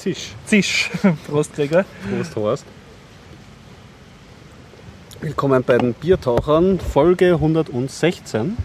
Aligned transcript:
Zisch. 0.00 0.30
Zisch. 0.46 0.90
Prost, 1.26 1.54
Gregor. 1.54 1.84
Prost, 2.08 2.34
Horst. 2.34 2.64
Willkommen 5.20 5.62
bei 5.62 5.76
den 5.76 5.92
Biertauchern, 5.92 6.80
Folge 6.80 7.34
116. 7.34 8.56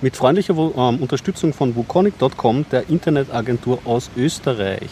Mit 0.00 0.16
freundlicher 0.16 0.54
ähm, 0.54 0.96
Unterstützung 1.02 1.52
von 1.52 1.76
Wukonic.com, 1.76 2.64
der 2.72 2.88
Internetagentur 2.88 3.80
aus 3.84 4.10
Österreich. 4.16 4.88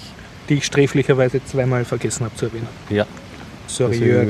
Die 0.51 0.57
ich 0.57 0.67
sträflicherweise 0.67 1.43
zweimal 1.43 1.87
vergessen 1.87 2.27
habe 2.27 2.37
zu 2.37 2.45
erwähnen. 2.45 2.69
Ja. 2.91 3.07
Sorry, 3.69 3.97
Jörg. 4.05 4.29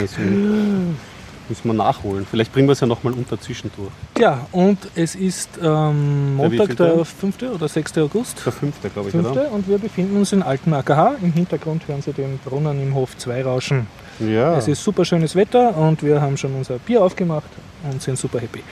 Müssen- 1.48 1.66
wir 1.68 1.74
nachholen. 1.74 2.26
Vielleicht 2.30 2.52
bringen 2.52 2.68
wir 2.68 2.72
es 2.72 2.80
ja 2.80 2.86
nochmal 2.86 3.12
unter 3.12 3.40
zwischendurch. 3.40 3.90
Ja, 4.18 4.46
und 4.52 4.78
es 4.94 5.14
ist 5.14 5.50
ähm, 5.62 6.36
Montag, 6.36 6.52
wievielte? 6.70 6.94
der 6.96 7.04
5. 7.04 7.42
oder 7.54 7.68
6. 7.68 7.98
August. 7.98 8.44
Der 8.44 8.52
fünfte, 8.52 8.90
glaube 8.90 9.08
ich, 9.08 9.12
5. 9.12 9.30
oder? 9.30 9.50
Und 9.52 9.68
wir 9.68 9.78
befinden 9.78 10.16
uns 10.16 10.32
in 10.32 10.42
Alten 10.42 10.72
AKH. 10.72 11.16
Im 11.22 11.32
Hintergrund 11.32 11.86
hören 11.88 12.02
Sie 12.02 12.12
den 12.12 12.38
Brunnen 12.38 12.80
im 12.82 12.94
Hof 12.94 13.16
2 13.16 13.42
rauschen. 13.44 13.86
Ja. 14.20 14.56
Es 14.56 14.66
ist 14.68 14.82
super 14.82 15.04
schönes 15.04 15.34
Wetter 15.36 15.76
und 15.76 16.02
wir 16.02 16.20
haben 16.20 16.36
schon 16.36 16.54
unser 16.54 16.78
Bier 16.78 17.02
aufgemacht 17.02 17.48
und 17.90 18.02
sind 18.02 18.18
super 18.18 18.40
happy. 18.40 18.62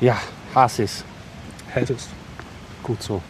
ja, 0.00 0.16
Hasis. 0.54 1.04
Heiß 1.74 1.90
ist. 1.90 2.08
Gut 2.82 3.02
so. 3.02 3.20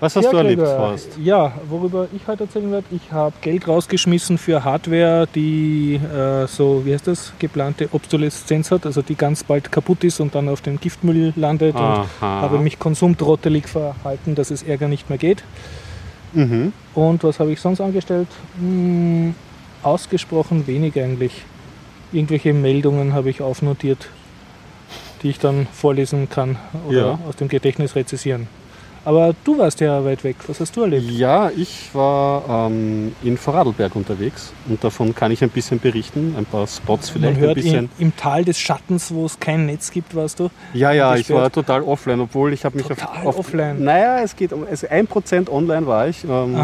Was 0.00 0.16
hast 0.16 0.32
du 0.32 0.36
erlebt, 0.36 0.62
Horst? 0.62 1.10
Ja, 1.22 1.52
worüber 1.68 2.08
ich 2.16 2.26
heute 2.26 2.44
erzählen 2.44 2.72
werde, 2.72 2.86
ich 2.90 3.12
habe 3.12 3.34
Geld 3.42 3.68
rausgeschmissen 3.68 4.38
für 4.38 4.64
Hardware, 4.64 5.28
die 5.34 5.96
äh, 5.96 6.46
so, 6.46 6.86
wie 6.86 6.94
heißt 6.94 7.06
das, 7.06 7.34
geplante 7.38 7.88
Obsoleszenz 7.92 8.70
hat, 8.70 8.86
also 8.86 9.02
die 9.02 9.14
ganz 9.14 9.44
bald 9.44 9.70
kaputt 9.70 10.02
ist 10.04 10.20
und 10.20 10.34
dann 10.34 10.48
auf 10.48 10.62
dem 10.62 10.80
Giftmüll 10.80 11.34
landet 11.36 11.74
und 11.74 11.82
Aha. 11.82 12.06
habe 12.20 12.58
mich 12.58 12.78
konsumtrottelig 12.78 13.68
verhalten, 13.68 14.34
dass 14.34 14.50
es 14.50 14.62
Ärger 14.62 14.88
nicht 14.88 15.10
mehr 15.10 15.18
geht. 15.18 15.44
Mhm. 16.32 16.72
Und 16.94 17.22
was 17.22 17.38
habe 17.38 17.52
ich 17.52 17.60
sonst 17.60 17.80
angestellt? 17.82 18.28
Hm, 18.58 19.34
ausgesprochen 19.82 20.66
wenig 20.66 20.98
eigentlich. 20.98 21.44
Irgendwelche 22.12 22.54
Meldungen 22.54 23.12
habe 23.12 23.28
ich 23.28 23.42
aufnotiert, 23.42 24.08
die 25.22 25.28
ich 25.28 25.38
dann 25.38 25.66
vorlesen 25.72 26.30
kann 26.30 26.56
oder 26.88 26.98
Ja. 26.98 27.18
aus 27.28 27.36
dem 27.36 27.48
Gedächtnis 27.48 27.94
rezessieren. 27.96 28.48
Aber 29.04 29.34
du 29.44 29.56
warst 29.56 29.80
ja 29.80 30.04
weit 30.04 30.24
weg. 30.24 30.36
Was 30.46 30.60
hast 30.60 30.76
du 30.76 30.82
erlebt? 30.82 31.10
Ja, 31.10 31.50
ich 31.56 31.88
war 31.94 32.68
ähm, 32.70 33.12
in 33.22 33.38
Vorarlberg 33.38 33.96
unterwegs 33.96 34.52
und 34.68 34.84
davon 34.84 35.14
kann 35.14 35.32
ich 35.32 35.42
ein 35.42 35.48
bisschen 35.48 35.80
berichten. 35.80 36.34
Ein 36.36 36.44
paar 36.44 36.66
Spots 36.66 37.08
vielleicht 37.08 37.34
Man 37.34 37.40
hört 37.40 37.56
ein 37.56 37.62
bisschen. 37.62 37.90
in, 37.98 38.06
im 38.06 38.16
Tal 38.16 38.44
des 38.44 38.58
Schattens, 38.58 39.12
wo 39.12 39.24
es 39.24 39.40
kein 39.40 39.64
Netz 39.66 39.90
gibt, 39.90 40.14
warst 40.14 40.38
du. 40.38 40.50
Ja, 40.74 40.92
ja, 40.92 41.16
ich 41.16 41.30
war 41.30 41.50
total 41.50 41.82
offline, 41.82 42.20
obwohl 42.20 42.52
ich 42.52 42.64
habe 42.64 42.76
mich 42.76 42.86
Total 42.86 43.08
auf, 43.20 43.26
auf 43.26 43.38
offline? 43.38 43.82
Naja, 43.82 44.20
es 44.22 44.36
geht 44.36 44.52
um 44.52 44.66
also 44.68 44.86
1% 44.86 45.48
online 45.48 45.86
war 45.86 46.08
ich. 46.08 46.24
Ähm, 46.24 46.56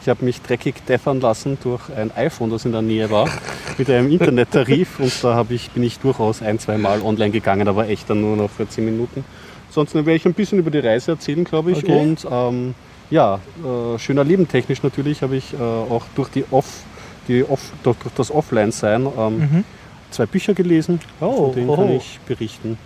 ich 0.00 0.08
habe 0.08 0.24
mich 0.24 0.40
dreckig 0.42 0.76
deffern 0.86 1.20
lassen 1.20 1.58
durch 1.62 1.82
ein 1.96 2.12
iPhone, 2.16 2.50
das 2.50 2.64
in 2.64 2.72
der 2.72 2.82
Nähe 2.82 3.10
war, 3.10 3.28
mit 3.78 3.90
einem 3.90 4.10
Internettarif 4.12 5.00
und 5.00 5.12
da 5.24 5.34
habe 5.34 5.54
ich, 5.54 5.70
bin 5.70 5.82
ich 5.82 5.98
durchaus 5.98 6.40
ein, 6.40 6.60
zwei 6.60 6.78
Mal 6.78 7.02
online 7.02 7.30
gegangen, 7.30 7.66
aber 7.66 7.88
echt 7.88 8.08
dann 8.08 8.20
nur 8.20 8.36
noch 8.36 8.50
für 8.50 8.68
10 8.68 8.84
Minuten. 8.84 9.24
Ansonsten 9.70 9.98
werde 10.04 10.16
ich 10.16 10.26
ein 10.26 10.34
bisschen 10.34 10.58
über 10.58 10.72
die 10.72 10.80
Reise 10.80 11.12
erzählen, 11.12 11.44
glaube 11.44 11.70
ich. 11.70 11.78
Okay. 11.78 11.96
Und 12.00 12.26
ähm, 12.28 12.74
ja, 13.08 13.38
äh, 13.64 13.98
schöner 14.00 14.24
Leben 14.24 14.48
technisch 14.48 14.82
natürlich 14.82 15.22
habe 15.22 15.36
ich 15.36 15.54
äh, 15.54 15.56
auch 15.58 16.02
durch, 16.16 16.28
die 16.30 16.44
Off, 16.50 16.82
die 17.28 17.44
Off, 17.44 17.70
durch, 17.84 17.96
durch 17.98 18.14
das 18.16 18.30
Offline-Sein 18.32 19.06
ähm, 19.16 19.38
Mhm. 19.38 19.64
zwei 20.10 20.26
Bücher 20.26 20.54
gelesen, 20.54 20.98
Oh, 21.20 21.46
von 21.46 21.54
denen 21.54 21.70
oh. 21.70 21.76
kann 21.76 21.90
ich 21.92 22.18
berichten. 22.26 22.78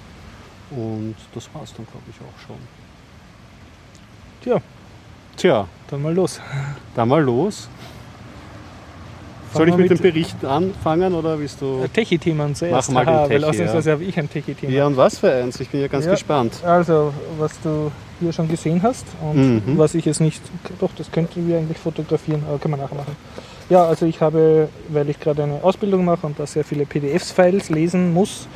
Und 0.70 1.14
das 1.34 1.48
war 1.54 1.62
es 1.62 1.72
dann, 1.74 1.86
glaube 1.86 2.04
ich, 2.10 2.16
auch 2.20 2.46
schon. 2.46 2.56
Tja, 4.42 4.60
Tja, 5.36 5.66
dann 5.90 6.02
mal 6.02 6.12
los. 6.14 6.38
dann 6.94 7.08
mal 7.08 7.22
los. 7.22 7.68
Soll 9.54 9.68
ich 9.68 9.74
wir 9.76 9.82
mit 9.82 9.90
dem 9.90 9.94
mit- 9.94 10.02
Bericht 10.02 10.44
anfangen 10.44 11.14
oder 11.14 11.38
willst 11.38 11.60
du? 11.60 11.86
Techie-Themen 11.92 12.54
zuerst. 12.54 12.90
Mach 12.92 12.94
mal 13.06 13.08
Aha, 13.08 13.22
weil 13.22 13.28
Techie, 13.40 13.44
ausnahmsweise 13.46 13.92
habe 13.92 14.04
ich 14.04 14.18
ein 14.18 14.28
Techie-Thema. 14.30 14.72
Ja, 14.72 14.86
und 14.86 14.96
was 14.96 15.18
für 15.18 15.32
eins? 15.32 15.58
Ich 15.60 15.68
bin 15.70 15.80
ja 15.80 15.88
ganz 15.88 16.04
Ja. 16.04 16.12
gespannt. 16.12 16.52
Also, 16.64 17.12
was 17.38 17.58
du 17.60 17.90
hier 18.20 18.32
schon 18.32 18.48
gesehen 18.48 18.82
hast 18.82 19.06
und 19.22 19.66
Mhm. 19.66 19.78
was 19.78 19.94
ich 19.94 20.04
jetzt 20.04 20.20
nicht, 20.20 20.42
doch, 20.80 20.90
das 20.96 21.10
könnten 21.10 21.48
wir 21.48 21.58
eigentlich 21.58 21.78
fotografieren, 21.78 22.42
aber 22.48 22.58
können 22.58 22.74
wir 22.74 22.82
nachher 22.82 22.96
machen. 22.96 23.16
Ja, 23.70 23.84
also 23.86 24.04
ich 24.06 24.20
habe, 24.20 24.68
weil 24.88 25.08
ich 25.08 25.18
gerade 25.18 25.42
eine 25.42 25.62
Ausbildung 25.64 26.04
mache 26.04 26.26
und 26.26 26.38
da 26.38 26.46
sehr 26.46 26.64
viele 26.64 26.84
PDFs-Files 26.86 27.70
lesen 27.70 28.12
muss, 28.12 28.46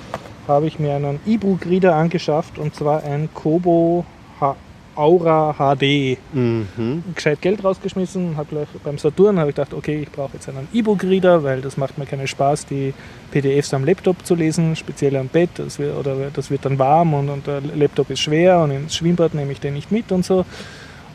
habe 0.46 0.66
ich 0.66 0.78
mir 0.78 0.94
einen 0.94 1.18
E-Book-Reader 1.26 1.94
angeschafft 1.94 2.58
und 2.58 2.74
zwar 2.74 3.02
ein 3.04 3.28
Kobo 3.34 4.04
H 4.40 4.56
Aura 4.98 5.54
HD. 5.58 6.18
Mhm. 6.32 7.04
Gescheit 7.14 7.40
Geld 7.40 7.62
rausgeschmissen, 7.64 8.36
habe 8.36 8.48
gleich 8.50 8.68
beim 8.82 8.98
Saturn 8.98 9.38
habe 9.38 9.50
ich 9.50 9.56
gedacht, 9.56 9.72
okay, 9.72 10.00
ich 10.02 10.10
brauche 10.10 10.32
jetzt 10.34 10.48
einen 10.48 10.66
E-Book-Reader, 10.72 11.44
weil 11.44 11.60
das 11.60 11.76
macht 11.76 11.96
mir 11.98 12.06
keinen 12.06 12.26
Spaß, 12.26 12.66
die 12.66 12.92
PDFs 13.30 13.72
am 13.74 13.84
Laptop 13.84 14.26
zu 14.26 14.34
lesen, 14.34 14.74
speziell 14.76 15.16
am 15.16 15.28
Bett. 15.28 15.50
Das 15.54 15.78
wird, 15.78 15.96
oder 15.96 16.16
das 16.32 16.50
wird 16.50 16.64
dann 16.64 16.78
warm 16.78 17.14
und, 17.14 17.28
und 17.28 17.46
der 17.46 17.60
Laptop 17.60 18.10
ist 18.10 18.20
schwer 18.20 18.58
und 18.60 18.72
ins 18.72 18.96
Schwimmbad 18.96 19.34
nehme 19.34 19.52
ich 19.52 19.60
den 19.60 19.74
nicht 19.74 19.92
mit 19.92 20.10
und 20.12 20.24
so. 20.24 20.44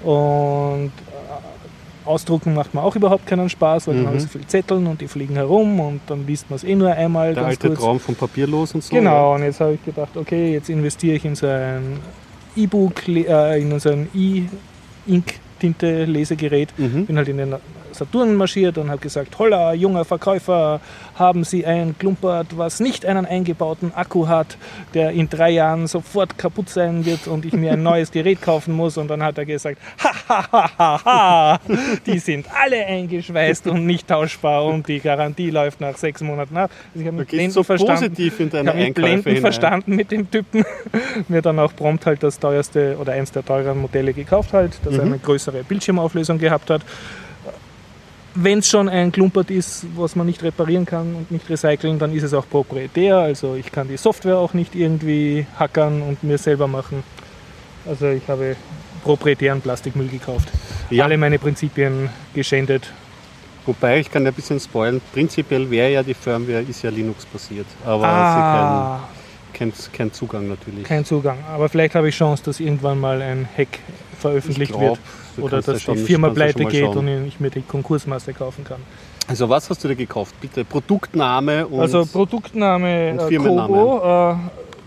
Und 0.03 0.87
äh, 0.91 2.07
Ausdrucken 2.07 2.53
macht 2.53 2.73
mir 2.73 2.81
auch 2.83 2.95
überhaupt 2.95 3.25
keinen 3.27 3.49
Spaß, 3.49 3.87
weil 3.87 3.95
Mhm. 3.95 3.97
dann 3.99 4.07
habe 4.07 4.17
ich 4.17 4.23
so 4.23 4.29
viele 4.29 4.47
Zetteln 4.47 4.87
und 4.87 4.99
die 5.01 5.07
fliegen 5.07 5.35
herum 5.35 5.79
und 5.79 6.01
dann 6.07 6.25
liest 6.27 6.49
man 6.49 6.55
es 6.57 6.63
eh 6.63 6.75
nur 6.75 6.91
einmal 6.91 7.33
Der 7.33 7.43
ganz 7.43 7.47
alte 7.55 7.67
kurz. 7.69 7.79
Traum 7.79 7.99
von 7.99 8.15
Papierlos 8.15 8.73
und 8.75 8.83
so. 8.83 8.93
Genau, 8.95 9.35
und 9.35 9.43
jetzt 9.43 9.59
habe 9.61 9.73
ich 9.73 9.83
gedacht, 9.85 10.15
okay, 10.15 10.51
jetzt 10.53 10.69
investiere 10.69 11.15
ich 11.15 11.25
in 11.25 11.35
so 11.35 11.47
ein 11.47 11.99
E-Book, 12.55 13.07
äh, 13.07 13.61
in 13.61 13.79
so 13.79 13.89
ein 13.89 14.09
E-Ink-Tinte-Lesegerät. 14.13 16.77
Mhm. 16.77 17.05
Bin 17.05 17.17
halt 17.17 17.29
in 17.29 17.37
den 17.37 17.55
Saturn 17.93 18.35
marschiert 18.35 18.77
und 18.77 18.89
habe 18.89 18.99
gesagt, 19.01 19.37
holla, 19.39 19.73
junger 19.73 20.05
Verkäufer, 20.05 20.79
haben 21.15 21.43
Sie 21.43 21.65
ein 21.65 21.95
Klumpert, 21.97 22.57
was 22.57 22.79
nicht 22.79 23.05
einen 23.05 23.25
eingebauten 23.25 23.93
Akku 23.93 24.27
hat, 24.27 24.57
der 24.93 25.11
in 25.11 25.29
drei 25.29 25.51
Jahren 25.51 25.87
sofort 25.87 26.37
kaputt 26.37 26.69
sein 26.69 27.05
wird 27.05 27.27
und 27.27 27.45
ich 27.45 27.53
mir 27.53 27.73
ein 27.73 27.83
neues 27.91 28.11
Gerät 28.11 28.41
kaufen 28.41 28.73
muss. 28.75 28.97
Und 28.97 29.07
dann 29.09 29.21
hat 29.23 29.37
er 29.37 29.45
gesagt, 29.45 29.77
ha, 30.03 30.11
ha, 30.29 30.47
ha, 30.51 30.71
ha, 30.77 31.05
ha, 31.05 31.59
die 32.05 32.19
sind 32.19 32.47
alle 32.63 32.85
eingeschweißt 32.85 33.67
und 33.67 33.85
nicht 33.85 34.07
tauschbar 34.07 34.65
und 34.65 34.87
die 34.87 34.99
Garantie 34.99 35.49
läuft 35.51 35.81
nach 35.81 35.97
sechs 35.97 36.21
Monaten 36.21 36.57
ab. 36.57 36.71
Also 36.93 37.01
ich 37.01 37.07
habe 37.07 37.25
mich 37.37 37.53
so 37.53 37.63
verstanden. 37.63 37.93
positiv 38.13 38.39
in 38.39 38.47
Ich 38.47 38.53
habe 38.55 38.73
mich 38.73 38.95
hinein. 38.95 39.37
verstanden 39.41 39.95
mit 39.95 40.11
dem 40.11 40.29
Typen. 40.31 40.63
Mir 41.27 41.41
dann 41.41 41.59
auch 41.59 41.75
prompt 41.75 42.05
halt 42.05 42.23
das 42.23 42.39
teuerste 42.39 42.97
oder 42.99 43.13
eins 43.13 43.31
der 43.31 43.45
teuren 43.45 43.79
Modelle 43.79 44.13
gekauft 44.13 44.53
halt, 44.53 44.79
das 44.83 44.93
Mhm. 44.95 45.01
eine 45.01 45.19
größere 45.19 45.63
Bildschirmauflösung 45.63 46.37
gehabt 46.39 46.69
hat. 46.69 46.81
Wenn 48.35 48.59
es 48.59 48.69
schon 48.69 48.89
ein 48.89 49.11
Klumpert 49.11 49.51
ist, 49.51 49.85
was 49.95 50.15
man 50.15 50.25
nicht 50.25 50.41
reparieren 50.41 50.85
kann 50.85 51.15
und 51.15 51.29
nicht 51.29 51.47
recyceln, 51.49 51.99
dann 51.99 52.13
ist 52.13 52.23
es 52.23 52.33
auch 52.33 52.49
proprietär. 52.49 53.17
Also 53.17 53.55
ich 53.55 53.71
kann 53.71 53.87
die 53.87 53.97
Software 53.97 54.37
auch 54.37 54.53
nicht 54.53 54.75
irgendwie 54.75 55.45
hackern 55.59 56.01
und 56.01 56.23
mir 56.23 56.37
selber 56.37 56.67
machen. 56.67 57.03
Also 57.85 58.09
ich 58.09 58.27
habe 58.27 58.55
proprietären 59.03 59.61
Plastikmüll 59.61 60.07
gekauft. 60.07 60.49
Ja. 60.89 61.03
Alle 61.03 61.17
meine 61.17 61.37
Prinzipien 61.37 62.09
geschändet. 62.33 62.91
Wobei, 63.65 63.99
ich 63.99 64.11
kann 64.11 64.23
ja 64.23 64.31
ein 64.31 64.33
bisschen 64.33 64.59
spoilern. 64.59 65.01
Prinzipiell 65.13 65.69
wäre 65.69 65.91
ja 65.91 66.03
die 66.03 66.13
Firmware, 66.13 66.61
ist 66.61 66.81
ja 66.81 66.89
Linux-basiert. 66.89 67.67
Aber 67.85 68.05
ah, 68.05 68.99
sie 69.53 69.57
kein, 69.57 69.71
kein, 69.71 69.91
kein 69.93 70.13
Zugang 70.13 70.47
natürlich. 70.47 70.83
kein 70.83 71.05
Zugang. 71.05 71.37
Aber 71.49 71.69
vielleicht 71.69 71.95
habe 71.95 72.09
ich 72.09 72.15
Chance, 72.15 72.43
dass 72.43 72.59
irgendwann 72.59 72.99
mal 72.99 73.21
ein 73.21 73.47
Hack 73.57 73.79
veröffentlicht 74.19 74.71
Ich 74.71 74.77
glaub, 74.77 74.97
wird. 74.97 74.99
Du 75.37 75.43
Oder 75.43 75.61
dass 75.61 75.83
die 75.85 75.95
Firma 75.97 76.29
pleite 76.29 76.65
geht 76.65 76.85
schauen. 76.85 76.97
und 76.97 77.27
ich 77.27 77.39
mir 77.39 77.49
die 77.49 77.61
Konkursmasse 77.61 78.33
kaufen 78.33 78.63
kann. 78.63 78.79
Also 79.27 79.47
was 79.49 79.69
hast 79.69 79.83
du 79.83 79.87
dir 79.87 79.95
gekauft? 79.95 80.35
Bitte 80.41 80.65
Produktname 80.65 81.65
und 81.67 81.79
also 81.79 82.05
Produktname 82.05 83.11
und 83.13 83.19
äh, 83.19 83.27
Firmenname. 83.27 83.67
Kobo, 83.67 84.31
äh, 84.31 84.35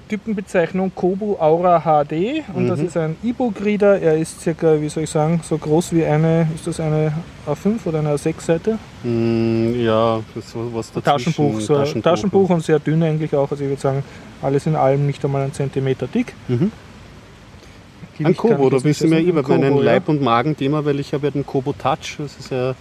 Typenbezeichnung 0.09 0.93
Kobo 0.95 1.37
Aura 1.41 1.81
HD 1.81 2.45
und 2.55 2.69
das 2.69 2.79
Mhm. 2.81 2.87
ist 2.87 2.97
ein 2.97 3.17
E-Book-Reader. 3.25 4.01
Er 4.01 4.17
ist 4.17 4.41
circa, 4.41 4.81
wie 4.81 4.89
soll 4.89 5.03
ich 5.03 5.11
sagen, 5.11 5.41
so 5.43 5.59
groß 5.59 5.93
wie 5.95 6.05
eine, 6.05 6.47
ist 6.55 6.67
das 6.67 6.79
eine 6.79 7.13
A5 7.47 7.79
oder 7.87 7.99
eine 7.99 8.11
A6-Seite? 8.15 8.79
Mm, 9.03 9.75
ja, 9.81 10.21
das 10.35 10.45
ist 10.45 10.55
was 10.55 10.93
dazwischen. 10.93 11.33
Taschenbuch, 11.35 11.61
so 11.61 11.77
ein 11.77 12.03
Taschenbuch 12.03 12.51
und 12.51 12.63
sehr 12.63 12.79
dünn 12.79 13.03
eigentlich 13.03 13.35
auch. 13.35 13.51
Also 13.51 13.65
ich 13.65 13.71
würde 13.71 13.83
sagen, 13.83 14.05
alles 14.43 14.67
in 14.67 14.77
allem 14.77 15.07
nicht 15.07 15.25
einmal 15.25 15.43
einen 15.43 15.53
Zentimeter 15.53 16.07
dick. 16.07 16.35
Mhm. 16.47 16.71
Ein 18.25 18.37
Kobo, 18.37 18.71
da 18.71 18.79
mir 18.83 18.95
sagen. 18.95 19.27
über 19.27 19.43
Kobo, 19.43 19.59
meinen 19.59 19.77
ja. 19.79 19.83
Leib- 19.83 20.09
und 20.09 20.23
Magen-Thema, 20.23 20.85
weil 20.85 21.01
ich 21.01 21.13
habe 21.13 21.27
ja 21.27 21.31
den 21.31 21.45
Kobo 21.47 21.73
Touch, 21.73 22.17
das 22.19 22.37
ist 22.39 22.51
ja 22.51 22.75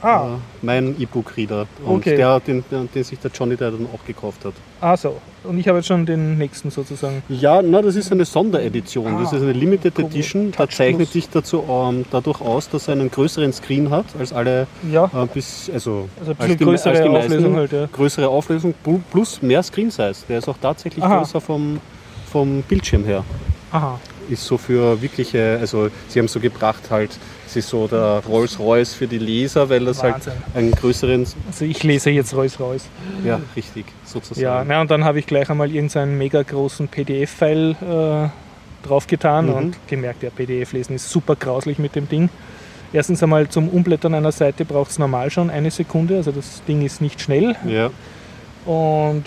Ah, 0.00 0.34
äh, 0.34 0.64
mein 0.64 0.94
E-Book-Reader. 1.00 1.66
Und 1.84 1.96
Okay. 1.96 2.16
der, 2.16 2.38
den, 2.38 2.62
den, 2.70 3.02
sich 3.02 3.18
der 3.18 3.32
Johnny 3.32 3.56
der 3.56 3.72
dann 3.72 3.84
auch 3.92 4.06
gekauft 4.06 4.44
hat. 4.44 4.52
ah 4.80 4.96
so. 4.96 5.16
Und 5.42 5.58
ich 5.58 5.66
habe 5.66 5.78
jetzt 5.78 5.88
schon 5.88 6.06
den 6.06 6.38
nächsten 6.38 6.70
sozusagen. 6.70 7.20
Ja, 7.28 7.60
na, 7.62 7.82
das 7.82 7.96
ist 7.96 8.12
eine 8.12 8.24
Sonderedition. 8.24 9.18
Das 9.20 9.32
Ah, 9.32 9.36
ist 9.38 9.42
eine 9.42 9.52
Limited 9.54 9.96
Kobo 9.96 10.06
Edition. 10.06 10.52
Da 10.56 10.68
zeichnet 10.68 11.08
sich 11.10 11.28
dazu, 11.28 11.64
ähm, 11.68 12.04
dadurch 12.12 12.40
aus, 12.40 12.68
dass 12.68 12.86
er 12.86 12.92
einen 12.92 13.10
größeren 13.10 13.52
Screen 13.52 13.90
hat 13.90 14.04
als 14.20 14.32
alle 14.32 14.68
Ja, 14.88 15.06
äh, 15.06 15.26
bis, 15.34 15.68
also, 15.74 16.08
also 16.20 16.30
ein 16.30 16.36
als 16.38 16.56
die, 16.56 16.64
größere 16.64 16.90
als 16.90 17.02
die 17.02 17.08
Auflösung 17.08 17.52
meisten. 17.54 17.56
halt, 17.56 17.72
ja. 17.72 17.88
Größere 17.92 18.28
Auflösung 18.28 18.74
pl- 18.86 19.00
plus 19.10 19.42
mehr 19.42 19.64
Screen 19.64 19.90
Size. 19.90 20.14
Der 20.28 20.38
ist 20.38 20.48
auch 20.48 20.58
tatsächlich 20.62 21.02
Aha. 21.04 21.18
größer 21.18 21.40
vom, 21.40 21.80
vom 22.30 22.62
Bildschirm 22.62 23.04
her. 23.04 23.24
Aha. 23.72 23.98
Ist 24.28 24.44
so 24.44 24.58
für 24.58 25.00
wirkliche, 25.02 25.58
also 25.60 25.88
sie 26.08 26.18
haben 26.18 26.28
so 26.28 26.40
gebracht 26.40 26.90
halt, 26.90 27.10
es 27.46 27.56
ist 27.56 27.68
so 27.68 27.86
der 27.88 28.22
Rolls-Royce 28.28 28.94
für 28.94 29.06
die 29.06 29.18
Leser, 29.18 29.68
weil 29.70 29.84
das 29.84 30.02
Wahnsinn. 30.02 30.32
halt 30.32 30.56
einen 30.56 30.70
größeren, 30.72 31.26
Also 31.46 31.64
ich 31.64 31.82
lese 31.82 32.10
jetzt 32.10 32.34
Rolls 32.34 32.58
Royce. 32.60 32.84
ja 33.24 33.40
richtig, 33.56 33.86
sozusagen. 34.04 34.40
Ja, 34.42 34.64
na, 34.66 34.80
und 34.80 34.90
dann 34.90 35.04
habe 35.04 35.18
ich 35.18 35.26
gleich 35.26 35.48
einmal 35.50 35.70
irgendeinen 35.70 36.18
mega 36.18 36.42
großen 36.42 36.88
PDF-File 36.88 37.76
äh, 37.80 38.86
draufgetan 38.86 39.46
Mhm. 39.46 39.52
und 39.54 39.76
gemerkt, 39.88 40.22
ja, 40.22 40.30
PDF 40.30 40.72
lesen 40.72 40.94
ist 40.94 41.08
super 41.10 41.36
grauslich 41.36 41.78
mit 41.78 41.94
dem 41.96 42.08
Ding. 42.08 42.28
Erstens 42.92 43.22
einmal 43.22 43.48
zum 43.48 43.68
Umblättern 43.68 44.14
einer 44.14 44.32
Seite 44.32 44.64
braucht 44.64 44.90
es 44.90 44.98
normal 44.98 45.30
schon 45.30 45.50
eine 45.50 45.70
Sekunde, 45.70 46.16
also 46.16 46.30
das 46.32 46.62
Ding 46.66 46.82
ist 46.84 47.00
nicht 47.00 47.20
schnell. 47.20 47.54
ja. 47.66 47.90
Und 48.66 49.24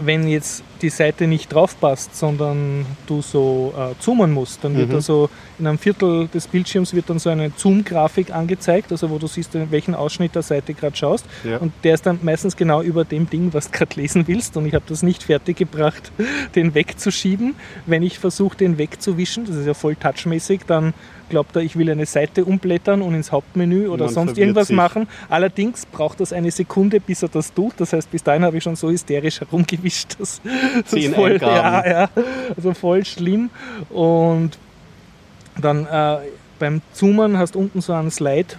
wenn 0.00 0.28
jetzt 0.28 0.62
die 0.82 0.90
Seite 0.90 1.26
nicht 1.26 1.52
drauf 1.52 1.78
passt, 1.80 2.16
sondern 2.16 2.84
du 3.06 3.22
so 3.22 3.72
äh, 3.76 3.94
zoomen 4.00 4.32
musst, 4.32 4.62
dann 4.64 4.76
wird 4.76 4.88
Mhm. 4.88 4.92
da 4.92 5.00
so 5.00 5.30
in 5.58 5.66
einem 5.66 5.78
Viertel 5.78 6.28
des 6.28 6.46
Bildschirms 6.46 6.92
wird 6.94 7.08
dann 7.08 7.18
so 7.18 7.30
eine 7.30 7.52
Zoom-Grafik 7.56 8.34
angezeigt, 8.34 8.90
also 8.92 9.08
wo 9.08 9.18
du 9.18 9.26
siehst, 9.26 9.54
in 9.54 9.70
welchen 9.70 9.94
Ausschnitt 9.94 10.34
der 10.34 10.42
Seite 10.42 10.74
gerade 10.74 10.96
schaust. 10.96 11.24
Ja. 11.44 11.58
Und 11.58 11.72
der 11.84 11.94
ist 11.94 12.04
dann 12.06 12.18
meistens 12.22 12.56
genau 12.56 12.82
über 12.82 13.04
dem 13.04 13.30
Ding, 13.30 13.54
was 13.54 13.70
du 13.70 13.78
gerade 13.78 14.00
lesen 14.00 14.26
willst. 14.26 14.56
Und 14.56 14.66
ich 14.66 14.74
habe 14.74 14.84
das 14.88 15.02
nicht 15.02 15.22
fertig 15.22 15.56
gebracht, 15.56 16.10
den 16.54 16.74
wegzuschieben. 16.74 17.54
Wenn 17.86 18.02
ich 18.02 18.18
versuche, 18.18 18.56
den 18.56 18.76
wegzuwischen, 18.78 19.44
das 19.46 19.56
ist 19.56 19.66
ja 19.66 19.74
voll 19.74 19.96
touchmäßig, 19.96 20.62
dann 20.66 20.92
glaubt 21.28 21.56
er, 21.56 21.62
ich 21.62 21.76
will 21.76 21.90
eine 21.90 22.06
Seite 22.06 22.44
umblättern 22.44 23.02
und 23.02 23.14
ins 23.14 23.32
Hauptmenü 23.32 23.88
oder 23.88 24.06
Man 24.06 24.14
sonst 24.14 24.38
irgendwas 24.38 24.68
sich. 24.68 24.76
machen. 24.76 25.08
Allerdings 25.28 25.86
braucht 25.86 26.20
das 26.20 26.32
eine 26.32 26.50
Sekunde, 26.50 27.00
bis 27.00 27.22
er 27.22 27.28
das 27.28 27.52
tut. 27.52 27.74
Das 27.78 27.92
heißt, 27.92 28.10
bis 28.10 28.22
dahin 28.22 28.44
habe 28.44 28.56
ich 28.58 28.62
schon 28.62 28.76
so 28.76 28.90
hysterisch 28.90 29.40
herumgewischt. 29.40 30.16
Das, 30.18 30.40
das 30.82 30.92
ist 30.92 31.14
voll, 31.14 31.38
ja, 31.40 31.86
ja, 31.88 32.08
also 32.56 32.74
voll 32.74 33.04
schlimm. 33.04 33.50
Und 33.90 34.58
dann 35.60 35.86
äh, 35.86 36.16
beim 36.58 36.82
Zoomen 36.92 37.38
hast 37.38 37.54
du 37.54 37.60
unten 37.60 37.80
so 37.80 37.92
einen 37.92 38.10
Slide, 38.10 38.54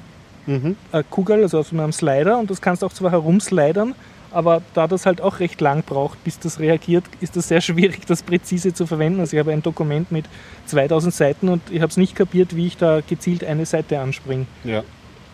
Mhm. 0.48 0.76
äh, 0.92 1.02
Kugel, 1.10 1.42
also 1.42 1.58
auf 1.58 1.74
einem 1.74 1.92
Slider 1.92 2.38
und 2.38 2.52
das 2.52 2.62
kannst 2.62 2.84
du 2.84 2.86
auch 2.86 2.94
zwar 2.94 3.10
herumslidern, 3.10 3.96
aber 4.36 4.62
da 4.74 4.88
das 4.88 5.06
halt 5.06 5.22
auch 5.22 5.40
recht 5.40 5.62
lang 5.62 5.84
braucht, 5.84 6.24
bis 6.24 6.38
das 6.40 6.60
reagiert, 6.60 7.04
ist 7.22 7.36
das 7.36 7.48
sehr 7.48 7.62
schwierig, 7.62 8.06
das 8.06 8.22
präzise 8.22 8.74
zu 8.74 8.86
verwenden. 8.86 9.20
Also 9.22 9.36
ich 9.36 9.40
habe 9.40 9.52
ein 9.52 9.64
Dokument 9.64 10.12
mit 10.12 10.26
2000 10.68 11.14
Seiten 11.14 11.50
und 11.50 11.62
ich 11.72 11.82
habe 11.82 11.90
es 11.90 11.98
nicht 11.98 12.16
kapiert, 12.16 12.56
wie 12.56 12.68
ich 12.68 12.78
da 12.78 13.02
gezielt 13.02 13.44
eine 13.44 13.66
Seite 13.66 14.00
anspringe. 14.00 14.46
ja. 14.64 14.84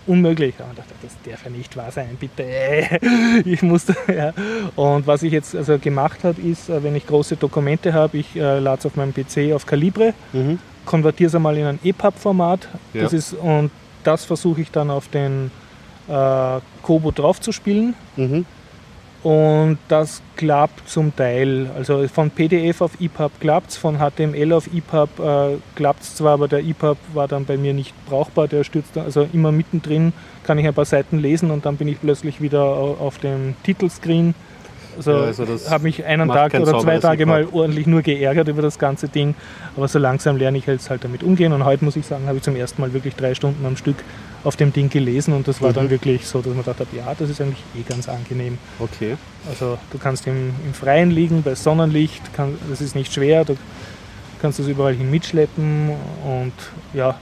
Unmöglich. 0.08 0.56
Und 0.58 0.66
ich 0.72 0.78
dachte, 0.78 0.94
das 1.04 1.16
darf 1.30 1.46
ja 1.46 1.52
nicht 1.52 1.78
wahr 1.78 1.92
sein, 1.92 2.18
bitte. 2.20 2.44
Ich 3.46 3.62
musste, 3.62 3.96
ja. 4.12 4.34
Und 4.76 5.06
was 5.06 5.22
ich 5.22 5.32
jetzt 5.32 5.56
also 5.56 5.78
gemacht 5.78 6.24
habe, 6.24 6.42
ist, 6.42 6.70
äh, 6.70 6.82
wenn 6.84 6.96
ich 6.96 7.06
große 7.06 7.36
Dokumente 7.36 7.94
habe, 7.94 8.18
ich 8.18 8.36
äh, 8.36 8.58
lade 8.58 8.80
es 8.80 8.86
auf 8.88 8.96
meinem 8.96 9.14
PC 9.14 9.54
auf 9.54 9.68
Calibre, 9.68 10.16
Mhm. 10.34 10.58
konvertiere 10.86 11.28
es 11.28 11.36
einmal 11.36 11.56
in 11.56 11.66
ein 11.68 11.80
EPUB-Format. 11.84 12.68
Ja. 12.96 13.04
Das 13.04 13.14
ist, 13.14 13.34
und 13.34 13.70
das 14.04 14.26
versuche 14.26 14.62
ich 14.62 14.72
dann 14.72 14.90
auf 14.90 15.08
den 15.10 15.52
äh, 16.10 16.60
Kobo 16.82 17.12
draufzuspielen. 17.12 17.94
Mhm. 18.16 18.46
Und 19.24 19.78
das 19.88 20.22
klappt 20.36 20.90
zum 20.90 21.16
Teil. 21.16 21.70
Also 21.78 22.08
von 22.08 22.32
PDF 22.32 22.82
auf 22.82 23.00
EPUB 23.00 23.32
klappt 23.40 23.70
es, 23.70 23.78
von 23.78 23.98
HTML 24.00 24.52
auf 24.54 24.68
EPUB 24.74 25.20
äh, 25.20 25.58
klappt 25.76 26.02
es 26.02 26.16
zwar, 26.16 26.34
aber 26.34 26.48
der 26.48 26.60
EPUB 26.66 26.98
war 27.14 27.28
dann 27.28 27.46
bei 27.46 27.56
mir 27.58 27.74
nicht 27.76 27.94
brauchbar. 28.08 28.48
Der 28.48 28.64
stürzt 28.64 28.96
dann, 28.96 29.06
also 29.06 29.28
immer 29.32 29.52
mittendrin 29.52 30.14
kann 30.44 30.58
ich 30.58 30.66
ein 30.68 30.74
paar 30.74 30.86
Seiten 30.86 31.20
lesen 31.20 31.52
und 31.52 31.68
dann 31.68 31.78
bin 31.78 31.88
ich 31.88 32.02
plötzlich 32.02 32.42
wieder 32.42 32.62
au- 32.64 32.98
auf 33.00 33.20
dem 33.20 33.54
Titelscreen. 33.64 34.34
Also, 34.98 35.12
Ja, 35.12 35.18
also 35.26 35.46
habe 35.70 35.84
mich 35.84 36.04
einen 36.04 36.28
Tag 36.28 36.52
oder 36.64 36.72
zwei 36.82 36.98
Tage 37.04 37.26
mal 37.28 37.48
ordentlich 37.54 37.86
nur 37.88 38.02
geärgert 38.02 38.48
über 38.48 38.64
das 38.64 38.80
ganze 38.80 39.08
Ding. 39.08 39.36
Aber 39.78 39.88
so 39.88 40.00
langsam 40.00 40.36
lerne 40.36 40.58
ich 40.58 40.66
jetzt 40.66 40.90
halt 40.90 41.04
damit 41.04 41.22
umgehen. 41.22 41.54
Und 41.54 41.64
heute 41.64 41.86
muss 41.86 41.96
ich 41.96 42.06
sagen, 42.08 42.26
habe 42.26 42.38
ich 42.38 42.44
zum 42.44 42.56
ersten 42.56 42.82
Mal 42.82 42.92
wirklich 42.92 43.16
drei 43.16 43.36
Stunden 43.36 43.64
am 43.66 43.78
Stück 43.78 43.98
auf 44.44 44.56
dem 44.56 44.74
Ding 44.74 44.90
gelesen 44.90 45.34
und 45.34 45.48
das 45.48 45.62
war 45.62 45.70
Mhm. 45.70 45.74
dann 45.76 45.90
wirklich 45.90 46.26
so, 46.26 46.42
dass 46.42 46.54
man 46.54 46.64
dachte, 46.66 46.86
ja, 46.96 47.14
das 47.18 47.30
ist 47.30 47.40
eigentlich 47.42 47.64
eh 47.78 47.84
ganz 47.88 48.10
angenehm. 48.10 48.58
Okay. 48.80 49.18
Also 49.48 49.78
du 49.92 49.98
kannst 49.98 50.26
im, 50.28 50.54
im 50.66 50.74
Freien 50.74 51.12
liegen, 51.12 51.44
bei 51.44 51.56
Sonnenlicht, 51.56 52.34
kann, 52.34 52.58
das 52.70 52.82
ist 52.82 52.96
nicht 52.96 53.14
schwer, 53.14 53.46
du 53.46 53.56
kannst 54.42 54.58
das 54.60 54.68
überall 54.68 54.94
hin 54.94 55.12
mitschleppen 55.12 55.92
und 56.26 56.54
ja, 56.94 57.20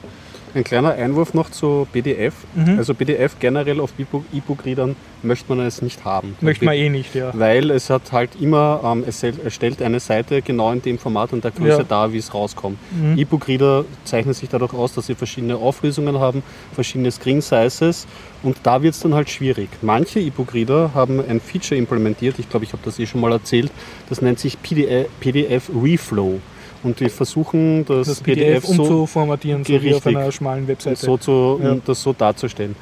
Ein 0.56 0.64
kleiner 0.64 0.94
Einwurf 0.94 1.34
noch 1.34 1.52
zu 1.52 1.88
PDF. 1.92 2.34
Mhm. 2.56 2.78
Also 2.80 2.94
PDF 2.94 3.38
generell 3.40 3.80
auf 3.80 3.92
E-Book- 4.00 4.26
E-Book-Readern 4.34 4.96
möchte 5.22 5.46
man 5.54 5.66
es 5.66 5.82
nicht 5.82 6.06
haben. 6.06 6.36
möchte 6.42 6.66
man 6.66 6.74
eh 6.76 6.90
nicht, 6.90 7.14
ja. 7.14 7.32
Weil 7.34 7.70
es 7.72 7.90
hat 7.90 8.12
halt 8.12 8.32
immer, 8.40 8.82
ähm, 8.84 9.04
es 9.08 9.22
erstellt 9.22 9.82
eine 9.82 10.00
Seite 10.00 10.42
genau 10.42 10.72
in 10.72 10.82
dem 10.82 10.98
Format 10.98 11.34
und 11.34 11.44
der 11.44 11.52
Größe 11.52 11.80
Ja. 11.80 11.84
da, 11.84 12.14
wie 12.14 12.18
es 12.18 12.34
rauskommt. 12.34 12.78
Mhm. 12.92 13.18
E-Book-Reader 13.18 13.86
zeichnen 14.06 14.34
sich 14.34 14.50
dadurch 14.50 14.74
aus, 14.74 14.94
dass 14.94 15.06
sie 15.08 15.16
verschiedene 15.16 15.56
Auflösungen 15.58 16.20
haben, 16.20 16.42
verschiedene 16.74 17.12
Screen 17.12 17.42
Sizes 17.42 18.08
und 18.42 18.58
da 18.64 18.82
wird 18.82 18.96
es 18.96 19.02
dann 19.02 19.14
halt 19.14 19.30
schwierig. 19.30 19.70
Manche 19.82 20.20
E-Book-Reader 20.20 20.92
haben 20.96 21.20
ein 21.20 21.40
Feature 21.42 21.78
implementiert, 21.78 22.40
ich 22.40 22.50
glaube, 22.50 22.66
ich 22.66 22.72
habe 22.74 22.82
das 22.86 22.98
eh 22.98 23.06
schon 23.06 23.22
mal 23.22 23.32
erzählt, 23.32 23.72
das 24.10 24.22
nennt 24.22 24.40
sich 24.40 24.62
PDF, 24.62 25.08
PDF 25.20 25.70
Reflow. 25.84 26.40
Und 26.84 27.00
die 27.00 27.10
versuchen 27.10 27.86
das, 27.86 28.08
Das 28.08 28.22
PDF, 28.22 28.66
so 28.66 28.82
umzuformatieren, 28.84 29.66
so 29.66 29.82
wie 29.82 29.94
auf 29.94 30.06
einer 30.08 30.32
schmalen 30.32 30.68
Webseite. 30.68 30.96
so 31.06 31.18
zu, 31.18 31.60
Ja. 31.62 31.72
um 31.74 31.82
das 31.86 32.02
so 32.02 32.14
darzustellen. 32.14 32.76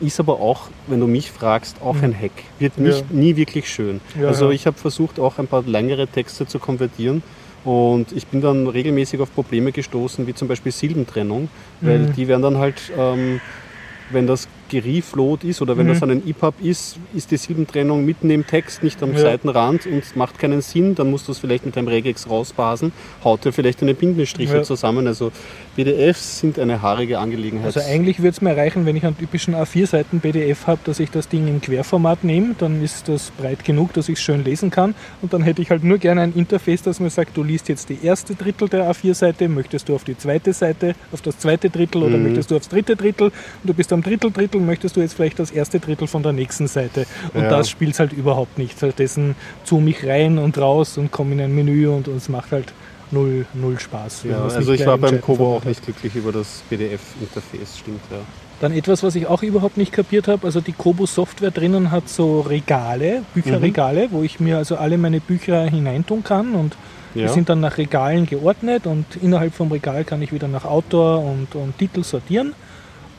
Ist 0.00 0.18
aber 0.18 0.40
auch, 0.40 0.68
wenn 0.86 0.98
du 1.00 1.06
mich 1.06 1.30
fragst, 1.30 1.76
auch 1.82 1.96
ein 2.02 2.14
Hack. 2.18 2.32
Wird 2.58 2.78
Mhm. 2.78 2.86
Ja. 2.86 2.92
nicht, 2.92 3.10
nie 3.12 3.36
wirklich 3.36 3.68
schön. 3.68 4.00
Ja, 4.20 4.28
also 4.28 4.50
ich 4.50 4.66
habe 4.66 4.76
versucht, 4.78 5.20
auch 5.20 5.38
ein 5.38 5.46
paar 5.46 5.62
längere 5.62 6.06
Texte 6.06 6.46
zu 6.46 6.58
konvertieren. 6.58 7.22
Und 7.64 8.12
ich 8.12 8.26
bin 8.26 8.40
dann 8.42 8.66
regelmäßig 8.66 9.20
auf 9.20 9.34
Probleme 9.34 9.72
gestoßen, 9.72 10.26
wie 10.26 10.34
zum 10.34 10.48
Beispiel 10.48 10.72
Silbentrennung, 10.72 11.48
weil 11.80 11.98
Mhm. 12.00 12.12
die 12.14 12.28
werden 12.28 12.42
dann 12.42 12.58
halt, 12.58 12.74
ähm, 12.98 13.40
wenn 14.10 14.26
das 14.26 14.48
gereflowt 14.80 15.44
ist 15.44 15.62
oder 15.62 15.76
wenn 15.76 15.86
Mhm. 15.86 15.90
das 15.90 16.02
ein 16.02 16.26
EPUB 16.28 16.54
ist, 16.62 16.96
ist 17.14 17.30
die 17.30 17.36
Silbentrennung 17.36 18.04
mitten 18.04 18.30
im 18.30 18.46
Text, 18.46 18.82
nicht 18.82 19.02
am 19.02 19.12
Ja. 19.12 19.18
Seitenrand 19.20 19.86
und 19.86 19.98
es 19.98 20.16
macht 20.16 20.38
keinen 20.38 20.60
Sinn. 20.62 20.94
Dann 20.94 21.10
musst 21.10 21.28
du 21.28 21.32
es 21.32 21.38
vielleicht 21.38 21.64
mit 21.66 21.76
einem 21.76 21.88
Regex 21.88 22.28
rausbasen, 22.28 22.92
haut 23.22 23.44
dir 23.44 23.52
vielleicht 23.52 23.82
eine 23.82 23.94
Bindestriche 23.94 24.56
Ja. 24.56 24.62
zusammen. 24.62 25.06
Also 25.06 25.30
PDFs 25.76 26.40
sind 26.40 26.58
eine 26.58 26.82
haarige 26.82 27.18
Angelegenheit. 27.18 27.66
Also 27.66 27.80
eigentlich 27.80 28.18
würde 28.18 28.30
es 28.30 28.40
mir 28.40 28.56
reichen, 28.56 28.86
wenn 28.86 28.96
ich 28.96 29.04
einen 29.04 29.16
typischen 29.18 29.54
A4-Seiten 29.54 30.20
PDF 30.20 30.66
habe, 30.66 30.80
dass 30.84 31.00
ich 31.00 31.10
das 31.10 31.28
Ding 31.28 31.48
im 31.48 31.60
Querformat 31.60 32.24
nehme, 32.24 32.54
dann 32.58 32.82
ist 32.82 33.08
das 33.08 33.30
breit 33.32 33.64
genug, 33.64 33.92
dass 33.92 34.08
ich 34.08 34.18
es 34.18 34.22
schön 34.22 34.44
lesen 34.44 34.70
kann 34.70 34.94
und 35.22 35.32
dann 35.32 35.42
hätte 35.42 35.62
ich 35.62 35.70
halt 35.70 35.84
nur 35.84 35.98
gerne 35.98 36.22
ein 36.22 36.32
Interface, 36.34 36.82
das 36.82 37.00
mir 37.00 37.10
sagt, 37.10 37.36
du 37.36 37.42
liest 37.42 37.68
jetzt 37.68 37.88
die 37.88 37.98
erste 38.02 38.34
Drittel 38.34 38.68
der 38.68 38.90
A4-Seite, 38.90 39.48
möchtest 39.48 39.88
du 39.88 39.94
auf 39.94 40.04
die 40.04 40.16
zweite 40.16 40.52
Seite, 40.52 40.94
auf 41.12 41.22
das 41.22 41.38
zweite 41.38 41.70
Drittel 41.70 42.02
oder 42.02 42.16
Mhm. 42.16 42.24
möchtest 42.24 42.50
du 42.50 42.56
aufs 42.56 42.68
dritte 42.68 42.96
Drittel 42.96 43.26
und 43.28 43.32
du 43.64 43.74
bist 43.74 43.92
am 43.92 44.02
Drittel 44.02 44.30
Drittel, 44.30 44.60
möchtest 44.64 44.96
du 44.96 45.00
jetzt 45.00 45.14
vielleicht 45.14 45.38
das 45.38 45.50
erste 45.50 45.80
Drittel 45.80 46.06
von 46.06 46.22
der 46.22 46.32
nächsten 46.32 46.66
Seite 46.66 47.06
und 47.32 47.42
Ja. 47.42 47.48
das 47.50 47.68
spielt 47.70 47.98
halt 47.98 48.12
überhaupt 48.12 48.58
nicht. 48.58 48.76
Stattdessen 48.78 49.34
zoome 49.64 49.90
ich 49.90 50.06
rein 50.06 50.38
und 50.38 50.58
raus 50.58 50.98
und 50.98 51.10
komme 51.12 51.32
in 51.32 51.40
ein 51.40 51.54
Menü 51.54 51.88
und 51.88 52.08
es 52.08 52.28
macht 52.28 52.52
halt 52.52 52.72
null, 53.10 53.46
null 53.54 53.78
Spaß. 53.78 54.24
Ja, 54.24 54.46
es 54.46 54.54
also 54.54 54.72
ich 54.72 54.84
war 54.86 54.94
im 54.96 55.00
beim 55.00 55.20
Kobo 55.20 55.56
auch 55.56 55.64
nicht 55.64 55.84
glücklich 55.84 56.14
über 56.16 56.32
das 56.32 56.62
PDF-Interface, 56.68 57.78
stimmt 57.78 58.00
ja. 58.10 58.18
Dann 58.60 58.72
etwas, 58.72 59.02
was 59.02 59.14
ich 59.16 59.26
auch 59.26 59.42
überhaupt 59.42 59.76
nicht 59.76 59.92
kapiert 59.92 60.28
habe, 60.28 60.46
also 60.46 60.60
die 60.60 60.72
Kobo-Software 60.72 61.50
drinnen 61.50 61.90
hat 61.90 62.08
so 62.08 62.40
Regale, 62.40 63.22
Bücherregale, 63.34 64.08
wo 64.10 64.22
ich 64.22 64.40
mir 64.40 64.58
also 64.58 64.76
alle 64.76 64.96
meine 64.96 65.20
Bücher 65.20 65.64
hineintun 65.64 66.22
kann 66.24 66.54
und 66.54 66.76
die 67.14 67.20
Ja. 67.20 67.28
sind 67.28 67.48
dann 67.48 67.60
nach 67.60 67.78
Regalen 67.78 68.26
geordnet 68.26 68.86
und 68.86 69.04
innerhalb 69.22 69.54
vom 69.54 69.70
Regal 69.70 70.04
kann 70.04 70.20
ich 70.22 70.32
wieder 70.32 70.48
nach 70.48 70.64
Autor 70.64 71.18
und, 71.24 71.54
und 71.54 71.76
Titel 71.78 72.02
sortieren. 72.02 72.54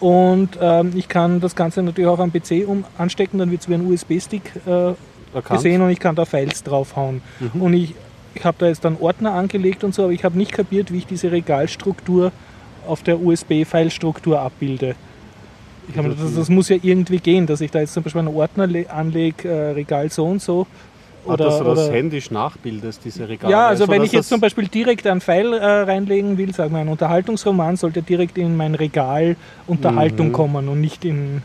Und 0.06 0.50
ähm, 0.62 0.92
ich 0.96 1.08
kann 1.08 1.40
das 1.42 1.56
Ganze 1.56 1.82
natürlich 1.82 2.08
auch 2.08 2.20
am 2.20 2.32
PC 2.32 2.64
um 2.68 2.84
anstecken, 2.96 3.40
dann 3.40 3.50
wird 3.50 3.62
es 3.62 3.70
wie 3.70 3.74
ein 3.74 3.88
USB-Stick 3.88 4.52
äh, 4.68 4.94
gesehen 5.50 5.82
und 5.82 5.90
ich 5.90 6.00
kann 6.00 6.14
da 6.14 6.26
Files 6.26 6.62
draufhauen. 6.62 7.24
Mhm. 7.40 7.60
Und 7.60 7.74
ich, 7.74 7.96
ich 8.36 8.46
habe 8.46 8.56
da 8.60 8.68
jetzt 8.68 8.86
dann 8.86 8.98
Ordner 9.00 9.34
angelegt 9.34 9.84
und 9.84 9.96
so, 9.96 10.04
aber 10.04 10.12
ich 10.12 10.24
habe 10.24 10.38
nicht 10.38 10.52
kapiert, 10.52 10.94
wie 10.94 11.00
ich 11.00 11.08
diese 11.08 11.32
Regalstruktur 11.32 12.32
auf 12.86 13.02
der 13.02 13.20
USB-File-Struktur 13.20 14.40
abbilde. 14.42 14.94
Ich 15.90 15.98
hab, 15.98 16.04
mir 16.04 16.12
gedacht, 16.12 16.28
das, 16.28 16.36
das 16.36 16.50
muss 16.50 16.70
ja 16.70 16.78
irgendwie 16.84 17.18
gehen, 17.18 17.48
dass 17.48 17.60
ich 17.62 17.72
da 17.72 17.80
jetzt 17.80 17.94
zum 17.96 18.04
Beispiel 18.04 18.20
einen 18.20 18.36
Ordner 18.36 18.68
le- 18.68 18.88
anlege, 18.88 19.50
äh, 19.50 19.72
Regal 19.72 20.12
so 20.12 20.26
und 20.28 20.40
so. 20.40 20.68
Ah, 21.28 21.38
dass 21.38 21.58
du 21.58 21.64
das 21.64 21.80
oder- 21.80 21.94
händisch 21.94 22.30
nachbildest, 22.32 23.02
diese 23.04 23.28
Regale. 23.28 23.52
ja, 23.52 23.68
also 23.68 23.88
wenn 23.88 24.00
dass 24.00 24.08
ich 24.08 24.14
jetzt 24.14 24.30
zum 24.30 24.40
Beispiel 24.42 24.68
direkt 24.68 25.08
einen 25.08 25.22
Pfeil 25.22 25.54
äh, 25.54 25.66
reinlegen 25.66 26.38
will, 26.38 26.54
sagen 26.54 26.74
wir 26.74 26.80
ein 26.80 26.88
Unterhaltungsroman, 26.88 27.76
sollte 27.78 28.02
direkt 28.04 28.38
in 28.38 28.56
mein 28.56 28.76
Regal 28.76 29.36
Unterhaltung 29.68 30.28
Mhm. 30.28 30.34
kommen 30.34 30.68
und 30.70 30.82
nicht 30.82 31.04
in 31.06 31.42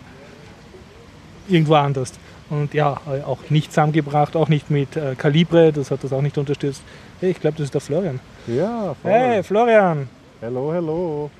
irgendwo 1.48 1.74
anders. 1.74 2.12
Und 2.50 2.74
ja, 2.74 2.96
auch 3.26 3.38
nicht 3.48 3.70
zusammengebracht, 3.72 4.34
auch 4.36 4.48
nicht 4.48 4.70
mit 4.70 4.96
äh, 4.96 5.14
Kalibre, 5.16 5.72
das 5.72 5.90
hat 5.90 6.02
das 6.02 6.12
auch 6.12 6.22
nicht 6.22 6.36
unterstützt. 6.36 6.82
Hey, 7.20 7.30
ich 7.30 7.40
glaube, 7.40 7.56
das 7.58 7.66
ist 7.66 7.74
der 7.74 7.80
Florian. 7.80 8.18
Ja, 8.48 8.94
voll. 9.00 9.10
Hey, 9.10 9.42
Florian! 9.42 10.08
Hello, 10.40 10.72
hello. 10.72 11.30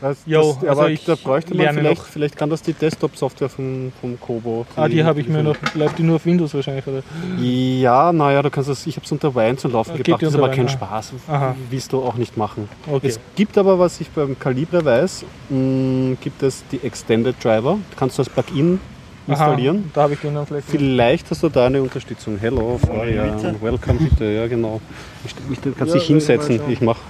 Das, 0.00 0.18
Jo, 0.26 0.52
das, 0.60 0.68
also 0.68 0.80
aber 0.82 0.90
ich 0.90 1.04
da 1.04 1.14
bräuchte 1.14 1.54
man 1.54 1.74
vielleicht, 1.74 1.98
noch. 2.00 2.06
vielleicht 2.06 2.36
kann 2.36 2.50
das 2.50 2.60
die 2.60 2.74
Desktop-Software 2.74 3.48
vom, 3.48 3.92
vom 4.00 4.20
Kobo. 4.20 4.66
Ah, 4.76 4.88
die 4.88 5.02
habe 5.02 5.20
ich 5.20 5.28
mir 5.28 5.42
noch. 5.42 5.56
Läuft 5.74 5.98
die 5.98 6.02
nur 6.02 6.16
auf 6.16 6.26
Windows 6.26 6.52
wahrscheinlich, 6.52 6.86
oder? 6.86 7.02
Ja, 7.40 8.12
naja, 8.12 8.42
du 8.42 8.50
kannst 8.50 8.68
das, 8.68 8.86
ich 8.86 8.96
habe 8.96 9.06
es 9.06 9.12
unter 9.12 9.34
Wine 9.34 9.56
zum 9.56 9.72
Laufen 9.72 9.92
Ah, 9.94 9.96
gebracht, 9.96 10.22
das 10.22 10.30
ist 10.30 10.36
aber 10.36 10.48
kein 10.50 10.58
Wine, 10.58 10.68
Spaß. 10.68 11.12
Aha. 11.28 11.56
Willst 11.70 11.92
du 11.92 12.02
auch 12.02 12.16
nicht 12.16 12.36
machen. 12.36 12.68
Okay. 12.90 13.06
Es 13.08 13.20
gibt 13.36 13.56
aber, 13.56 13.78
was 13.78 14.00
ich 14.00 14.10
beim 14.10 14.38
Calibre 14.38 14.84
weiß, 14.84 15.24
mh, 15.48 16.16
gibt 16.20 16.42
es 16.42 16.62
die 16.70 16.80
Extended 16.82 17.34
Driver. 17.42 17.78
Du 17.90 17.96
kannst 17.96 18.18
das 18.18 18.28
Plugin 18.28 18.80
installieren. 19.26 19.76
Aha, 19.84 19.90
da 19.94 20.02
habe 20.02 20.14
ich 20.14 20.20
den 20.20 20.34
dann 20.34 20.46
vielleicht. 20.46 20.68
Vielleicht 20.68 21.30
hast 21.30 21.42
du 21.42 21.48
da 21.48 21.66
eine 21.66 21.82
Unterstützung. 21.82 22.38
Hello, 22.40 22.78
Florian. 22.82 23.36
bitte. 23.36 23.56
Welcome 23.60 23.98
bitte, 24.00 24.24
ja 24.24 24.46
genau. 24.46 24.80
Ich, 25.24 25.34
mich, 25.48 25.60
du 25.60 25.72
kannst 25.72 25.94
Ja, 25.94 26.00
dich 26.00 26.02
ich 26.04 26.08
hinsetzen. 26.08 26.60
Ich 26.68 26.80
mache 26.80 27.00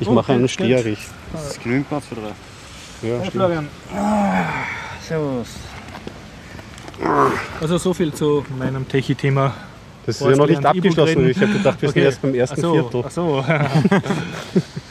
ich 0.00 0.08
mach 0.08 0.28
einen. 0.28 0.48
Stierich. 0.48 0.98
Das 1.32 1.50
ist 1.50 1.62
genügend 1.62 1.88
Platz 1.88 2.06
für 2.06 2.14
drei. 2.16 3.08
Ja, 3.08 3.18
Hey. 3.20 3.30
Florian. 3.30 3.68
Servus. 5.06 5.48
Also 7.60 7.76
so 7.78 7.92
viel 7.92 8.12
zu 8.12 8.44
meinem 8.58 8.88
Techie-Thema. 8.88 9.52
Das 10.06 10.20
ist 10.20 10.26
ja 10.26 10.36
noch 10.36 10.46
nicht 10.46 10.64
abgeschlossen. 10.64 11.28
Ich 11.28 11.36
habe 11.40 11.52
gedacht, 11.52 11.82
wir 11.82 11.88
sind 11.90 11.98
Okay. 11.98 12.06
erst 12.06 12.22
beim 12.22 12.34
ersten 12.34 12.56
Ach 12.58 12.62
so, 12.62 12.72
Viertel. 12.72 13.04
Ach 13.06 13.10
so. 13.10 13.44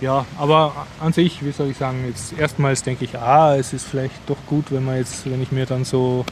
ja, 0.00 0.24
aber 0.38 0.86
an 1.00 1.12
sich, 1.12 1.44
wie 1.44 1.52
soll 1.52 1.70
ich 1.70 1.76
sagen, 1.76 2.04
jetzt 2.06 2.38
erstmals 2.38 2.82
denke 2.82 3.04
ich, 3.04 3.18
ah, 3.18 3.56
es 3.56 3.72
ist 3.72 3.86
vielleicht 3.86 4.14
doch 4.26 4.38
gut, 4.46 4.70
wenn 4.70 4.84
man 4.84 4.96
jetzt, 4.96 5.28
wenn 5.30 5.42
ich 5.42 5.50
mir 5.52 5.66
dann 5.66 5.84
so 5.84 6.24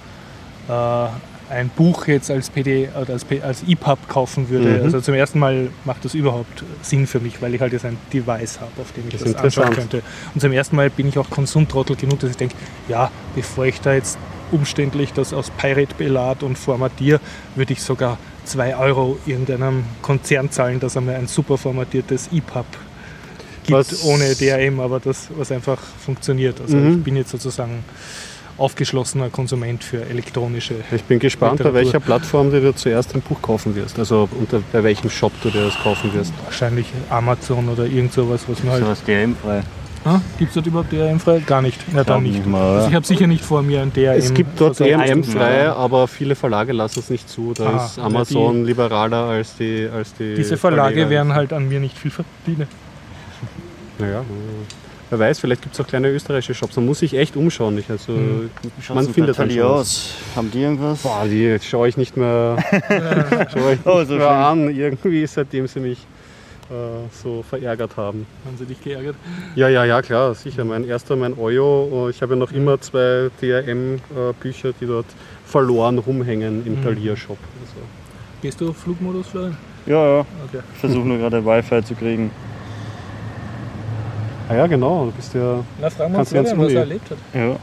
äh, 0.68 1.08
ein 1.48 1.68
Buch 1.68 2.06
jetzt 2.06 2.30
als 2.30 2.50
PD 2.50 2.88
oder 3.00 3.12
als, 3.12 3.26
als 3.42 3.62
EPUB 3.66 4.08
kaufen 4.08 4.48
würde. 4.48 4.78
Mhm. 4.78 4.84
Also 4.84 5.00
zum 5.00 5.14
ersten 5.14 5.38
Mal 5.38 5.68
macht 5.84 6.04
das 6.04 6.14
überhaupt 6.14 6.64
Sinn 6.82 7.06
für 7.06 7.20
mich, 7.20 7.40
weil 7.40 7.54
ich 7.54 7.60
halt 7.60 7.72
jetzt 7.72 7.84
ein 7.84 7.96
Device 8.12 8.60
habe, 8.60 8.72
auf 8.80 8.92
dem 8.92 9.04
ich 9.08 9.12
Das 9.12 9.32
das, 9.32 9.36
anschauen 9.36 9.74
könnte. 9.74 10.02
Und 10.34 10.40
zum 10.40 10.52
ersten 10.52 10.76
Mal 10.76 10.90
bin 10.90 11.08
ich 11.08 11.18
auch 11.18 11.30
Konsumtrottel 11.30 11.96
genug, 11.96 12.20
dass 12.20 12.30
ich 12.30 12.36
denke, 12.36 12.54
ja, 12.88 13.10
bevor 13.34 13.66
ich 13.66 13.80
da 13.80 13.94
jetzt 13.94 14.18
umständlich 14.52 15.12
das 15.12 15.32
aus 15.32 15.50
Pirate 15.50 15.94
belad 15.96 16.42
und 16.42 16.56
formatiere, 16.56 17.20
würde 17.54 17.72
ich 17.72 17.82
sogar 17.82 18.18
2 18.44 18.76
Euro 18.76 19.18
irgendeinem 19.26 19.84
Konzern 20.02 20.50
zahlen, 20.50 20.78
dass 20.78 20.94
er 20.94 21.02
mir 21.02 21.16
ein 21.16 21.26
super 21.26 21.58
formatiertes 21.58 22.28
EPUB 22.32 22.66
gibt, 23.66 23.78
Was- 23.78 24.04
ohne 24.04 24.34
DRM, 24.34 24.80
aber 24.80 25.00
das, 25.00 25.28
was 25.36 25.50
einfach 25.52 25.78
funktioniert. 26.04 26.60
Also 26.60 26.76
Mhm. 26.76 26.98
ich 26.98 27.04
bin 27.04 27.16
jetzt 27.16 27.30
sozusagen 27.30 27.84
aufgeschlossener 28.58 29.28
Konsument 29.28 29.84
für 29.84 30.02
elektronische. 30.08 30.76
Ich 30.90 31.02
bin 31.04 31.18
gespannt, 31.18 31.58
bei 31.58 31.64
Literatur. 31.64 31.74
welcher 31.84 32.00
Plattform 32.00 32.50
du 32.50 32.60
dir 32.60 32.74
zuerst 32.74 33.14
ein 33.14 33.20
Buch 33.20 33.42
kaufen 33.42 33.74
wirst. 33.76 33.98
Also 33.98 34.28
unter, 34.38 34.62
bei 34.72 34.82
welchem 34.82 35.10
Shop 35.10 35.32
du 35.42 35.50
dir 35.50 35.64
das 35.64 35.74
kaufen 35.78 36.14
wirst. 36.14 36.32
Wahrscheinlich 36.44 36.86
Amazon 37.10 37.68
oder 37.68 37.84
irgend 37.84 38.12
sowas, 38.14 38.44
was 38.48 38.62
mir 38.62 38.70
halt. 38.70 38.82
So 38.84 38.88
was 38.90 39.04
DRM-frei. 39.04 39.62
Gibt 40.38 40.50
es 40.50 40.54
dort 40.54 40.66
überhaupt 40.68 40.92
DRM 40.92 41.18
frei? 41.18 41.40
Gar 41.44 41.62
nicht. 41.62 41.80
Ja, 41.92 42.04
dann 42.04 42.22
nicht. 42.22 42.46
mal. 42.46 42.76
Also 42.76 42.88
ich 42.88 42.94
habe 42.94 43.04
sicher 43.04 43.26
nicht 43.26 43.44
vor 43.44 43.60
mir 43.62 43.82
ein 43.82 43.92
DRM. 43.92 44.16
Es 44.16 44.32
gibt 44.32 44.58
dort 44.60 44.80
also 44.80 44.84
ein 44.84 44.90
DMM 45.00 45.18
Item- 45.18 45.24
frei, 45.24 45.68
aber 45.68 46.06
viele 46.06 46.36
Verlage 46.36 46.72
lassen 46.72 47.00
es 47.00 47.10
nicht 47.10 47.28
zu. 47.28 47.52
Da 47.54 47.66
Ah, 47.70 47.84
ist 47.86 47.98
Amazon 47.98 48.64
liberaler 48.64 49.24
als 49.24 49.56
die, 49.56 49.88
als 49.92 50.14
die 50.14 50.36
Diese 50.36 50.56
Verlage 50.56 50.94
Verleger. 50.94 51.10
werden 51.10 51.34
halt 51.34 51.52
an 51.52 51.68
mir 51.68 51.80
nicht 51.80 51.98
viel 51.98 52.12
verdienen. 52.12 52.68
Naja, 53.98 54.24
wer 55.10 55.18
weiß, 55.18 55.38
vielleicht 55.40 55.62
gibt 55.62 55.74
es 55.74 55.80
auch 55.80 55.86
kleine 55.86 56.08
österreichische 56.08 56.54
Shops. 56.54 56.76
Man 56.76 56.86
muss 56.86 56.98
sich 56.98 57.14
echt 57.14 57.36
umschauen. 57.36 57.78
Ich, 57.78 57.88
also, 57.90 58.12
Hm. 58.12 58.50
man 58.94 59.08
findet 59.08 59.38
dann 59.38 59.48
die 59.48 59.56
schon 59.56 59.64
was. 59.64 59.80
aus. 59.80 60.14
Haben 60.36 60.50
die 60.50 60.62
irgendwas? 60.62 61.02
Boah, 61.02 61.24
die 61.24 61.58
schaue 61.62 61.88
ich 61.88 61.96
nicht 61.96 62.16
mehr, 62.16 62.56
schaue 63.52 63.72
ich 63.72 63.78
nicht 63.78 63.86
Oh, 63.86 64.04
so 64.04 64.14
mehr 64.16 64.30
an, 64.30 64.68
irgendwie, 64.74 65.26
seitdem 65.26 65.66
sie 65.66 65.80
mich 65.80 65.98
äh, 66.68 66.74
so 67.22 67.42
verärgert 67.48 67.96
haben. 67.96 68.26
Haben 68.44 68.56
sie 68.58 68.66
dich 68.66 68.82
geärgert? 68.82 69.14
Ja, 69.54 69.68
ja, 69.68 69.84
ja, 69.84 70.02
klar, 70.02 70.34
sicher. 70.34 70.64
Mein 70.64 70.84
erster, 70.86 71.14
mein 71.16 71.38
Oyo. 71.38 72.08
Ich 72.10 72.20
habe 72.22 72.34
ja 72.34 72.38
noch 72.40 72.50
immer 72.52 72.80
zwei 72.80 73.30
DRM-Bücher, 73.40 74.72
die 74.80 74.86
dort 74.86 75.06
verloren 75.44 75.98
rumhängen 75.98 76.66
im 76.66 76.80
Mhm. 76.80 76.82
Thalia-Shop. 76.84 77.38
Also, 77.62 77.86
Gehst 78.42 78.60
du 78.60 78.70
auf 78.70 78.76
Flugmodus, 78.76 79.28
Florian? 79.28 79.56
Ja, 79.86 80.16
ja. 80.18 80.20
Okay. 80.20 80.60
Ich 80.74 80.80
versuche 80.80 81.06
nur 81.06 81.18
gerade 81.18 81.44
Wi-Fi 81.44 81.82
zu 81.84 81.94
kriegen. 81.94 82.30
Ah 84.48 84.54
ja, 84.54 84.66
genau, 84.66 85.06
du 85.06 85.12
bist 85.12 85.34
ja 85.34 85.62
Na, 85.80 85.90
fragen 85.90 86.12
wir 86.12 86.18
uns 86.20 86.28
Florian, 86.30 86.58
was 86.58 86.72
er 86.72 86.80
erlebt 86.80 87.10
hat. 87.10 87.18
Ja. 87.34 87.56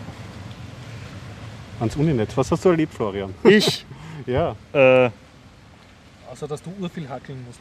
ans 1.79 1.95
Uninetz. 1.95 2.37
Was 2.37 2.51
hast 2.51 2.65
du 2.65 2.69
erlebt, 2.69 2.93
Florian? 2.93 3.33
Ich? 3.43 3.85
Ja, 4.25 4.55
äh, 4.71 5.09
Außer, 6.31 6.47
dass 6.47 6.61
du 6.63 6.71
urviel 6.79 7.09
hackeln 7.09 7.43
musst. 7.45 7.59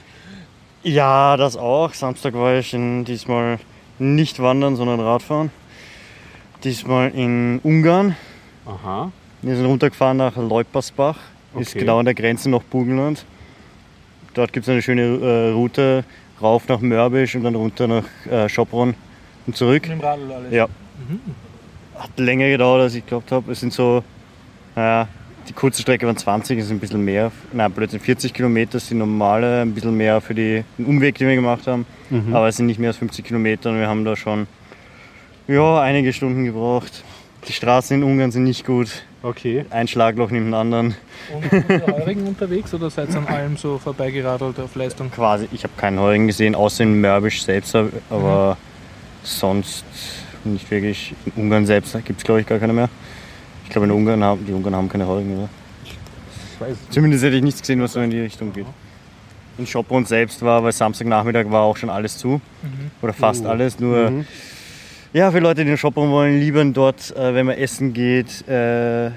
ja, 0.85 1.37
das 1.37 1.57
auch. 1.57 1.93
Samstag 1.93 2.35
war 2.35 2.55
ich 2.57 2.73
in, 2.73 3.05
diesmal 3.05 3.59
nicht 3.99 4.41
wandern, 4.41 4.77
sondern 4.77 5.01
Radfahren. 5.01 5.51
Diesmal 6.63 7.11
in 7.11 7.59
Ungarn. 7.65 8.15
aha. 8.65 9.11
Wir 9.41 9.57
sind 9.57 9.67
runtergefahren 9.67 10.19
nach 10.19 10.37
Leupersbach. 10.37 11.17
Ist 11.59 11.71
Okay. 11.71 11.81
genau 11.81 11.99
an 11.99 12.05
der 12.05 12.15
Grenze 12.15 12.49
nach 12.49 12.63
Burgenland. 12.63 13.25
Dort 14.35 14.53
gibt 14.53 14.67
es 14.67 14.71
eine 14.71 14.83
schöne 14.83 15.03
äh, 15.03 15.51
Route 15.51 16.05
rauf 16.41 16.69
nach 16.69 16.81
Mörbisch 16.81 17.35
und 17.35 17.43
dann 17.43 17.57
runter 17.57 17.89
nach 17.89 18.05
äh, 18.31 18.49
Schopron 18.49 18.95
und 19.47 19.57
zurück. 19.57 19.83
Mit 19.83 19.93
dem 19.93 20.01
Radl 20.01 20.33
alles. 20.33 20.53
Ja. 20.53 20.67
Mhm. 20.67 21.21
Hat 21.99 22.19
länger 22.19 22.49
gedauert, 22.49 22.83
als 22.83 22.95
ich 22.95 23.05
geglaubt 23.05 23.33
habe. 23.33 23.53
Es 23.53 23.61
sind 23.61 23.73
so, 23.73 24.03
naja, 24.75 25.09
die 25.49 25.53
kurze 25.53 25.83
Strecke 25.83 26.07
waren 26.07 26.17
20, 26.17 26.59
es 26.59 26.67
ist 26.67 26.71
ein 26.71 26.79
bisschen 26.79 27.05
mehr. 27.05 27.33
Nein, 27.53 27.73
plötzlich 27.73 28.03
40 28.03 28.33
Kilometer 28.33 28.77
ist 28.77 28.91
die 28.91 28.95
normale, 28.95 29.63
ein 29.63 29.75
bisschen 29.75 29.97
mehr 29.97 30.21
für 30.21 30.35
die, 30.35 30.65
den 30.79 30.87
Umweg, 30.87 31.19
den 31.19 31.29
wir 31.29 31.35
gemacht 31.35 31.67
haben. 31.67 31.87
Mhm. 32.11 32.35
Aber 32.35 32.49
es 32.49 32.57
sind 32.57 32.67
nicht 32.67 32.79
mehr 32.79 32.91
als 32.91 32.97
50 32.99 33.25
Kilometer 33.25 33.71
und 33.71 33.79
wir 33.79 33.89
haben 33.89 34.05
da 34.05 34.17
schon 34.17 34.47
ja, 35.49 35.81
einige 35.81 36.13
Stunden 36.13 36.45
gebraucht. 36.45 37.05
Die 37.49 37.53
Straßen 37.53 37.97
in 37.97 38.05
Ungarn 38.05 38.31
sind 38.31 38.45
nicht 38.45 38.65
gut. 38.65 39.03
Okay. 39.23 39.65
Ein 39.71 39.89
Schlagloch 39.89 40.31
neben 40.31 40.47
dem 40.47 40.55
anderen. 40.55 40.95
Und 41.33 41.53
unter 41.53 41.87
Heurigen 41.87 42.27
unterwegs 42.27 42.73
oder 42.75 42.91
seid 42.91 43.11
ihr 43.11 43.19
an 43.19 43.27
allem 43.27 43.57
so 43.57 43.79
vorbeigeradelt 43.79 44.59
auf 44.61 44.75
Leistung? 44.77 45.11
Quasi, 45.11 45.49
ich 45.53 45.65
habe 45.65 45.73
keinen 45.77 45.99
Heurigen 45.99 46.27
gesehen, 46.29 46.55
außer 46.55 46.85
in 46.85 47.01
Mörbisch 47.01 47.43
selbst, 47.43 47.75
aber 47.75 48.57
sonst 49.23 49.85
nicht 50.45 50.71
wirklich. 50.71 51.15
In 51.37 51.45
Ungarn 51.45 51.67
selbst 51.67 51.93
gibt 52.05 52.19
es, 52.19 52.25
glaube 52.25 52.41
ich, 52.41 52.47
gar 52.47 52.59
keine 52.59 52.73
mehr. 52.73 52.89
Ich 53.65 53.71
glaube, 53.71 53.87
in 53.87 53.93
Ungarn 53.93 54.23
haben, 54.23 54.45
die 54.47 54.53
Ungarn 54.53 54.75
haben 54.75 54.89
keine 54.89 55.07
Heurigen 55.07 55.37
mehr. 55.37 55.49
Ich 55.85 56.61
weiß. 56.61 56.77
Zumindest 56.91 57.25
hätte 57.25 57.37
ich 57.37 57.43
nichts 57.43 57.61
gesehen, 57.61 57.81
was 57.81 57.93
so 57.93 58.01
in 58.01 58.11
die 58.11 58.21
Richtung 58.21 58.53
geht. 58.53 58.67
In 59.59 59.67
Schopron 59.67 60.05
selbst 60.05 60.43
war, 60.43 60.63
weil 60.65 60.73
Samstagnachmittag 60.73 61.51
war 61.51 61.63
auch 61.63 61.77
schon 61.77 61.91
alles 61.91 62.19
zu. 62.19 62.41
Oder 63.03 63.13
fast 63.13 63.45
Uh. 63.45 63.49
alles. 63.49 63.79
Nur, 63.79 64.11
Mhm. 64.11 64.27
ja, 65.13 65.31
für 65.31 65.39
Leute, 65.41 65.65
die 65.65 65.71
in 65.71 65.79
Schopron 65.79 66.11
wollen, 66.11 66.41
lieber 66.41 66.65
dort, 66.65 67.15
äh, 67.17 67.35
wenn 67.35 67.47
man 67.47 67.57
essen 67.59 67.93
geht, 67.93 68.47
äh, 68.49 69.11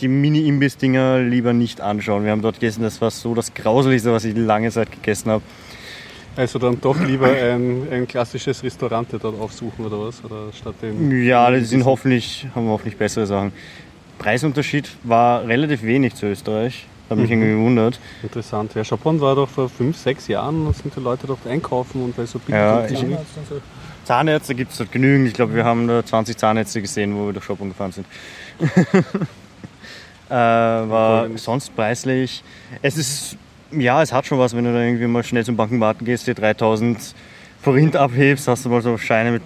die 0.00 0.08
Mini-Imbiss-Dinger 0.08 1.20
lieber 1.20 1.52
nicht 1.52 1.80
anschauen. 1.80 2.24
Wir 2.24 2.32
haben 2.32 2.42
dort 2.42 2.56
gegessen, 2.58 2.82
das 2.82 3.00
war 3.00 3.10
so 3.10 3.34
das 3.34 3.54
Grauseligste, 3.54 4.10
was 4.12 4.24
ich 4.24 4.36
lange 4.36 4.70
Zeit 4.70 4.90
gegessen 4.90 5.30
habe. 5.30 5.42
Also 6.36 6.58
dann 6.58 6.80
doch 6.80 6.98
lieber 7.00 7.26
ein, 7.28 7.86
ein 7.90 8.08
klassisches 8.08 8.62
Restaurant 8.62 9.06
dort 9.12 9.24
aufsuchen 9.38 9.84
oder 9.84 10.00
was? 10.00 10.24
Oder 10.24 10.50
statt 10.52 10.74
dem. 10.80 11.22
Ja, 11.24 11.50
die 11.50 11.60
sind 11.64 11.84
hoffentlich, 11.84 12.46
haben 12.54 12.68
hoffentlich 12.68 12.96
bessere 12.96 13.26
Sachen. 13.26 13.52
Preisunterschied 14.18 14.88
war 15.04 15.46
relativ 15.46 15.82
wenig 15.82 16.14
zu 16.14 16.26
Österreich. 16.26 16.86
Hat 17.10 17.18
mich 17.18 17.28
Mhm. 17.28 17.42
irgendwie 17.42 17.52
gewundert. 17.60 18.00
Interessant. 18.22 18.74
Ja, 18.74 18.82
Chopin 18.84 19.20
war 19.20 19.34
doch 19.34 19.48
vor 19.48 19.68
fünf, 19.68 19.98
sechs 19.98 20.28
Jahren, 20.28 20.64
da 20.64 20.72
sind 20.72 20.96
die 20.96 21.00
Leute 21.00 21.26
dort 21.26 21.46
einkaufen 21.46 22.02
und 22.02 22.16
bei 22.16 22.24
so 22.24 22.38
billig 22.38 22.58
Ja, 22.58 22.78
und 22.78 22.90
ich- 22.90 23.00
billig. 23.00 23.18
Zahnärzte 24.04 24.54
gibt 24.54 24.72
es 24.72 24.78
dort 24.78 24.90
genügend. 24.90 25.28
Ich 25.28 25.34
glaube, 25.34 25.54
wir 25.54 25.64
haben 25.64 25.86
da 25.86 26.04
20 26.04 26.36
Zahnärzte 26.36 26.80
gesehen, 26.80 27.14
wo 27.16 27.26
wir 27.26 27.32
durch 27.34 27.44
Shopping 27.44 27.68
gefahren 27.68 27.92
sind. 27.92 28.06
äh, 30.28 30.34
war 30.34 31.28
sonst 31.36 31.74
preislich. 31.76 32.42
Es 32.80 32.96
ist, 32.96 33.36
ja, 33.78 34.02
es 34.02 34.12
hat 34.12 34.26
schon 34.26 34.38
was, 34.38 34.54
wenn 34.56 34.64
du 34.64 34.72
da 34.72 34.80
irgendwie 34.80 35.06
mal 35.06 35.24
schnell 35.24 35.44
zum 35.44 35.56
Bankenwarten 35.56 36.04
gehst, 36.04 36.26
dir 36.26 36.34
3000 36.34 37.14
Forint 37.62 37.96
abhebst, 37.96 38.48
hast 38.48 38.64
du 38.64 38.68
mal 38.68 38.82
so 38.82 38.98
Scheine 38.98 39.32
mit 39.32 39.42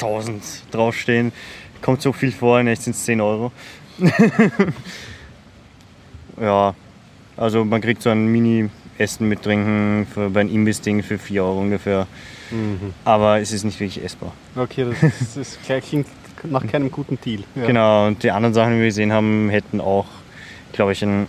1000 0.00 0.42
draufstehen. 0.70 1.32
Kommt 1.82 2.02
so 2.02 2.12
viel 2.12 2.32
vor, 2.32 2.60
in 2.60 2.66
echt 2.66 2.82
sind 2.82 2.96
es 2.96 3.04
10 3.04 3.20
Euro. 3.20 3.52
ja, 6.40 6.74
also 7.36 7.64
man 7.64 7.80
kriegt 7.80 8.02
so 8.02 8.10
ein 8.10 8.26
Mini-Essen 8.26 9.28
mit 9.28 9.42
Trinken 9.42 10.06
für, 10.12 10.30
bei 10.30 10.40
einem 10.40 10.54
Imbiss-Ding 10.54 11.02
für 11.02 11.18
4 11.18 11.44
Euro 11.44 11.60
ungefähr. 11.60 12.06
Mhm. 12.50 12.94
Aber 13.04 13.40
es 13.40 13.52
ist 13.52 13.64
nicht 13.64 13.78
wirklich 13.80 14.02
essbar. 14.02 14.32
Okay, 14.56 14.86
das, 15.00 15.36
ist, 15.36 15.58
das 15.68 15.82
klingt 15.86 16.06
nach 16.44 16.66
keinem 16.66 16.90
guten 16.90 17.18
Deal. 17.20 17.44
Ja. 17.54 17.66
Genau, 17.66 18.06
und 18.06 18.22
die 18.22 18.30
anderen 18.30 18.54
Sachen, 18.54 18.72
die 18.74 18.78
wir 18.78 18.86
gesehen 18.86 19.12
haben, 19.12 19.50
hätten 19.50 19.80
auch, 19.80 20.06
glaube 20.72 20.92
ich, 20.92 21.02
ein, 21.02 21.26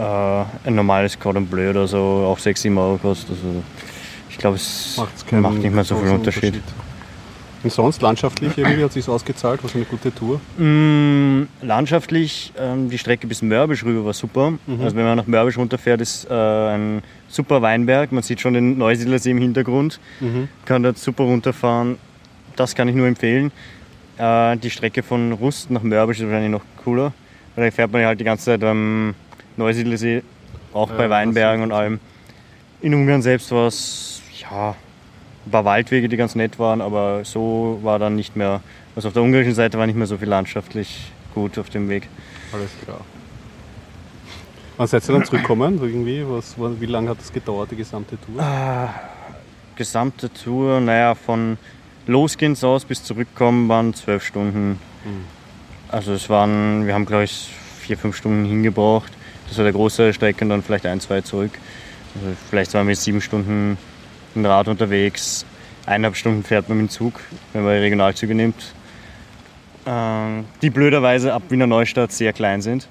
äh, 0.00 0.44
ein 0.68 0.74
normales 0.74 1.18
Cordon 1.18 1.46
Bleu 1.46 1.70
oder 1.70 1.86
so 1.86 1.98
auch 1.98 2.38
6, 2.38 2.62
7 2.62 2.78
Euro 2.78 2.94
gekostet. 2.94 3.30
Also 3.30 3.62
ich 4.30 4.38
glaube, 4.38 4.56
es 4.56 5.00
macht 5.30 5.58
nicht 5.58 5.74
mehr 5.74 5.84
so 5.84 5.94
viel 5.96 6.04
großen 6.04 6.18
Unterschied. 6.18 6.62
Und 7.62 7.70
sonst 7.70 8.00
landschaftlich 8.00 8.56
irgendwie 8.56 8.82
hat 8.82 8.88
es 8.88 8.94
sich 8.94 9.08
ausgezahlt, 9.08 9.62
was 9.62 9.74
eine 9.74 9.84
gute 9.84 10.14
Tour. 10.14 10.40
Mm, 10.56 11.42
landschaftlich, 11.60 12.54
ähm, 12.58 12.88
die 12.88 12.96
Strecke 12.96 13.26
bis 13.26 13.42
Mörbisch 13.42 13.84
rüber 13.84 14.06
war 14.06 14.14
super. 14.14 14.52
Mhm. 14.66 14.80
Also 14.80 14.96
wenn 14.96 15.04
man 15.04 15.18
nach 15.18 15.26
Mörbisch 15.26 15.58
runterfährt, 15.58 16.00
ist 16.00 16.26
äh, 16.30 16.32
ein 16.32 17.02
super 17.28 17.60
Weinberg. 17.60 18.12
Man 18.12 18.22
sieht 18.22 18.40
schon 18.40 18.54
den 18.54 18.78
Neusiedlersee 18.78 19.32
im 19.32 19.38
Hintergrund. 19.38 20.00
Mhm. 20.20 20.48
Kann 20.64 20.82
dort 20.82 20.96
super 20.96 21.24
runterfahren. 21.24 21.98
das 22.56 22.74
kann 22.74 22.88
ich 22.88 22.94
nur 22.94 23.06
empfehlen. 23.06 23.52
Äh, 24.16 24.56
die 24.56 24.70
Strecke 24.70 25.02
von 25.02 25.32
Rust 25.32 25.70
nach 25.70 25.82
Mörbisch 25.82 26.20
ist 26.20 26.24
wahrscheinlich 26.24 26.52
noch 26.52 26.64
cooler. 26.82 27.12
Weil 27.56 27.66
da 27.66 27.70
fährt 27.70 27.92
man 27.92 28.06
halt 28.06 28.18
die 28.20 28.24
ganze 28.24 28.46
Zeit 28.46 28.64
am 28.64 29.14
Neusiedlersee, 29.56 30.22
auch 30.72 30.90
bei 30.90 31.04
Ja, 31.04 31.10
Weinbergen 31.10 31.62
das 31.62 31.66
und 31.70 31.72
allem. 31.76 32.00
In 32.80 32.94
Ungarn 32.94 33.22
selbst 33.22 33.50
war 33.52 33.66
es, 33.66 34.22
ja, 34.40 34.74
ein 35.46 35.50
paar 35.50 35.64
Waldwege, 35.64 36.08
die 36.08 36.16
ganz 36.16 36.34
nett 36.34 36.58
waren, 36.58 36.80
aber 36.80 37.24
so 37.24 37.78
war 37.82 37.98
dann 37.98 38.16
nicht 38.16 38.36
mehr, 38.36 38.60
also 38.96 39.08
auf 39.08 39.14
der 39.14 39.22
ungarischen 39.22 39.54
Seite 39.54 39.78
war 39.78 39.86
nicht 39.86 39.96
mehr 39.96 40.06
so 40.06 40.18
viel 40.18 40.28
landschaftlich 40.28 41.12
gut 41.34 41.58
auf 41.58 41.70
dem 41.70 41.88
Weg. 41.88 42.08
Alles 42.52 42.70
klar. 42.84 43.00
Wann 44.76 44.86
seid 44.86 45.06
ihr 45.08 45.12
dann 45.12 45.24
zurückgekommen? 45.24 45.78
Irgendwie? 45.82 46.24
Was, 46.26 46.54
wie 46.58 46.86
lange 46.86 47.10
hat 47.10 47.18
das 47.18 47.32
gedauert, 47.32 47.70
die 47.70 47.76
gesamte 47.76 48.16
Tour? 48.18 48.88
Gesamte 49.76 50.32
Tour, 50.32 50.80
naja, 50.80 51.14
von 51.14 51.58
Losgehens 52.06 52.64
aus 52.64 52.84
bis 52.84 53.04
zurückkommen 53.04 53.68
waren 53.68 53.94
zwölf 53.94 54.24
Stunden. 54.24 54.78
Also 55.88 56.12
es 56.12 56.28
waren, 56.30 56.86
wir 56.86 56.94
haben 56.94 57.04
glaube 57.04 57.24
ich 57.24 57.50
vier, 57.80 57.98
fünf 57.98 58.16
Stunden 58.16 58.44
hingebraucht. 58.44 59.12
Das 59.50 59.58
war 59.58 59.64
der 59.64 59.72
große 59.72 60.14
Strecke 60.14 60.44
und 60.44 60.50
dann 60.50 60.62
vielleicht 60.62 60.86
ein, 60.86 61.00
zwei 61.00 61.20
zurück. 61.20 61.50
Also 62.14 62.36
vielleicht 62.48 62.72
waren 62.72 62.86
wir 62.86 62.94
sieben 62.94 63.20
Stunden 63.20 63.76
im 64.34 64.46
Rad 64.46 64.68
unterwegs. 64.68 65.44
Eineinhalb 65.86 66.14
Stunden 66.16 66.44
fährt 66.44 66.68
man 66.68 66.78
mit 66.78 66.88
dem 66.88 66.90
Zug, 66.90 67.20
wenn 67.52 67.64
man 67.64 67.72
Regionalzüge 67.72 68.34
nimmt. 68.34 68.74
Ähm, 69.86 70.44
die 70.62 70.70
blöderweise 70.70 71.34
ab 71.34 71.42
Wiener 71.48 71.66
Neustadt 71.66 72.12
sehr 72.12 72.32
klein 72.32 72.62
sind. 72.62 72.86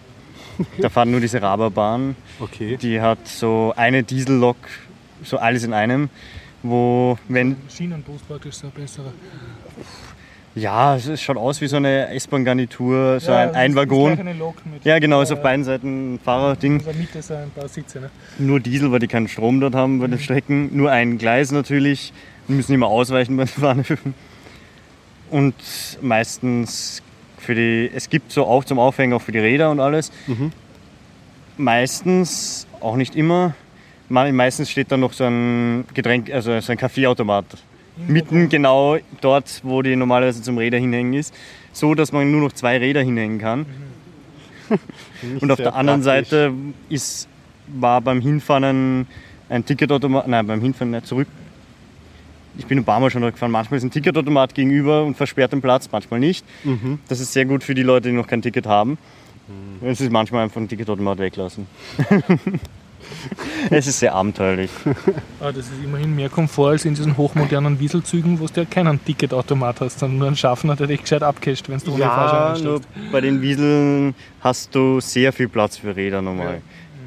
Da 0.79 0.89
fahren 0.89 1.11
nur 1.11 1.21
diese 1.21 1.41
Raberbahn. 1.41 2.17
Okay. 2.41 2.75
Die 2.75 2.99
hat 2.99 3.25
so 3.25 3.73
eine 3.77 4.03
Diesellok, 4.03 4.57
so 5.23 5.37
alles 5.37 5.63
in 5.63 5.71
einem, 5.71 6.09
wo, 6.61 7.17
wenn, 7.29 7.55
Schienenbus 7.69 8.21
praktisch 8.23 8.55
so 8.55 8.67
bessere. 8.67 9.13
Ja, 10.59 10.95
es 10.95 11.21
schaut 11.21 11.37
aus 11.37 11.61
wie 11.61 11.67
so 11.67 11.77
eine 11.77 12.09
S-Bahn-Garnitur, 12.09 13.19
so 13.19 13.31
Ja, 13.31 13.39
ein, 13.49 13.55
ein 13.55 13.71
ist 13.71 13.77
Waggon. 13.77 14.17
Ja, 14.83 14.99
genau, 14.99 15.21
ist 15.21 15.31
äh, 15.31 15.33
auf 15.33 15.41
beiden 15.41 15.63
Seiten 15.63 16.15
ein 16.15 16.19
Fahrerding. 16.19 16.79
In 16.79 16.85
der 16.85 16.93
Mitte 16.93 17.21
so 17.21 17.33
ein 17.33 17.49
paar 17.51 17.67
Sitze. 17.67 17.99
Ne? 17.99 18.09
Nur 18.37 18.59
Diesel, 18.59 18.91
weil 18.91 18.99
die 18.99 19.07
keinen 19.07 19.27
Strom 19.27 19.59
dort 19.59 19.75
haben 19.75 19.99
bei 19.99 20.07
den 20.07 20.19
Strecken. 20.19 20.75
Nur 20.75 20.91
ein 20.91 21.17
Gleis 21.17 21.51
natürlich. 21.51 22.13
Die 22.47 22.53
müssen 22.53 22.73
immer 22.73 22.87
ausweichen 22.87 23.37
bei 23.37 23.45
den 23.45 23.61
Bahnhöfen. 23.61 24.13
Und 25.29 25.55
meistens 26.01 27.01
für 27.37 27.55
die, 27.55 27.89
es 27.93 28.09
gibt 28.09 28.31
so 28.31 28.45
auch 28.45 28.63
zum 28.63 28.79
Aufhängen 28.79 29.13
auch 29.13 29.21
für 29.21 29.31
die 29.31 29.39
Räder 29.39 29.71
und 29.71 29.79
alles. 29.79 30.11
Mhm. 30.27 30.51
Meistens, 31.57 32.67
auch 32.79 32.95
nicht 32.95 33.15
immer, 33.15 33.53
meistens 34.09 34.69
steht 34.69 34.91
da 34.91 34.97
noch 34.97 35.13
so 35.13 35.25
ein 35.25 35.85
Getränk, 35.93 36.31
also 36.31 36.59
so 36.59 36.71
ein 36.71 36.77
Kaffeeautomat 36.77 37.45
mitten 38.07 38.49
genau 38.49 38.97
dort, 39.21 39.61
wo 39.63 39.81
die 39.81 39.95
normalerweise 39.95 40.41
zum 40.41 40.57
Räder 40.57 40.77
hinhängen 40.77 41.13
ist, 41.13 41.33
so 41.73 41.95
dass 41.95 42.11
man 42.11 42.31
nur 42.31 42.41
noch 42.41 42.51
zwei 42.51 42.77
Räder 42.77 43.01
hinhängen 43.01 43.39
kann. 43.39 43.65
Und 45.41 45.51
auf 45.51 45.57
der 45.57 45.75
anderen 45.75 46.01
praktisch. 46.01 46.29
Seite 46.29 46.53
ist, 46.89 47.27
war 47.67 48.01
beim 48.01 48.21
Hinfahren 48.21 48.63
ein, 48.63 49.07
ein 49.49 49.65
Ticketautomat, 49.65 50.27
nein, 50.27 50.45
beim 50.47 50.61
Hinfahren 50.61 50.91
nicht 50.91 51.07
zurück. 51.07 51.27
Ich 52.57 52.65
bin 52.65 52.77
ein 52.77 52.83
paar 52.83 52.99
Mal 52.99 53.09
schon 53.09 53.21
dort 53.21 53.33
gefahren. 53.33 53.51
Manchmal 53.51 53.77
ist 53.77 53.83
ein 53.83 53.91
Ticketautomat 53.91 54.53
gegenüber 54.53 55.03
und 55.03 55.15
versperrt 55.15 55.53
den 55.53 55.61
Platz, 55.61 55.87
manchmal 55.91 56.19
nicht. 56.19 56.45
Mhm. 56.63 56.99
Das 57.07 57.19
ist 57.19 57.31
sehr 57.31 57.45
gut 57.45 57.63
für 57.63 57.73
die 57.73 57.83
Leute, 57.83 58.09
die 58.09 58.15
noch 58.15 58.27
kein 58.27 58.41
Ticket 58.41 58.67
haben. 58.67 58.97
Es 59.81 60.01
ist 60.01 60.11
manchmal 60.11 60.43
einfach 60.43 60.61
ein 60.61 60.67
Ticketautomat 60.67 61.19
weglassen. 61.19 61.67
es 63.69 63.87
ist 63.87 63.99
sehr 63.99 64.13
abenteuerlich. 64.13 64.71
Ah, 65.39 65.51
das 65.51 65.65
ist 65.67 65.83
immerhin 65.83 66.15
mehr 66.15 66.29
Komfort 66.29 66.71
als 66.71 66.85
in 66.85 66.95
diesen 66.95 67.17
hochmodernen 67.17 67.79
Wieselzügen, 67.79 68.39
wo 68.39 68.47
du 68.47 68.61
ja 68.61 68.65
keinen 68.65 69.03
Ticketautomat 69.03 69.81
hast, 69.81 69.99
sondern 69.99 70.17
nur 70.19 70.27
einen 70.27 70.35
Schaffner, 70.35 70.75
der 70.75 70.87
dich 70.87 71.01
gescheit 71.01 71.23
abcasht, 71.23 71.69
wenn 71.69 71.79
du 71.79 71.93
ohne 71.93 72.03
Fahrschein 72.03 72.63
nur 72.63 72.81
bei 73.11 73.21
den 73.21 73.41
Wieseln 73.41 74.15
hast 74.41 74.73
du 74.73 74.99
sehr 74.99 75.33
viel 75.33 75.47
Platz 75.47 75.77
für 75.77 75.95
Räder 75.95 76.21
normal. 76.21 76.61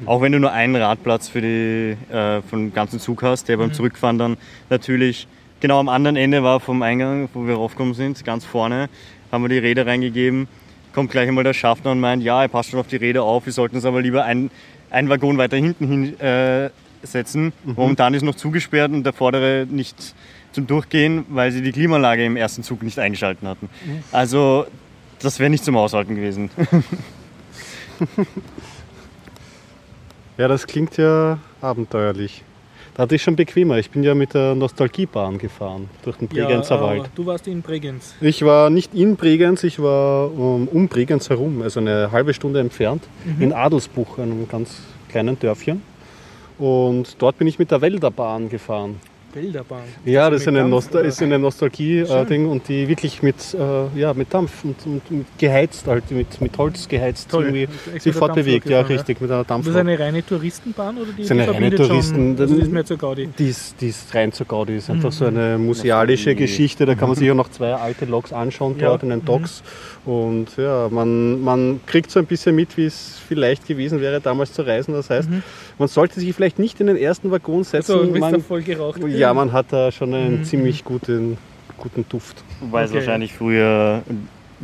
Auch 0.05 0.21
wenn 0.21 0.31
du 0.31 0.39
nur 0.39 0.51
einen 0.51 0.75
Radplatz 0.75 1.29
für 1.29 1.41
die, 1.41 1.97
äh, 2.13 2.41
vom 2.41 2.73
ganzen 2.73 2.99
Zug 2.99 3.23
hast, 3.23 3.47
der 3.47 3.57
beim 3.57 3.71
Zurückfahren 3.71 4.17
dann 4.17 4.37
natürlich 4.69 5.27
genau 5.59 5.79
am 5.79 5.87
anderen 5.87 6.17
Ende 6.17 6.43
war 6.43 6.59
vom 6.59 6.81
Eingang, 6.81 7.29
wo 7.33 7.47
wir 7.47 7.55
raufgekommen 7.55 7.93
sind, 7.93 8.23
ganz 8.25 8.43
vorne, 8.43 8.89
haben 9.31 9.43
wir 9.43 9.49
die 9.49 9.59
Räder 9.59 9.85
reingegeben. 9.85 10.47
Kommt 10.93 11.09
gleich 11.09 11.27
einmal 11.27 11.45
der 11.45 11.53
Schaffner 11.53 11.91
und 11.91 12.01
meint, 12.01 12.21
ja, 12.21 12.41
er 12.41 12.49
passt 12.49 12.69
schon 12.69 12.79
auf 12.79 12.87
die 12.87 12.97
Räder 12.97 13.23
auf, 13.23 13.45
wir 13.45 13.53
sollten 13.53 13.77
uns 13.77 13.85
aber 13.85 14.01
lieber 14.01 14.25
ein, 14.25 14.51
einen 14.93 15.09
Waggon 15.09 15.37
weiter 15.37 15.57
hinten 15.57 15.87
hin 15.87 16.19
äh, 16.19 16.69
setzen. 17.01 17.51
Momentan 17.63 18.13
ist 18.13 18.21
noch 18.21 18.35
zugesperrt 18.35 18.91
und 18.91 19.03
der 19.03 19.13
vordere 19.13 19.67
nicht 19.69 20.15
zum 20.53 20.67
Durchgehen, 20.67 21.25
weil 21.29 21.51
sie 21.51 21.61
die 21.61 21.71
Klimaanlage 21.71 22.23
im 22.23 22.37
ersten 22.37 22.63
Zug 22.63 22.83
nicht 22.83 22.99
eingeschalten 22.99 23.47
hatten. 23.47 23.69
Also 24.11 24.65
das 25.19 25.39
wäre 25.39 25.49
nicht 25.49 25.65
zum 25.65 25.75
Aushalten 25.75 26.15
gewesen. 26.15 26.49
Ja, 30.35 30.47
das 30.47 30.65
klingt 30.65 30.97
ja 30.97 31.37
abenteuerlich. 31.61 32.43
Da 32.95 33.03
hatte 33.03 33.15
ich 33.15 33.23
schon 33.23 33.35
bequemer. 33.35 33.79
Ich 33.79 33.89
bin 33.89 34.03
ja 34.03 34.13
mit 34.13 34.35
der 34.35 34.53
Nostalgiebahn 34.53 35.39
gefahren 35.39 35.89
durch 36.03 36.17
den 36.17 36.27
Bregenzer 36.27 36.75
ja, 36.75 36.81
Wald. 36.81 36.99
aber 36.99 37.09
Du 37.15 37.25
warst 37.25 37.47
in 37.47 37.61
Bregenz. 37.63 38.13
Ich 38.21 38.43
war 38.45 38.69
nicht 38.69 38.93
in 38.93 39.15
Bregenz, 39.15 39.63
ich 39.63 39.79
war 39.81 40.31
um, 40.31 40.67
um 40.67 40.87
Bregenz 40.87 41.29
herum, 41.29 41.63
also 41.63 41.79
eine 41.79 42.11
halbe 42.11 42.33
Stunde 42.35 42.59
entfernt, 42.59 43.03
Mhm. 43.25 43.41
in 43.41 43.53
Adelsbuch, 43.53 44.19
einem 44.19 44.47
ganz 44.47 44.77
kleinen 45.09 45.39
Dörfchen. 45.39 45.81
Und 46.59 47.15
dort 47.19 47.39
bin 47.39 47.47
ich 47.47 47.57
mit 47.57 47.71
der 47.71 47.81
Wälderbahn 47.81 48.47
gefahren. 48.49 48.97
Wälderbahn. 49.33 49.81
Ja, 50.05 50.29
das 50.29 50.41
ist 50.41 50.47
eine, 50.47 50.59
Dampf, 50.59 50.71
Nostal 50.71 50.99
oder? 51.01 51.09
ist 51.09 51.21
eine 51.21 51.39
Nostalgie-Ding 51.39 52.47
und 52.47 52.67
die 52.67 52.87
wirklich 52.87 53.21
mit, 53.23 53.35
äh, 53.53 53.99
ja, 53.99 54.13
mit 54.13 54.33
Dampf 54.33 54.63
und, 54.63 54.75
und 54.85 55.11
mit 55.11 55.25
geheizt, 55.37 55.87
halt, 55.87 56.09
mit, 56.11 56.39
mit 56.41 56.57
Holz 56.57 56.87
geheizt 56.87 57.29
Toll. 57.29 57.45
irgendwie 57.45 57.67
sich 57.99 58.13
fortbewegt. 58.15 58.69
Ja, 58.69 58.81
gefahren, 58.81 58.97
richtig, 58.97 59.21
mit 59.21 59.29
einer 59.31 59.43
Das 59.43 59.45
ist 59.45 59.65
Dampflok. 59.65 59.75
eine 59.77 59.99
reine 59.99 60.25
Touristenbahn 60.25 60.97
oder 60.97 61.05
die, 61.11 61.21
Das 61.21 61.25
ist 61.25 61.31
eine 61.31 61.43
die 61.43 61.49
reine 61.49 61.59
verbindet 61.61 61.87
Touristen- 61.87 62.15
Schon, 62.15 62.35
das 62.35 62.51
ist 62.51 62.71
mehr 62.71 62.85
zur 62.85 62.97
Gaudi. 62.97 63.29
Die 63.37 63.49
ist, 63.49 63.81
die 63.81 63.87
ist 63.89 64.13
rein 64.15 64.31
zur 64.31 64.45
Gaudi. 64.45 64.77
ist 64.77 64.89
einfach 64.89 65.09
Mhm. 65.09 65.13
so 65.13 65.25
eine 65.25 65.57
musealische 65.57 66.29
Nostalgie. 66.29 66.41
Geschichte. 66.43 66.85
Da 66.85 66.95
kann 66.95 67.09
man 67.09 67.17
sich 67.17 67.29
auch 67.31 67.35
noch 67.35 67.49
zwei 67.49 67.73
alte 67.73 68.05
Loks 68.05 68.33
anschauen 68.33 68.75
Ja. 68.79 68.87
dort 68.89 69.03
in 69.03 69.09
den 69.09 69.23
Docks. 69.25 69.63
Und 70.05 70.47
ja, 70.57 70.89
man, 70.91 71.41
man 71.41 71.79
kriegt 71.85 72.11
so 72.11 72.19
ein 72.19 72.25
bisschen 72.25 72.55
mit, 72.55 72.75
wie 72.75 72.85
es 72.85 73.15
vielleicht 73.25 73.65
gewesen 73.67 74.01
wäre, 74.01 74.19
damals 74.19 74.51
zu 74.51 74.61
reisen. 74.65 74.93
Das 74.93 75.09
heißt, 75.09 75.29
man 75.79 75.87
sollte 75.87 76.19
sich 76.19 76.33
vielleicht 76.35 76.59
nicht 76.59 76.81
in 76.81 76.87
den 76.87 76.97
ersten 76.97 77.31
Waggon 77.31 77.63
setzen. 77.63 77.91
So, 77.93 77.99
du 78.03 78.11
bist 78.11 78.15
da 78.21 78.31
man, 78.31 78.41
voll 78.41 78.61
geraucht. 78.63 78.99
ja, 79.07 79.22
man 79.31 79.51
hat 79.53 79.67
da 79.71 79.91
schon 79.91 80.13
einen 80.13 80.39
Mhm. 80.39 80.43
ziemlich 80.43 80.83
guten, 80.83 81.37
guten 81.77 82.03
Duft. 82.09 82.43
Wobei 82.61 82.83
es 82.83 82.89
Okay. 82.89 82.99
wahrscheinlich 82.99 83.33
früher 83.33 84.01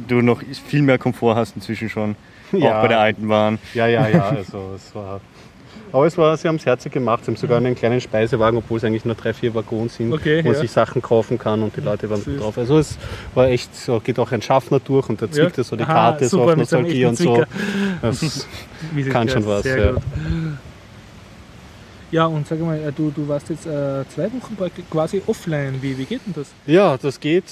du 0.08 0.22
noch 0.22 0.42
viel 0.66 0.82
mehr 0.82 0.98
Komfort 0.98 1.36
hast 1.36 1.56
inzwischen 1.56 1.90
schon. 1.90 2.16
Ja. 2.52 2.78
Auch 2.78 2.82
bei 2.82 2.88
der 2.88 3.00
alten 3.00 3.28
Bahn. 3.28 3.60
Ja, 3.76 3.86
ja, 3.88 4.08
ja. 4.08 4.30
Also 4.30 4.72
es 4.76 4.94
war. 4.96 5.20
Aber 5.92 6.06
es 6.06 6.18
war, 6.18 6.38
sie 6.38 6.48
haben 6.48 6.56
es 6.58 6.66
herzig 6.66 6.92
gemacht. 6.94 7.26
Sie 7.26 7.32
haben 7.32 7.36
sogar 7.36 7.58
einen 7.58 7.74
kleinen 7.76 8.00
Speisewagen, 8.00 8.58
obwohl 8.60 8.78
es 8.78 8.84
eigentlich 8.84 9.06
nur 9.06 9.16
drei, 9.16 9.34
vier 9.34 9.54
Waggons 9.56 9.96
sind, 9.96 10.14
Okay, 10.14 10.40
wo 10.44 10.48
man 10.50 10.54
ja. 10.54 10.60
sich 10.62 10.72
Sachen 10.72 11.02
kaufen 11.02 11.38
kann 11.40 11.64
und 11.64 11.76
die 11.76 11.82
Leute 11.82 12.10
waren 12.10 12.22
Süß. 12.22 12.36
gut 12.36 12.44
drauf. 12.44 12.58
Also 12.60 12.78
es 12.78 12.98
war 13.34 13.48
echt 13.50 13.76
so, 13.76 14.00
geht 14.00 14.20
auch 14.20 14.32
ein 14.32 14.42
Schaffner 14.42 14.80
durch 14.80 15.10
und 15.10 15.20
der 15.20 15.32
zwickt 15.32 15.58
Ja. 15.58 15.64
so 15.64 15.76
die 15.76 15.84
Aha, 15.84 15.94
Karte 15.94 16.26
so 16.30 16.38
super, 16.38 16.44
auf 16.62 16.68
so 16.70 16.76
einem 16.78 16.86
Nostalgie 16.86 17.06
und 17.06 17.18
so. 17.18 17.44
Das, 18.04 18.48
Kann 19.10 19.30
schon 19.30 19.46
was, 19.48 19.64
sehr 19.64 19.78
ja. 19.86 19.92
Ja, 22.12 22.26
und 22.26 22.48
sag 22.48 22.60
mal, 22.60 22.80
äh, 22.80 22.92
du, 22.92 23.12
du 23.12 23.28
warst 23.28 23.50
jetzt 23.50 23.66
äh, 23.66 24.04
zwei 24.10 24.32
Wochen 24.34 24.58
quasi 24.90 25.22
offline. 25.28 25.80
Wie, 25.82 25.98
wie 25.98 26.06
geht 26.06 26.26
denn 26.26 26.34
das? 26.34 26.48
ja, 26.66 26.98
das 26.98 27.20
geht 27.20 27.46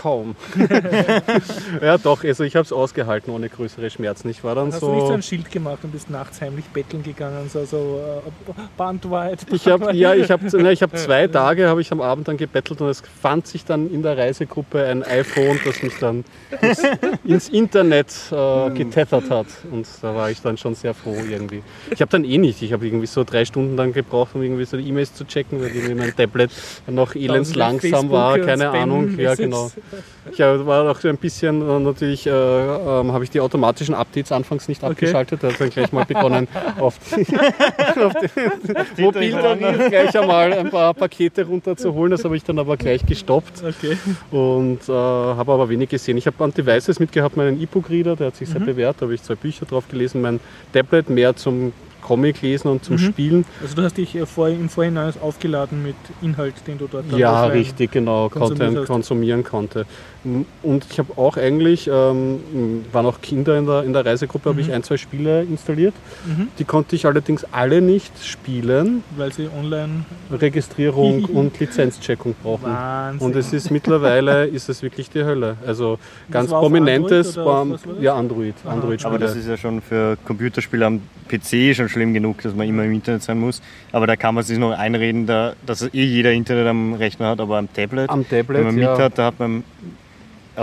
kaum. 0.00 0.34
ja, 1.82 1.98
doch, 1.98 2.24
also 2.24 2.44
ich 2.44 2.56
habe 2.56 2.64
es 2.64 2.72
ausgehalten 2.72 3.32
ohne 3.32 3.48
größere 3.48 3.90
Schmerzen. 3.90 4.30
Ich 4.30 4.42
war 4.42 4.54
dann 4.54 4.72
Hast 4.72 4.80
du 4.82 4.90
nicht 4.92 5.00
so 5.02 5.06
so. 5.08 5.12
ein 5.12 5.22
Schild 5.22 5.50
gemacht 5.50 5.78
und 5.82 5.92
bist 5.92 6.08
nachts 6.08 6.40
heimlich 6.40 6.64
betteln 6.66 7.02
gegangen, 7.02 7.50
so, 7.52 7.64
so 7.64 8.00
äh, 8.26 8.52
Bandweit? 8.76 9.40
Ich 9.52 9.66
habe 9.66 9.92
ja, 9.94 10.14
ich 10.14 10.30
habe 10.30 10.46
ich 10.72 10.82
hab 10.82 10.96
zwei 10.96 11.26
Tage 11.26 11.68
habe 11.68 11.80
ich 11.80 11.92
am 11.92 12.00
Abend 12.00 12.28
dann 12.28 12.36
gebettelt 12.36 12.80
und 12.80 12.88
es 12.88 13.02
fand 13.20 13.46
sich 13.46 13.64
dann 13.64 13.90
in 13.90 14.02
der 14.02 14.16
Reisegruppe 14.16 14.84
ein 14.84 15.02
iPhone, 15.02 15.60
das 15.64 15.82
mich 15.82 15.98
dann 15.98 16.24
ins, 16.62 16.82
ins 17.24 17.48
Internet 17.50 18.08
äh, 18.30 18.70
getethert 18.70 19.30
hat 19.30 19.46
und 19.70 19.86
da 20.00 20.14
war 20.14 20.30
ich 20.30 20.40
dann 20.40 20.56
schon 20.56 20.74
sehr 20.74 20.94
froh 20.94 21.16
irgendwie. 21.28 21.62
Ich 21.90 22.00
habe 22.00 22.10
dann 22.10 22.24
eh 22.24 22.38
nicht, 22.38 22.62
ich 22.62 22.72
habe 22.72 22.86
irgendwie 22.86 23.06
so 23.06 23.24
drei 23.24 23.44
Stunden 23.44 23.76
dann 23.76 23.92
gebraucht, 23.92 24.34
um 24.34 24.42
irgendwie 24.42 24.64
so 24.64 24.76
die 24.76 24.88
E-Mails 24.88 25.14
zu 25.14 25.24
checken, 25.26 25.60
weil 25.60 25.68
irgendwie 25.68 25.94
mein 25.94 26.16
Tablet 26.16 26.50
noch 26.86 27.14
elends 27.14 27.54
langsam 27.54 28.10
war, 28.10 28.38
keine 28.38 28.70
Ahnung. 28.70 29.18
Ja, 29.18 29.34
genau. 29.34 29.70
Ich 30.32 30.38
war 30.38 30.90
auch 30.90 31.02
ein 31.04 31.16
bisschen 31.16 31.60
äh, 31.68 31.80
natürlich, 31.80 32.26
äh, 32.26 32.30
ähm, 32.30 33.12
habe 33.12 33.24
ich 33.24 33.30
die 33.30 33.40
automatischen 33.40 33.94
Updates 33.94 34.30
anfangs 34.32 34.68
nicht 34.68 34.84
abgeschaltet. 34.84 35.42
Da 35.42 35.48
hat 35.48 35.60
dann 35.60 35.70
gleich 35.70 35.92
mal 35.92 36.04
begonnen, 36.04 36.46
auf 36.78 36.98
die, 36.98 37.26
auf 38.04 38.12
die 38.96 39.02
Mobiltarif 39.02 39.88
gleich 39.88 40.18
einmal 40.18 40.52
ein 40.52 40.70
paar 40.70 40.94
Pakete 40.94 41.44
runterzuholen. 41.46 42.10
Das 42.12 42.24
habe 42.24 42.36
ich 42.36 42.44
dann 42.44 42.58
aber 42.58 42.76
gleich 42.76 43.04
gestoppt 43.06 43.62
Okay. 43.64 43.96
und 44.30 44.88
äh, 44.88 44.92
habe 44.92 45.52
aber 45.52 45.68
wenig 45.68 45.88
gesehen. 45.88 46.16
Ich 46.18 46.26
habe 46.26 46.42
Anti-Devices 46.42 47.00
mitgehabt, 47.00 47.36
meinen 47.36 47.60
E-Book-Reader, 47.60 48.16
der 48.16 48.28
hat 48.28 48.36
sich 48.36 48.48
Mhm. 48.48 48.52
sehr 48.52 48.60
bewährt. 48.62 48.96
Da 48.98 49.02
habe 49.06 49.14
ich 49.14 49.22
zwei 49.22 49.34
Bücher 49.34 49.66
drauf 49.66 49.88
gelesen. 49.88 50.20
Mein 50.22 50.40
Tablet 50.72 51.10
mehr 51.10 51.34
zum 51.36 51.72
Comic 52.10 52.42
lesen 52.42 52.66
und 52.66 52.84
zum 52.84 52.96
Mhm. 52.96 52.98
Spielen. 52.98 53.44
Also 53.62 53.76
du 53.76 53.82
hast 53.82 53.96
dich 53.96 54.16
äh, 54.16 54.26
vor, 54.26 54.48
im 54.48 54.68
Vorhinein 54.68 55.12
aufgeladen 55.20 55.80
mit 55.84 55.94
Inhalt, 56.22 56.54
den 56.66 56.76
du 56.76 56.88
dort 56.90 57.04
Ja, 57.16 57.44
richtig, 57.44 57.92
genau, 57.92 58.28
Content 58.28 58.84
konsumieren 58.84 59.44
konnte. 59.44 59.86
Und 60.24 60.86
ich 60.90 60.98
habe 60.98 61.16
auch 61.16 61.36
eigentlich, 61.36 61.88
ähm, 61.92 62.40
waren 62.92 63.06
auch 63.06 63.20
Kinder 63.22 63.56
in 63.56 63.66
der, 63.66 63.84
in 63.84 63.92
der 63.92 64.04
Reisegruppe, 64.04 64.50
habe 64.50 64.60
ich 64.60 64.68
Mhm. 64.68 64.74
ein, 64.74 64.82
zwei 64.82 64.96
Spiele 64.98 65.42
installiert. 65.42 65.94
Mhm. 66.26 66.48
Die 66.58 66.64
konnte 66.64 66.94
ich 66.94 67.06
allerdings 67.06 67.44
alle 67.52 67.80
nicht 67.80 68.12
spielen. 68.24 69.02
Weil 69.16 69.32
sie 69.32 69.48
online 69.58 70.04
Registrierung 70.30 71.24
und 71.32 71.58
Lizenzcheckung 71.58 72.34
brauchen. 72.42 72.64
Wahnsinn. 72.64 73.26
Und 73.26 73.36
es 73.36 73.52
ist 73.52 73.70
mittlerweile 73.70 74.46
ist 74.46 74.68
es 74.68 74.82
wirklich 74.82 75.08
die 75.10 75.24
Hölle. 75.24 75.56
Also 75.66 75.98
ganz 76.30 76.50
prominentes 76.50 77.38
Android 77.38 77.86
war, 77.86 78.02
ja 78.02 78.14
Android, 78.14 78.54
Aha. 78.64 78.72
Android 78.74 79.04
Aber 79.04 79.18
das 79.18 79.36
ist 79.36 79.48
ja 79.48 79.56
schon 79.56 79.80
für 79.80 80.18
Computerspiele 80.26 80.84
am 80.84 81.00
PC 81.28 81.74
schon 81.74 81.88
schlimm 81.88 82.12
genug, 82.12 82.42
dass 82.42 82.54
man 82.54 82.68
immer 82.68 82.84
im 82.84 82.92
Internet 82.92 83.22
sein 83.22 83.38
muss. 83.38 83.62
Aber 83.92 84.06
da 84.06 84.16
kann 84.16 84.34
man 84.34 84.44
sich 84.44 84.58
noch 84.58 84.72
einreden, 84.72 85.26
da, 85.26 85.54
dass 85.64 85.82
eh 85.82 86.04
jeder 86.04 86.32
Internet 86.32 86.66
am 86.66 86.94
Rechner 86.94 87.28
hat, 87.28 87.40
aber 87.40 87.56
am 87.58 87.72
Tablet, 87.72 88.10
am 88.10 88.28
Tablet. 88.28 88.58
wenn 88.58 88.64
man 88.64 88.74
mit 88.74 88.84
ja, 88.84 88.98
hat, 88.98 89.16
da 89.16 89.26
hat 89.26 89.38
man 89.38 89.62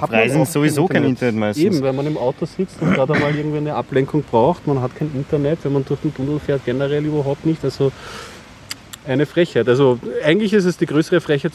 auf 0.04 0.12
Reisen 0.12 0.46
sowieso 0.46 0.88
kein 0.88 1.02
kein 1.02 1.10
Internet. 1.10 1.34
Internet 1.34 1.40
meistens. 1.40 1.66
Eben, 1.66 1.82
wenn 1.82 1.96
man 1.96 2.08
im 2.08 2.18
Auto 2.18 2.46
sitzt 2.46 2.82
und 2.82 2.94
gerade 2.94 3.14
mal 3.14 3.36
irgendwie 3.36 3.58
eine 3.58 3.76
Ablenkung 3.76 4.24
braucht, 4.24 4.68
man 4.68 4.82
hat 4.82 4.96
kein 4.96 5.12
Internet, 5.14 5.60
wenn 5.64 5.74
man 5.74 5.86
durch 5.86 6.00
den 6.02 6.14
Tunnel 6.14 6.40
fährt, 6.40 6.66
generell 6.66 7.06
überhaupt 7.06 7.46
nicht. 7.46 7.64
Also 7.64 7.92
eine 9.06 9.26
Frechheit. 9.26 9.68
Also 9.68 10.00
eigentlich 10.24 10.54
ist 10.54 10.66
es 10.66 10.78
die 10.78 10.86
größere 10.86 11.22
Frechheit, 11.22 11.54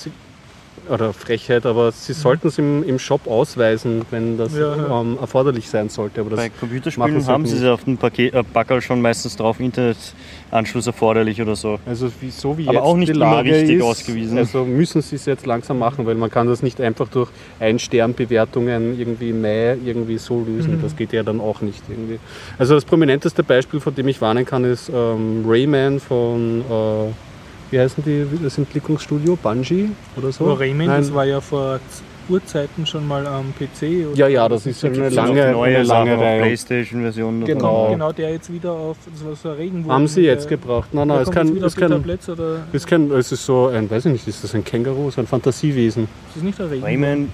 oder 0.88 1.12
Frechheit, 1.12 1.64
aber 1.64 1.92
sie 1.92 2.12
sollten 2.12 2.48
es 2.48 2.58
im, 2.58 2.82
im 2.82 2.98
Shop 2.98 3.26
ausweisen, 3.26 4.02
wenn 4.10 4.36
das 4.36 4.54
Ja, 4.54 4.76
ja. 4.76 5.00
Ähm, 5.00 5.16
erforderlich 5.20 5.68
sein 5.68 5.88
sollte. 5.88 6.20
Aber 6.20 6.30
das, 6.30 6.40
Bei 6.40 6.48
Computerspielen 6.48 7.20
sie 7.20 7.26
haben 7.26 7.46
sie 7.46 7.56
es 7.56 7.64
auf 7.64 7.84
dem 7.84 7.96
Paket, 7.96 8.34
äh, 8.34 8.42
Backerl 8.42 8.80
schon 8.80 9.00
meistens 9.00 9.36
drauf, 9.36 9.60
Internetanschluss 9.60 10.86
erforderlich 10.86 11.40
oder 11.40 11.56
so. 11.56 11.78
also 11.86 12.10
wie, 12.20 12.30
so 12.30 12.58
wie 12.58 12.68
Aber 12.68 12.78
jetzt 12.78 12.84
auch 12.84 12.96
nicht 12.96 13.08
die 13.08 13.16
immer 13.16 13.36
Lage 13.36 13.52
richtig 13.52 13.76
ist, 13.76 13.82
ausgewiesen. 13.82 14.38
Also 14.38 14.64
müssen 14.64 15.02
sie 15.02 15.16
es 15.16 15.26
jetzt 15.26 15.46
langsam 15.46 15.78
machen, 15.78 16.04
weil 16.06 16.16
man 16.16 16.30
kann 16.30 16.46
das 16.46 16.62
nicht 16.62 16.80
einfach 16.80 17.08
durch 17.08 17.30
Ein-Stern-Bewertungen 17.60 18.98
irgendwie 18.98 19.32
Mai 19.32 19.76
irgendwie 19.84 20.18
so 20.18 20.44
lösen. 20.44 20.78
Mhm. 20.78 20.82
Das 20.82 20.96
geht 20.96 21.12
ja 21.12 21.22
dann 21.22 21.40
auch 21.40 21.60
nicht 21.60 21.82
irgendwie. 21.88 22.18
Also 22.58 22.74
das 22.74 22.84
prominenteste 22.84 23.42
Beispiel, 23.42 23.80
von 23.80 23.94
dem 23.94 24.08
ich 24.08 24.20
warnen 24.20 24.44
kann, 24.44 24.64
ist 24.64 24.88
ähm, 24.88 25.44
Rayman 25.46 26.00
von, 26.00 26.60
äh, 26.60 27.31
wie 27.72 27.80
heißen 27.80 28.04
die, 28.04 28.26
das 28.42 28.58
Entwicklungsstudio? 28.58 29.36
Bungie 29.42 29.90
oder 30.16 30.30
so? 30.30 30.52
Rayman, 30.52 30.86
Nein. 30.86 31.00
das 31.00 31.12
war 31.12 31.24
ja 31.24 31.40
vor 31.40 31.80
Urzeiten 32.28 32.86
schon 32.86 33.08
mal 33.08 33.26
am 33.26 33.52
PC. 33.54 34.06
oder- 34.06 34.16
Ja, 34.16 34.28
ja, 34.28 34.48
das 34.48 34.66
ist 34.66 34.84
eine 34.84 34.94
Gibt's 34.94 35.16
noch 35.16 35.26
lange, 35.26 35.52
neue 35.52 35.76
eine 35.78 35.84
lange 35.84 36.18
Reihe. 36.18 36.42
Playstation-Version. 36.42 37.44
Genau. 37.44 37.90
Genau, 37.90 38.12
der 38.12 38.30
jetzt 38.32 38.52
wieder 38.52 38.72
auf 38.72 38.96
das 39.10 39.24
war 39.24 39.34
so 39.34 39.48
ein 39.48 39.56
Regenwurm. 39.56 39.92
Haben 39.92 40.06
sie 40.06 40.20
jetzt 40.20 40.48
gebracht. 40.48 40.90
Nein, 40.92 41.08
nein, 41.08 41.22
es 41.22 41.30
kann, 41.30 41.56
es 41.56 41.74
kann, 41.74 41.90
Tablets 41.90 42.28
oder 42.28 42.60
es 42.72 42.86
kann, 42.86 43.10
es 43.10 43.32
ist 43.32 43.44
so 43.44 43.68
ein, 43.68 43.90
weiß 43.90 44.04
ich 44.06 44.12
nicht, 44.12 44.28
ist 44.28 44.44
das 44.44 44.54
ein 44.54 44.62
Känguru, 44.64 45.10
so 45.10 45.20
ein 45.20 45.26
Fantasiewesen? 45.26 46.04
ist 46.04 46.36
das 46.36 46.42
nicht 46.42 46.60
ein 46.60 46.66
Regenwurm? 46.68 46.88
Rayman, 46.90 47.28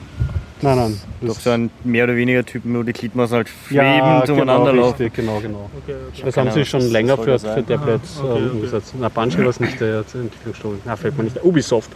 Nein, 0.61 0.77
nein. 0.77 1.01
doch 1.21 1.35
das- 1.35 1.45
so 1.45 1.51
ein 1.51 1.71
mehr 1.85 2.05
oder 2.05 2.17
weniger 2.17 2.45
Typen, 2.45 2.73
nur 2.73 2.85
die 2.85 2.93
Gliedmaßen 2.93 3.37
halt 3.37 3.49
ja, 3.71 3.83
schwebend 3.83 4.25
genau, 4.27 4.35
umeinander 4.43 4.73
laufen. 4.73 5.03
richtig, 5.03 5.15
genau, 5.15 5.41
genau. 5.41 5.71
Okay, 5.85 5.95
okay. 6.09 6.23
Das 6.25 6.35
Keine 6.35 6.51
haben 6.51 6.55
sie 6.55 6.61
Ahnung, 6.61 6.65
schon 6.67 6.81
was 6.83 6.91
länger 6.91 7.17
für, 7.17 7.27
das 7.27 7.43
für 7.43 7.49
sein? 7.55 7.67
Tablets 7.67 8.19
okay, 8.21 8.29
ähm, 8.29 8.45
okay. 8.47 8.51
umgesetzt. 8.57 8.95
Na, 8.99 9.09
Bungie 9.09 9.39
war 9.39 9.47
es 9.47 9.61
nicht 9.61 9.81
der 9.81 9.99
Entwicklungsstudio. 9.99 10.79
Na, 10.85 10.97
fällt 10.97 11.17
mir 11.17 11.25
nicht. 11.25 11.45
Ubisoft. 11.45 11.91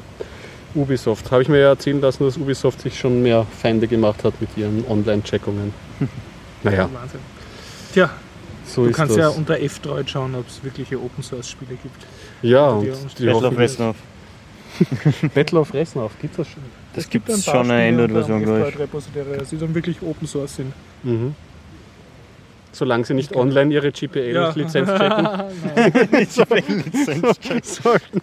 Ubisoft. 0.75 1.31
Habe 1.31 1.43
ich 1.43 1.49
mir 1.49 1.59
ja 1.59 1.69
erzählen 1.69 2.01
lassen, 2.01 2.25
dass 2.25 2.37
Ubisoft 2.39 2.81
sich 2.81 2.99
schon 2.99 3.23
mehr 3.23 3.47
Feinde 3.61 3.87
gemacht 3.87 4.25
hat 4.25 4.41
mit 4.41 4.51
ihren 4.57 4.85
Online-Checkungen. 4.89 5.75
Naja, 6.65 6.89
Wahnsinn. 6.93 7.19
Tja, 7.93 8.09
so 8.65 8.87
du 8.87 8.93
kannst 8.93 9.17
das. 9.17 9.21
ja 9.21 9.29
unter 9.31 9.59
F-Droid 9.61 10.09
schauen, 10.09 10.33
ob 10.37 10.47
es 10.47 10.63
wirkliche 10.63 10.97
Open-Source-Spiele 10.97 11.73
gibt. 11.83 12.07
ja, 12.43 12.69
und 12.69 12.87
die 13.19 13.27
Battle 13.27 13.49
of 13.49 13.57
Westnov. 13.57 13.97
Battle 15.35 15.59
of 15.59 15.75
Resnauf, 15.75 16.13
gibt 16.21 16.39
das 16.39 16.47
schon? 16.49 16.63
Das 16.95 17.09
gibt 17.09 17.29
es 17.29 17.45
schon 17.45 17.71
eine 17.71 17.89
Android-Version, 17.89 18.43
glaube 18.43 18.61
ich. 18.61 18.67
F-Droid-Repositorium, 18.69 19.47
die 19.51 19.59
dann 19.59 19.75
wirklich 19.75 20.03
Open-Source 20.03 20.57
sind. 20.57 20.73
Mhm. 21.03 21.35
Solange 22.75 23.05
sie 23.05 23.13
nicht 23.13 23.37
online 23.37 23.73
ihre 23.75 23.93
GPL-Lizenz 23.93 24.89
checken. 26.35 26.85
sollten. 27.63 28.21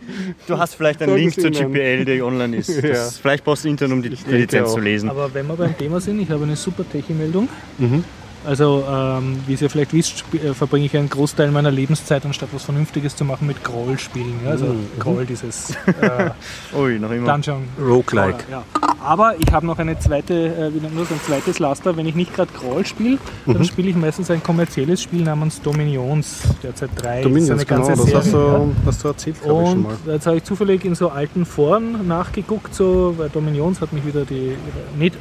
Du 0.48 0.58
hast 0.58 0.74
vielleicht 0.74 1.02
einen 1.04 1.12
Sollten 1.12 1.24
Link 1.24 1.40
zur. 1.40 1.52
GPL, 1.52 2.06
die 2.06 2.22
online 2.22 2.58
ist. 2.58 2.70
Ja. 2.82 2.90
Das, 2.90 3.20
vielleicht 3.20 3.44
brauchst 3.44 3.66
du 3.66 3.70
Internet, 3.70 3.94
um 3.94 4.02
die, 4.02 4.10
die 4.10 4.32
Lizenz 4.32 4.70
auch. 4.70 4.74
zu 4.74 4.80
lesen. 4.80 5.10
Aber 5.10 5.32
wenn 5.34 5.46
wir 5.48 5.56
beim 5.56 5.78
Thema 5.78 6.02
sind, 6.02 6.20
ich 6.20 6.30
habe 6.32 6.44
eine 6.46 6.56
super 6.56 6.84
Techie-Meldung. 6.90 7.48
Mhm. 7.78 8.04
Also, 8.46 8.84
ähm, 8.90 9.38
wie 9.48 9.54
ihr 9.56 9.70
vielleicht 9.70 9.94
wisst, 9.94 10.24
äh, 10.34 10.54
verbringe 10.54 10.86
ich 10.86 10.96
einen 10.96 11.10
Großteil 11.10 11.52
meiner 11.52 11.72
Lebenszeit, 11.72 12.26
anstatt 12.26 12.50
was 12.54 12.64
Vernünftiges 12.64 13.16
zu 13.16 13.26
machen, 13.26 13.48
mit 13.48 13.64
Groll-Spielen. 13.64 14.40
Ja? 14.46 14.52
Also, 14.52 14.66
Mhm. 14.68 14.86
Groll, 15.00 15.26
dieses 15.26 15.72
äh, 16.02 16.30
Ui, 16.78 16.98
noch 17.00 17.12
immer. 17.12 17.32
Dungeon. 17.34 17.64
Roguelike. 17.80 18.46
Ja. 18.50 18.64
Aber 19.04 19.36
ich 19.40 19.52
habe 19.52 19.66
noch 19.66 19.78
eine 19.80 19.98
zweite, 20.00 20.34
äh, 20.34 20.74
wie 20.74 20.80
nennt 20.80 20.94
man 20.96 21.04
das, 21.04 21.12
ein 21.12 21.22
zweites 21.26 21.60
Laster. 21.60 21.96
Wenn 21.98 22.06
ich 22.08 22.16
nicht 22.16 22.34
gerade 22.34 22.52
Groll 22.54 22.86
spiele, 22.86 23.18
Mhm. 23.46 23.54
dann 23.54 23.66
spiele 23.66 23.90
ich 23.90 23.96
meistens 23.96 24.30
ein 24.32 24.42
kommerzielles 24.44 25.02
Spiel 25.02 25.24
namens 25.24 25.62
Dominions, 25.62 26.40
derzeit 26.64 26.90
drei. 26.96 27.22
Dominions, 27.22 27.66
genau, 27.66 27.88
das 27.88 28.00
hast 28.14 28.32
Serie, 28.32 28.48
ja. 28.48 28.58
du, 28.60 28.76
hast 28.86 29.04
du 29.04 29.08
erzählt, 29.10 29.42
glaube 29.44 29.64
ich, 29.64 29.70
schon 29.70 29.84
mal. 29.84 29.94
jetzt 30.08 30.28
habe 30.28 30.38
ich 30.38 30.44
zufällig 30.44 30.86
in 30.86 30.96
so 30.96 31.10
alten 31.10 31.46
Foren 31.46 32.08
nachgeguckt, 32.08 32.74
so, 32.74 33.14
weil 33.18 33.30
Dominions 33.30 33.82
hat 33.82 33.92
mich 33.94 34.06
wieder 34.06 34.24
die 34.26 34.54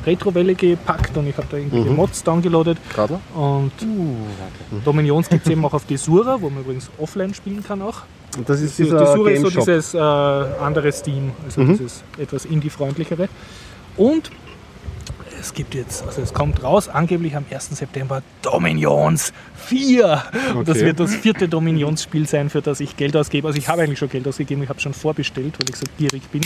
Retro-Welle 0.06 0.54
gepackt 0.54 1.16
und 1.16 1.26
ich 1.28 1.36
habe 1.36 1.46
da 1.50 1.56
irgendwelche 1.56 1.90
Mhm. 1.90 1.96
Mods 1.96 2.22
downgeloadet. 2.24 2.78
Gradler? 3.08 3.20
Und 3.34 3.72
Dominions 4.84 5.28
gibt 5.28 5.46
es 5.46 5.52
eben 5.52 5.64
auch 5.64 5.74
auf 5.74 5.84
Desura, 5.86 6.40
wo 6.40 6.50
man 6.50 6.62
übrigens 6.62 6.90
offline 6.98 7.34
spielen 7.34 7.62
kann 7.64 7.82
auch. 7.82 8.02
Und 8.36 8.48
das 8.48 8.60
ist 8.60 8.78
Die 8.78 8.84
dieser 8.84 8.98
Desura 8.98 9.30
ist 9.30 9.42
so 9.42 9.50
dieses 9.50 9.94
äh, 9.94 9.98
andere 9.98 10.92
Steam, 10.92 11.32
also 11.44 11.62
Mhm. 11.62 11.72
dieses 11.78 12.02
etwas 12.18 12.44
Indie-freundlichere. 12.44 13.28
Und 13.96 14.30
es 15.40 15.54
gibt 15.54 15.74
jetzt, 15.74 16.04
also 16.04 16.20
es 16.20 16.34
kommt 16.34 16.62
raus, 16.62 16.88
angeblich 16.88 17.34
am 17.36 17.44
1. 17.50 17.70
September 17.76 18.22
Dominions 18.42 19.32
4. 19.56 20.22
Und 20.56 20.68
das 20.68 20.76
Okay. 20.78 20.86
wird 20.86 21.00
das 21.00 21.14
vierte 21.14 21.48
Dominions-Spiel 21.48 22.26
sein, 22.28 22.50
für 22.50 22.60
das 22.60 22.80
ich 22.80 22.96
Geld 22.96 23.16
ausgebe. 23.16 23.46
Also 23.46 23.58
ich 23.58 23.68
habe 23.68 23.82
eigentlich 23.82 23.98
schon 23.98 24.08
Geld 24.10 24.26
ausgegeben, 24.28 24.62
ich 24.64 24.68
habe 24.68 24.80
schon 24.80 24.94
vorbestellt, 24.94 25.54
weil 25.58 25.70
ich 25.70 25.76
so 25.76 25.86
gierig 25.96 26.22
bin. 26.30 26.42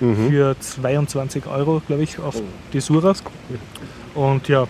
Mhm. 0.00 0.30
Für 0.30 0.56
22 0.58 1.46
Euro, 1.46 1.82
glaube 1.86 2.02
ich, 2.02 2.18
auf 2.18 2.34
Desura. 2.72 3.14
Und 4.14 4.48
ja, 4.48 4.66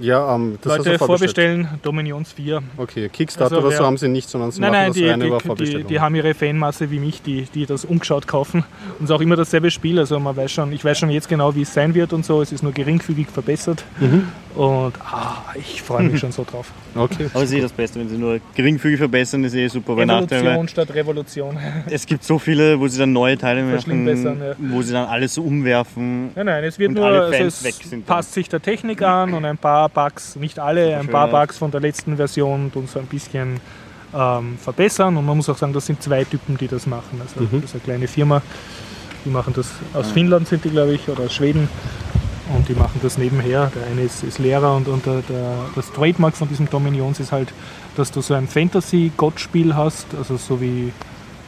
Ja, 0.00 0.34
ähm, 0.34 0.58
das 0.62 0.78
Leute 0.78 0.98
vorbestellt. 0.98 0.98
vorbestellen, 0.98 1.68
Dominions 1.82 2.32
4. 2.32 2.62
Okay, 2.76 3.08
Kickstarter 3.08 3.56
Also 3.56 3.68
oder 3.68 3.76
so 3.76 3.84
haben 3.84 3.98
sie 3.98 4.08
nicht, 4.08 4.28
sondern 4.28 4.50
sie 4.50 4.60
Nein, 4.60 4.70
machen 4.70 4.80
nein, 4.80 4.88
das 4.88 4.96
die, 4.96 5.08
rein 5.08 5.20
über 5.20 5.36
die, 5.36 5.42
die, 5.42 5.46
Vorbestellung. 5.46 5.86
die 5.86 6.00
haben 6.00 6.14
ihre 6.14 6.34
Fanmasse 6.34 6.90
wie 6.90 6.98
mich, 6.98 7.22
die, 7.22 7.42
die 7.54 7.66
das 7.66 7.84
umgeschaut 7.84 8.26
kaufen. 8.26 8.64
Und 8.98 9.04
es 9.04 9.10
ist 9.10 9.10
auch 9.10 9.20
immer 9.20 9.36
dasselbe 9.36 9.70
Spiel. 9.70 9.98
Also 9.98 10.18
man 10.18 10.36
weiß 10.36 10.50
schon, 10.50 10.72
ich 10.72 10.84
weiß 10.84 10.98
schon 10.98 11.10
jetzt 11.10 11.28
genau, 11.28 11.54
wie 11.54 11.62
es 11.62 11.74
sein 11.74 11.94
wird 11.94 12.12
und 12.12 12.24
so. 12.24 12.40
Es 12.40 12.52
ist 12.52 12.62
nur 12.62 12.72
geringfügig 12.72 13.28
verbessert. 13.28 13.84
Mhm. 14.00 14.28
Und 14.56 14.94
ah, 15.00 15.44
ich 15.54 15.82
freue 15.82 16.04
mich 16.04 16.18
schon 16.20 16.32
so 16.32 16.44
drauf. 16.44 16.72
Okay. 16.94 17.26
Aber 17.32 17.44
es 17.44 17.50
ist 17.50 17.58
eh 17.58 17.60
das 17.60 17.72
Beste, 17.72 18.00
wenn 18.00 18.08
sie 18.08 18.16
nur 18.16 18.40
geringfügig 18.54 18.98
verbessern, 18.98 19.44
ist 19.44 19.54
eh 19.54 19.68
super. 19.68 19.96
Weil 19.96 20.06
Nachteil, 20.06 20.68
statt 20.68 20.92
Revolution. 20.92 21.56
es 21.90 22.04
gibt 22.06 22.24
so 22.24 22.38
viele, 22.38 22.80
wo 22.80 22.88
sie 22.88 22.98
dann 22.98 23.12
neue 23.12 23.38
Teile 23.38 23.62
machen, 23.62 24.06
ja. 24.06 24.54
wo 24.58 24.82
sie 24.82 24.92
dann 24.92 25.06
alles 25.08 25.34
so 25.34 25.42
umwerfen. 25.42 26.30
Nein, 26.34 26.46
nein, 26.46 26.64
es 26.64 26.78
wird 26.78 26.92
nur, 26.92 27.06
also 27.06 27.32
es 27.32 27.62
weg 27.62 27.74
sind 27.74 28.08
dann. 28.08 28.16
passt 28.16 28.34
sich 28.34 28.48
der 28.48 28.60
Technik 28.60 29.02
an 29.02 29.34
und 29.34 29.44
ein 29.44 29.58
paar 29.58 29.88
Bugs, 29.94 30.36
nicht 30.36 30.58
alle, 30.58 30.96
ein 30.98 31.08
paar. 31.08 31.28
Bugs 31.28 31.58
von 31.58 31.70
der 31.70 31.80
letzten 31.80 32.16
Version 32.16 32.70
und 32.74 32.88
so 32.90 32.98
ein 32.98 33.06
bisschen 33.06 33.60
ähm, 34.14 34.58
verbessern. 34.58 35.16
Und 35.16 35.24
man 35.26 35.36
muss 35.36 35.48
auch 35.48 35.56
sagen, 35.56 35.72
das 35.72 35.86
sind 35.86 36.02
zwei 36.02 36.24
Typen, 36.24 36.56
die 36.56 36.68
das 36.68 36.86
machen. 36.86 37.20
Also 37.20 37.40
Mhm. 37.40 37.60
das 37.60 37.70
ist 37.70 37.74
eine 37.74 37.82
kleine 37.82 38.08
Firma, 38.08 38.42
die 39.24 39.30
machen 39.30 39.52
das 39.54 39.68
aus 39.94 40.10
Finnland 40.10 40.48
sind 40.48 40.64
die, 40.64 40.70
glaube 40.70 40.94
ich, 40.94 41.08
oder 41.08 41.24
aus 41.24 41.34
Schweden. 41.34 41.68
Und 42.56 42.68
die 42.68 42.74
machen 42.74 42.98
das 43.00 43.16
nebenher. 43.16 43.70
Der 43.76 43.86
eine 43.86 44.02
ist, 44.02 44.24
ist 44.24 44.38
Lehrer 44.40 44.74
und, 44.74 44.88
und 44.88 45.06
der, 45.06 45.22
der, 45.28 45.54
das 45.76 45.92
Trademark 45.92 46.34
von 46.36 46.48
diesem 46.48 46.68
Dominions 46.68 47.20
ist 47.20 47.30
halt, 47.30 47.52
dass 47.96 48.10
du 48.10 48.22
so 48.22 48.34
ein 48.34 48.48
Fantasy-Gott-Spiel 48.48 49.76
hast, 49.76 50.06
also 50.18 50.36
so 50.36 50.60
wie 50.60 50.92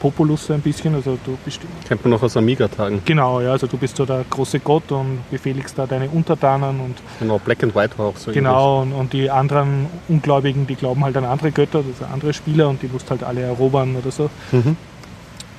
Populus 0.02 0.46
so 0.46 0.52
ein 0.52 0.60
bisschen. 0.60 0.94
Also 0.96 1.16
du 1.24 1.38
bist 1.44 1.60
Kennt 1.86 2.04
man 2.04 2.10
noch 2.10 2.22
aus 2.22 2.36
Amiga-Tagen. 2.36 3.02
Genau, 3.04 3.40
ja, 3.40 3.52
also 3.52 3.68
du 3.68 3.76
bist 3.76 3.96
so 3.96 4.04
der 4.04 4.24
große 4.28 4.58
Gott 4.58 4.90
und 4.90 5.20
befehligst 5.30 5.78
da 5.78 5.86
deine 5.86 6.10
Untertanen 6.10 6.80
und 6.80 6.96
Genau, 7.20 7.38
Black 7.38 7.62
and 7.62 7.74
White 7.76 7.96
war 7.98 8.06
auch 8.06 8.16
so 8.16 8.32
genau 8.32 8.82
und, 8.82 8.92
und 8.92 9.12
die 9.12 9.30
anderen 9.30 9.86
Ungläubigen, 10.08 10.66
die 10.66 10.74
glauben 10.74 11.04
halt 11.04 11.16
an 11.16 11.24
andere 11.24 11.52
Götter, 11.52 11.78
also 11.78 12.12
andere 12.12 12.32
Spieler 12.32 12.68
und 12.68 12.82
die 12.82 12.88
musst 12.88 13.10
halt 13.10 13.22
alle 13.22 13.42
erobern 13.42 13.94
oder 13.94 14.10
so. 14.10 14.28
Mhm. 14.50 14.76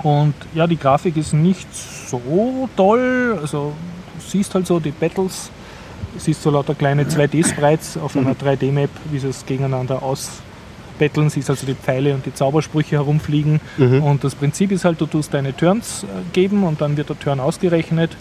Und 0.04 0.34
ja, 0.54 0.68
die 0.68 0.78
Grafik 0.78 1.16
ist 1.16 1.34
nicht 1.34 1.74
so 1.74 2.68
toll, 2.76 3.40
also 3.42 3.72
du 4.16 4.30
siehst 4.30 4.54
halt 4.54 4.68
so 4.68 4.82
die 4.82 4.92
Battles, 4.92 5.52
du 6.14 6.20
siehst 6.20 6.44
so 6.44 6.50
lauter 6.50 6.76
kleine 6.76 7.06
2D-Sprites 7.06 7.98
auf 7.98 8.18
einer 8.18 8.34
3D-Map, 8.34 8.90
wie 9.10 9.20
sie 9.20 9.30
es 9.30 9.46
gegeneinander 9.46 10.04
ausbetteln, 10.94 11.30
siehst 11.30 11.50
also 11.50 11.66
die 11.66 11.74
Pfeile 11.76 12.14
und 12.14 12.26
die 12.26 12.34
Zaubersprüche 12.34 12.96
herumfliegen 12.98 13.60
Mhm. 13.78 14.04
und 14.04 14.24
das 14.24 14.36
Prinzip 14.36 14.72
ist 14.72 14.86
halt, 14.86 15.02
du 15.02 15.06
tust 15.06 15.34
deine 15.34 15.56
Turns 15.56 16.04
äh, 16.04 16.08
geben 16.34 16.64
und 16.64 16.82
dann 16.82 16.98
wird 16.98 17.10
der 17.10 17.20
Turn 17.20 17.40
ausgerechnet 17.40 18.16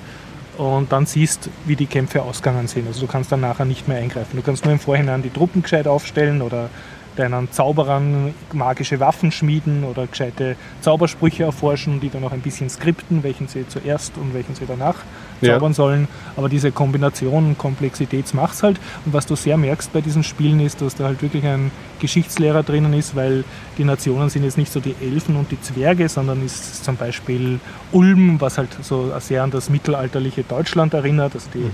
und 0.58 0.92
dann 0.92 1.06
siehst, 1.06 1.48
wie 1.66 1.76
die 1.76 1.86
Kämpfe 1.86 2.22
ausgegangen 2.22 2.68
sind. 2.68 2.86
Also 2.86 3.00
du 3.02 3.06
kannst 3.06 3.32
dann 3.32 3.40
nachher 3.40 3.64
nicht 3.64 3.88
mehr 3.88 3.98
eingreifen. 3.98 4.36
Du 4.36 4.42
kannst 4.42 4.64
nur 4.64 4.72
im 4.72 4.80
Vorhinein 4.80 5.22
die 5.22 5.30
Truppen 5.30 5.62
gescheit 5.62 5.86
aufstellen 5.86 6.42
oder 6.42 6.68
deinen 7.16 7.50
Zauberern 7.52 8.32
magische 8.52 8.98
Waffen 8.98 9.32
schmieden 9.32 9.84
oder 9.84 10.06
gescheite 10.06 10.56
Zaubersprüche 10.80 11.42
erforschen, 11.44 12.00
die 12.00 12.08
dann 12.08 12.24
auch 12.24 12.32
ein 12.32 12.40
bisschen 12.40 12.70
skripten, 12.70 13.22
welchen 13.22 13.48
sie 13.48 13.68
zuerst 13.68 14.16
und 14.16 14.32
welchen 14.32 14.54
sie 14.54 14.64
danach 14.66 14.96
Ja. 15.42 15.54
zaubern 15.54 15.74
sollen. 15.74 16.08
Aber 16.36 16.48
diese 16.48 16.72
Kombination 16.72 17.56
Komplexität 17.58 18.32
macht 18.34 18.54
es 18.54 18.62
halt. 18.62 18.80
Und 19.04 19.12
was 19.12 19.26
du 19.26 19.36
sehr 19.36 19.56
merkst 19.56 19.92
bei 19.92 20.00
diesen 20.00 20.22
Spielen 20.24 20.60
ist, 20.60 20.80
dass 20.80 20.94
da 20.94 21.04
halt 21.04 21.22
wirklich 21.22 21.44
ein 21.44 21.70
Geschichtslehrer 22.00 22.62
drinnen 22.62 22.94
ist, 22.94 23.14
weil 23.14 23.44
die 23.78 23.84
Nationen 23.84 24.30
sind 24.30 24.44
jetzt 24.44 24.58
nicht 24.58 24.72
so 24.72 24.80
die 24.80 24.94
Elfen 25.00 25.36
und 25.36 25.50
die 25.50 25.60
Zwerge, 25.60 26.08
sondern 26.08 26.44
ist 26.44 26.84
zum 26.84 26.96
Beispiel 26.96 27.60
Ulm, 27.92 28.40
was 28.40 28.58
halt 28.58 28.70
so 28.82 29.12
sehr 29.20 29.42
an 29.42 29.50
das 29.50 29.68
mittelalterliche 29.68 30.44
Deutschland 30.44 30.94
erinnert. 30.94 31.34
Also 31.34 31.48
die 31.54 31.70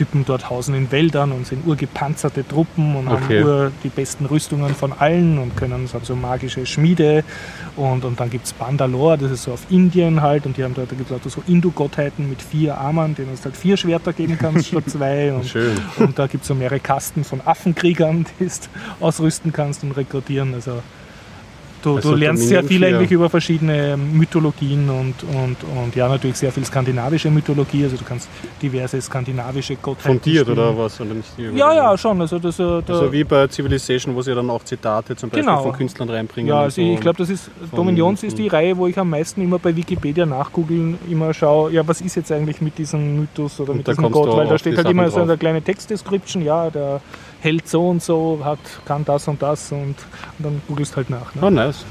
Typen 0.00 0.24
dort 0.24 0.48
hausen 0.48 0.74
in 0.74 0.90
Wäldern 0.90 1.30
und 1.30 1.46
sind 1.46 1.66
urgepanzerte 1.66 2.48
Truppen 2.48 2.96
und 2.96 3.06
Okay. 3.08 3.40
haben 3.40 3.48
ur 3.48 3.72
die 3.84 3.90
besten 3.90 4.24
Rüstungen 4.24 4.74
von 4.74 4.94
allen 4.94 5.36
und 5.38 5.54
können 5.58 5.86
so, 5.86 5.94
haben 5.94 6.04
so 6.06 6.16
magische 6.16 6.64
Schmiede. 6.64 7.22
Und, 7.76 8.06
und 8.06 8.18
dann 8.18 8.30
gibt 8.30 8.46
es 8.46 8.54
Bandalore, 8.54 9.18
das 9.18 9.30
ist 9.30 9.42
so 9.42 9.52
auf 9.52 9.66
Indien 9.68 10.22
halt. 10.22 10.46
Und 10.46 10.56
die 10.56 10.64
haben 10.64 10.72
dort, 10.72 10.90
da 10.90 10.96
gibt 10.96 11.10
es 11.10 11.16
auch 11.16 11.30
so 11.30 11.42
Hindu-Gottheiten 11.46 12.30
mit 12.30 12.40
vier 12.40 12.78
Armen, 12.78 13.14
denen 13.14 13.34
es 13.34 13.44
halt 13.44 13.58
vier 13.58 13.76
Schwerter 13.76 14.14
geben 14.14 14.38
kannst 14.40 14.68
statt 14.68 14.84
zwei. 14.88 15.34
Und, 15.34 15.54
und 15.98 16.18
da 16.18 16.26
gibt 16.26 16.44
es 16.44 16.48
so 16.48 16.54
mehrere 16.54 16.80
Kasten 16.80 17.22
von 17.22 17.42
Affenkriegern, 17.44 18.24
die 18.40 18.46
du 18.46 19.04
ausrüsten 19.04 19.52
kannst 19.52 19.82
und 19.82 19.92
rekrutieren. 19.92 20.54
Also 20.54 20.82
du, 21.82 21.96
Also 21.96 22.10
du 22.10 22.16
lernst 22.16 22.48
sehr 22.48 22.62
viel 22.64 22.78
4. 22.78 22.88
eigentlich 22.88 23.10
über 23.10 23.28
verschiedene 23.30 23.96
Mythologien 23.96 24.88
und, 24.88 25.14
und, 25.34 25.56
und 25.76 25.94
ja, 25.96 26.08
natürlich 26.08 26.36
sehr 26.36 26.52
viel 26.52 26.64
skandinavische 26.64 27.30
Mythologie. 27.30 27.84
Also 27.84 27.96
du 27.96 28.04
kannst 28.04 28.28
diverse 28.62 29.00
skandinavische 29.00 29.76
Gottheiten 29.76 30.20
Fundiert 30.20 30.46
spielen. 30.46 30.58
oder 30.58 30.76
was? 30.78 31.00
Oder 31.00 31.14
nicht 31.14 31.28
Ja, 31.56 31.72
ja, 31.74 31.96
schon. 31.98 32.20
Also 32.20 32.38
das, 32.38 32.58
äh, 32.58 32.82
da, 32.84 32.92
Also 32.94 33.12
wie 33.12 33.24
bei 33.24 33.48
Civilization, 33.48 34.14
wo 34.14 34.22
sie 34.22 34.34
dann 34.34 34.48
auch 34.50 34.62
Zitate 34.64 35.16
zum 35.16 35.30
Beispiel 35.30 35.44
Genau. 35.44 35.62
von 35.62 35.72
Künstlern 35.72 36.08
reinbringen. 36.10 36.48
Ja, 36.48 36.60
also 36.62 36.82
so. 36.82 36.88
ich 36.92 37.00
glaube, 37.00 37.18
das 37.18 37.30
ist 37.30 37.50
Dominions 37.74 38.22
ist 38.22 38.38
die 38.38 38.48
Reihe, 38.48 38.76
wo 38.76 38.86
ich 38.86 38.98
am 38.98 39.10
meisten 39.10 39.40
immer 39.42 39.58
bei 39.58 39.74
Wikipedia 39.74 40.26
nachgoogeln 40.26 40.98
immer 41.10 41.32
schaue, 41.34 41.72
ja, 41.72 41.86
was 41.86 42.00
ist 42.00 42.14
jetzt 42.16 42.30
eigentlich 42.32 42.60
mit 42.60 42.76
diesem 42.78 43.20
Mythos 43.20 43.58
oder 43.60 43.70
Und 43.72 43.78
mit 43.78 43.88
diesem 43.88 44.10
Gott, 44.10 44.28
weil 44.36 44.46
da 44.46 44.58
steht 44.58 44.76
halt 44.76 44.86
Sachen 44.86 44.98
immer 44.98 45.10
so 45.10 45.18
drauf. 45.18 45.28
eine 45.28 45.38
kleine 45.38 45.62
Textdescription, 45.62 46.42
ja, 46.42 46.68
der 46.70 47.00
Held 47.40 47.68
so 47.68 47.88
und 47.88 48.02
so 48.02 48.40
hat, 48.44 48.58
kann 48.84 49.04
das 49.04 49.26
und 49.28 49.40
das 49.40 49.72
und, 49.72 49.80
und 49.80 49.96
dann 50.38 50.62
googelst 50.68 50.96
halt 50.96 51.10
nach. 51.10 51.34
Ne? 51.34 51.42
Oh, 51.42 51.50
nice. 51.50 51.84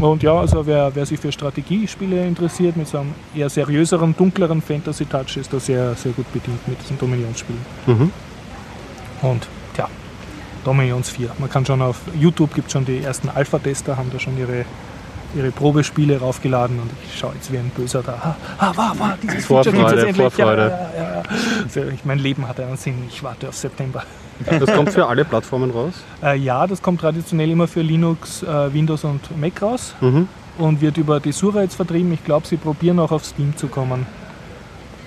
Und 0.00 0.22
ja, 0.22 0.38
also 0.38 0.66
wer, 0.66 0.94
wer 0.94 1.04
sich 1.04 1.20
für 1.20 1.30
Strategiespiele 1.30 2.26
interessiert, 2.26 2.76
mit 2.76 2.88
so 2.88 2.98
einem 2.98 3.14
eher 3.34 3.50
seriöseren, 3.50 4.16
dunkleren 4.16 4.62
Fantasy-Touch, 4.62 5.36
ist 5.36 5.52
da 5.52 5.60
sehr, 5.60 5.94
sehr 5.94 6.12
gut 6.12 6.32
bedient 6.32 6.66
mit 6.66 6.80
diesen 6.80 6.98
Dominionsspielen. 6.98 7.60
Mhm. 7.86 8.10
Und 9.22 9.46
ja, 9.76 9.88
Dominions 10.64 11.10
4. 11.10 11.30
Man 11.38 11.50
kann 11.50 11.66
schon 11.66 11.82
auf 11.82 12.00
YouTube 12.18 12.54
gibt 12.54 12.70
schon 12.70 12.84
die 12.84 13.02
ersten 13.02 13.28
Alpha-Tester, 13.28 13.96
haben 13.96 14.10
da 14.10 14.18
schon 14.18 14.38
ihre, 14.38 14.64
ihre 15.34 15.50
Probespiele 15.50 16.18
raufgeladen 16.18 16.80
und 16.80 16.90
ich 17.06 17.18
schaue 17.18 17.34
jetzt 17.34 17.52
wie 17.52 17.58
ein 17.58 17.70
Böser 17.76 18.02
da. 18.02 18.36
Ah, 18.58 18.72
ah, 18.76 18.92
war, 18.98 19.18
dieses 19.22 19.46
Feature 19.46 19.64
gibt's 19.64 19.80
Vorfreude, 19.80 19.96
jetzt 19.96 20.08
endlich. 20.08 20.34
Vorfreude. 20.34 20.62
Ja, 20.96 21.01
ja, 21.01 21.01
ja. 21.30 21.36
Also 21.64 21.82
ich, 21.84 22.04
mein 22.04 22.18
Leben 22.18 22.46
hat 22.48 22.60
einen 22.60 22.76
Sinn, 22.76 22.94
ich 23.08 23.22
warte 23.22 23.48
auf 23.48 23.56
September. 23.56 24.02
Das 24.46 24.72
kommt 24.72 24.90
für 24.90 25.06
alle 25.06 25.24
Plattformen 25.24 25.70
raus. 25.70 25.92
Äh, 26.22 26.36
ja, 26.38 26.66
das 26.66 26.82
kommt 26.82 27.00
traditionell 27.00 27.50
immer 27.50 27.68
für 27.68 27.82
Linux, 27.82 28.42
äh, 28.42 28.72
Windows 28.72 29.04
und 29.04 29.38
Mac 29.40 29.62
raus 29.62 29.94
Mhm. 30.00 30.26
und 30.58 30.80
wird 30.80 30.96
über 30.98 31.20
die 31.20 31.32
Sura 31.32 31.62
jetzt 31.62 31.76
vertrieben. 31.76 32.12
Ich 32.12 32.24
glaube, 32.24 32.46
sie 32.46 32.56
probieren 32.56 32.98
auch 32.98 33.12
auf 33.12 33.24
Steam 33.24 33.56
zu 33.56 33.68
kommen. 33.68 34.06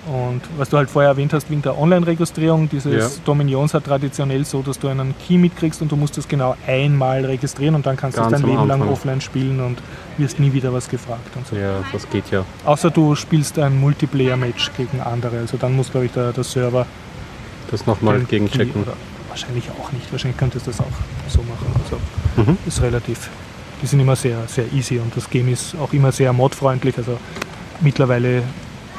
Und 0.06 0.40
was 0.56 0.68
du 0.68 0.76
halt 0.76 0.88
vorher 0.88 1.10
erwähnt 1.10 1.32
hast, 1.32 1.50
wegen 1.50 1.62
der 1.62 1.76
Online-Registrierung, 1.76 2.68
dieses 2.68 3.16
Ja. 3.16 3.22
Dominions 3.24 3.74
hat 3.74 3.84
traditionell 3.84 4.44
so, 4.44 4.62
dass 4.62 4.78
du 4.78 4.86
einen 4.86 5.14
Key 5.26 5.36
mitkriegst 5.36 5.82
und 5.82 5.90
du 5.90 5.96
musst 5.96 6.16
das 6.16 6.28
genau 6.28 6.54
einmal 6.66 7.24
registrieren 7.24 7.74
und 7.74 7.86
dann 7.86 7.96
kannst 7.96 8.16
du 8.16 8.22
es 8.22 8.28
dein 8.28 8.42
Leben 8.42 8.68
lang 8.68 8.80
Anfang. 8.82 8.88
offline 8.88 9.20
spielen 9.20 9.58
und 9.60 9.78
wirst 10.16 10.38
nie 10.38 10.52
wieder 10.52 10.72
was 10.72 10.88
gefragt 10.88 11.28
und 11.34 11.46
so. 11.48 11.56
Ja, 11.56 11.80
das 11.92 12.08
geht 12.08 12.30
ja. 12.30 12.44
Außer 12.64 12.90
du 12.90 13.16
spielst 13.16 13.58
ein 13.58 13.80
Multiplayer-Match 13.80 14.70
gegen 14.76 15.00
andere. 15.00 15.38
Also 15.38 15.56
dann 15.56 15.74
muss, 15.74 15.90
glaube 15.90 16.06
ich, 16.06 16.12
der, 16.12 16.32
der 16.32 16.44
Server 16.44 16.86
Das 17.72 17.84
nochmal 17.86 18.20
gegenchecken. 18.20 18.84
Wahrscheinlich 19.28 19.64
auch 19.72 19.90
nicht. 19.90 20.10
Wahrscheinlich 20.12 20.38
könntest 20.38 20.66
du 20.66 20.70
das 20.70 20.80
auch 20.80 20.86
so 21.28 21.40
machen. 21.42 21.66
Also 21.84 22.50
Mhm. 22.52 22.56
ist 22.64 22.80
relativ. 22.80 23.28
Die 23.82 23.86
sind 23.86 23.98
immer 24.00 24.14
sehr, 24.16 24.38
sehr 24.46 24.72
easy 24.72 24.98
und 25.00 25.14
das 25.16 25.28
Game 25.28 25.48
ist 25.52 25.74
auch 25.82 25.92
immer 25.92 26.12
sehr 26.12 26.32
modfreundlich. 26.32 26.96
Also 26.96 27.18
mittlerweile 27.80 28.44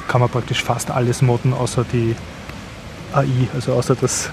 kann 0.07 0.21
man 0.21 0.29
praktisch 0.29 0.63
fast 0.63 0.91
alles 0.91 1.21
modden, 1.21 1.53
außer 1.53 1.85
die 1.91 2.15
AI, 3.13 3.25
also 3.53 3.73
außer 3.73 3.95
das 3.95 4.29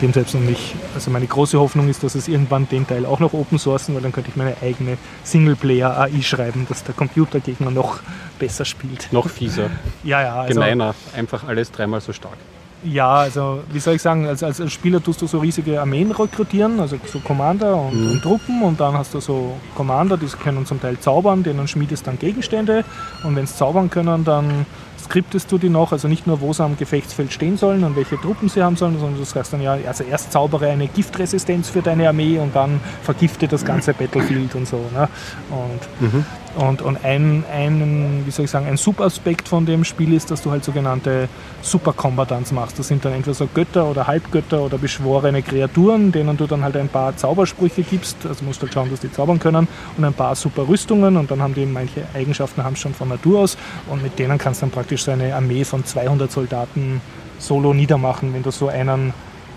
Game 0.00 0.12
selbst 0.12 0.34
und 0.34 0.44
nicht. 0.44 0.74
Also 0.94 1.10
meine 1.10 1.26
große 1.26 1.58
Hoffnung 1.58 1.88
ist, 1.88 2.02
dass 2.02 2.14
es 2.14 2.28
irgendwann 2.28 2.68
den 2.68 2.86
Teil 2.86 3.06
auch 3.06 3.18
noch 3.18 3.32
open 3.32 3.58
sourcen, 3.58 3.94
weil 3.94 4.02
dann 4.02 4.12
könnte 4.12 4.28
ich 4.30 4.36
meine 4.36 4.54
eigene 4.62 4.98
Singleplayer-AI 5.24 6.20
schreiben, 6.22 6.66
dass 6.68 6.84
der 6.84 6.94
Computergegner 6.94 7.70
noch 7.70 8.00
besser 8.38 8.64
spielt. 8.64 9.08
Noch 9.12 9.28
fieser, 9.28 9.70
Ja, 10.04 10.20
ja. 10.22 10.34
Also, 10.42 10.54
gemeiner. 10.54 10.94
Einfach 11.16 11.44
alles 11.48 11.70
dreimal 11.72 12.00
so 12.02 12.12
stark. 12.12 12.36
ja, 12.84 13.08
also 13.16 13.62
wie 13.72 13.80
soll 13.80 13.94
ich 13.94 14.02
sagen, 14.02 14.26
als, 14.26 14.42
als, 14.42 14.60
als 14.60 14.70
Spieler 14.72 15.02
tust 15.02 15.22
du 15.22 15.26
so 15.26 15.38
riesige 15.38 15.80
Armeen 15.80 16.10
rekrutieren, 16.10 16.78
also 16.78 16.98
so 17.10 17.18
Commander 17.20 17.74
und, 17.74 17.94
Mhm. 17.98 18.10
und 18.12 18.22
Truppen 18.22 18.62
und 18.62 18.78
dann 18.78 18.92
hast 18.98 19.14
du 19.14 19.20
so 19.20 19.56
Commander, 19.74 20.16
die 20.18 20.26
können 20.26 20.66
zum 20.66 20.78
Teil 20.80 20.98
zaubern, 21.00 21.42
denen 21.42 21.66
schmiedest 21.66 22.06
dann 22.06 22.18
Gegenstände 22.18 22.84
und 23.24 23.34
wenn 23.34 23.46
sie 23.46 23.56
zaubern 23.56 23.88
können, 23.88 24.24
dann 24.24 24.66
skriptest 25.06 25.50
du 25.50 25.58
die 25.58 25.68
noch, 25.68 25.92
also 25.92 26.08
nicht 26.08 26.26
nur, 26.26 26.40
wo 26.40 26.52
sie 26.52 26.62
am 26.62 26.76
Gefechtsfeld 26.76 27.32
stehen 27.32 27.56
sollen 27.56 27.84
und 27.84 27.96
welche 27.96 28.20
Truppen 28.20 28.48
sie 28.48 28.62
haben 28.62 28.76
sollen, 28.76 28.98
sondern 28.98 29.18
du 29.18 29.24
sagst 29.24 29.52
dann 29.52 29.62
ja, 29.62 29.78
also 29.86 30.04
erst 30.04 30.32
zaubere 30.32 30.68
eine 30.68 30.88
Giftresistenz 30.88 31.68
für 31.68 31.80
deine 31.80 32.08
Armee 32.08 32.38
und 32.38 32.54
dann 32.54 32.80
vergifte 33.02 33.46
das 33.48 33.64
ganze 33.64 33.94
Battlefield 33.94 34.54
und 34.54 34.66
so. 34.66 34.78
Ne? 34.92 35.08
Und 35.50 35.80
Mhm. 36.00 36.24
Und, 36.56 36.82
und 36.82 37.04
ein, 37.04 37.44
ein, 37.52 38.22
wie 38.24 38.30
soll 38.30 38.46
ich 38.46 38.50
sagen, 38.50 38.66
ein 38.66 38.76
Subaspekt 38.76 39.48
von 39.48 39.66
dem 39.66 39.84
Spiel 39.84 40.12
ist, 40.12 40.30
dass 40.30 40.42
du 40.42 40.50
halt 40.50 40.64
sogenannte 40.64 41.28
Superkombatants 41.62 42.52
machst. 42.52 42.78
Das 42.78 42.88
sind 42.88 43.04
dann 43.04 43.12
entweder 43.12 43.34
so 43.34 43.46
Götter 43.52 43.86
oder 43.86 44.06
Halbgötter 44.06 44.62
oder 44.62 44.78
beschworene 44.78 45.42
Kreaturen, 45.42 46.12
denen 46.12 46.36
du 46.36 46.46
dann 46.46 46.62
halt 46.62 46.76
ein 46.76 46.88
paar 46.88 47.16
Zaubersprüche 47.16 47.82
gibst. 47.82 48.16
Also 48.26 48.44
musst 48.44 48.60
du 48.60 48.66
halt 48.66 48.74
schauen, 48.74 48.90
dass 48.90 49.00
die 49.00 49.12
zaubern 49.12 49.38
können 49.38 49.68
und 49.96 50.04
ein 50.04 50.14
paar 50.14 50.34
super 50.34 50.66
Rüstungen 50.66 51.16
und 51.16 51.30
dann 51.30 51.42
haben 51.42 51.54
die 51.54 51.66
manche 51.66 52.04
Eigenschaften 52.14 52.64
haben 52.64 52.76
schon 52.76 52.94
von 52.94 53.08
Natur 53.08 53.40
aus 53.40 53.58
und 53.90 54.02
mit 54.02 54.18
denen 54.18 54.38
kannst 54.38 54.62
du 54.62 54.66
dann 54.66 54.72
praktisch 54.72 55.04
so 55.04 55.10
eine 55.10 55.34
Armee 55.34 55.64
von 55.64 55.84
200 55.84 56.32
Soldaten 56.32 57.00
solo 57.38 57.74
niedermachen, 57.74 58.32
wenn 58.32 58.42
du 58.42 58.50
so 58.50 58.68
einen 58.68 59.12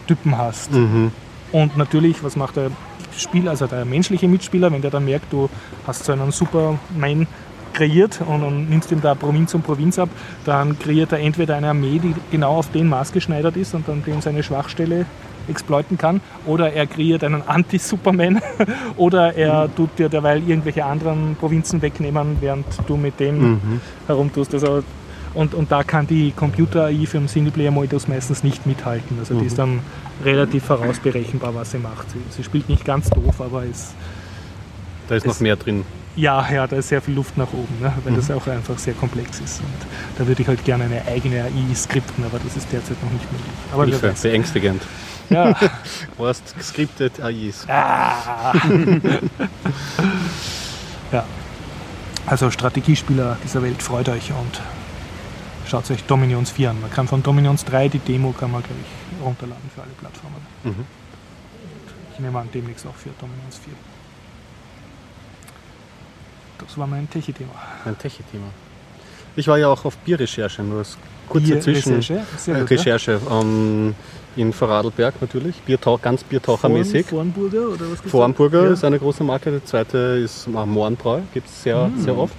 Typen 0.07 0.37
hast. 0.37 0.71
Mhm. 0.71 1.11
Und 1.51 1.77
natürlich, 1.77 2.23
was 2.23 2.35
macht 2.35 2.57
der 2.57 2.71
Spieler, 3.19 3.51
also 3.51 3.67
der 3.67 3.85
menschliche 3.85 4.27
Mitspieler, 4.27 4.71
wenn 4.71 4.81
der 4.81 4.91
dann 4.91 5.05
merkt, 5.05 5.31
du 5.31 5.49
hast 5.85 6.05
so 6.05 6.11
einen 6.11 6.31
Superman 6.31 7.27
kreiert 7.73 8.19
und, 8.25 8.43
und 8.43 8.69
nimmst 8.69 8.91
ihm 8.91 9.01
da 9.01 9.13
Provinz 9.15 9.53
um 9.53 9.61
Provinz 9.61 9.99
ab, 9.99 10.09
dann 10.45 10.77
kreiert 10.79 11.11
er 11.11 11.19
entweder 11.19 11.55
eine 11.55 11.69
Armee, 11.69 11.99
die 11.99 12.15
genau 12.31 12.55
auf 12.57 12.71
den 12.71 12.87
maßgeschneidert 12.87 13.55
ist 13.57 13.73
und 13.75 13.87
dann 13.87 14.03
dem 14.03 14.21
seine 14.21 14.41
Schwachstelle 14.43 15.05
exploiten 15.47 15.97
kann, 15.97 16.21
oder 16.45 16.73
er 16.73 16.85
kreiert 16.87 17.23
einen 17.23 17.41
Anti-Superman, 17.47 18.39
oder 18.97 19.35
er 19.35 19.69
tut 19.75 19.97
dir 19.97 20.09
derweil 20.09 20.47
irgendwelche 20.47 20.85
anderen 20.85 21.35
Provinzen 21.39 21.81
wegnehmen, 21.81 22.37
während 22.39 22.65
du 22.87 22.97
mit 22.97 23.19
dem 23.19 23.53
Mhm. 23.53 23.81
herumtust. 24.07 24.53
Also, 24.53 24.83
und, 25.33 25.53
und 25.53 25.71
da 25.71 25.83
kann 25.83 26.07
die 26.07 26.31
Computer-AI 26.35 27.05
für 27.05 27.19
den 27.19 27.27
Singleplayer-Modus 27.27 28.07
meistens 28.07 28.43
nicht 28.43 28.65
mithalten. 28.65 29.17
Also 29.19 29.35
die 29.39 29.45
ist 29.45 29.59
dann 29.59 29.79
relativ 30.23 30.65
vorausberechenbar, 30.65 31.55
was 31.55 31.71
sie 31.71 31.79
macht. 31.79 32.09
Sie, 32.11 32.19
sie 32.29 32.43
spielt 32.43 32.69
nicht 32.69 32.85
ganz 32.85 33.09
doof, 33.09 33.39
aber 33.41 33.63
ist, 33.63 33.93
Da 35.07 35.15
ist 35.15 35.25
noch 35.25 35.33
Es- 35.33 35.39
mehr 35.39 35.55
drin. 35.55 35.83
ja, 36.15 36.47
ja, 36.51 36.67
da 36.67 36.75
ist 36.77 36.89
sehr 36.89 37.01
viel 37.01 37.13
Luft 37.15 37.37
nach 37.37 37.51
oben, 37.53 37.73
ne? 37.81 37.91
weil 38.03 38.13
das 38.15 38.29
auch 38.31 38.45
einfach 38.47 38.77
sehr 38.77 38.93
komplex 38.93 39.39
ist. 39.39 39.59
Und 39.61 39.67
da 40.17 40.27
würde 40.27 40.41
ich 40.41 40.47
halt 40.47 40.63
gerne 40.65 40.85
eine 40.85 41.05
eigene 41.07 41.43
AI 41.43 41.75
skripten, 41.75 42.23
aber 42.25 42.39
das 42.39 42.57
ist 42.57 42.71
derzeit 42.71 43.01
noch 43.03 43.11
nicht 43.11 43.31
möglich. 43.31 43.51
Aber 43.73 43.85
Hilfe, 43.85 44.13
beängstigend. 44.21 44.81
Ja. 45.29 45.55
Horst 46.17 46.55
gescriptet 46.57 47.21
AIs. 47.21 47.65
Ah. 47.67 48.53
ja. 51.11 51.23
Also 52.25 52.51
Strategiespieler 52.51 53.37
dieser 53.43 53.63
Welt, 53.63 53.81
freut 53.81 54.09
euch 54.09 54.31
und 54.31 54.61
schaut 55.67 55.89
euch 55.89 56.03
Dominions 56.03 56.51
4 56.51 56.71
an. 56.71 56.81
Man 56.81 56.91
kann 56.91 57.07
von 57.07 57.23
Dominions 57.23 57.65
3 57.65 57.87
die 57.89 57.99
Demo 57.99 58.33
kann 58.33 58.51
man, 58.51 58.61
glaube 58.61 58.79
ich, 58.81 58.87
runterladen 59.21 59.69
für 59.73 59.81
alle 59.81 59.91
Plattformen. 59.99 60.37
Mhm. 60.63 60.85
Ich 62.13 62.19
nehme 62.19 62.39
an, 62.39 62.49
demnächst 62.53 62.85
auch 62.85 62.95
für 62.95 63.09
Dominions 63.19 63.57
4. 63.63 63.73
Das 66.65 66.77
war 66.77 66.87
mein 66.87 67.09
Techie-Thema. 67.09 67.51
Ein 67.85 67.97
Techie-Thema. 67.97 68.45
Ich 69.35 69.47
war 69.47 69.57
ja 69.57 69.67
auch 69.69 69.85
auf 69.85 69.97
Bierrecherche, 69.97 70.61
nur 70.63 70.79
das 70.79 70.97
kurze 71.29 71.59
Zwischen 71.59 71.95
Recherche, 72.49 73.11
äh, 73.13 73.29
ja. 73.29 73.41
Ähm, 73.41 73.95
in 74.35 74.51
Vorarlberg 74.53 75.21
natürlich, 75.21 75.55
Biertauch, 75.61 76.01
ganz 76.01 76.23
Biertauchermäßig. 76.23 77.05
Vorn- 77.07 77.33
Vornburger 77.33 77.67
oder 77.69 77.85
was 77.91 77.97
gibt's 77.99 78.11
Vorarlburger 78.11 78.63
da? 78.63 78.73
ist 78.73 78.83
eine 78.83 78.99
große 78.99 79.23
Marke, 79.23 79.51
die 79.51 79.63
zweite 79.63 79.97
ist 79.97 80.47
äh, 80.47 80.49
Mohrenbräu, 80.65 81.21
gibt 81.33 81.47
es 81.47 81.63
sehr, 81.63 81.87
Mhm. 81.87 82.01
sehr 82.01 82.17
oft. 82.17 82.35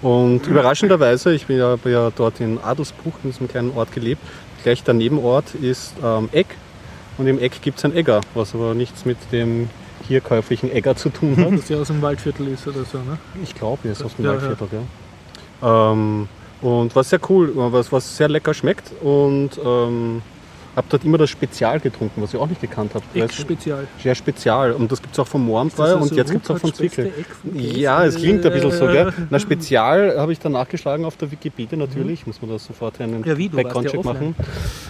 Und 0.00 0.46
überraschenderweise, 0.46 1.32
ich 1.34 1.46
bin 1.46 1.58
ja, 1.58 1.70
hab 1.72 1.84
ja 1.84 2.10
dort 2.14 2.40
in 2.40 2.58
Adelsbruch, 2.58 3.14
in 3.24 3.30
diesem 3.30 3.48
kleinen 3.48 3.72
Ort 3.76 3.92
gelebt, 3.92 4.22
gleich 4.68 4.84
der 4.84 4.92
Nebenort 4.92 5.54
ist 5.54 5.94
ähm, 6.04 6.28
Egg 6.30 6.50
und 7.16 7.26
im 7.26 7.38
Egg 7.38 7.56
gibt 7.62 7.78
es 7.78 7.86
ein 7.86 7.96
Egger, 7.96 8.20
was 8.34 8.54
aber 8.54 8.74
nichts 8.74 9.06
mit 9.06 9.16
dem 9.32 9.70
hier 10.06 10.20
käuflichen 10.20 10.70
Egger 10.70 10.94
zu 10.94 11.08
tun 11.08 11.38
hat. 11.38 11.52
Dass 11.58 11.68
der 11.68 11.78
aus 11.78 11.86
dem 11.86 12.02
Waldviertel 12.02 12.48
ist 12.48 12.68
oder 12.68 12.84
so, 12.84 12.98
ne? 12.98 13.16
Ich 13.42 13.54
glaube, 13.54 13.88
er 13.88 13.92
ist 13.92 14.02
aus 14.02 14.14
dem 14.16 14.26
Ja, 14.26 14.32
Waldviertel, 14.32 14.68
ja. 15.62 15.92
Ähm, 15.92 16.28
und 16.60 16.94
was 16.94 17.08
sehr 17.08 17.20
cool, 17.30 17.50
was, 17.54 17.90
was 17.92 18.14
sehr 18.14 18.28
lecker 18.28 18.52
schmeckt 18.52 18.92
und 19.02 19.52
ähm, 19.64 20.20
habe 20.78 20.86
dort 20.88 21.04
immer 21.04 21.18
das 21.18 21.28
Spezial 21.28 21.80
getrunken, 21.80 22.22
was 22.22 22.32
ich 22.32 22.40
auch 22.40 22.46
nicht 22.46 22.60
gekannt 22.60 22.94
habe. 22.94 23.04
Eck-Spezial. 23.12 23.86
Sehr 24.02 24.14
spezial. 24.14 24.72
Und 24.72 24.90
das 24.90 25.02
gibt 25.02 25.12
es 25.12 25.18
auch 25.18 25.26
vom 25.26 25.44
Mohrenbrei 25.44 25.84
Ist 25.84 25.90
das 25.90 25.94
und 25.96 26.02
also 26.02 26.14
jetzt 26.14 26.30
gibt 26.30 26.44
es 26.44 26.50
auch 26.50 26.58
von 26.58 26.72
Zwickel. 26.72 27.12
Ja, 27.54 28.04
es 28.04 28.16
klingt 28.16 28.46
ein 28.46 28.52
bisschen 28.52 28.70
so, 28.70 28.86
gell? 28.86 29.12
Na, 29.30 29.38
Spezial 29.38 30.18
habe 30.18 30.32
ich 30.32 30.38
dann 30.38 30.52
nachgeschlagen 30.52 31.04
auf 31.04 31.16
der 31.16 31.30
Wikipedia 31.30 31.76
natürlich. 31.76 32.26
Muss 32.26 32.40
man 32.40 32.50
da 32.50 32.58
sofort 32.58 33.00
einen 33.00 33.20
Mhm. 33.20 33.24
Ja, 33.26 33.36
wie, 33.36 33.48
Background-Check 33.48 34.04
ja 34.04 34.12
machen. 34.12 34.34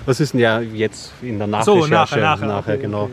Was 0.07 0.21
ist 0.21 0.35
denn 0.35 0.41
ja 0.41 0.61
jetzt 0.61 1.13
in 1.23 1.39
der 1.39 1.47
So, 1.65 1.87
Nachrecherche? 1.87 2.21
nachher, 2.21 2.47
nachher, 2.47 2.75
okay, 2.75 2.83
genau. 2.83 3.05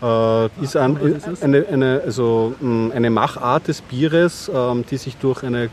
okay. 0.00 0.48
Äh, 0.60 0.64
ist, 0.64 0.76
ein, 0.76 0.96
ist 0.96 1.42
eine, 1.44 1.66
eine, 1.70 2.02
also, 2.04 2.54
mh, 2.60 2.94
eine 2.94 3.10
Machart 3.10 3.68
des 3.68 3.82
Bieres, 3.82 4.50
ähm, 4.52 4.84
die 4.90 4.96
sich 4.96 5.16
durch 5.18 5.44
eine 5.44 5.68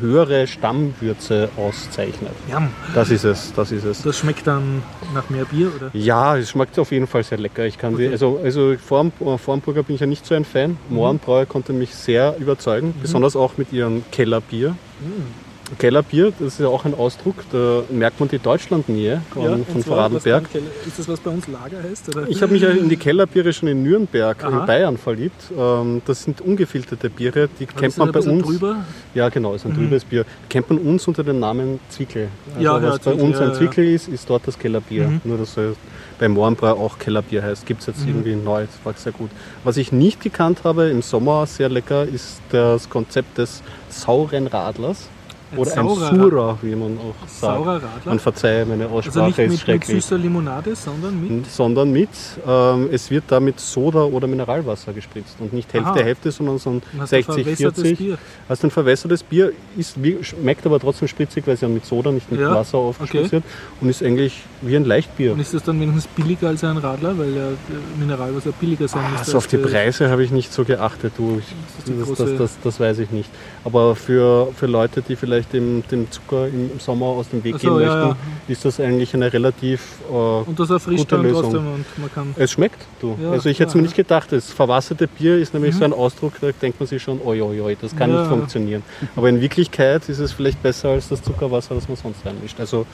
höhere 0.00 0.46
Stammwürze 0.46 1.48
auszeichnet. 1.56 2.32
Jam. 2.48 2.68
Das 2.94 3.10
ist 3.10 3.24
es, 3.24 3.52
das 3.54 3.72
ist 3.72 3.84
es. 3.84 4.02
Das 4.02 4.18
schmeckt 4.18 4.46
dann 4.46 4.82
nach 5.14 5.28
mehr 5.30 5.44
Bier, 5.44 5.70
oder? 5.74 5.90
Ja, 5.92 6.36
es 6.36 6.50
schmeckt 6.50 6.78
auf 6.78 6.92
jeden 6.92 7.06
Fall 7.06 7.24
sehr 7.24 7.38
lecker. 7.38 7.64
Ich 7.64 7.78
kann 7.78 7.96
die, 7.96 8.04
Okay. 8.04 8.12
also, 8.12 8.40
also 8.42 8.74
Form, 8.76 9.12
äh, 9.20 9.38
Formburger 9.38 9.82
bin 9.82 9.94
ich 9.94 10.00
ja 10.00 10.06
nicht 10.06 10.24
so 10.26 10.34
ein 10.34 10.44
Fan. 10.44 10.76
Mhm. 10.88 11.20
Konnte 11.48 11.72
mich 11.72 11.94
sehr 11.94 12.36
überzeugen, 12.38 12.94
besonders 13.00 13.36
auch 13.36 13.56
mit 13.56 13.72
ihrem 13.72 14.04
Kellerbier. 14.10 14.70
Mhm. 15.00 15.47
Kellerbier, 15.78 16.32
das 16.38 16.54
ist 16.54 16.60
ja 16.60 16.68
auch 16.68 16.84
ein 16.84 16.94
Ausdruck, 16.94 17.34
da 17.52 17.82
merkt 17.90 18.20
man 18.20 18.28
die 18.28 18.38
Deutschlandnähe 18.38 19.20
von, 19.32 19.42
Ja, 19.42 19.58
von 19.70 19.82
Vorarlberg. 19.82 20.48
Ist 20.86 20.98
das 20.98 21.08
was 21.08 21.20
bei 21.20 21.30
uns 21.30 21.46
Lager 21.48 21.82
heißt? 21.82 22.08
Oder? 22.08 22.28
Ich 22.28 22.40
habe 22.42 22.52
mich 22.52 22.62
ja 22.62 22.70
in 22.70 22.88
die 22.88 22.96
Kellerbiere 22.96 23.52
schon 23.52 23.68
in 23.68 23.82
Nürnberg, 23.82 24.42
Aha. 24.42 24.60
in 24.60 24.66
Bayern 24.66 24.96
verliebt. 24.98 25.40
Ähm, 25.56 26.00
Das 26.06 26.22
sind 26.22 26.40
ungefilterte 26.40 27.10
Biere, 27.10 27.48
die 27.60 27.68
Aber 27.68 27.80
kennt 27.80 27.98
man 27.98 28.12
bei 28.12 28.20
uns. 28.20 28.46
Drüber? 28.46 28.76
Ja, 29.14 29.28
genau, 29.28 29.54
ist 29.54 29.66
ein 29.66 29.74
trübes 29.74 30.04
Bier. 30.04 30.24
Kennt 30.48 30.70
man 30.70 30.78
uns 30.78 31.06
unter 31.06 31.22
dem 31.24 31.38
Namen 31.38 31.80
Zwickel. 31.90 32.28
Also 32.54 32.64
Ja, 32.64 32.78
ja, 32.78 32.82
was 32.82 32.98
bei 33.00 33.10
Zwickel, 33.12 33.20
uns 33.26 33.36
ja, 33.38 33.42
ein 33.44 33.48
ja. 33.50 33.54
Zwickel 33.54 33.84
ist, 33.94 34.08
ist 34.08 34.30
dort 34.30 34.46
das 34.46 34.58
Kellerbier. 34.58 35.08
Mhm. 35.08 35.20
Nur 35.24 35.38
dass 35.38 35.56
es 35.56 35.76
bei 36.18 36.28
Mohrenbrau 36.28 36.72
auch 36.72 36.98
Kellerbier 36.98 37.42
heißt. 37.42 37.66
Gibt 37.66 37.80
es 37.80 37.86
jetzt 37.86 38.02
Mhm. 38.02 38.08
irgendwie 38.08 38.34
neu, 38.36 38.62
das 38.62 38.78
war 38.84 38.94
sehr 38.94 39.12
gut. 39.12 39.30
Was 39.64 39.76
ich 39.76 39.92
nicht 39.92 40.20
gekannt 40.20 40.60
habe, 40.64 40.88
im 40.88 41.02
Sommer 41.02 41.46
sehr 41.46 41.68
lecker, 41.68 42.04
ist 42.04 42.40
das 42.50 42.88
Konzept 42.88 43.38
des 43.38 43.62
sauren 43.90 44.46
Radlers. 44.46 45.08
Ein 45.50 45.58
Oder 45.58 45.70
ein 45.70 45.88
saurer 45.88 46.14
Sura, 46.14 46.58
wie 46.62 46.74
man 46.76 46.98
auch 46.98 47.26
sagt. 47.26 47.40
Saurer 47.40 47.74
Radler? 47.76 47.88
Man 48.04 48.18
verzeihe, 48.18 48.66
meine 48.66 48.84
Also 48.84 48.96
Aussprache 48.96 49.26
nicht 49.26 49.38
ist 49.38 49.42
mit, 49.42 49.50
mit 49.50 49.60
schrecklich. 49.60 50.04
süßer 50.04 50.18
Limonade, 50.18 50.74
sondern 50.76 51.20
mit. 51.22 51.50
sondern 51.50 51.90
mit, 51.92 52.08
ähm, 52.46 52.88
es 52.92 53.10
wird 53.10 53.24
da 53.28 53.40
mit 53.40 53.58
Soda 53.58 54.02
oder 54.04 54.26
Mineralwasser 54.26 54.92
gespritzt. 54.92 55.36
Und 55.40 55.52
nicht 55.52 55.72
Hälfte, 55.72 55.90
Aha. 55.90 55.98
Hälfte, 56.00 56.30
sondern 56.30 56.58
so 56.58 56.70
ein 56.70 56.82
Man 56.92 57.02
hat 57.02 57.12
ein 57.14 57.22
60, 57.22 57.34
verwässertes 57.44 57.82
40. 57.82 57.98
Bier. 57.98 58.18
Also 58.48 58.66
ein 58.66 58.70
verwässertes 58.70 59.22
Bier 59.22 59.52
ist, 59.76 60.02
wie, 60.02 60.18
schmeckt 60.22 60.66
aber 60.66 60.78
trotzdem 60.80 61.08
spritzig, 61.08 61.46
weil 61.46 61.54
es 61.54 61.60
ja 61.60 61.68
mit 61.68 61.86
Soda, 61.86 62.10
nicht 62.10 62.30
mit 62.30 62.40
Ja, 62.40 62.54
Wasser 62.54 62.78
aufgespritzt 62.78 63.26
okay. 63.26 63.32
wird. 63.32 63.44
Und 63.80 63.88
ist 63.88 64.02
eigentlich 64.02 64.42
wie 64.60 64.76
ein 64.76 64.84
Leichtbier. 64.84 65.32
Und 65.32 65.40
ist 65.40 65.54
das 65.54 65.62
dann 65.62 65.80
wenigstens 65.80 66.08
billiger 66.08 66.48
als 66.48 66.62
ein 66.64 66.76
Radler, 66.76 67.16
weil 67.18 67.34
ja 67.34 67.48
äh, 67.48 67.54
Mineralwasser 67.98 68.50
billiger 68.60 68.88
sein 68.88 69.02
müsste? 69.12 69.18
Also 69.26 69.38
auf 69.38 69.46
die 69.46 69.56
Preise 69.56 70.10
habe 70.10 70.24
ich 70.24 70.30
nicht 70.30 70.52
so 70.52 70.64
geachtet, 70.64 71.12
du. 71.16 71.40
Das 71.86 72.08
ist 72.08 72.20
das, 72.20 72.36
das, 72.36 72.58
das 72.62 72.80
weiß 72.80 72.98
ich 72.98 73.10
nicht. 73.10 73.30
Aber 73.64 73.94
für, 73.96 74.48
für 74.56 74.66
Leute, 74.66 75.00
die 75.00 75.16
vielleicht 75.16 75.37
dem, 75.46 75.82
dem 75.90 76.10
Zucker 76.10 76.46
im 76.48 76.78
Sommer 76.80 77.06
aus 77.06 77.28
dem 77.28 77.42
Weg 77.44 77.58
so, 77.58 77.74
gehen 77.76 77.80
ja, 77.86 77.94
möchten, 77.94 78.08
ja. 78.10 78.16
ist 78.52 78.64
das 78.64 78.80
eigentlich 78.80 79.14
eine 79.14 79.32
relativ 79.32 79.98
äh, 80.10 80.12
Und 80.12 80.58
das 80.58 80.70
erfrischt 80.70 80.98
Gute 81.10 81.16
Lösung. 81.16 81.42
trotzdem 81.42 81.66
und 81.74 81.84
man 81.98 82.12
kann. 82.12 82.34
Es 82.36 82.50
schmeckt, 82.52 82.80
du. 83.00 83.16
Ja, 83.22 83.30
also 83.32 83.48
ich 83.48 83.58
hätte 83.60 83.68
es 83.70 83.74
mir 83.74 83.82
nicht 83.82 83.94
gedacht. 83.96 84.32
Das 84.32 84.50
verwasserte 84.52 85.06
Bier 85.06 85.38
ist 85.38 85.54
nämlich 85.54 85.74
Mhm. 85.74 85.78
so 85.78 85.84
ein 85.84 85.92
Ausdruck, 85.92 86.34
da 86.40 86.50
denkt 86.52 86.80
man 86.80 86.86
sich 86.86 87.02
schon, 87.02 87.20
oi, 87.24 87.40
oi, 87.42 87.60
oi, 87.60 87.76
das 87.80 87.94
kann 87.96 88.10
Ja. 88.10 88.20
nicht 88.20 88.28
funktionieren. 88.28 88.82
Aber 89.16 89.28
in 89.28 89.40
Wirklichkeit 89.40 90.08
ist 90.08 90.18
es 90.18 90.32
vielleicht 90.32 90.62
besser 90.62 90.90
als 90.90 91.08
das 91.08 91.22
Zuckerwasser, 91.22 91.74
das 91.74 91.88
man 91.88 91.96
sonst 91.96 92.24
reinmischt. 92.26 92.58
Also 92.60 92.86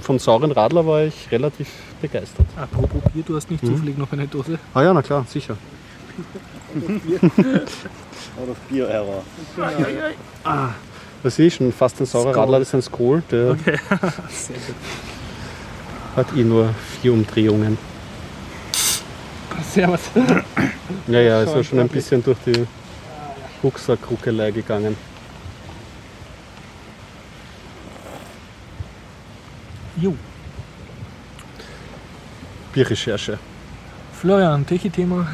von 0.00 0.18
sauren 0.18 0.52
Radler 0.52 0.86
war 0.86 1.02
ich 1.04 1.30
relativ 1.30 1.68
begeistert. 2.00 2.46
Apropos 2.56 3.02
Bier, 3.12 3.22
du 3.26 3.36
hast 3.36 3.50
nicht 3.50 3.62
Mhm. 3.62 3.68
zufällig 3.74 3.98
noch 3.98 4.10
eine 4.12 4.26
Dose. 4.26 4.58
Ah 4.74 4.82
ja, 4.82 4.92
na 4.94 5.02
klar, 5.02 5.24
sicher. 5.28 5.56
Out 8.38 8.48
of 8.50 8.56
Beer 8.70 8.88
Era. 8.88 9.22
Das 9.56 9.70
sehe 11.24 11.48
ich 11.48 11.54
schon, 11.54 11.72
fast 11.72 12.00
ein 12.00 12.06
saurer. 12.06 12.34
Radler, 12.36 12.58
das 12.60 12.68
ist 12.68 12.74
ein 12.74 12.82
Skol, 12.82 13.22
der 13.30 13.56
Sehr 14.30 14.56
gut. 14.56 14.74
hat 16.16 16.26
eh 16.36 16.42
nur 16.44 16.74
vier 17.02 17.12
Umdrehungen. 17.12 17.76
Servus. 19.72 20.00
Ja, 21.06 21.20
ja, 21.20 21.42
ist 21.42 21.50
Schau, 21.50 21.56
ja 21.58 21.64
schon 21.64 21.78
ein 21.80 21.84
okay. 21.86 21.94
bisschen 21.96 22.24
durch 22.24 22.38
die 22.46 22.66
Rucksackruckelei 23.62 24.50
gegangen. 24.50 24.96
Jo. 29.96 30.14
Bierrecherche. 32.72 33.38
Florian, 34.12 34.64
Techie-Thema 34.66 35.26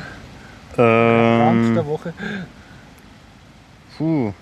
Brand 0.74 1.66
Ähm, 1.66 1.74
der 1.74 1.86
Woche. 1.86 2.12
puh. 3.96 4.32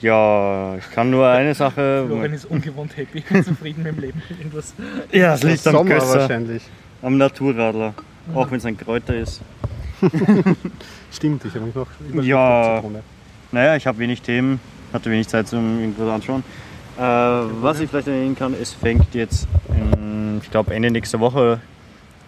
Ja, 0.00 0.76
ich 0.76 0.90
kann 0.92 1.10
nur 1.10 1.28
eine 1.28 1.54
Sache. 1.54 2.04
Florian 2.06 2.32
ist 2.32 2.44
ungewohnt 2.46 2.96
happy 2.96 3.22
und 3.30 3.44
zufrieden 3.44 3.82
mit 3.82 3.94
dem 3.96 4.00
Leben. 4.00 4.22
Irgendwas. 4.30 4.74
Ja, 5.12 5.34
es 5.34 5.42
liegt 5.42 5.66
am 5.66 5.74
Sommer 5.74 5.90
Gösser, 5.94 6.20
wahrscheinlich. 6.20 6.62
am 7.02 7.16
Naturradler. 7.18 7.94
Auch 8.34 8.50
wenn 8.50 8.58
es 8.58 8.66
ein 8.66 8.76
Kräuter 8.76 9.14
ist. 9.16 9.40
Stimmt, 11.12 11.44
ich 11.44 11.54
habe 11.54 11.66
mich 11.66 11.74
noch 11.74 11.86
überlegt, 12.00 12.26
Ja. 12.26 12.82
Naja, 13.52 13.76
ich 13.76 13.86
habe 13.86 13.98
wenig 13.98 14.22
Themen, 14.22 14.60
hatte 14.92 15.10
wenig 15.10 15.28
Zeit 15.28 15.48
zum 15.48 15.80
irgendwas 15.80 16.08
anschauen. 16.08 16.44
Äh, 16.96 17.02
was 17.02 17.80
ich 17.80 17.90
vielleicht 17.90 18.08
erwähnen 18.08 18.36
kann, 18.36 18.54
es 18.60 18.72
fängt 18.72 19.14
jetzt, 19.14 19.48
in, 19.74 20.40
ich 20.42 20.50
glaube 20.50 20.72
Ende 20.74 20.90
nächster 20.90 21.18
Woche, 21.20 21.60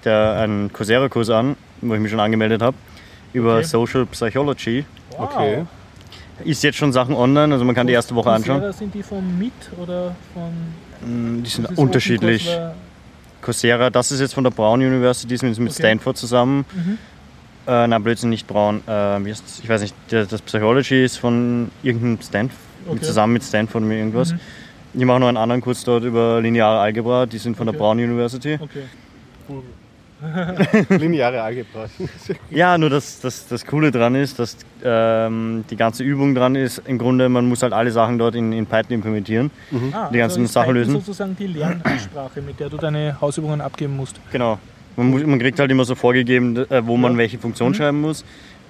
der, 0.04 0.38
ein 0.40 0.70
Coursera-Kurs 0.72 1.30
an, 1.30 1.56
wo 1.80 1.94
ich 1.94 2.00
mich 2.00 2.11
schon 2.11 2.20
angemeldet 2.20 2.61
habe, 2.61 2.76
über 3.32 3.56
Okay. 3.56 3.64
Social 3.64 4.06
Psychology. 4.06 4.85
Okay. 5.16 5.64
Ist 6.44 6.62
jetzt 6.62 6.76
schon 6.78 6.92
Sachen 6.92 7.14
online, 7.14 7.52
also 7.52 7.64
man 7.64 7.74
kann 7.74 7.87
die 7.87 7.92
erste 7.92 8.14
Woche 8.14 8.31
anschauen. 8.31 8.61
Coursera, 8.61 8.72
Sind 8.72 8.94
die 8.94 9.02
von 9.02 9.38
MIT 9.38 9.52
oder 9.81 10.14
von. 10.35 11.38
Mm, 11.38 11.42
Die 11.42 11.50
sind 11.50 11.76
unterschiedlich. 11.78 12.48
Open 12.48 12.72
Coursera, 13.40 13.90
das 13.90 14.12
ist 14.12 14.20
jetzt 14.20 14.35
von 14.35 14.44
der 14.44 14.50
Brown 14.52 14.81
University, 14.81 15.35
ist 15.35 15.42
mit 15.42 15.59
mit 15.59 15.72
Okay. 15.72 15.83
Stanford 15.83 16.16
zusammen. 16.16 16.64
Mhm. 16.74 16.98
Äh, 17.66 17.87
nein, 17.88 18.02
Blödsinn, 18.02 18.31
nicht 18.31 18.46
Brown. 18.46 18.83
Äh, 18.88 19.31
ich 19.31 19.68
weiß 19.68 19.83
nicht, 19.83 19.94
das 20.09 20.42
Psychology 20.42 21.05
ist 21.05 21.16
von 21.18 21.70
irgendeinem 21.83 22.18
Stanford, 22.22 22.59
Okay. 22.88 23.00
zusammen 23.00 23.33
mit 23.35 23.42
Stanford 23.44 23.83
oder 23.85 23.94
irgendwas. 23.94 24.33
Mhm. 24.33 24.40
Ich 24.94 25.05
mache 25.05 25.20
noch 25.20 25.28
einen 25.28 25.37
anderen 25.38 25.61
Kurs 25.61 25.83
dort 25.85 26.05
über 26.05 26.40
lineare 26.40 26.78
Algebra, 26.81 27.26
die 27.26 27.38
sind 27.38 27.57
von 27.57 27.66
Okay. 27.68 27.76
der 27.76 27.85
Brown 27.85 27.98
University. 27.98 28.59
Okay. 28.61 28.83
Lineare 30.90 31.42
Algebra. 31.42 31.87
Ja, 32.50 32.76
nur 32.78 32.90
das, 32.90 33.20
das, 33.20 33.46
das 33.48 33.64
Coole 33.66 33.90
dran 33.90 34.14
ist, 34.14 34.38
dass 34.38 34.56
ähm, 34.85 35.64
die 35.70 35.76
ganze 35.76 36.04
Übung 36.04 36.35
dran 36.35 36.54
ist, 36.54 36.82
im 36.87 36.98
Grunde, 36.98 37.28
man 37.28 37.46
muss 37.48 37.62
halt 37.62 37.72
alle 37.72 37.90
Sachen 37.90 38.18
dort 38.18 38.35
in, 38.35 38.52
in 38.52 38.66
Python 38.66 38.92
implementieren. 38.94 39.50
Ah, 39.92 40.08
Die 40.12 40.18
ganzen 40.18 40.44
ist 40.44 40.52
Sachen 40.52 40.66
Python 40.74 40.78
lösen. 40.80 40.92
sozusagen 41.00 41.37
die 41.37 41.46
Lernsprache, 41.48 42.40
mit 42.42 42.61
der 42.61 42.68
du 42.68 42.76
deine 42.76 43.20
Hausübungen 43.20 43.61
abgeben 43.61 43.96
musst. 43.96 44.20
Genau. 44.30 44.58
Man, 44.96 45.08
muss, 45.11 45.24
man 45.24 45.38
kriegt 45.38 45.58
halt 45.58 45.70
immer 45.70 45.85
so 45.87 45.94
vorgegeben, 45.94 46.56
äh, 46.70 46.87
wo 46.87 46.96
man 46.98 47.12
Ja. 47.12 47.18
welche 47.18 47.38
Funktion 47.38 47.70
Mhm. 47.70 47.74
schreiben 47.74 48.00
muss. 48.02 48.24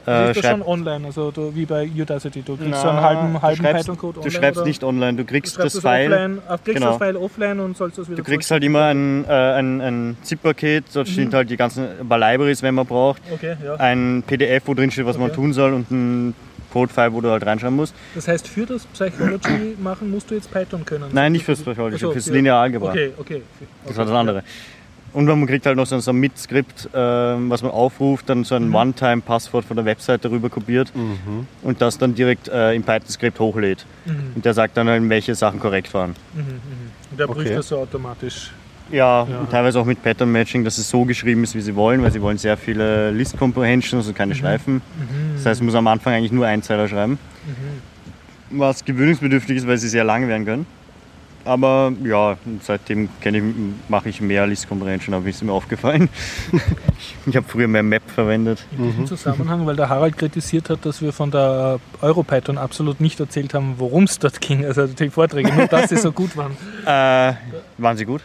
Das 0.05 0.15
Äh, 0.29 0.31
ist 0.33 0.45
das 0.45 0.51
schon 0.51 0.63
online, 0.63 1.07
also 1.07 1.31
du, 1.31 1.55
wie 1.55 1.65
bei 1.65 1.89
Udacity. 1.89 2.43
Du 2.43 2.57
kriegst 2.57 2.71
Na, 2.73 2.77
so 2.81 2.89
einen 2.89 3.01
halben, 3.01 3.33
du 3.35 3.43
halben 3.43 3.63
schreibst, 3.63 3.81
Python-Code 3.83 4.13
Du 4.15 4.21
online. 4.21 4.33
schreibst 4.39 4.59
oder? 4.61 4.67
nicht 4.69 4.85
online, 4.85 5.13
du 5.17 5.23
Du 5.23 5.29
kriegst 5.31 5.55
schreibst 5.55 5.77
das 5.77 5.83
das 5.83 5.93
File. 5.93 6.13
offline, 6.13 6.43
kriegst 6.65 6.65
Genau. 6.81 6.89
das 6.91 6.97
File 6.99 7.17
offline 7.17 7.61
und 7.61 7.77
sollst 7.77 7.99
das 7.99 8.07
wieder 8.09 8.17
Du 8.17 8.23
kriegst 8.25 8.51
halt 8.51 8.65
immer 8.65 8.87
ein, 8.87 9.25
äh, 9.25 9.33
ein, 9.33 9.81
ein 9.81 10.17
ZIP-Paket, 10.23 10.85
dort 10.93 11.07
Mhm. 11.09 11.13
stehen 11.13 11.33
halt 11.35 11.51
die 11.51 11.57
ganzen 11.57 11.87
ein 12.01 12.09
paar 12.09 12.19
Libraries, 12.19 12.63
wenn 12.63 12.75
man 12.75 12.87
braucht. 12.87 13.23
Okay, 13.33 13.57
ja. 13.65 13.75
Ein 13.77 14.23
PDF, 14.27 14.63
wo 14.67 14.75
drin 14.75 14.91
steht, 14.91 15.07
was 15.07 15.17
man 15.19 15.27
Okay. 15.29 15.37
tun 15.37 15.53
soll 15.53 15.73
und 15.73 15.91
ein 15.91 16.35
Code-File, 16.73 17.13
wo 17.13 17.21
du 17.21 17.31
halt 17.31 17.45
reinschreiben 17.47 17.77
musst. 17.77 17.95
Das 18.15 18.27
heißt, 18.29 18.49
für 18.49 18.65
das 18.67 18.87
Psychology 18.87 19.77
machen 19.83 20.11
musst 20.11 20.31
du 20.31 20.35
jetzt 20.35 20.51
Python 20.51 20.85
können. 20.85 21.05
Nein, 21.13 21.33
nicht 21.33 21.45
fürs 21.45 21.61
Psychology, 21.63 21.97
Ach 21.97 22.01
so, 22.01 22.13
fürs 22.13 22.27
für- 22.29 22.33
lineare 22.35 22.59
Algebra. 22.61 22.91
Okay, 22.91 23.13
okay. 23.19 23.43
Das 23.87 23.97
war 23.97 24.05
das 24.07 24.15
andere. 24.15 24.43
Und 25.13 25.27
man 25.27 25.47
kriegt 25.47 25.67
halt 25.67 25.77
noch 25.77 25.85
so 25.87 25.95
ein 25.95 26.01
Submit-Skript, 26.01 26.89
ähm, 26.95 27.51
was 27.51 27.63
man 27.63 27.71
aufruft, 27.71 28.29
dann 28.31 28.45
so 28.45 28.55
ein 28.55 28.69
Mhm. 28.69 28.75
One-Time-Passwort 28.75 29.65
von 29.67 29.77
der 29.77 29.85
Webseite 29.85 30.31
rüber 30.31 30.49
kopiert 30.49 30.91
Mhm. 30.97 31.47
und 31.63 31.83
das 31.83 31.99
dann 31.99 32.15
direkt 32.15 32.49
äh, 32.49 32.73
im 32.75 32.83
Python-Skript 32.83 33.39
hochlädt. 33.39 33.85
Mhm, 34.07 34.33
Und 34.37 34.45
der 34.45 34.55
sagt 34.55 34.77
dann, 34.77 34.89
halt, 34.89 35.07
welche 35.11 35.35
Sachen 35.35 35.61
korrekt 35.61 35.93
waren. 35.93 36.15
mhm, 36.35 36.41
mhm. 36.41 36.47
Und 37.11 37.21
der 37.21 37.27
prüft 37.27 37.41
Okay. 37.47 37.55
das 37.57 37.69
so 37.69 37.79
automatisch. 37.79 38.53
Ja, 38.91 39.27
Ja. 39.29 39.39
und 39.41 39.51
teilweise 39.51 39.81
auch 39.81 39.85
mit 39.85 40.03
Pattern-Matching, 40.03 40.65
dass 40.65 40.79
es 40.79 40.89
so 40.89 41.05
geschrieben 41.05 41.45
ist, 41.45 41.55
wie 41.55 41.61
sie 41.61 41.75
wollen, 41.77 42.03
weil 42.03 42.11
sie 42.13 42.21
wollen 42.23 42.39
sehr 42.39 42.57
viele 42.57 43.11
List-Comprehensions, 43.11 44.07
also 44.07 44.13
keine 44.15 44.35
Schleifen. 44.35 44.77
Mhm. 44.77 44.81
Das 45.37 45.45
heißt, 45.47 45.61
man 45.61 45.67
muss 45.67 45.75
am 45.75 45.87
Anfang 45.89 46.15
eigentlich 46.15 46.33
nur 46.33 46.47
Einzeiler 46.47 46.89
schreiben. 46.89 47.19
Mhm. 47.47 48.59
Was 48.59 48.85
gewöhnungsbedürftig 48.85 49.59
ist, 49.59 49.67
weil 49.67 49.77
sie 49.79 49.89
sehr 49.89 50.05
lang 50.05 50.27
werden 50.29 50.45
können. 50.47 50.67
Aber 51.45 51.93
ja, 52.05 52.37
seitdem 52.61 53.09
ich, 53.23 53.43
mache 53.89 54.09
ich 54.09 54.21
mehr 54.21 54.47
List 54.47 54.69
Comprehension, 54.69 55.15
habe 55.15 55.29
ich 55.29 55.43
mir 55.43 55.53
aufgefallen. 55.53 56.09
ich 57.27 57.37
habe 57.37 57.47
früher 57.49 57.69
mehr 57.69 57.83
Map 57.83 58.03
verwendet. 58.07 58.65
In 58.77 58.85
diesem 58.85 59.07
Zusammenhang, 59.07 59.67
weil 59.67 59.77
der 59.77 59.89
Harald 59.89 60.17
kritisiert 60.17 60.71
hat, 60.71 60.85
dass 60.87 61.03
wir 61.03 61.13
von 61.13 61.31
der 61.31 61.81
EuroPython 62.01 62.59
absolut 62.59 63.01
nicht 63.01 63.19
erzählt 63.19 63.55
haben, 63.55 63.75
worum 63.79 64.05
es 64.05 64.19
dort 64.19 64.41
ging. 64.41 64.65
Also 64.65 64.87
die 64.87 65.11
Vorträge, 65.11 65.53
nur 65.53 65.67
dass 65.67 65.91
sie 65.91 65.97
so 65.97 66.13
gut 66.13 66.37
waren. 66.37 66.53
Äh, 66.87 67.35
waren 67.79 67.97
sie 67.97 68.05
gut? 68.05 68.23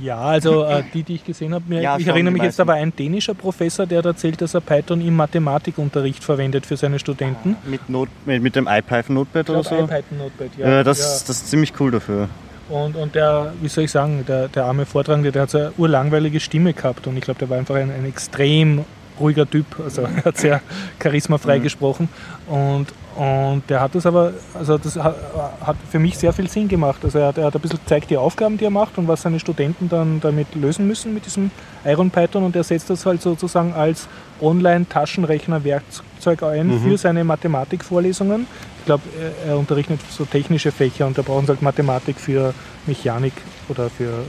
Ja, 0.00 0.18
also 0.18 0.64
äh, 0.64 0.84
die, 0.94 1.02
die 1.02 1.14
ich 1.16 1.24
gesehen 1.24 1.54
habe, 1.54 1.74
ja, 1.74 1.96
ich 1.96 2.06
erinnere 2.06 2.32
mich 2.32 2.42
jetzt 2.42 2.60
aber 2.60 2.74
ein 2.74 2.94
dänischer 2.94 3.34
Professor, 3.34 3.84
der 3.84 3.98
hat 3.98 4.06
erzählt, 4.06 4.40
dass 4.40 4.54
er 4.54 4.60
Python 4.60 5.00
im 5.00 5.16
Mathematikunterricht 5.16 6.22
verwendet 6.22 6.66
für 6.66 6.76
seine 6.76 7.00
Studenten. 7.00 7.56
Mit, 7.64 7.88
Not, 7.88 8.08
mit, 8.24 8.42
mit 8.42 8.54
dem 8.54 8.68
IPython 8.68 9.14
Notepad 9.14 9.50
oder 9.50 9.64
so? 9.64 9.74
IPython 9.74 10.18
Notepad, 10.18 10.50
ja. 10.56 10.68
ja, 10.68 10.84
das, 10.84 10.98
ja. 10.98 11.26
das 11.26 11.30
ist 11.30 11.48
ziemlich 11.48 11.72
cool 11.80 11.90
dafür. 11.90 12.28
Und, 12.68 12.96
und 12.96 13.14
der, 13.14 13.52
wie 13.60 13.68
soll 13.68 13.84
ich 13.84 13.90
sagen, 13.90 14.24
der, 14.26 14.48
der 14.48 14.64
arme 14.66 14.86
Vortragende, 14.86 15.32
der 15.32 15.42
hat 15.42 15.50
so 15.50 15.58
eine 15.58 15.72
urlangweilige 15.76 16.38
Stimme 16.38 16.72
gehabt 16.72 17.06
und 17.06 17.16
ich 17.16 17.24
glaube, 17.24 17.40
der 17.40 17.50
war 17.50 17.58
einfach 17.58 17.74
ein, 17.74 17.90
ein 17.90 18.06
extrem 18.06 18.84
ruhiger 19.22 19.48
Typ, 19.48 19.64
also 19.82 20.02
er 20.16 20.24
hat 20.24 20.36
sehr 20.36 20.60
charismafrei 20.98 21.58
mhm. 21.58 21.62
gesprochen 21.62 22.08
und, 22.46 22.88
und 23.16 23.62
der 23.68 23.80
hat 23.80 23.94
das 23.94 24.04
aber, 24.04 24.32
also 24.54 24.78
das 24.78 24.96
hat, 24.96 25.76
für 25.90 25.98
mich 25.98 26.18
sehr 26.18 26.32
viel 26.32 26.48
Sinn 26.48 26.68
gemacht. 26.68 27.04
Also 27.04 27.18
er 27.18 27.28
hat, 27.28 27.38
er 27.38 27.46
hat 27.46 27.54
ein 27.54 27.60
bisschen 27.60 27.78
gezeigt 27.78 28.10
die 28.10 28.16
Aufgaben, 28.16 28.58
die 28.58 28.64
er 28.64 28.70
macht 28.70 28.98
und 28.98 29.08
was 29.08 29.22
seine 29.22 29.38
Studenten 29.38 29.88
dann 29.88 30.20
damit 30.20 30.54
lösen 30.54 30.86
müssen 30.86 31.14
mit 31.14 31.26
diesem 31.26 31.50
Iron 31.84 32.10
Python 32.10 32.42
und 32.42 32.56
er 32.56 32.64
setzt 32.64 32.90
das 32.90 33.06
halt 33.06 33.22
sozusagen 33.22 33.74
als 33.74 34.08
Online-Taschenrechner-Werkzeug 34.40 36.42
ein 36.42 36.68
mhm. 36.68 36.80
für 36.80 36.98
seine 36.98 37.24
Mathematikvorlesungen. 37.24 38.46
Ich 38.80 38.86
glaube, 38.86 39.04
er, 39.46 39.50
er 39.50 39.58
unterrichtet 39.58 40.00
so 40.10 40.24
technische 40.24 40.72
Fächer 40.72 41.06
und 41.06 41.16
da 41.16 41.22
brauchen 41.22 41.46
sie 41.46 41.52
halt 41.52 41.62
Mathematik 41.62 42.18
für 42.18 42.52
Mechanik 42.86 43.34
oder 43.68 43.88
für 43.88 44.24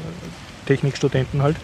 Technikstudenten 0.66 1.42
halt. 1.42 1.56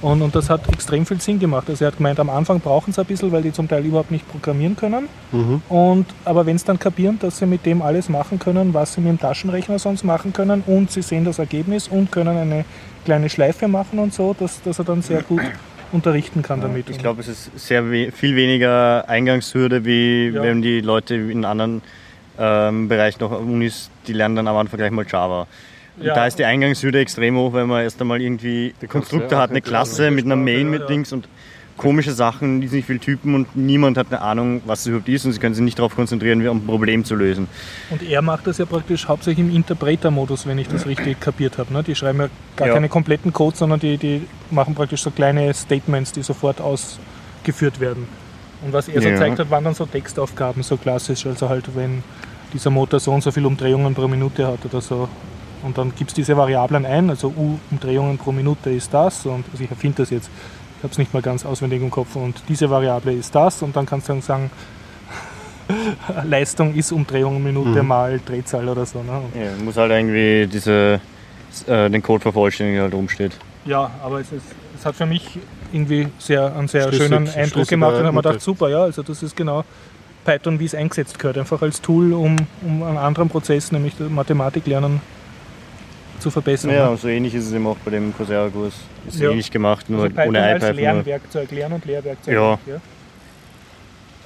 Und, 0.00 0.22
und 0.22 0.34
das 0.34 0.48
hat 0.48 0.68
extrem 0.72 1.06
viel 1.06 1.20
Sinn 1.20 1.38
gemacht. 1.38 1.68
Also 1.68 1.84
er 1.84 1.90
hat 1.90 1.96
gemeint, 1.96 2.20
am 2.20 2.30
Anfang 2.30 2.60
brauchen 2.60 2.92
sie 2.92 3.00
ein 3.00 3.06
bisschen, 3.06 3.32
weil 3.32 3.42
die 3.42 3.52
zum 3.52 3.68
Teil 3.68 3.84
überhaupt 3.84 4.10
nicht 4.10 4.28
programmieren 4.28 4.76
können. 4.76 5.08
Mhm. 5.32 5.62
Und, 5.68 6.06
aber 6.24 6.46
wenn 6.46 6.56
sie 6.56 6.66
dann 6.66 6.78
kapieren, 6.78 7.18
dass 7.18 7.38
sie 7.38 7.46
mit 7.46 7.66
dem 7.66 7.82
alles 7.82 8.08
machen 8.08 8.38
können, 8.38 8.74
was 8.74 8.94
sie 8.94 9.00
mit 9.00 9.10
dem 9.10 9.20
Taschenrechner 9.20 9.78
sonst 9.78 10.04
machen 10.04 10.32
können 10.32 10.62
und 10.66 10.90
sie 10.90 11.02
sehen 11.02 11.24
das 11.24 11.38
Ergebnis 11.38 11.88
und 11.88 12.12
können 12.12 12.36
eine 12.36 12.64
kleine 13.04 13.28
Schleife 13.28 13.68
machen 13.68 13.98
und 13.98 14.14
so, 14.14 14.34
dass, 14.38 14.62
dass 14.62 14.78
er 14.78 14.84
dann 14.84 15.02
sehr 15.02 15.22
gut 15.22 15.40
unterrichten 15.92 16.42
kann 16.42 16.60
damit. 16.60 16.90
Ich 16.90 16.98
glaube, 16.98 17.20
es 17.22 17.28
ist 17.28 17.50
sehr 17.58 17.90
we 17.90 18.12
viel 18.12 18.36
weniger 18.36 19.08
Eingangshürde, 19.08 19.84
wie 19.84 20.28
ja. 20.28 20.42
wenn 20.42 20.62
die 20.62 20.80
Leute 20.80 21.14
in 21.14 21.44
anderen 21.44 21.82
ähm, 22.38 22.88
Bereichen 22.88 23.20
noch 23.20 23.38
Unis, 23.40 23.90
die 24.06 24.12
lernen 24.12 24.36
dann 24.36 24.48
am 24.48 24.56
Anfang 24.56 24.78
gleich 24.78 24.90
mal 24.90 25.06
Java. 25.10 25.46
Ja. 26.00 26.14
Da 26.14 26.26
ist 26.26 26.38
die 26.38 26.44
Eingangshürde 26.44 27.00
extrem 27.00 27.36
hoch, 27.36 27.52
weil 27.52 27.66
man 27.66 27.82
erst 27.82 28.00
einmal 28.00 28.20
irgendwie, 28.20 28.74
der 28.80 28.88
Konstruktor 28.88 29.38
hat 29.38 29.50
eine 29.50 29.60
Klasse 29.60 30.10
mit 30.10 30.24
einer 30.24 30.36
Main 30.36 30.70
mit 30.70 30.88
Dings 30.88 31.12
und 31.12 31.28
komische 31.78 32.12
Sachen, 32.12 32.60
die 32.60 32.66
sind 32.66 32.78
nicht 32.78 32.86
viele 32.86 32.98
Typen 32.98 33.34
und 33.34 33.56
niemand 33.56 33.96
hat 33.96 34.08
eine 34.10 34.20
Ahnung, 34.20 34.60
was 34.66 34.80
es 34.80 34.88
überhaupt 34.88 35.08
ist 35.08 35.24
und 35.24 35.32
sie 35.32 35.38
können 35.38 35.54
sich 35.54 35.64
nicht 35.64 35.78
darauf 35.78 35.94
konzentrieren, 35.94 36.46
um 36.46 36.58
ein 36.58 36.66
Problem 36.66 37.04
zu 37.04 37.14
lösen. 37.14 37.48
Und 37.88 38.02
er 38.02 38.20
macht 38.20 38.46
das 38.46 38.58
ja 38.58 38.66
praktisch 38.66 39.08
hauptsächlich 39.08 39.46
im 39.46 39.54
Interpreter-Modus, 39.54 40.46
wenn 40.46 40.58
ich 40.58 40.68
das 40.68 40.86
richtig 40.86 41.20
kapiert 41.20 41.56
habe. 41.56 41.72
Ne? 41.72 41.82
Die 41.82 41.94
schreiben 41.94 42.18
ja 42.18 42.28
gar 42.56 42.68
ja. 42.68 42.74
keine 42.74 42.88
kompletten 42.88 43.32
Codes, 43.32 43.60
sondern 43.60 43.80
die, 43.80 43.96
die 43.96 44.22
machen 44.50 44.74
praktisch 44.74 45.02
so 45.02 45.10
kleine 45.10 45.54
Statements, 45.54 46.12
die 46.12 46.22
sofort 46.22 46.60
ausgeführt 46.60 47.80
werden. 47.80 48.06
Und 48.62 48.72
was 48.72 48.88
er 48.88 49.00
so 49.00 49.08
ja. 49.08 49.14
gezeigt 49.14 49.38
hat, 49.38 49.50
waren 49.50 49.64
dann 49.64 49.74
so 49.74 49.86
Textaufgaben, 49.86 50.62
so 50.62 50.76
klassisch, 50.76 51.24
also 51.26 51.48
halt 51.48 51.64
wenn 51.74 52.02
dieser 52.52 52.70
Motor 52.70 52.98
so 52.98 53.12
und 53.12 53.22
so 53.22 53.30
viele 53.30 53.46
Umdrehungen 53.46 53.94
pro 53.94 54.08
Minute 54.08 54.46
hat 54.46 54.64
oder 54.64 54.80
so. 54.80 55.08
Und 55.62 55.78
dann 55.78 55.94
gibt 55.94 56.10
es 56.10 56.14
diese 56.14 56.36
Variablen 56.36 56.86
ein, 56.86 57.10
also 57.10 57.28
U-Umdrehungen 57.28 58.18
pro 58.18 58.32
Minute 58.32 58.70
ist 58.70 58.92
das. 58.92 59.26
Und 59.26 59.44
also 59.50 59.64
ich 59.64 59.70
erfinde 59.70 60.02
das 60.02 60.10
jetzt, 60.10 60.30
ich 60.78 60.84
habe 60.84 60.92
es 60.92 60.98
nicht 60.98 61.12
mal 61.12 61.22
ganz 61.22 61.44
auswendig 61.44 61.82
im 61.82 61.90
Kopf. 61.90 62.16
Und 62.16 62.42
diese 62.48 62.70
Variable 62.70 63.12
ist 63.12 63.34
das. 63.34 63.62
Und 63.62 63.76
dann 63.76 63.86
kannst 63.86 64.08
du 64.08 64.14
dann 64.14 64.22
sagen, 64.22 64.50
Leistung 66.24 66.74
ist 66.74 66.92
Umdrehungen 66.92 67.42
Minute 67.42 67.82
mhm. 67.82 67.88
mal 67.88 68.20
Drehzahl 68.24 68.68
oder 68.68 68.86
so. 68.86 69.02
Ne? 69.02 69.22
Ja, 69.34 69.64
muss 69.64 69.76
halt 69.76 69.90
irgendwie 69.90 70.46
diese, 70.46 71.00
äh, 71.66 71.90
den 71.90 72.02
Code 72.02 72.22
vervollständigen, 72.22 72.76
der 72.76 72.84
halt 72.84 72.94
rumsteht. 72.94 73.32
Ja, 73.64 73.90
aber 74.02 74.20
es, 74.20 74.32
ist, 74.32 74.44
es 74.78 74.86
hat 74.86 74.94
für 74.94 75.06
mich 75.06 75.38
irgendwie 75.72 76.08
sehr, 76.18 76.56
einen 76.56 76.68
sehr 76.68 76.84
schlüssig, 76.84 77.08
schönen 77.08 77.28
Eindruck 77.28 77.68
gemacht 77.68 77.96
und 77.96 78.04
habe 78.04 78.12
mir 78.12 78.22
gedacht, 78.22 78.40
super, 78.40 78.68
ja, 78.70 78.82
also 78.82 79.02
das 79.02 79.22
ist 79.22 79.36
genau 79.36 79.64
Python, 80.24 80.58
wie 80.58 80.64
es 80.64 80.74
eingesetzt 80.74 81.18
gehört, 81.18 81.38
einfach 81.38 81.60
als 81.62 81.80
Tool, 81.80 82.12
um, 82.12 82.36
um 82.62 82.82
einen 82.82 82.96
anderen 82.96 83.28
Prozess, 83.28 83.72
nämlich 83.72 83.94
Mathematik 83.98 84.66
lernen, 84.66 85.00
zu 86.18 86.30
verbessern. 86.30 86.70
Ja, 86.70 86.90
ne? 86.90 86.96
so 86.96 87.08
ähnlich 87.08 87.34
ist 87.34 87.46
es 87.46 87.52
eben 87.52 87.66
auch 87.66 87.76
bei 87.84 87.90
dem 87.90 88.14
Coursera-Kurs. 88.14 88.74
Ist 89.06 89.20
ja. 89.20 89.30
ähnlich 89.30 89.50
gemacht, 89.50 89.88
nur 89.88 90.04
also 90.04 90.16
ohne 90.16 90.38
iPad. 90.38 90.62
Als 90.62 90.76
Lernwerkzeug, 90.76 91.50
Lern- 91.50 91.72
und 91.72 91.84
Lehrwerkzeug. 91.84 92.34
Ja. 92.34 92.58
ja. 92.66 92.80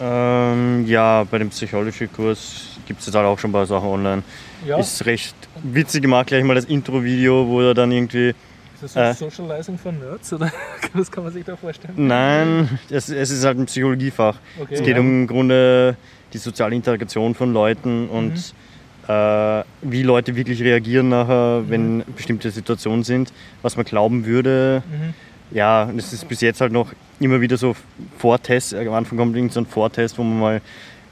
Ähm, 0.01 0.84
ja, 0.86 1.24
bei 1.30 1.38
dem 1.38 1.51
Psychology-Kurs 1.51 2.78
gibt 2.86 3.01
es 3.01 3.07
jetzt 3.07 3.14
halt 3.14 3.26
auch 3.26 3.38
schon 3.38 3.51
ein 3.51 3.53
paar 3.53 3.66
Sachen 3.66 3.88
online. 3.88 4.22
Ja. 4.66 4.78
Ist 4.78 5.05
recht 5.07 5.36
witzig 5.62 6.03
gemacht, 6.03 6.28
gleich 6.28 6.45
mal 6.45 6.55
das 6.55 6.64
Intro-Video, 6.64 7.47
wo 7.47 7.61
er 7.61 7.74
dann 7.74 7.93
irgendwie. 7.93 8.34
Ist 8.74 8.82
das 8.82 8.95
so 8.95 9.01
äh, 9.01 9.14
Socializing 9.30 9.78
for 9.78 9.93
Nerds 9.93 10.32
oder 10.32 10.51
was 10.95 11.11
kann 11.11 11.24
man 11.24 11.32
sich 11.32 11.45
da 11.45 11.57
vorstellen? 11.57 11.95
Nein, 11.97 12.78
es, 12.90 13.09
es 13.09 13.30
ist 13.30 13.45
halt 13.45 13.59
ein 13.59 13.66
Psychologiefach. 13.66 14.36
Okay, 14.61 14.74
es 14.74 14.82
geht 14.82 14.97
ja. 14.97 15.01
um 15.01 15.22
im 15.22 15.26
Grunde 15.26 15.97
die 16.32 16.38
soziale 16.38 16.74
Interaktion 16.74 17.34
von 17.34 17.53
Leuten 17.53 18.09
und 18.09 18.34
mhm 18.34 18.71
äh, 19.09 19.64
wie 19.82 20.03
Leute 20.03 20.36
wirklich 20.36 20.62
reagieren 20.62 21.09
nachher, 21.09 21.64
wenn 21.68 21.98
mhm. 21.98 22.05
bestimmte 22.16 22.50
Situationen 22.50 23.05
sind, 23.05 23.32
was 23.62 23.76
man 23.76 23.84
glauben 23.84 24.26
würde. 24.26 24.82
Mhm. 24.90 25.14
Ja, 25.57 25.90
das 25.94 26.12
ist 26.12 26.28
bis 26.28 26.40
jetzt 26.40 26.61
halt 26.61 26.72
noch 26.72 26.92
immer 27.20 27.40
wieder 27.40 27.57
so 27.57 27.76
Vortests. 28.18 28.72
Am 28.74 28.92
Anfang 28.94 29.18
kommt 29.18 29.36
irgend 29.36 29.53
so 29.53 29.61
ein 29.61 29.66
Vortest, 29.66 30.16
wo 30.18 30.22
man 30.22 30.40
mal 30.40 30.61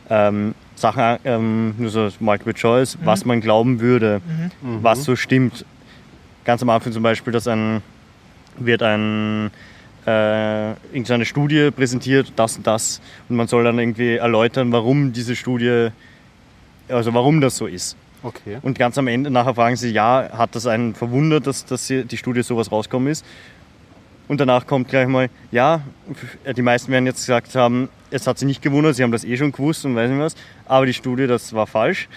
ähm, 0.09 0.55
Sachen, 0.77 1.19
ähm, 1.25 1.75
nur 1.79 1.91
so 1.91 2.09
Multiple 2.21 2.55
Choice, 2.55 2.97
mhm. 2.97 3.07
was 3.07 3.25
man 3.25 3.41
glauben 3.41 3.81
würde, 3.81 4.21
mhm. 4.27 4.71
mhm. 4.71 4.83
was 4.83 5.05
so 5.05 5.17
stimmt. 5.17 5.65
Ganz 6.45 6.63
am 6.63 6.71
Anfang 6.71 6.93
zum 6.93 7.03
Beispiel, 7.03 7.33
dass 7.33 7.47
ein 7.47 7.83
wird 8.57 8.83
ein 8.83 9.51
äh, 10.07 10.71
irgendeine 10.93 11.25
Studie 11.25 11.71
präsentiert, 11.71 12.33
das 12.37 12.57
und 12.57 12.67
das, 12.67 13.01
und 13.29 13.37
man 13.37 13.47
soll 13.47 13.65
dann 13.65 13.79
irgendwie 13.79 14.17
erläutern, 14.17 14.73
warum 14.73 15.13
diese 15.13 15.37
Studie 15.37 15.89
also 16.91 17.15
warum 17.15 17.41
das 17.41 17.57
so 17.57 17.67
ist. 17.67 17.97
Okay. 18.23 18.59
Und 18.63 18.79
ganz 18.79 18.99
am 18.99 19.07
Ende 19.07 19.31
nachher 19.31 19.55
fragen 19.55 19.77
sie, 19.77 19.91
ja, 19.91 20.29
hat 20.33 20.55
das 20.55 20.67
einen 20.67 20.95
verwundert, 20.95 21.47
dass, 21.47 21.65
dass 21.65 21.87
die 21.87 22.17
Studie 22.17 22.43
sowas 22.43 22.71
rausgekommen 22.71 23.11
ist? 23.11 23.25
Und 24.29 24.41
danach 24.41 24.67
kommt 24.67 24.89
gleich 24.89 25.09
mal, 25.09 25.29
ja, 25.51 25.81
die 26.57 26.63
meisten 26.63 26.93
werden 26.93 27.07
jetzt 27.07 27.21
gesagt 27.21 27.55
haben, 27.55 27.89
es 28.11 28.27
hat 28.27 28.39
sie 28.39 28.47
nicht 28.47 28.63
gewundert, 28.63 28.95
sie 28.95 29.03
haben 29.03 29.11
das 29.11 29.25
eh 29.25 29.37
schon 29.37 29.51
gewusst 29.51 29.85
und 29.85 29.97
weiß 29.97 30.11
nicht 30.11 30.21
was, 30.21 30.37
aber 30.67 30.87
die 30.87 30.93
Studie, 30.93 31.27
das 31.27 31.53
war 31.53 31.67
falsch. 31.67 32.09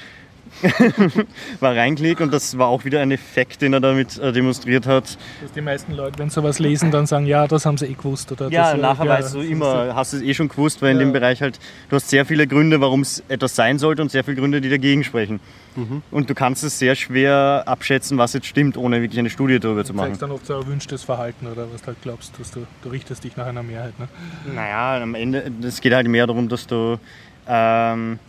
war 1.60 1.76
reingelegt 1.76 2.22
und 2.22 2.34
das 2.34 2.58
war 2.58 2.68
auch 2.68 2.86
wieder 2.86 3.02
ein 3.02 3.12
Effekt, 3.12 3.62
den 3.62 3.74
er 3.74 3.80
damit 3.80 4.18
äh, 4.18 4.32
demonstriert 4.32 4.86
hat. 4.86 5.18
Dass 5.42 5.52
die 5.54 5.62
meisten 5.62 5.94
Leute, 5.94 6.20
wenn 6.20 6.30
sie 6.30 6.36
sowas 6.36 6.60
lesen, 6.60 6.92
dann 6.92 7.06
sagen, 7.06 7.26
ja, 7.26 7.48
das 7.48 7.66
haben 7.66 7.78
sie 7.78 7.88
eh 7.88 7.94
gewusst. 7.94 8.32
Oder 8.32 8.50
ja, 8.50 8.72
das, 8.72 8.82
nachher 8.82 9.06
ja, 9.06 9.12
weißt 9.12 9.36
du 9.36 9.42
immer, 9.42 9.96
hast 9.96 10.14
du 10.14 10.18
es 10.18 10.24
eh 10.24 10.34
schon 10.34 10.48
gewusst, 10.48 10.82
weil 10.82 10.90
ja. 10.90 10.94
in 10.94 11.00
dem 11.00 11.14
Bereich 11.14 11.42
halt, 11.42 11.60
du 11.90 11.96
hast 11.96 12.10
sehr 12.10 12.26
viele 12.26 12.48
Gründe, 12.48 12.82
warum 12.82 13.02
es 13.02 13.24
etwas 13.28 13.56
sein 13.56 13.80
sollte 13.80 14.02
und 14.02 14.12
sehr 14.12 14.24
viele 14.24 14.38
Gründe, 14.38 14.62
die 14.62 14.70
dagegen 14.70 15.04
sprechen. 15.04 15.40
Mhm. 15.76 16.02
Und 16.12 16.30
du 16.30 16.36
kannst 16.36 16.64
es 16.64 16.80
sehr 16.80 16.96
schwer 16.96 17.64
abschätzen, 17.66 18.18
was 18.18 18.34
jetzt 18.34 18.48
stimmt, 18.48 18.78
ohne 18.78 19.02
wirklich 19.02 19.20
eine 19.20 19.30
Studie 19.30 19.60
darüber 19.60 19.84
zu 19.84 19.94
machen. 19.94 20.06
Du 20.06 20.12
zeigst 20.12 20.22
dann 20.22 20.32
oft 20.32 20.46
so 20.46 20.54
erwünschtes 20.54 21.04
Verhalten 21.04 21.48
oder 21.48 21.68
was 21.72 21.82
du 21.82 21.88
halt 21.88 22.02
glaubst, 22.02 22.40
dass 22.40 22.52
du, 22.52 22.66
du 22.84 22.90
richtest 22.90 23.24
dich 23.24 23.38
nach 23.38 23.48
einer 23.48 23.64
Mehrheit. 23.64 23.98
Ne? 24.00 24.08
Naja, 24.54 25.02
am 25.02 25.16
Ende, 25.16 25.52
es 25.64 25.82
geht 25.82 25.94
halt 25.94 26.08
mehr 26.08 26.28
darum, 26.28 26.48
dass 26.48 26.68
du 26.68 27.00
ähm, 27.48 28.20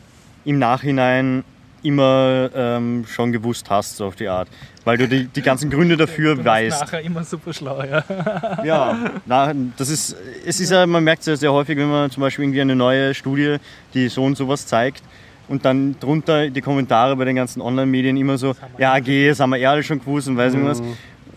im 0.45 0.59
Nachhinein 0.59 1.45
immer 1.85 2.51
ähm, 2.55 3.05
schon 3.07 3.33
gewusst 3.33 3.69
hast, 3.71 3.97
so 3.97 4.07
auf 4.07 4.17
die 4.17 4.29
Art. 4.29 4.49
Weil 4.85 4.99
du 4.99 5.09
die, 5.09 5.25
die 5.27 5.43
ganzen 5.43 5.71
Gründe 5.71 5.97
dafür 5.97 6.37
du 6.37 6.45
weißt. 6.45 6.81
nachher 6.83 7.01
immer 7.01 7.25
super 7.25 7.53
schlau, 7.53 7.83
ja. 7.83 8.05
ja, 8.65 9.11
na, 9.27 9.53
das 9.77 9.89
ist, 9.89 10.17
es 10.45 10.61
ist 10.61 10.71
ja, 10.71 10.87
man 10.87 11.05
merkt 11.05 11.21
es 11.21 11.27
ja 11.27 11.37
sehr 11.37 11.53
häufig, 11.53 11.77
wenn 11.79 11.91
man 11.91 12.11
zum 12.11 12.21
Beispiel 12.23 12.45
irgendwie 12.45 12.61
eine 12.61 12.77
neue 12.77 13.15
Studie, 13.15 13.57
die 13.95 14.09
so 14.09 14.25
und 14.25 14.37
sowas 14.37 14.67
zeigt, 14.67 15.03
und 15.49 15.65
dann 15.65 15.97
drunter 16.01 16.49
die 16.49 16.61
Kommentare 16.61 17.17
bei 17.17 17.27
den 17.27 17.37
ganzen 17.37 17.61
Online-Medien 17.61 18.17
immer 18.17 18.39
so, 18.39 18.55
ja, 18.79 18.99
geh, 18.99 19.29
das 19.29 19.41
haben 19.41 19.51
wir 19.51 19.59
ehrlich 19.59 19.87
schon 19.87 19.99
gewusst 19.99 20.29
und 20.29 20.37
weiß 20.37 20.55
mhm. 20.55 20.65
was. 20.65 20.83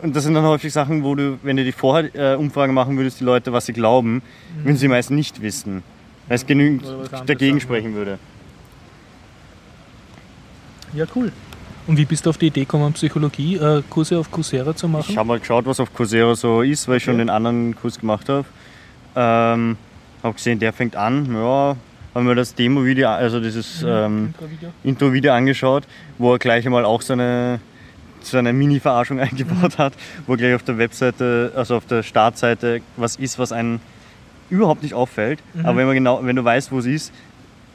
Und 0.01 0.15
das 0.15 0.23
sind 0.23 0.33
dann 0.33 0.45
häufig 0.45 0.71
Sachen, 0.71 1.03
wo 1.03 1.15
du, 1.15 1.39
wenn 1.43 1.57
du 1.57 1.63
die 1.63 1.71
vorher 1.71 2.13
äh, 2.15 2.67
machen 2.67 2.97
würdest, 2.97 3.19
die 3.19 3.23
Leute, 3.23 3.51
was 3.51 3.65
sie 3.65 3.73
glauben, 3.73 4.13
mhm. 4.13 4.65
würden 4.65 4.77
sie 4.77 4.87
meist 4.87 5.11
nicht 5.11 5.41
wissen. 5.41 5.83
Weil 6.27 6.35
es 6.35 6.45
genügend 6.45 6.83
dagegen 7.25 7.59
sprechen 7.59 7.95
würde. 7.95 8.19
Ja, 10.93 11.05
cool. 11.15 11.31
Und 11.87 11.97
wie 11.97 12.05
bist 12.05 12.25
du 12.25 12.29
auf 12.29 12.37
die 12.37 12.47
Idee 12.47 12.61
gekommen, 12.61 12.91
Psychologie, 12.93 13.55
äh, 13.55 13.81
Kurse 13.89 14.17
auf 14.17 14.29
Coursera 14.29 14.75
zu 14.75 14.87
machen? 14.89 15.05
Ich 15.09 15.17
habe 15.17 15.27
mal 15.27 15.39
geschaut, 15.39 15.65
was 15.65 15.79
auf 15.79 15.93
Coursera 15.93 16.35
so 16.35 16.61
ist, 16.61 16.87
weil 16.87 16.97
ich 16.97 17.03
okay. 17.03 17.11
schon 17.11 17.17
den 17.19 17.29
anderen 17.29 17.75
Kurs 17.75 17.97
gemacht 17.97 18.27
habe. 18.27 18.45
Ähm, 19.15 19.77
habe 20.21 20.33
gesehen, 20.33 20.59
der 20.59 20.73
fängt 20.73 20.95
an, 20.95 21.33
ja, 21.33 21.75
haben 22.13 22.25
mir 22.25 22.35
das 22.35 22.55
Demo-Video, 22.55 23.09
also 23.09 23.39
dieses 23.39 23.83
mhm, 23.83 23.87
ähm, 23.87 24.33
Intro-Video 24.83 25.31
Intro 25.31 25.37
angeschaut, 25.37 25.83
wo 26.17 26.33
er 26.33 26.39
gleich 26.39 26.65
einmal 26.65 26.83
auch 26.83 27.01
seine 27.01 27.59
so 28.21 28.37
eine 28.37 28.51
Mini-Verarschung 28.51 29.19
eingebaut 29.21 29.77
hat, 29.77 29.93
wo 30.25 30.35
gleich 30.35 30.55
auf 30.55 30.63
der 30.63 30.77
Webseite, 30.77 31.53
also 31.55 31.77
auf 31.77 31.85
der 31.85 32.03
Startseite 32.03 32.81
was 32.97 33.15
ist, 33.15 33.39
was 33.39 33.51
einem 33.51 33.79
überhaupt 34.49 34.83
nicht 34.83 34.93
auffällt. 34.93 35.39
Mhm. 35.53 35.65
Aber 35.65 35.77
wenn, 35.77 35.85
man 35.87 35.95
genau, 35.95 36.19
wenn 36.23 36.35
du 36.35 36.43
weißt, 36.43 36.71
wo 36.71 36.79
es 36.79 36.85
ist, 36.85 37.13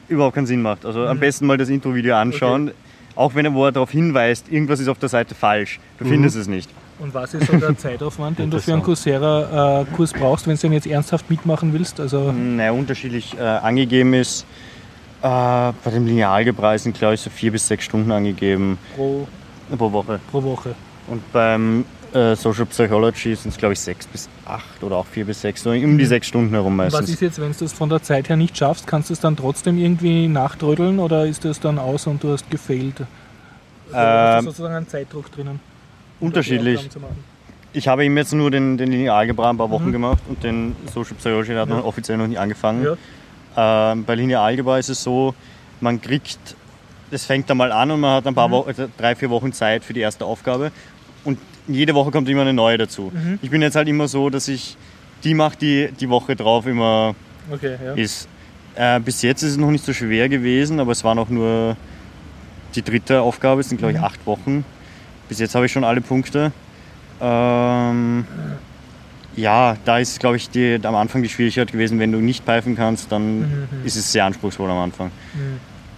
überhaupt 0.07 0.35
keinen 0.35 0.45
Sinn 0.45 0.61
macht. 0.61 0.85
Also 0.85 1.07
am 1.07 1.17
Mhm. 1.17 1.21
besten 1.21 1.47
mal 1.47 1.57
das 1.57 1.69
Intro-Video 1.69 2.15
anschauen. 2.15 2.71
Auch 3.15 3.35
wenn 3.35 3.45
er, 3.45 3.53
wo 3.53 3.65
er 3.65 3.71
darauf 3.71 3.91
hinweist, 3.91 4.51
irgendwas 4.51 4.79
ist 4.79 4.87
auf 4.87 4.97
der 4.97 5.09
Seite 5.09 5.35
falsch. 5.35 5.79
Du 5.99 6.05
Mhm. 6.05 6.09
findest 6.09 6.35
es 6.35 6.47
nicht. 6.47 6.69
Und 6.99 7.13
was 7.13 7.33
ist 7.33 7.47
so 7.47 7.57
der 7.57 7.77
Zeitaufwand, 7.77 8.39
den 8.39 8.49
du 8.49 8.59
für 8.59 8.73
einen 8.73 8.83
Coursera-Kurs 8.83 10.13
brauchst, 10.13 10.47
wenn 10.47 10.55
du 10.55 10.61
den 10.61 10.73
jetzt 10.73 10.87
ernsthaft 10.87 11.29
mitmachen 11.29 11.73
willst? 11.73 11.99
Also 11.99 12.31
Naja, 12.31 12.71
unterschiedlich 12.71 13.35
äh, 13.37 13.41
angegeben 13.41 14.13
ist. 14.13 14.45
Äh, 15.21 15.27
bei 15.27 15.91
dem 15.93 16.05
Linealgebra 16.05 16.77
sind, 16.77 16.97
glaube 16.97 17.15
ich, 17.15 17.21
so 17.21 17.29
vier 17.29 17.51
bis 17.51 17.67
sechs 17.67 17.85
Stunden 17.85 18.11
angegeben 18.11 18.77
pro, 18.95 19.27
pro 19.77 19.91
Woche. 19.91 20.19
pro 20.31 20.43
Woche. 20.43 20.75
Und 21.07 21.21
beim 21.33 21.85
äh, 22.13 22.35
Social 22.35 22.65
Psychology 22.67 23.35
sind 23.35 23.51
es, 23.51 23.57
glaube 23.57 23.73
ich, 23.73 23.79
sechs 23.79 24.05
bis 24.07 24.29
acht 24.45 24.83
oder 24.83 24.97
auch 24.97 25.05
vier 25.07 25.25
bis 25.25 25.41
sechs, 25.41 25.63
so 25.63 25.71
um 25.71 25.97
die 25.97 26.05
sechs 26.05 26.27
Stunden 26.27 26.51
herum 26.53 26.75
meistens. 26.75 27.01
Was 27.03 27.09
ist 27.09 27.21
jetzt, 27.21 27.39
wenn 27.41 27.51
du 27.51 27.65
es 27.65 27.73
von 27.73 27.89
der 27.89 28.01
Zeit 28.03 28.29
her 28.29 28.35
nicht 28.37 28.57
schaffst, 28.57 28.87
kannst 28.87 29.09
du 29.09 29.13
es 29.13 29.19
dann 29.19 29.35
trotzdem 29.35 29.77
irgendwie 29.77 30.27
nachtrödeln 30.27 30.99
oder 30.99 31.25
ist 31.25 31.43
das 31.45 31.59
dann 31.59 31.79
aus 31.79 32.07
und 32.07 32.23
du 32.23 32.31
hast 32.33 32.49
gefailt? 32.49 33.01
Also 33.91 34.37
Ähm, 34.39 34.45
sozusagen 34.45 34.75
einen 34.75 34.87
Zeitdruck 34.87 35.31
drinnen? 35.31 35.59
Unterschiedlich. 36.19 36.89
Ich 37.73 37.87
habe 37.87 38.05
ihm 38.05 38.15
jetzt 38.17 38.33
nur 38.33 38.51
den, 38.51 38.77
den 38.77 38.91
Linealgebra 38.91 39.49
ein 39.49 39.57
paar 39.57 39.69
Wochen 39.71 39.87
Mhm. 39.87 39.91
gemacht 39.93 40.19
und 40.29 40.43
den 40.43 40.75
Social 40.93 41.15
Psychology 41.15 41.53
hat 41.55 41.69
Ja. 41.69 41.75
noch 41.75 41.85
offiziell 41.85 42.17
noch 42.17 42.27
nicht 42.27 42.39
angefangen. 42.39 42.83
Ja. 43.55 43.91
Ähm, 43.91 44.03
bei 44.05 44.15
Linealgebra 44.15 44.77
ist 44.77 44.89
es 44.89 45.03
so, 45.03 45.33
man 45.81 45.99
kriegt, 46.01 46.55
es 47.11 47.25
fängt 47.25 47.49
einmal 47.51 47.71
an 47.71 47.91
und 47.91 47.99
man 47.99 48.15
hat 48.15 48.27
ein 48.27 48.35
paar 48.35 48.47
Mhm. 48.47 48.51
Wochen, 48.53 48.67
also 48.69 48.87
drei, 48.97 49.15
vier 49.15 49.29
Wochen 49.31 49.53
Zeit 49.53 49.83
für 49.83 49.93
die 49.93 49.99
erste 50.01 50.25
Aufgabe 50.25 50.71
jede 51.67 51.93
Woche 51.95 52.11
kommt 52.11 52.27
immer 52.29 52.41
eine 52.41 52.53
neue 52.53 52.77
dazu. 52.77 53.11
Mhm. 53.13 53.39
Ich 53.41 53.49
bin 53.49 53.61
jetzt 53.61 53.75
halt 53.75 53.87
immer 53.87 54.07
so, 54.07 54.29
dass 54.29 54.47
ich 54.47 54.75
die 55.23 55.33
mache, 55.33 55.57
die 55.57 55.89
die 55.99 56.09
Woche 56.09 56.35
drauf 56.35 56.65
immer 56.65 57.15
Okay, 57.51 57.75
ja. 57.83 57.93
ist. 57.93 58.27
Äh, 58.75 58.99
bis 58.99 59.21
jetzt 59.21 59.43
ist 59.43 59.51
es 59.51 59.57
noch 59.57 59.69
nicht 59.71 59.85
so 59.85 59.93
schwer 59.93 60.27
gewesen, 60.29 60.79
aber 60.79 60.91
es 60.91 61.03
war 61.03 61.15
noch 61.15 61.29
nur 61.29 61.77
die 62.75 62.81
dritte 62.81 63.21
Aufgabe, 63.21 63.61
es 63.61 63.69
sind 63.69 63.77
glaube 63.77 63.93
ich 63.93 63.99
Mhm. 63.99 64.03
acht 64.05 64.25
Wochen. 64.25 64.65
Bis 65.29 65.39
jetzt 65.39 65.53
habe 65.55 65.65
ich 65.65 65.71
schon 65.71 65.83
alle 65.83 66.01
Punkte. 66.01 66.51
Ähm, 67.21 68.25
ja, 69.35 69.77
da 69.85 69.99
ist 69.99 70.19
glaube 70.19 70.37
ich 70.37 70.49
die, 70.49 70.79
am 70.83 70.95
Anfang 70.95 71.23
die 71.23 71.29
Schwierigkeit 71.29 71.71
gewesen, 71.71 71.99
wenn 71.99 72.11
du 72.11 72.17
nicht 72.19 72.43
pfeifen 72.43 72.75
kannst, 72.75 73.11
dann 73.11 73.39
Mhm. 73.39 73.67
ist 73.85 73.95
es 73.95 74.11
sehr 74.11 74.25
anspruchsvoll 74.25 74.69
am 74.69 74.77
Anfang. 74.79 75.11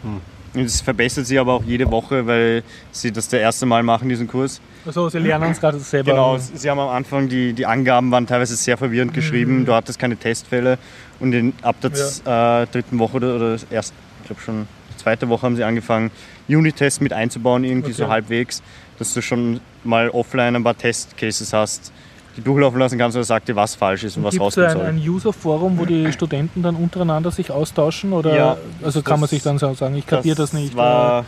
Mhm. 0.04 0.22
Und 0.56 0.64
es 0.64 0.82
verbessert 0.82 1.26
sich 1.28 1.40
aber 1.40 1.54
auch 1.54 1.64
jede 1.64 1.90
Woche, 1.92 2.26
weil 2.26 2.64
sie 2.92 3.12
das 3.12 3.28
der 3.28 3.42
erste 3.42 3.66
Mal 3.66 3.84
machen, 3.84 4.08
diesen 4.10 4.28
Kurs. 4.28 4.62
Also 4.86 5.10
sie 5.10 5.20
lernen 5.20 5.52
es 5.52 5.60
gerade 5.60 5.80
selber. 5.80 6.12
Genau, 6.12 6.38
sie 6.38 6.70
haben 6.70 6.80
am 6.80 6.90
Anfang, 6.90 7.28
die, 7.28 7.54
die 7.54 7.66
Angaben 7.66 8.12
waren 8.12 8.26
teilweise 8.26 8.56
sehr 8.56 8.78
verwirrend 8.78 9.14
geschrieben. 9.14 9.60
Mhm. 9.60 9.66
Du 9.66 9.74
hattest 9.74 10.00
keine 10.00 10.16
Testfälle. 10.16 10.78
Und 11.20 11.34
in, 11.34 11.54
ab 11.62 11.76
der 11.82 11.92
äh, 11.92 12.68
dritten 12.68 13.00
Woche 13.00 13.18
oder, 13.18 13.36
oder 13.36 13.58
erst, 13.70 13.94
ich 14.22 14.28
glaube 14.28 14.42
schon, 14.42 14.68
zweite 14.98 15.30
Woche 15.30 15.44
haben 15.44 15.56
sie 15.56 15.64
angefangen, 15.64 16.12
Unit-Tests 16.48 17.02
mit 17.02 17.14
einzubauen, 17.14 17.64
irgendwie 17.64 17.92
so 17.92 18.04
Okay. 18.04 18.12
halbwegs, 18.12 18.62
dass 18.98 19.14
du 19.14 19.22
schon 19.22 19.60
mal 19.84 20.10
offline 20.10 20.56
ein 20.56 20.64
paar 20.64 20.78
Testcases 20.78 21.54
hast, 21.54 21.92
die 22.38 22.42
durchlaufen 22.42 22.80
lassen 22.80 22.98
kannst 22.98 23.16
und 23.16 23.22
er 23.22 23.26
sagt 23.26 23.48
dir, 23.48 23.56
was 23.56 23.76
falsch 23.76 24.04
ist 24.04 24.18
und 24.18 24.24
was 24.24 24.32
Gibt 24.32 24.42
es 24.42 24.58
rauskommen 24.58 24.70
ein, 24.70 24.74
soll. 24.78 24.86
ein 24.86 24.98
User-Forum, 24.98 25.78
wo 25.78 25.86
die 25.86 26.12
Studenten 26.12 26.62
dann 26.64 26.76
untereinander 26.76 27.32
sich 27.32 27.52
austauschen? 27.52 28.12
Oder 28.14 28.36
Ja, 28.36 28.58
also 28.84 29.02
kann 29.02 29.14
man 29.20 29.22
das- 29.22 29.30
sich 29.32 29.44
dann 29.44 29.58
so 29.58 29.74
sagen, 29.74 29.96
ich 29.96 30.06
kapiere 30.06 30.36
das, 30.36 30.52
nicht. 30.54 30.76
War, 30.76 31.26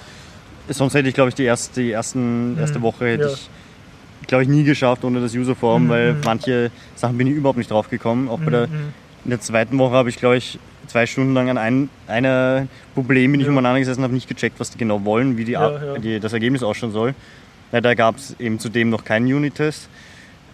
sonst 0.69 0.93
hätte 0.95 1.07
ich, 1.07 1.15
glaube 1.15 1.29
ich, 1.29 1.35
die 1.35 1.43
erste, 1.45 1.81
die 1.81 1.91
ersten, 1.91 2.57
erste 2.59 2.79
Mhm, 2.79 2.83
Woche 2.83 3.05
hätte 3.07 3.27
ja. 3.27 3.33
ich, 3.33 3.49
glaube 4.27 4.43
ich, 4.43 4.49
nie 4.49 4.63
geschafft 4.63 5.05
ohne 5.05 5.21
das 5.21 5.33
Userforum, 5.33 5.85
Mhm, 5.85 5.89
weil 5.89 6.13
mhm. 6.15 6.21
manche 6.25 6.71
Sachen 6.95 7.17
bin 7.17 7.27
ich 7.27 7.33
überhaupt 7.33 7.57
nicht 7.57 7.71
drauf 7.71 7.89
gekommen. 7.89 8.27
Auch 8.27 8.39
bei 8.39 8.51
der, 8.51 8.67
Mhm, 8.67 8.93
in 9.23 9.29
der 9.31 9.39
zweiten 9.41 9.77
Woche 9.79 9.93
habe 9.95 10.09
ich, 10.09 10.17
glaube 10.17 10.37
ich, 10.37 10.59
zwei 10.87 11.05
Stunden 11.05 11.33
lang 11.33 11.49
an 11.49 11.57
ein 11.57 11.89
einer 12.07 12.67
Problem 12.95 13.31
bin 13.31 13.39
ich 13.41 13.45
Ja. 13.47 13.51
umeinander 13.51 13.79
gesessen, 13.79 14.03
habe 14.03 14.13
nicht 14.13 14.27
gecheckt, 14.27 14.59
was 14.59 14.71
die 14.71 14.77
genau 14.77 15.03
wollen, 15.05 15.37
wie 15.37 15.45
die, 15.45 15.53
Ja, 15.53 15.71
ja. 15.93 15.97
Die, 15.99 16.19
das 16.19 16.33
Ergebnis 16.33 16.63
ausschauen 16.63 16.91
soll. 16.91 17.13
Ja, 17.73 17.81
da 17.81 17.93
gab 17.93 18.15
es 18.17 18.35
eben 18.39 18.59
zudem 18.59 18.89
noch 18.89 19.03
keinen 19.03 19.25
Unit-Test. 19.33 19.89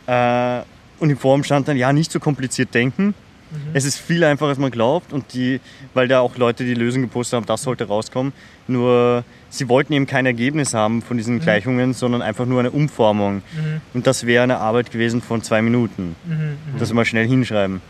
Äh, 0.08 0.62
und 1.00 1.10
im 1.10 1.18
Forum 1.18 1.44
stand 1.44 1.68
dann, 1.68 1.78
ja, 1.78 1.92
nicht 1.94 2.12
so 2.12 2.20
kompliziert 2.20 2.74
denken. 2.74 3.08
Mhm. 3.52 3.58
Es 3.74 3.86
ist 3.86 3.98
viel 4.00 4.24
einfacher, 4.24 4.50
als 4.50 4.58
man 4.58 4.72
glaubt. 4.72 5.12
Und 5.14 5.34
die, 5.34 5.60
weil 5.94 6.08
da 6.08 6.20
auch 6.22 6.38
Leute 6.38 6.64
die 6.64 6.74
Lösung 6.74 7.02
gepostet 7.02 7.38
haben, 7.38 7.46
das 7.46 7.64
sollte 7.64 7.88
rauskommen. 7.88 8.32
Nur 8.68 9.24
sie 9.50 9.68
wollten 9.70 9.94
eben 9.94 10.08
kein 10.08 10.26
Ergebnis 10.26 10.74
haben 10.74 11.02
von 11.02 11.18
diesen 11.18 11.40
Gleichungen, 11.40 11.94
sondern 11.94 12.22
einfach 12.22 12.46
nur 12.46 12.60
eine 12.62 12.72
Umformung. 12.72 13.36
Mhm, 13.56 13.82
Und 13.94 14.08
das 14.08 14.26
wäre 14.26 14.44
eine 14.44 14.58
Arbeit 14.60 14.92
gewesen 14.92 15.22
von 15.22 15.42
zwei 15.44 15.62
Minuten. 15.62 16.16
mhm, 16.26 16.34
mhm. 16.34 16.80
Das 16.80 16.92
mal 16.94 17.06
schnell 17.06 17.28
hinschreiben. 17.28 17.82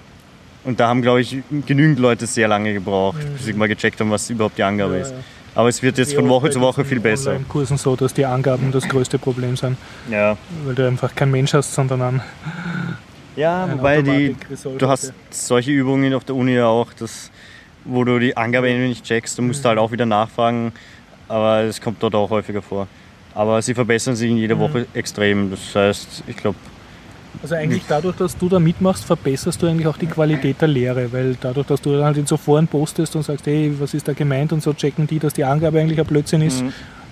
Und 0.64 0.80
da 0.80 0.88
haben, 0.88 1.02
glaube 1.02 1.22
ich, 1.22 1.38
genügend 1.66 2.00
Leute 2.00 2.26
sehr 2.26 2.48
lange 2.48 2.74
gebraucht, 2.74 3.18
Mhm. 3.24 3.34
bis 3.34 3.46
sie 3.46 3.54
mal 3.54 3.68
gecheckt 3.68 4.00
haben, 4.00 4.10
was 4.12 4.30
überhaupt 4.30 4.58
die 4.58 4.64
Angabe 4.64 4.96
Ja, 4.96 5.02
ist. 5.02 5.12
ja. 5.12 5.18
Aber 5.56 5.70
es 5.70 5.82
wird 5.84 5.98
jetzt 6.00 6.14
von 6.16 6.28
Woche 6.30 6.50
zu 6.50 6.60
Woche 6.62 6.84
viel 6.84 7.00
besser. 7.00 7.32
Online-Kursen 7.32 7.78
so, 7.78 7.96
dass 7.96 8.14
die 8.14 8.26
Angaben 8.26 8.72
das 8.72 8.88
größte 8.90 9.20
Problem 9.20 9.56
sind, 9.56 9.78
Ja, 10.10 10.36
weil 10.66 10.74
du 10.76 10.88
einfach 10.88 11.14
kein 11.14 11.30
Mensch 11.32 11.54
hast, 11.54 11.74
sondern 11.74 12.02
ein, 12.02 12.22
ja 13.36 13.68
wobei 13.72 14.02
die, 14.02 14.36
du 14.78 14.88
hast 14.88 15.14
solche 15.30 15.72
Übungen 15.72 16.14
auf 16.14 16.24
der 16.24 16.36
Uni 16.36 16.54
ja 16.54 16.66
auch, 16.68 16.92
dass, 16.94 17.30
wo 17.86 18.04
du 18.04 18.18
die 18.20 18.36
Angabe 18.36 18.70
irgendwie 18.70 18.90
nicht 18.90 19.04
checkst, 19.06 19.38
du 19.38 19.42
musst 19.44 19.64
Mhm. 19.64 19.68
halt 19.70 19.80
auch 19.80 19.92
wieder 19.92 20.06
nachfragen, 20.08 20.72
aber 21.28 21.62
es 21.62 21.80
kommt 21.80 22.02
dort 22.02 22.16
auch 22.16 22.30
häufiger 22.30 22.62
vor. 22.62 22.88
Aber 23.36 23.62
sie 23.62 23.74
verbessern 23.74 24.16
sich 24.16 24.30
in 24.30 24.38
jeder 24.38 24.56
Mhm. 24.56 24.60
Woche 24.60 24.86
extrem. 24.94 25.50
Das 25.52 25.76
heißt, 25.76 26.24
ich 26.28 26.38
glaube, 26.38 26.58
Also 27.44 27.56
eigentlich 27.56 27.84
dadurch, 27.90 28.16
dass 28.16 28.38
du 28.38 28.48
da 28.48 28.58
mitmachst, 28.58 29.04
verbesserst 29.04 29.62
du 29.62 29.68
eigentlich 29.68 29.88
auch 29.88 29.98
die 29.98 30.08
Qualität 30.08 30.62
der 30.62 30.70
Lehre, 30.70 31.12
weil 31.12 31.36
dadurch, 31.40 31.68
dass 31.68 31.82
du 31.82 31.92
dann 31.92 32.06
halt 32.06 32.18
in 32.18 32.26
so 32.26 32.38
Foren 32.38 32.68
postest 32.68 33.18
und 33.18 33.24
sagst, 33.24 33.46
hey, 33.46 33.74
was 33.78 33.94
ist 33.94 34.08
da 34.08 34.14
gemeint 34.14 34.54
und 34.54 34.64
so, 34.64 34.74
checken 34.74 35.08
die, 35.08 35.20
dass 35.20 35.34
die 35.34 35.44
Angabe 35.44 35.82
eigentlich 35.82 36.00
ein 36.00 36.06
Blödsinn 36.06 36.42
ist 36.42 36.64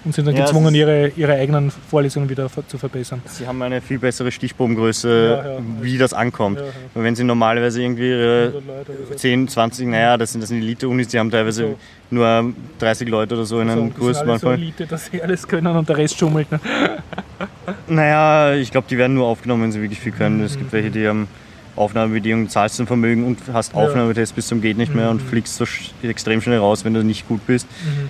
und 0.04 0.14
sind 0.16 0.26
dann 0.26 0.34
Mhm. 0.34 0.40
Ja, 0.40 0.46
gezwungen, 0.46 0.74
ihre, 0.76 1.10
ihre 1.16 1.34
eigenen 1.34 1.72
Vorlesungen 1.72 2.30
wieder 2.30 2.50
zu 2.68 2.78
verbessern. 2.78 3.22
sie 3.26 3.46
haben 3.48 3.62
eine 3.62 3.82
viel 3.82 4.00
bessere 4.00 4.32
Stichprobengröße, 4.32 5.42
Ja, 5.44 5.54
ja. 5.54 5.60
wie 5.82 5.98
das 5.98 6.14
ankommt. 6.14 6.62
Wenn 6.94 7.16
sie 7.16 7.24
normalerweise 7.24 7.82
irgendwie 7.82 8.10
ihre 8.10 8.48
100 8.54 8.66
Leute 8.68 8.92
oder 8.92 9.08
so. 9.10 9.14
10, 9.16 9.48
20, 9.48 9.88
naja, 9.88 10.18
das 10.18 10.32
sind, 10.32 10.42
das 10.42 10.50
sind 10.50 10.60
Elite-Unis, 10.62 11.08
die 11.10 11.20
haben 11.20 11.30
teilweise 11.32 11.64
So. 11.64 11.78
nur 12.10 12.54
30 12.80 13.08
Leute 13.10 13.36
oder 13.36 13.46
so 13.46 13.60
in 13.60 13.68
So, 13.68 13.72
einem 13.74 13.82
sind 13.90 13.98
Kurs 14.00 14.18
alle 14.18 14.26
so 14.26 14.32
manchmal. 14.32 14.54
Elite, 14.56 14.88
dass 14.88 15.06
sie 15.06 15.22
alles 15.22 15.48
können 15.48 15.76
und 15.76 15.88
der 15.88 15.98
Rest 15.98 16.18
schummelt. 16.18 16.52
Ne? 16.52 16.60
Naja, 17.88 18.54
ich 18.56 18.72
glaube, 18.72 18.88
die 18.90 18.98
werden 18.98 19.14
nur 19.14 19.28
aufgenommen, 19.28 19.64
wenn 19.64 19.72
sie 19.72 19.82
wirklich 19.82 20.00
viel 20.00 20.12
können. 20.12 20.42
Es 20.42 20.58
gibt 20.58 20.72
welche, 20.74 20.90
die 20.92 21.08
haben 21.08 21.28
Aufnahmebedingungen, 21.76 22.50
zahlst 22.50 22.80
ein 22.80 22.88
Vermögen 22.88 23.26
und 23.26 23.40
hast 23.54 23.74
Mhm. 23.74 23.80
Aufnahmetest 23.82 24.36
bis 24.36 24.48
zum 24.48 24.62
geht 24.62 24.78
nicht 24.78 24.94
mehr 24.94 25.10
und 25.10 25.24
Mhm. 25.24 25.28
fliegst 25.28 25.56
so 25.56 25.66
extrem 26.04 26.42
schnell 26.42 26.60
raus, 26.60 26.84
wenn 26.86 26.94
du 26.94 27.04
nicht 27.04 27.28
gut 27.28 27.46
bist. 27.48 27.68
Mhm. 27.86 28.10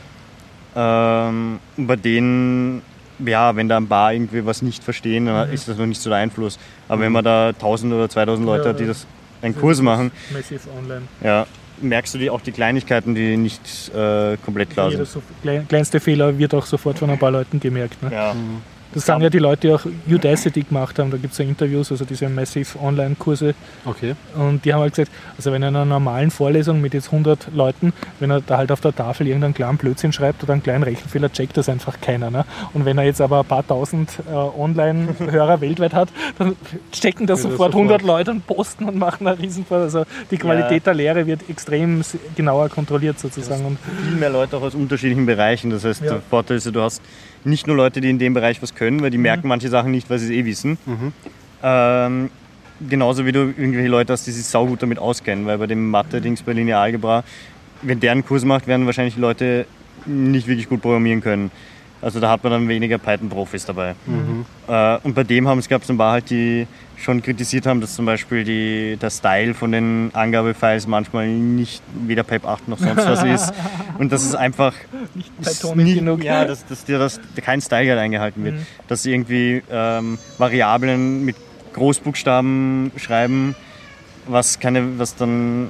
Ähm, 0.75 1.59
bei 1.77 1.95
denen, 1.95 2.81
ja, 3.25 3.55
wenn 3.55 3.67
da 3.69 3.77
ein 3.77 3.87
paar 3.87 4.13
irgendwie 4.13 4.45
was 4.45 4.61
nicht 4.61 4.83
verstehen, 4.83 5.25
dann 5.25 5.47
Mhm. 5.47 5.53
ist 5.53 5.67
das 5.67 5.77
noch 5.77 5.85
nicht 5.85 6.01
so 6.01 6.09
der 6.09 6.19
Einfluss. 6.19 6.57
Aber 6.87 7.01
wenn 7.01 7.11
man 7.11 7.23
da 7.23 7.51
1000 7.53 7.93
oder 7.93 8.09
2000 8.09 8.45
Leute 8.45 8.63
Ja, 8.65 8.69
hat, 8.69 8.79
die 8.79 8.85
das 8.87 9.05
einen 9.41 9.55
Kurs 9.55 9.81
machen, 9.81 10.11
Massive 10.31 10.61
online. 10.77 11.01
ja, 11.23 11.45
merkst 11.81 12.13
du 12.13 12.17
die, 12.19 12.29
auch 12.29 12.41
die 12.41 12.51
Kleinigkeiten, 12.51 13.15
die 13.15 13.37
nicht 13.37 13.61
äh, 13.93 14.37
komplett 14.45 14.69
klar 14.69 14.89
Jeder 14.89 15.05
sind. 15.05 15.23
so, 15.23 15.23
klein- 15.41 15.67
kleinste 15.67 15.99
Fehler 15.99 16.37
wird 16.37 16.53
auch 16.53 16.65
sofort 16.65 16.99
von 16.99 17.09
ein 17.09 17.17
paar 17.19 17.31
Leuten 17.31 17.59
gemerkt. 17.59 18.01
Ne? 18.03 18.11
Ja. 18.13 18.35
Das 18.93 19.05
sagen 19.05 19.21
ja 19.21 19.29
die 19.29 19.39
Leute, 19.39 19.67
die 19.67 19.73
auch 19.73 19.85
Udacity 20.09 20.63
gemacht 20.63 20.99
haben. 20.99 21.11
Da 21.11 21.17
gibt 21.17 21.31
es 21.33 21.37
ja 21.39 21.45
Interviews, 21.45 21.91
also 21.91 22.05
diese 22.05 22.27
Massive 22.29 22.77
Online-Kurse. 22.79 23.53
Okay. 23.85 24.15
Und 24.35 24.65
die 24.65 24.73
haben 24.73 24.81
halt 24.81 24.93
gesagt, 24.95 25.11
also 25.37 25.51
wenn 25.51 25.63
er 25.63 25.69
in 25.69 25.75
einer 25.75 25.85
normalen 25.85 26.31
Vorlesung 26.31 26.81
mit 26.81 26.93
jetzt 26.93 27.07
100 27.07 27.47
Leuten, 27.53 27.93
wenn 28.19 28.31
er 28.31 28.41
da 28.41 28.57
halt 28.57 28.71
auf 28.71 28.81
der 28.81 28.95
Tafel 28.95 29.27
irgendeinen 29.27 29.53
kleinen 29.53 29.77
Blödsinn 29.77 30.11
schreibt 30.11 30.43
oder 30.43 30.53
einen 30.53 30.63
kleinen 30.63 30.83
Rechenfehler, 30.83 31.31
checkt 31.31 31.57
das 31.57 31.69
einfach 31.69 32.01
keiner. 32.01 32.29
Ne? 32.31 32.45
Und 32.73 32.85
wenn 32.85 32.97
er 32.97 33.05
jetzt 33.05 33.21
aber 33.21 33.39
ein 33.39 33.45
paar 33.45 33.65
tausend 33.65 34.11
äh, 34.29 34.33
Online-Hörer 34.33 35.61
weltweit 35.61 35.93
hat, 35.93 36.09
dann 36.37 36.55
checken 36.91 37.27
das 37.27 37.43
Ja, 37.43 37.49
sofort 37.49 37.71
sofort. 37.71 37.75
100 37.75 38.01
Leute 38.01 38.31
und 38.31 38.45
posten 38.47 38.85
und 38.85 38.97
machen 38.97 39.27
einen 39.27 39.37
Riesenfall. 39.39 39.81
Also 39.81 40.03
die 40.29 40.37
Qualität 40.37 40.85
der 40.85 40.93
Lehre 40.93 41.25
wird 41.25 41.49
extrem 41.49 42.01
genauer 42.35 42.69
kontrolliert 42.69 43.19
sozusagen. 43.19 43.65
Und 43.65 43.77
viel 44.05 44.15
mehr 44.17 44.29
Leute 44.29 44.57
auch 44.57 44.61
aus 44.61 44.75
unterschiedlichen 44.75 45.25
Bereichen. 45.25 45.69
Das 45.69 45.85
heißt, 45.85 46.01
Ja. 46.03 46.13
der 46.13 46.21
Vorteil 46.21 46.57
ist, 46.57 46.65
ja, 46.65 46.71
du 46.71 46.81
hast 46.81 47.01
nicht 47.43 47.67
nur 47.67 47.75
Leute, 47.75 48.01
die 48.01 48.09
in 48.09 48.19
dem 48.19 48.33
Bereich 48.33 48.61
was 48.61 48.75
können, 48.75 49.01
weil 49.01 49.09
die 49.09 49.17
merken 49.17 49.47
manche 49.47 49.69
Sachen 49.69 49.91
nicht, 49.91 50.09
weil 50.09 50.19
sie 50.19 50.25
es 50.25 50.31
eh 50.31 50.45
wissen. 50.45 50.77
Mhm. 50.85 51.13
Ähm, 51.63 52.29
genauso 52.89 53.25
wie 53.25 53.31
du 53.31 53.39
irgendwelche 53.39 53.89
Leute 53.89 54.13
hast, 54.13 54.25
die 54.27 54.31
sich 54.31 54.45
saugut 54.45 54.81
damit 54.81 54.99
auskennen, 54.99 55.45
weil 55.45 55.57
bei 55.57 55.67
dem 55.67 55.89
Mathe-Dings 55.89 56.43
bei 56.43 56.53
Linealgebra, 56.53 57.23
wenn 57.81 57.99
der 57.99 58.11
einen 58.11 58.25
Kurs 58.25 58.45
macht, 58.45 58.67
werden 58.67 58.85
wahrscheinlich 58.85 59.15
die 59.15 59.21
Leute 59.21 59.65
nicht 60.05 60.47
wirklich 60.47 60.69
gut 60.69 60.81
programmieren 60.81 61.21
können. 61.21 61.51
Also 62.01 62.19
da 62.19 62.29
hat 62.31 62.43
man 62.43 62.51
dann 62.51 62.67
weniger 62.67 62.97
Python-Profis 62.97 63.65
dabei. 63.65 63.93
Äh, 64.67 64.97
und 65.03 65.13
bei 65.13 65.23
dem 65.23 65.47
haben 65.47 65.59
es 65.59 65.69
gab 65.69 65.83
es 65.83 65.89
ein 65.89 65.97
paar 65.97 66.13
halt, 66.13 66.29
die 66.29 66.65
schon 66.97 67.21
kritisiert 67.21 67.65
haben, 67.65 67.81
dass 67.81 67.95
zum 67.95 68.05
Beispiel 68.05 68.43
die, 68.43 68.97
der 69.01 69.09
Style 69.09 69.53
von 69.53 69.71
den 69.71 70.09
Angabefiles 70.13 70.85
manchmal 70.87 71.27
nicht 71.27 71.81
weder 72.07 72.23
PEP 72.23 72.45
8 72.45 72.67
noch 72.67 72.77
sonst 72.79 73.05
was 73.05 73.23
ist. 73.23 73.53
Und 73.99 74.11
dass 74.11 74.23
es 74.23 74.35
einfach 74.35 74.73
Nicht 75.15 75.31
ist 75.39 75.61
Pythonic 75.61 75.85
nie- 75.85 75.93
genug. 75.95 76.23
Ja, 76.23 76.45
dass, 76.45 76.65
dass 76.65 76.85
dir 76.85 76.97
das, 76.99 77.19
kein 77.43 77.61
Style 77.61 77.85
Guide 77.87 77.99
eingehalten 77.99 78.43
wird. 78.43 78.55
Dass 78.87 79.03
sie 79.03 79.11
irgendwie 79.13 79.61
ähm, 79.71 80.17
Variablen 80.37 81.23
mit 81.25 81.35
Großbuchstaben 81.73 82.91
schreiben, 82.97 83.55
was, 84.27 84.59
keine, 84.59 84.99
was 84.99 85.15
dann 85.15 85.69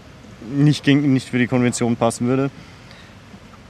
nicht, 0.54 0.84
gegen, 0.84 1.14
nicht 1.14 1.30
für 1.30 1.38
die 1.40 1.48
Konvention 1.48 1.96
passen 1.96 2.28
würde. 2.28 2.50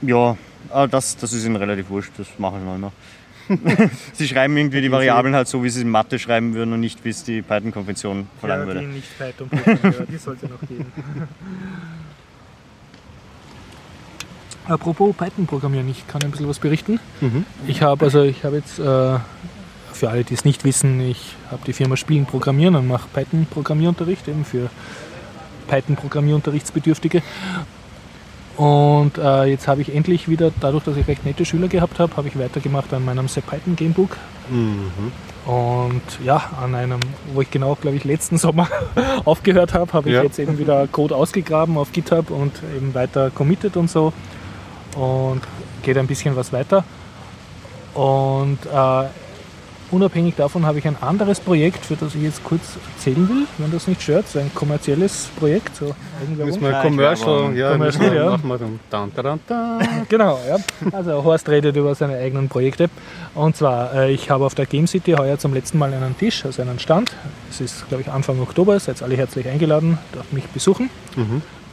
Ja, 0.00 0.36
aber 0.72 0.88
das, 0.88 1.16
das 1.16 1.32
ist 1.32 1.44
ihnen 1.44 1.56
relativ 1.56 1.88
wurscht, 1.90 2.12
das 2.16 2.26
machen 2.38 2.60
sie 2.60 2.66
manchmal. 2.66 2.90
sie 4.12 4.28
schreiben 4.28 4.56
irgendwie 4.56 4.80
die 4.80 4.90
Variablen 4.90 5.34
halt 5.34 5.48
so, 5.48 5.62
wie 5.64 5.68
sie 5.68 5.80
es 5.80 5.84
in 5.84 5.90
Mathe 5.90 6.18
schreiben 6.18 6.54
würden 6.54 6.72
und 6.72 6.80
nicht, 6.80 7.04
wie 7.04 7.10
es 7.10 7.24
die 7.24 7.42
Python-Konvention 7.42 8.28
verlangen 8.38 8.68
ja, 8.68 8.74
die 8.74 8.80
würde. 8.80 8.94
nicht 8.94 9.18
Python 9.18 9.50
die 10.08 10.16
sollte 10.16 10.46
noch 10.46 10.60
geben. 10.60 10.86
Apropos 14.68 15.14
Python 15.16 15.46
programmieren, 15.46 15.88
ich 15.90 16.06
kann 16.06 16.22
ein 16.22 16.30
bisschen 16.30 16.48
was 16.48 16.60
berichten. 16.60 17.00
Ich 17.66 17.82
habe 17.82 18.04
also 18.04 18.22
ich 18.22 18.44
habe 18.44 18.56
jetzt 18.56 18.78
äh, 18.78 19.18
für 19.92 20.08
alle, 20.08 20.22
die 20.22 20.34
es 20.34 20.44
nicht 20.44 20.64
wissen, 20.64 21.00
ich 21.00 21.34
habe 21.50 21.62
die 21.66 21.72
Firma 21.72 21.96
Spielen 21.96 22.26
Programmieren 22.26 22.76
und 22.76 22.86
mache 22.86 23.08
Python 23.12 23.46
Programmierunterricht 23.50 24.28
eben 24.28 24.44
für 24.44 24.70
Python 25.68 25.96
Programmierunterrichtsbedürftige. 25.96 27.22
Und 28.56 29.16
äh, 29.18 29.44
jetzt 29.44 29.66
habe 29.66 29.80
ich 29.80 29.94
endlich 29.94 30.28
wieder, 30.28 30.50
dadurch, 30.60 30.84
dass 30.84 30.96
ich 30.96 31.08
recht 31.08 31.24
nette 31.24 31.44
Schüler 31.44 31.68
gehabt 31.68 31.98
habe, 31.98 32.16
habe 32.16 32.28
ich 32.28 32.38
weitergemacht 32.38 32.92
an 32.92 33.04
meinem 33.04 33.26
Sepp 33.28 33.46
Python 33.46 33.76
Gamebook. 33.76 34.16
Und 35.46 36.02
ja, 36.24 36.42
an 36.62 36.74
einem, 36.74 37.00
wo 37.32 37.40
ich 37.40 37.50
genau, 37.50 37.74
glaube 37.80 37.96
ich, 37.96 38.04
letzten 38.04 38.36
Sommer 38.38 38.68
aufgehört 39.24 39.74
habe, 39.74 39.92
habe 39.92 40.08
ich 40.10 40.14
Ja. 40.14 40.22
jetzt 40.22 40.38
eben 40.38 40.58
wieder 40.58 40.86
Code 40.86 41.16
ausgegraben 41.16 41.76
auf 41.78 41.92
GitHub 41.92 42.30
und 42.30 42.52
eben 42.76 42.94
weiter 42.94 43.30
committed 43.30 43.76
und 43.76 43.90
so. 43.90 44.12
Und 44.96 45.40
geht 45.82 45.96
ein 45.96 46.06
bisschen 46.06 46.36
was 46.36 46.52
weiter. 46.52 46.84
Und 47.94 48.58
äh, 48.66 49.04
unabhängig 49.92 50.34
davon 50.36 50.66
habe 50.66 50.78
ich 50.78 50.86
ein 50.86 50.96
anderes 51.00 51.38
Projekt, 51.38 51.84
für 51.84 51.96
das 51.96 52.14
ich 52.14 52.22
jetzt 52.22 52.42
kurz 52.42 52.76
erzählen 52.96 53.28
will, 53.28 53.46
wenn 53.58 53.70
das 53.70 53.86
nicht 53.86 54.02
stört. 54.02 54.28
So 54.28 54.38
ein 54.38 54.50
kommerzielles 54.54 55.28
Projekt. 55.38 55.76
So. 55.76 55.94
Müssen 56.36 56.62
wir 56.62 56.72
Commercial, 56.72 57.54
ja, 57.54 57.72
Commercial, 57.72 58.16
ja. 58.16 58.36
machen 58.42 58.80
dann. 58.90 59.10
Dann, 59.14 59.24
dann, 59.24 59.40
dann. 59.46 60.06
Genau, 60.08 60.38
ja. 60.48 60.56
Also 60.92 61.22
Horst 61.22 61.48
redet 61.48 61.76
über 61.76 61.94
seine 61.94 62.16
eigenen 62.18 62.48
Projekte. 62.48 62.88
Und 63.34 63.56
zwar, 63.56 63.94
äh, 63.94 64.12
ich 64.12 64.30
habe 64.30 64.44
auf 64.44 64.54
der 64.54 64.66
Game 64.66 64.86
City 64.86 65.12
heuer 65.12 65.38
zum 65.38 65.54
letzten 65.54 65.78
Mal 65.78 65.92
einen 65.92 66.16
Tisch, 66.16 66.44
also 66.44 66.62
einen 66.62 66.78
Stand. 66.78 67.14
Es 67.50 67.60
ist, 67.60 67.88
glaube 67.88 68.02
ich, 68.02 68.10
Anfang 68.10 68.40
Oktober, 68.40 68.78
seid 68.80 69.02
alle 69.02 69.16
herzlich 69.16 69.46
eingeladen, 69.48 69.98
darf 70.12 70.32
mich 70.32 70.44
besuchen. 70.46 70.90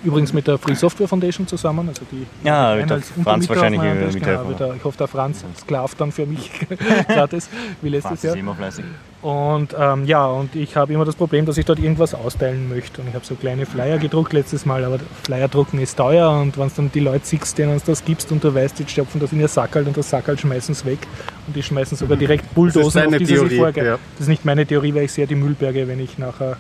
Übrigens 0.04 0.32
mit 0.34 0.48
der 0.48 0.58
Free 0.58 0.76
Software 0.76 1.08
Foundation 1.08 1.46
zusammen. 1.48 1.88
Also 1.90 2.04
die 2.12 2.26
Ja, 2.48 2.78
wird 2.78 2.90
der 2.90 3.02
Franz 3.02 3.44
auf 3.50 3.56
wahrscheinlich 3.56 3.82
Tisch. 3.82 3.92
mithelfen. 4.14 4.22
Genau, 4.22 4.48
wird 4.50 4.60
der, 4.60 4.74
ich 4.76 4.84
hoffe, 4.84 4.98
der 4.98 5.08
Franz 5.08 5.44
sklavt 5.60 6.00
dann 6.00 6.12
für 6.12 6.26
mich 6.26 6.50
gratis, 7.08 7.50
wie 7.82 7.90
letztes 7.90 8.08
Franz 8.08 8.24
Jahr. 8.24 8.34
ist 8.36 8.40
immer 8.40 8.56
fleißig. 8.56 8.86
Und 9.22 9.76
ähm, 9.78 10.06
ja, 10.06 10.26
und 10.28 10.56
ich 10.56 10.78
habe 10.78 10.94
immer 10.94 11.04
das 11.04 11.16
Problem, 11.16 11.46
dass 11.46 11.58
ich 11.58 11.66
dort 11.66 11.80
irgendwas 11.80 12.14
austeilen 12.16 12.70
möchte. 12.70 13.02
Und 13.02 13.10
ich 13.10 13.14
habe 13.16 13.26
so 13.26 13.36
kleine 13.36 13.66
Flyer 13.66 13.98
gedruckt 13.98 14.32
letztes 14.32 14.66
Mal, 14.66 14.86
aber 14.86 15.00
Flyer 15.24 15.50
drucken 15.50 15.80
ist 15.82 15.98
teuer 15.98 16.32
und 16.40 16.58
wenn 16.58 16.70
du 16.70 16.74
dann 16.78 16.92
die 16.94 17.02
Leute 17.02 17.26
siehst, 17.26 17.58
denen 17.58 17.78
du 17.78 17.84
das 17.86 18.06
gibst 18.06 18.32
und 18.32 18.42
du 18.42 18.56
weißt, 18.56 18.80
die 18.80 18.88
stopfen 18.88 19.20
das 19.20 19.34
in 19.34 19.42
ihr 19.42 19.50
Sackerl 19.50 19.86
und 19.88 19.98
das 19.98 20.10
Sackerl 20.10 20.40
schmeißen 20.40 20.72
es 20.72 20.86
weg 20.86 21.00
und 21.48 21.56
die 21.58 21.64
schmeißen 21.64 21.98
sogar 21.98 22.16
direkt 22.16 22.56
Bulldozen, 22.56 23.02
deine 23.02 23.18
auf 23.18 23.18
die 23.18 23.26
sie 23.26 23.34
sich 23.34 23.40
Theorie, 23.42 23.58
vorgehen. 23.58 23.86
ja. 23.86 24.00
Das 24.14 24.22
ist 24.22 24.28
nicht 24.30 24.46
meine 24.46 24.66
Theorie, 24.66 24.96
weil 24.96 25.04
ich 25.04 25.12
sehe 25.12 25.28
die 25.28 25.36
Müllberge, 25.36 25.90
wenn 25.90 26.00
ich 26.00 26.18
nachher 26.18 26.56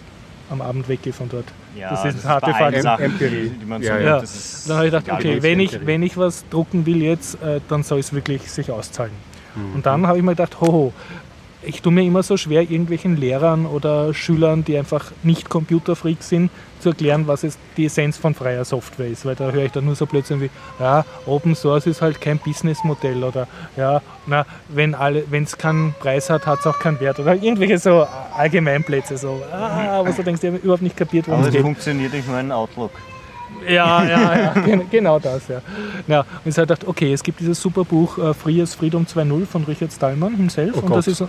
am 0.49 0.61
Abend 0.61 0.87
weggehe 0.87 1.13
von 1.13 1.29
dort. 1.29 1.45
Ja, 1.75 1.91
Das 1.91 2.05
ist 2.05 2.23
bei 2.23 2.29
harte. 2.29 2.81
Sachen, 2.81 3.05
Empirie. 3.05 3.51
die 3.61 3.65
man 3.65 3.81
Ja, 3.81 3.97
so 3.97 4.03
ja. 4.03 4.23
Dann 4.67 4.77
habe 4.77 4.87
ich 4.87 4.93
gedacht, 4.93 5.11
okay, 5.11 5.41
wenn 5.43 5.59
ich, 5.59 5.85
wenn 5.85 6.03
ich 6.03 6.17
was 6.17 6.47
drucken 6.49 6.85
will 6.85 7.01
jetzt, 7.01 7.41
äh, 7.41 7.61
dann 7.67 7.83
soll 7.83 7.99
es 7.99 8.13
wirklich 8.13 8.49
sich 8.51 8.71
auszahlen. 8.71 9.11
Mhm. 9.55 9.75
Und 9.75 9.85
dann 9.85 10.07
habe 10.07 10.17
ich 10.17 10.23
mir 10.23 10.31
gedacht, 10.31 10.59
hoho, 10.61 10.93
ich 11.61 11.81
tue 11.81 11.91
mir 11.91 12.03
immer 12.03 12.23
so 12.23 12.37
schwer, 12.37 12.61
irgendwelchen 12.61 13.17
Lehrern 13.17 13.65
oder 13.65 14.13
Schülern, 14.13 14.63
die 14.63 14.77
einfach 14.77 15.11
nicht 15.23 15.49
Computerfreaks 15.49 16.29
sind, 16.29 16.51
zu 16.79 16.89
erklären, 16.89 17.27
was 17.27 17.43
es 17.43 17.57
die 17.77 17.85
Essenz 17.85 18.17
von 18.17 18.33
freier 18.33 18.65
Software 18.65 19.07
ist. 19.07 19.25
Weil 19.25 19.35
da 19.35 19.51
höre 19.51 19.65
ich 19.65 19.71
dann 19.71 19.85
nur 19.85 19.95
so 19.95 20.05
Blödsinn 20.05 20.41
wie, 20.41 20.49
ja, 20.79 21.05
Open 21.25 21.55
Source 21.55 21.87
ist 21.87 22.01
halt 22.01 22.19
kein 22.21 22.37
Businessmodell 22.39 23.23
oder 23.23 23.47
ja, 23.77 24.01
na, 24.25 24.45
wenn 24.69 24.95
es 25.43 25.57
keinen 25.57 25.93
Preis 25.99 26.29
hat, 26.29 26.45
hat 26.45 26.59
es 26.59 26.67
auch 26.67 26.79
keinen 26.79 26.99
Wert 26.99 27.19
oder 27.19 27.35
irgendwelche 27.35 27.77
so 27.77 28.07
Allgemeinplätze. 28.37 29.17
So, 29.17 29.41
ah, 29.51 30.01
was 30.03 30.15
du 30.15 30.23
denkst, 30.23 30.43
ich 30.43 30.49
habe 30.49 30.57
überhaupt 30.57 30.83
nicht 30.83 30.97
kapiert, 30.97 31.27
worum 31.27 31.43
es 31.43 31.51
geht. 31.51 31.61
funktioniert 31.61 32.13
nicht 32.13 32.27
nur 32.27 32.39
in 32.39 32.51
Outlook. 32.51 32.91
Ja, 33.67 34.03
ja, 34.03 34.37
ja, 34.39 34.53
gen- 34.61 34.89
genau 34.89 35.19
das, 35.19 35.47
ja. 35.47 35.61
ja. 36.07 36.19
Und 36.21 36.27
ich 36.45 36.55
habe 36.57 36.67
gedacht, 36.67 36.87
okay, 36.87 37.11
es 37.11 37.23
gibt 37.23 37.39
dieses 37.39 37.59
super 37.61 37.83
Buch 37.83 38.17
äh, 38.17 38.33
Free 38.33 38.61
as 38.61 38.73
Freedom 38.75 39.05
2.0 39.05 39.45
von 39.45 39.63
Richard 39.65 39.91
Stallman 39.91 40.35
himself. 40.35 40.75
Oh 40.77 40.85
und 40.85 40.95
das 40.95 41.07
ist, 41.07 41.23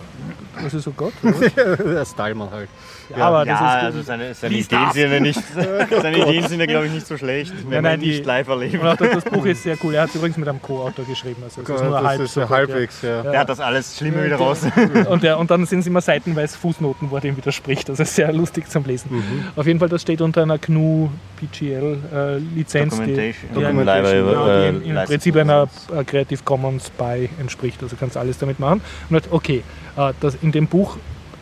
das 0.65 0.75
ist 0.75 0.85
so 0.85 0.93
Gott. 0.93 1.13
oder? 1.23 1.77
Der 1.77 2.05
Stylman 2.05 2.51
halt. 2.51 2.69
Ja, 3.17 3.27
aber 3.27 3.45
das 3.45 3.61
ja, 3.61 3.79
ist, 3.79 3.85
also 3.85 4.03
seine, 4.03 4.35
seine 4.35 4.55
Lies 4.55 4.67
Ideen 4.67 4.93
sind 4.93 5.13
ja 5.13 5.21
nicht, 5.21 5.41
seine 6.03 6.19
Ideen 6.19 6.49
sind 6.49 6.61
ja 6.61 6.67
glaube 6.67 6.87
ich 6.87 6.93
nicht 6.93 7.07
so 7.07 7.17
schlecht, 7.17 7.53
wenn 7.65 7.83
nein, 7.83 7.99
man 7.99 8.01
nicht 8.01 8.21
die- 8.21 8.25
live 8.25 8.49
erlebt. 8.49 8.81
und 8.81 8.87
auch 8.87 8.97
das, 8.97 9.25
Buch 9.25 9.47
ist 9.47 9.63
sehr 9.63 9.77
cool. 9.83 9.95
Er 9.95 10.03
hat 10.03 10.11
es 10.11 10.15
übrigens 10.15 10.37
mit 10.37 10.49
einem 10.49 10.63
Co-Autor 10.63 11.05
geschrieben. 11.05 11.43
Also 11.43 11.61
nur 11.63 11.91
das 11.91 12.05
halb 12.05 12.21
ist 12.21 12.35
so 12.35 12.41
ja 12.41 12.47
gut, 12.47 12.57
halbwegs, 12.57 13.03
ja. 13.03 13.23
Der 13.23 13.41
hat 13.41 13.49
das 13.49 13.61
alles 13.61 13.97
Schlimme 13.97 14.25
wieder 14.25 14.37
raus. 14.37 14.61
Ja. 14.65 15.03
Und, 15.11 15.23
der, 15.23 15.39
und 15.39 15.51
dann 15.51 15.67
sind 15.67 15.81
es 15.81 15.87
immer 15.87 16.01
seitenweise 16.01 16.57
Fußnoten, 16.57 17.11
wo 17.11 17.17
er 17.17 17.21
dem 17.21 17.37
widerspricht. 17.37 17.89
Das 17.89 17.99
ist 17.99 18.15
sehr 18.15 18.33
lustig 18.33 18.69
zum 18.69 18.85
Lesen. 18.85 19.11
Mhm. 19.13 19.45
Auf 19.57 19.67
jeden 19.67 19.79
Fall, 19.79 19.89
das 19.89 20.03
steht 20.03 20.21
unter 20.21 20.43
einer 20.43 20.59
GNU 20.59 21.09
PGL 21.37 21.99
äh, 22.13 22.39
Lizenz, 22.57 22.95
die, 22.95 23.01
Documentation. 23.01 23.51
die, 23.51 23.55
Documentation, 23.55 24.33
ja, 24.33 24.73
die 24.73 24.89
im, 24.91 24.97
Prinzip 25.05 25.37
einer 25.37 25.69
äh, 25.95 26.05
Creative 26.05 26.43
Commons 26.45 26.91
BY 26.91 27.29
entspricht. 27.41 27.83
Also 27.83 27.97
kannst 27.99 28.17
du 28.17 28.21
alles 28.21 28.39
damit 28.39 28.61
machen. 28.61 28.81
Und 29.09 29.17
dachte, 29.17 29.33
okay, 29.33 29.63
äh, 29.97 30.13
das 30.21 30.37
in 30.43 30.53
dem 30.53 30.67
Buch, 30.67 30.97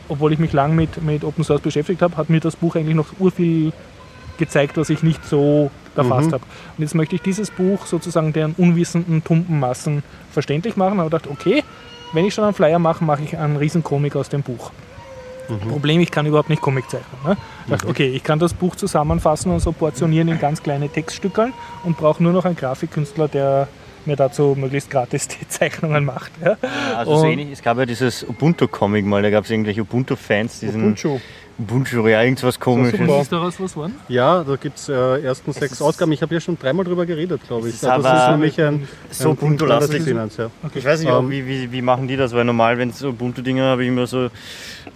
obwohl 0.09 0.33
ich 0.33 0.39
mich 0.39 0.53
lang 0.53 0.75
mit, 0.75 1.03
mit 1.03 1.25
Open 1.25 1.45
Source 1.45 1.61
beschäftigt 1.61 2.03
habe, 2.03 2.17
hat 2.17 2.31
mir 2.31 2.41
das 2.41 2.57
Buch 2.57 2.77
eigentlich 2.77 2.97
noch 2.97 3.09
urviel 3.19 3.73
gezeigt, 4.39 4.77
was 4.77 4.89
ich 4.89 5.03
nicht 5.03 5.25
so 5.25 5.71
erfasst 5.97 6.29
Mhm. 6.29 6.35
habe. 6.35 6.45
Und 6.77 6.83
jetzt 6.83 6.95
möchte 6.95 7.17
ich 7.17 7.23
dieses 7.23 7.51
Buch 7.51 7.87
sozusagen 7.87 8.33
den 8.33 8.55
unwissenden, 8.57 9.23
tumpen 9.25 9.59
Massen 9.59 10.03
verständlich 10.31 10.77
machen. 10.77 11.01
Aber 11.01 11.11
dachte, 11.11 11.29
okay, 11.31 11.65
wenn 12.13 12.25
ich 12.25 12.35
schon 12.35 12.45
einen 12.45 12.55
Flyer 12.55 12.79
mache, 12.79 13.03
mache 13.05 13.23
ich 13.25 13.37
einen 13.37 13.57
riesen 13.57 13.83
Comic 13.83 14.15
aus 14.17 14.29
dem 14.29 14.43
Buch. 14.43 14.71
Problem, 15.71 16.03
ich 16.03 16.11
kann 16.11 16.27
überhaupt 16.27 16.51
nicht 16.51 16.61
Comic 16.61 16.91
zeichnen. 16.91 17.21
Ne? 17.25 17.37
Ich 17.65 17.71
dachte, 17.71 17.89
okay, 17.89 18.09
ich 18.09 18.23
kann 18.23 18.39
das 18.39 18.53
Buch 18.53 18.77
zusammenfassen 18.77 19.51
und 19.51 19.61
so 19.61 19.73
portionieren 19.73 20.29
in 20.29 20.39
ganz 20.39 20.63
kleine 20.63 20.91
Textstückeln 20.91 21.55
und 21.85 21.97
brauche 21.97 22.23
nur 22.23 22.35
noch 22.35 22.45
einen 22.45 22.55
Grafikkünstler, 22.55 23.29
der 23.29 23.67
mir 24.09 24.17
dazu 24.17 24.57
möglichst 24.59 24.91
gratis 24.91 25.29
die 25.29 25.47
Zeichnungen 25.49 26.05
macht. 26.05 26.33
Ja? 26.45 26.57
Also 26.97 27.19
so 27.19 27.27
ähnlich, 27.27 27.51
es 27.53 27.63
gab 27.63 27.79
ja 27.79 27.87
dieses 27.87 28.25
Ubuntu-Comic 28.29 29.05
mal, 29.05 29.23
da 29.23 29.31
gab 29.31 29.45
es 29.45 29.51
irgendwelche 29.51 29.83
Ubuntu-Fans, 29.83 30.61
diesen 30.61 30.83
Ubuntu. 30.83 31.21
Ubuntu, 31.61 32.07
ja, 32.07 32.23
irgendwas 32.23 32.61
komisches. 32.61 33.01
super. 33.01 33.21
Ist 33.21 33.33
daraus 33.33 33.59
was 33.59 33.73
geworden? 33.73 33.97
Ja, 34.09 34.45
da 34.45 34.55
gibt 34.55 34.79
es 34.79 34.89
äh, 34.89 35.23
ersten 35.23 35.53
sechs 35.53 35.83
Ausgaben. 35.83 36.13
Ich 36.13 36.23
habe 36.23 36.33
ja 36.33 36.41
schon 36.41 36.57
dreimal 36.57 36.85
drüber 36.85 37.05
geredet, 37.05 37.41
glaube 37.49 37.69
ich. 37.69 37.75
ist 37.75 37.83
Ja, 37.83 37.99
das 37.99 38.23
ist 38.23 38.31
nämlich 38.31 38.61
ein, 38.61 38.87
so 39.11 39.31
ein 39.31 39.33
Ubuntu-lastig. 39.33 40.07
Ja. 40.07 40.29
Ich 40.73 40.85
weiß 40.85 41.01
nicht, 41.01 41.11
auch, 41.11 41.19
Ähm, 41.19 41.31
wie, 41.31 41.47
wie, 41.49 41.73
wie 41.73 41.83
machen 41.83 42.07
die 42.07 42.17
das? 42.17 42.33
Weil 42.33 42.45
normal, 42.45 42.79
wenn 42.79 42.91
es 42.91 43.01
so 43.01 43.09
Ubuntu-Dinger 43.09 43.65
habe 43.65 43.83
ich 43.83 43.89
immer 43.89 44.07
so 44.07 44.29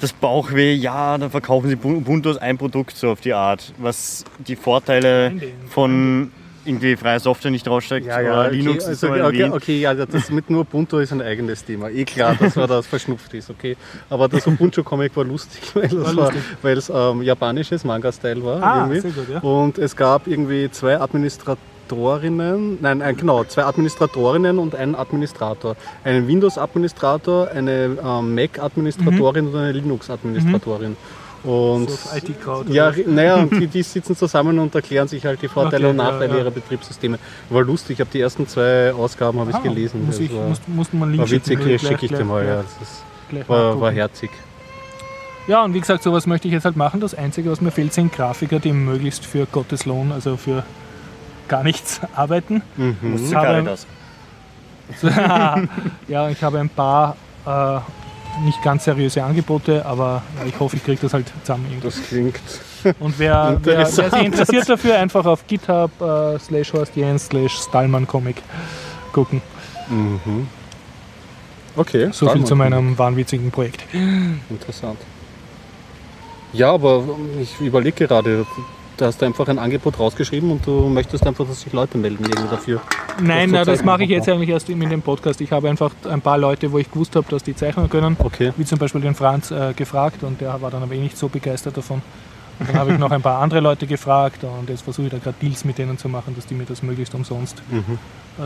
das 0.01 0.13
Bauchweh, 0.13 0.73
ja, 0.73 1.19
dann 1.19 1.33
verkaufen 1.33 1.69
sie 1.69 1.75
Ubuntu 1.75 2.29
als 2.29 2.39
ein 2.39 2.59
Produkt 2.59 2.97
so 2.97 3.11
auf 3.11 3.21
die 3.21 3.35
Art. 3.35 3.73
Was 3.79 4.25
die 4.47 4.55
Vorteile 4.55 5.33
von 5.69 6.31
irgendwie 6.65 6.97
freier 6.97 7.21
Software 7.21 7.51
nicht 7.51 7.67
raussteckt 7.69 8.07
Ja, 8.07 8.21
ja, 8.21 8.33
oder 8.33 8.47
okay, 8.47 8.57
Linux 8.57 8.85
ist 8.87 9.05
also, 9.05 9.17
so 9.17 9.25
okay, 9.25 9.51
okay, 9.51 9.81
ja, 9.81 9.95
das 9.95 10.31
mit 10.31 10.51
nur 10.51 10.63
Ubuntu 10.63 10.99
ist 10.99 11.13
ein 11.13 11.23
eigenes 11.23 11.65
Thema. 11.65 11.89
Eh 11.91 12.05
klar, 12.05 12.37
dass 12.39 12.57
man 12.57 12.69
das 12.69 12.87
verschnupft 12.87 13.33
ist, 13.35 13.51
okay. 13.51 13.77
Aber 14.11 14.29
das 14.29 14.47
Ubuntu-Comic 14.47 15.17
war 15.17 15.25
lustig, 15.25 15.63
weil 15.75 15.85
es 15.87 15.95
War 15.95 16.05
war, 16.17 16.25
lustig. 16.27 16.43
weil 16.63 16.79
es 16.79 16.91
ähm, 16.95 17.23
japanisches 17.23 17.85
Manga-Style 17.85 18.45
war. 18.45 18.63
Ah, 18.63 18.77
irgendwie. 18.87 19.01
sehr 19.01 19.11
gut, 19.11 19.29
ja. 19.31 19.41
Und 19.41 19.79
es 19.79 19.97
gab 19.97 20.27
irgendwie 20.27 20.71
zwei 20.71 21.01
Administratorinnen, 21.01 22.79
nein, 22.81 23.03
ein, 23.03 23.17
genau, 23.17 23.45
zwei 23.45 23.65
Administratorinnen 23.65 24.59
und 24.59 24.75
einen 24.75 24.95
Administrator. 24.95 25.77
Einen 26.05 26.29
Windows-Administrator, 26.29 27.49
eine 27.51 27.97
ähm, 28.05 28.35
Mac-Administratorin 28.35 29.49
und 29.49 29.57
eine 29.57 29.73
Linux-Administratorin. 29.73 30.97
Und 31.45 31.89
So 31.91 31.95
auf 31.95 32.17
IT-Crowd. 32.17 32.73
ja, 32.73 32.93
naja, 33.07 33.35
und 33.37 33.51
die, 33.53 33.67
die 33.69 33.83
sitzen 33.83 34.15
zusammen 34.17 34.59
und 34.61 34.75
erklären 34.75 35.09
sich 35.09 35.25
halt 35.25 35.43
die 35.43 35.49
Vorteile 35.49 35.87
Okay, 35.87 35.91
und 35.91 35.97
Nachteile 35.97 36.27
ja, 36.29 36.33
ja. 36.35 36.39
ihrer 36.43 36.51
Betriebssysteme. 36.53 37.19
War 37.51 37.63
lustig, 37.63 37.95
ich 37.95 38.01
habe 38.01 38.11
die 38.13 38.21
ersten 38.21 38.47
zwei 38.47 38.93
Ausgaben 38.93 39.41
habe 39.41 39.51
ich 39.51 39.57
Ah, 39.57 39.61
gelesen. 39.61 40.07
Muss 40.07 40.21
ich, 40.21 40.33
war, 40.33 40.47
muss, 40.49 40.61
muss 40.69 40.93
man 40.93 41.11
Link 41.11 41.23
war 41.23 41.31
witzig, 41.31 41.59
schicke 41.59 41.75
ich 41.75 41.83
dir 41.83 42.09
gleich- 42.09 42.25
mal. 42.25 42.45
Ja, 42.45 42.55
gleich- 42.55 42.65
das 42.79 42.89
ist, 42.89 43.03
gleich 43.31 43.49
war, 43.49 43.81
war 43.81 43.91
herzig. 43.91 44.31
Ja, 45.49 45.65
und 45.65 45.75
wie 45.75 45.81
gesagt, 45.81 46.05
sowas 46.05 46.29
möchte 46.29 46.47
ich 46.47 46.55
jetzt 46.55 46.65
halt 46.65 46.77
machen. 46.77 47.01
Das 47.01 47.15
Einzige, 47.17 47.51
was 47.51 47.61
mir 47.61 47.73
fehlt, 47.73 47.93
sind 47.93 48.13
Grafiker, 48.13 48.61
die 48.61 48.73
möglichst 48.73 49.27
für 49.27 49.45
Gottes 49.47 49.85
Lohn, 49.87 50.13
also 50.13 50.37
für 50.37 50.63
gar 51.49 51.65
nichts 51.65 52.01
arbeiten. 52.15 52.63
Mhm. 52.77 52.97
Musst 53.03 53.33
du 53.33 53.37
Aber- 53.37 53.47
Caritas. 53.47 53.87
ja, 56.09 56.29
ich 56.29 56.43
habe 56.43 56.61
ein 56.61 56.69
paar 56.69 57.17
äh, 57.47 57.79
nicht 58.45 58.63
ganz 58.63 58.85
seriöse 58.85 59.23
Angebote, 59.23 59.85
aber 59.85 60.23
ich 60.47 60.59
hoffe, 60.59 60.77
ich 60.77 60.85
kriege 60.85 61.01
das 61.01 61.13
halt 61.13 61.27
zusammen. 61.43 61.67
Irgendwie. 61.69 61.87
Das 61.87 62.03
klingt. 62.09 62.41
Und 63.01 63.19
wer, 63.19 63.59
wer, 63.63 63.79
wer 63.79 63.87
sich 63.87 64.23
interessiert 64.23 64.69
dafür, 64.69 64.99
einfach 64.99 65.25
auf 65.25 65.47
GitHub 65.47 65.91
äh, 66.01 66.39
slash 66.39 66.73
Horst 66.73 66.97
Jens 66.97 67.27
slash 67.27 67.53
Stallman 67.59 68.07
Comic 68.07 68.43
gucken. 69.13 69.41
Mhm. 69.89 70.49
Okay. 71.77 72.11
So 72.13 72.29
viel 72.29 72.45
zu 72.45 72.57
meinem 72.57 72.99
wahnwitzigen 72.99 73.51
Projekt. 73.51 73.85
Interessant. 73.93 74.99
Ja, 76.53 76.73
aber 76.73 77.03
ich 77.41 77.61
überlege 77.61 78.07
gerade, 78.07 78.45
du 78.97 79.05
hast 79.05 79.23
einfach 79.23 79.49
ein 79.49 79.59
Angebot 79.59 79.99
rausgeschrieben 79.99 80.51
und 80.51 80.67
du 80.67 80.89
möchtest 80.89 81.27
einfach, 81.27 81.47
dass 81.47 81.61
sich 81.63 81.73
Leute 81.73 81.99
melden 81.99 82.25
irgendwie 82.25 82.49
dafür. 82.51 82.81
Nein, 83.21 83.51
na, 83.53 83.65
das 83.65 83.85
mache 83.85 84.05
ich 84.05 84.11
jetzt 84.11 84.29
eigentlich 84.29 84.49
erst 84.51 84.69
in 84.71 84.81
dem 84.81 85.03
Podcast. 85.03 85.41
Ich 85.41 85.53
habe 85.53 85.69
einfach 85.69 85.91
ein 86.09 86.21
paar 86.21 86.39
Leute, 86.39 86.73
wo 86.73 86.79
ich 86.79 86.91
gewusst 86.91 87.15
habe, 87.17 87.27
dass 87.29 87.43
die 87.43 87.55
zeichnen 87.55 87.89
können, 87.91 88.17
Okay. 88.19 88.53
wie 88.57 88.65
zum 88.65 88.79
Beispiel 88.79 89.01
den 89.01 89.15
Franz 89.15 89.51
äh, 89.51 89.73
gefragt 89.75 90.23
und 90.23 90.41
der 90.41 90.61
war 90.63 90.71
dann 90.71 90.83
aber 90.83 90.95
eh 90.95 91.01
nicht 91.01 91.17
so 91.19 91.29
begeistert 91.29 91.77
davon. 91.77 92.01
Und 92.59 92.69
dann 92.69 92.77
habe 92.79 92.93
ich 92.93 92.99
noch 92.99 93.11
ein 93.11 93.23
paar 93.23 93.41
andere 93.43 93.61
Leute 93.61 93.87
gefragt 93.87 94.45
und 94.45 94.69
jetzt 94.69 94.83
versuche 94.83 95.07
ich 95.07 95.13
da 95.13 95.19
gerade 95.19 95.37
Deals 95.43 95.65
mit 95.65 95.79
denen 95.79 95.99
zu 95.99 96.09
machen, 96.09 96.35
dass 96.37 96.47
die 96.47 96.55
mir 96.55 96.65
das 96.65 96.83
möglichst 96.83 97.15
umsonst 97.15 97.63
Mhm. 97.71 97.99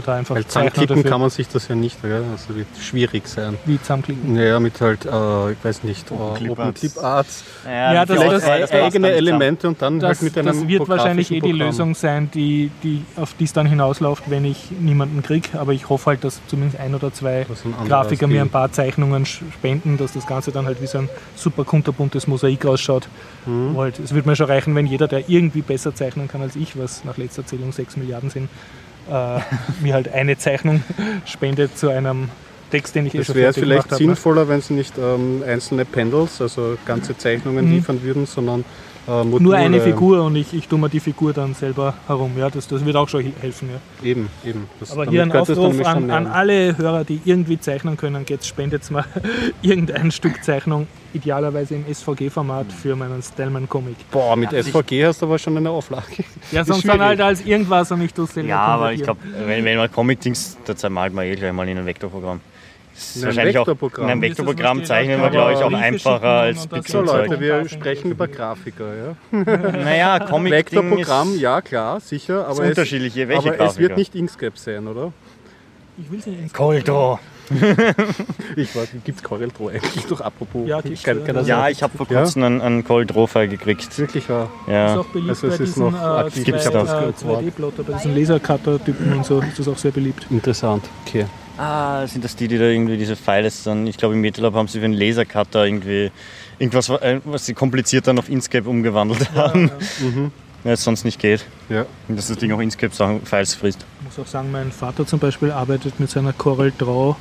Da 0.05 0.15
einfach 0.17 0.35
Weil 0.35 0.45
zusammenklicken 0.47 1.03
kann 1.05 1.21
man 1.21 1.31
sich 1.31 1.49
das 1.49 1.69
ja 1.69 1.75
nicht, 1.75 2.01
gell? 2.03 2.23
Also 2.33 2.55
wird 2.57 2.67
schwierig 2.81 3.27
sein. 3.29 3.57
wie 3.65 3.81
zusammenklicken. 3.81 4.35
Naja, 4.35 4.59
mit 4.61 4.81
halt, 4.81 5.05
äh, 5.07 5.53
ich 5.53 5.59
weiß 5.65 5.85
nicht, 5.85 6.11
Open 6.13 6.35
äh, 6.35 6.39
Clip 6.39 6.51
Open 6.51 6.65
Arts. 6.65 6.81
Clip 6.81 6.97
Arts. 6.99 7.45
Ja, 7.65 8.05
das- 8.05 8.21
das- 8.21 8.73
eigene. 8.73 9.11
Elemente 9.13 9.69
und 9.69 9.81
dann 9.81 9.99
Das, 10.01 10.19
halt 10.21 10.23
mit 10.23 10.39
einem 10.39 10.47
das 10.61 10.69
wird 10.69 10.89
wahrscheinlich 10.89 11.31
eh 11.31 11.35
die 11.35 11.41
fotografischen 11.41 11.67
Lösung 11.67 11.95
sein, 11.95 12.31
die, 12.33 12.71
die, 12.83 13.05
auf 13.17 13.35
die 13.35 13.45
es 13.45 13.53
dann 13.53 13.67
hinausläuft, 13.67 14.25
wenn 14.31 14.45
ich 14.45 14.71
niemanden 14.71 15.23
kriege. 15.23 15.59
Aber 15.59 15.73
ich 15.73 15.89
hoffe 15.89 16.07
halt, 16.11 16.25
dass 16.25 16.41
zumindest 16.49 16.81
ein 16.81 16.95
oder 16.95 17.13
zwei 17.13 17.47
ein 17.81 17.89
Grafiker 17.89 18.27
mir 18.27 18.43
ein 18.43 18.51
paar 18.51 18.71
Zeichnungen 18.73 19.25
spenden, 19.27 19.97
dass 19.99 20.13
das 20.13 20.27
Ganze 20.27 20.51
dann 20.53 20.67
halt 20.67 20.83
wie 20.83 20.87
so 20.87 20.99
ein 20.99 21.09
super 21.37 21.65
kunterbuntes 21.65 22.27
Mosaik 22.27 22.67
ausschaut. 22.67 23.09
Wo 23.47 23.81
halt, 23.83 23.99
es 24.01 24.13
würde 24.13 24.29
mir 24.29 24.35
schon 24.37 24.47
reichen, 24.47 24.75
wenn 24.75 24.87
jeder, 24.87 25.07
der 25.07 25.29
irgendwie 25.29 25.63
besser 25.63 25.95
zeichnen 25.95 26.27
kann 26.27 26.43
als 26.43 26.57
ich, 26.57 26.77
was 26.79 27.05
nach 27.05 27.17
letzter 27.17 27.47
Zählung 27.47 27.71
6 27.73 27.97
Milliarden 27.97 28.29
sind, 28.31 28.49
äh, 29.11 29.41
mir 29.83 29.95
halt 29.95 30.13
eine 30.13 30.37
Zeichnung 30.39 30.83
spendet 31.25 31.77
zu 31.79 31.89
einem 31.89 32.29
Text, 32.71 32.95
den 32.95 33.07
ich 33.07 33.15
eh 33.15 33.19
Es 33.19 33.27
schon 33.27 33.37
wäre 33.37 33.53
vielleicht 33.53 33.91
ne? 33.93 33.97
sinnvoller, 33.97 34.49
wenn 34.49 34.61
sie 34.61 34.75
nicht 34.75 34.95
ähm, 34.99 35.43
einzelne 35.47 35.85
Pendels, 35.85 36.41
also 36.41 36.77
ganze 36.87 37.17
Zeichnungen 37.17 37.65
Mhm. 37.67 37.73
liefern 37.73 38.03
würden, 38.03 38.27
sondern 38.27 38.65
äh, 39.09 39.11
Module. 39.25 39.43
Nur 39.43 39.55
eine 39.57 39.81
Figur 39.81 40.23
und 40.25 40.37
ich, 40.37 40.53
ich 40.53 40.69
tue 40.69 40.79
mir 40.79 40.89
die 40.89 41.01
Figur 41.01 41.33
dann 41.33 41.55
selber 41.55 41.95
herum. 42.07 42.33
Ja, 42.39 42.51
das, 42.51 42.67
das 42.69 42.85
wird 42.85 42.97
auch 42.97 43.09
schon 43.09 43.23
he- 43.23 43.33
helfen. 43.41 43.69
Ja. 43.73 44.07
Eben, 44.09 44.29
eben. 44.45 44.69
Das, 44.81 44.93
Aber 44.93 45.07
hier 45.07 45.23
ein 45.23 45.31
dann 45.31 45.41
Aufruf 45.43 45.85
an, 45.87 46.11
an 46.11 46.27
alle 46.27 46.77
Hörer, 46.77 47.05
die 47.05 47.21
irgendwie 47.25 47.59
zeichnen 47.61 47.97
können, 47.97 48.25
jetzt 48.29 48.47
spendet 48.47 48.91
mal 48.91 49.05
irgendein 49.63 50.11
Stück 50.11 50.43
Zeichnung, 50.45 50.87
idealerweise 51.15 51.75
im 51.77 51.85
SVG-Format 51.93 52.67
für 52.73 52.97
meinen 52.97 53.23
Stellman-Comic. 53.23 53.97
Boah, 54.11 54.37
mit 54.37 54.53
Ja, 54.53 54.63
SVG 54.63 55.05
hast 55.07 55.23
du 55.23 55.27
aber 55.27 55.39
schon 55.39 55.57
eine 55.57 55.71
Auflage. 55.71 56.05
Ja, 56.53 56.61
Ist 56.61 56.69
sonst 56.69 56.85
dann 56.85 56.93
schwierig. 56.97 57.01
halt 57.09 57.21
als 57.21 57.45
irgendwas 57.45 57.91
und 57.91 57.99
nicht 58.01 58.17
durch 58.17 58.31
selber 58.31 58.49
Ja, 58.49 58.61
aber 58.61 58.93
ich 58.93 59.03
glaube, 59.03 59.19
wenn, 59.47 59.65
wenn 59.65 59.77
man 59.79 59.91
Comic-Dings, 59.91 60.59
da 60.65 60.77
zermalt 60.77 61.13
man 61.13 61.25
eh 61.27 61.35
gleich 61.35 61.53
mal 61.53 61.69
in 61.69 61.77
ein 61.79 61.87
Vektorprogramm. 61.87 62.41
Das 62.97 63.05
ist 63.09 63.17
In 63.17 63.23
ein 63.23 63.27
wahrscheinlich 63.27 63.59
auch 63.59 63.67
Vektorprogramm. 63.67 64.05
in 64.07 64.11
einem 64.11 64.23
ist 64.23 64.31
Vektorprogramm 64.31 64.85
zeichnen 64.87 65.21
wir, 65.21 65.29
glaube 65.31 65.53
ich, 65.53 65.59
auch 65.59 65.73
einfacher 65.73 66.23
als 66.25 66.67
das 66.67 66.87
So. 66.87 67.03
Leute, 67.03 67.39
wir 67.39 67.69
sprechen 67.69 68.11
über 68.11 68.27
Grafiker, 68.27 68.87
ja. 68.95 69.17
Naja, 69.73 70.19
Comic 70.21 70.53
Vektorprogramm, 70.53 71.39
ja 71.39 71.61
klar, 71.61 72.01
sicher, 72.01 72.41
ist 72.41 72.47
aber, 72.57 72.65
es, 72.65 72.71
unterschiedliche. 72.71 73.29
Welche 73.29 73.53
aber 73.53 73.67
es 73.67 73.77
wird 73.79 73.99
nicht 73.99 74.15
Inkscape 74.15 74.57
sein, 74.57 74.87
oder? 74.89 75.13
Ich 75.99 76.11
will 76.11 76.23
sie 76.23 76.31
nicht. 76.31 76.55
Corridor. 76.55 77.21
Ich 78.57 78.75
weiß, 78.75 78.89
gibt 79.05 79.19
es 79.19 79.23
Corel 79.23 79.51
Draw 79.57 79.69
eigentlich 79.71 80.07
doch 80.07 80.21
apropos? 80.23 80.67
Ja, 80.67 80.81
Kein- 80.81 81.19
ja. 81.19 81.25
keiner 81.27 81.43
Ja, 81.43 81.69
ich 81.69 81.83
habe 81.83 81.97
vor 81.97 82.07
Ja? 82.11 82.23
kurzem 82.23 82.43
einen, 82.43 82.61
einen 82.63 82.85
Corridor-File 82.85 83.49
gekriegt. 83.49 83.97
wirklich 83.99 84.29
wahr. 84.31 84.49
Ist 84.67 84.73
Ja. 84.73 84.99
auch 84.99 85.05
beliebt 85.07 85.29
Also 85.31 85.47
es 85.49 85.59
bei 85.59 85.65
ist 85.65 85.77
diesen 85.77 85.91
noch 85.91 86.03
äh, 86.03 86.21
aktiv, 86.27 86.49
äh, 86.49 86.53
das 86.53 86.67
als 86.75 87.25
Wort. 87.27 87.43
2D-Plotter, 87.45 87.83
bei 87.83 87.93
diesen 87.95 88.17
Lasercutter-Typen 88.17 89.13
und 89.13 89.27
so 89.27 89.41
ist 89.41 89.59
das 89.59 89.69
auch 89.69 89.77
sehr 89.77 89.91
beliebt. 89.91 90.27
Interessant, 90.31 90.85
okay. 91.07 91.27
Ah, 91.59 92.07
sind 92.07 92.25
das 92.25 92.37
die, 92.37 92.49
die 92.49 92.59
da 92.59 92.65
irgendwie 92.65 92.97
diese 92.99 93.17
Files 93.17 93.63
dann, 93.65 93.87
ich 93.87 93.97
glaube 93.97 94.15
im 94.15 94.21
MetaLab 94.21 94.55
haben 94.55 94.69
sie 94.69 94.79
für 94.79 94.85
einen 94.85 94.95
Lasercutter 94.95 95.65
irgendwie 95.65 96.11
irgendwas, 96.59 96.89
äh, 96.91 97.21
was 97.25 97.47
sie 97.47 97.55
kompliziert 97.55 98.07
dann 98.07 98.19
auf 98.19 98.29
Inkscape 98.29 98.69
umgewandelt 98.69 99.33
haben, 99.35 99.71
Mhm. 100.01 100.31
weil 100.65 100.75
es 100.75 100.85
sonst 100.85 101.05
nicht 101.05 101.19
geht. 101.19 101.47
Ja. 101.69 101.87
Und 102.09 102.19
dass 102.19 102.29
das 102.29 102.37
Ding 102.39 102.53
auch 102.53 102.61
Inkscape-Files 102.61 103.55
frisst. 103.55 103.87
Ich 104.01 104.17
muss 104.17 104.27
auch 104.27 104.31
sagen, 104.31 104.51
mein 104.53 104.71
Vater 104.71 105.07
zum 105.07 105.19
Beispiel 105.19 105.51
arbeitet 105.51 105.99
mit 105.99 106.11
seiner 106.11 106.33
Corel 106.33 106.73
Draw 106.77 107.17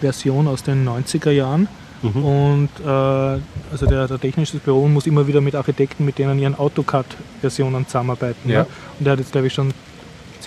Version 0.00 0.48
aus 0.48 0.62
den 0.62 0.84
90er 0.88 1.30
Jahren. 1.30 1.68
Mhm. 2.02 2.24
Und 2.24 2.68
äh, 2.84 2.88
also 2.88 3.86
der, 3.88 4.06
der 4.08 4.18
technische 4.20 4.58
Büro 4.58 4.88
muss 4.88 5.06
immer 5.06 5.26
wieder 5.26 5.40
mit 5.40 5.54
Architekten, 5.54 6.04
mit 6.04 6.18
denen 6.18 6.38
ihren 6.38 6.54
AutoCAD-Versionen 6.58 7.86
zusammenarbeiten. 7.86 8.50
Ja. 8.50 8.60
Ne? 8.62 8.66
Und 8.98 9.06
er 9.06 9.12
hat 9.12 9.18
jetzt, 9.20 9.32
glaube 9.32 9.46
ich, 9.46 9.54
schon 9.54 9.72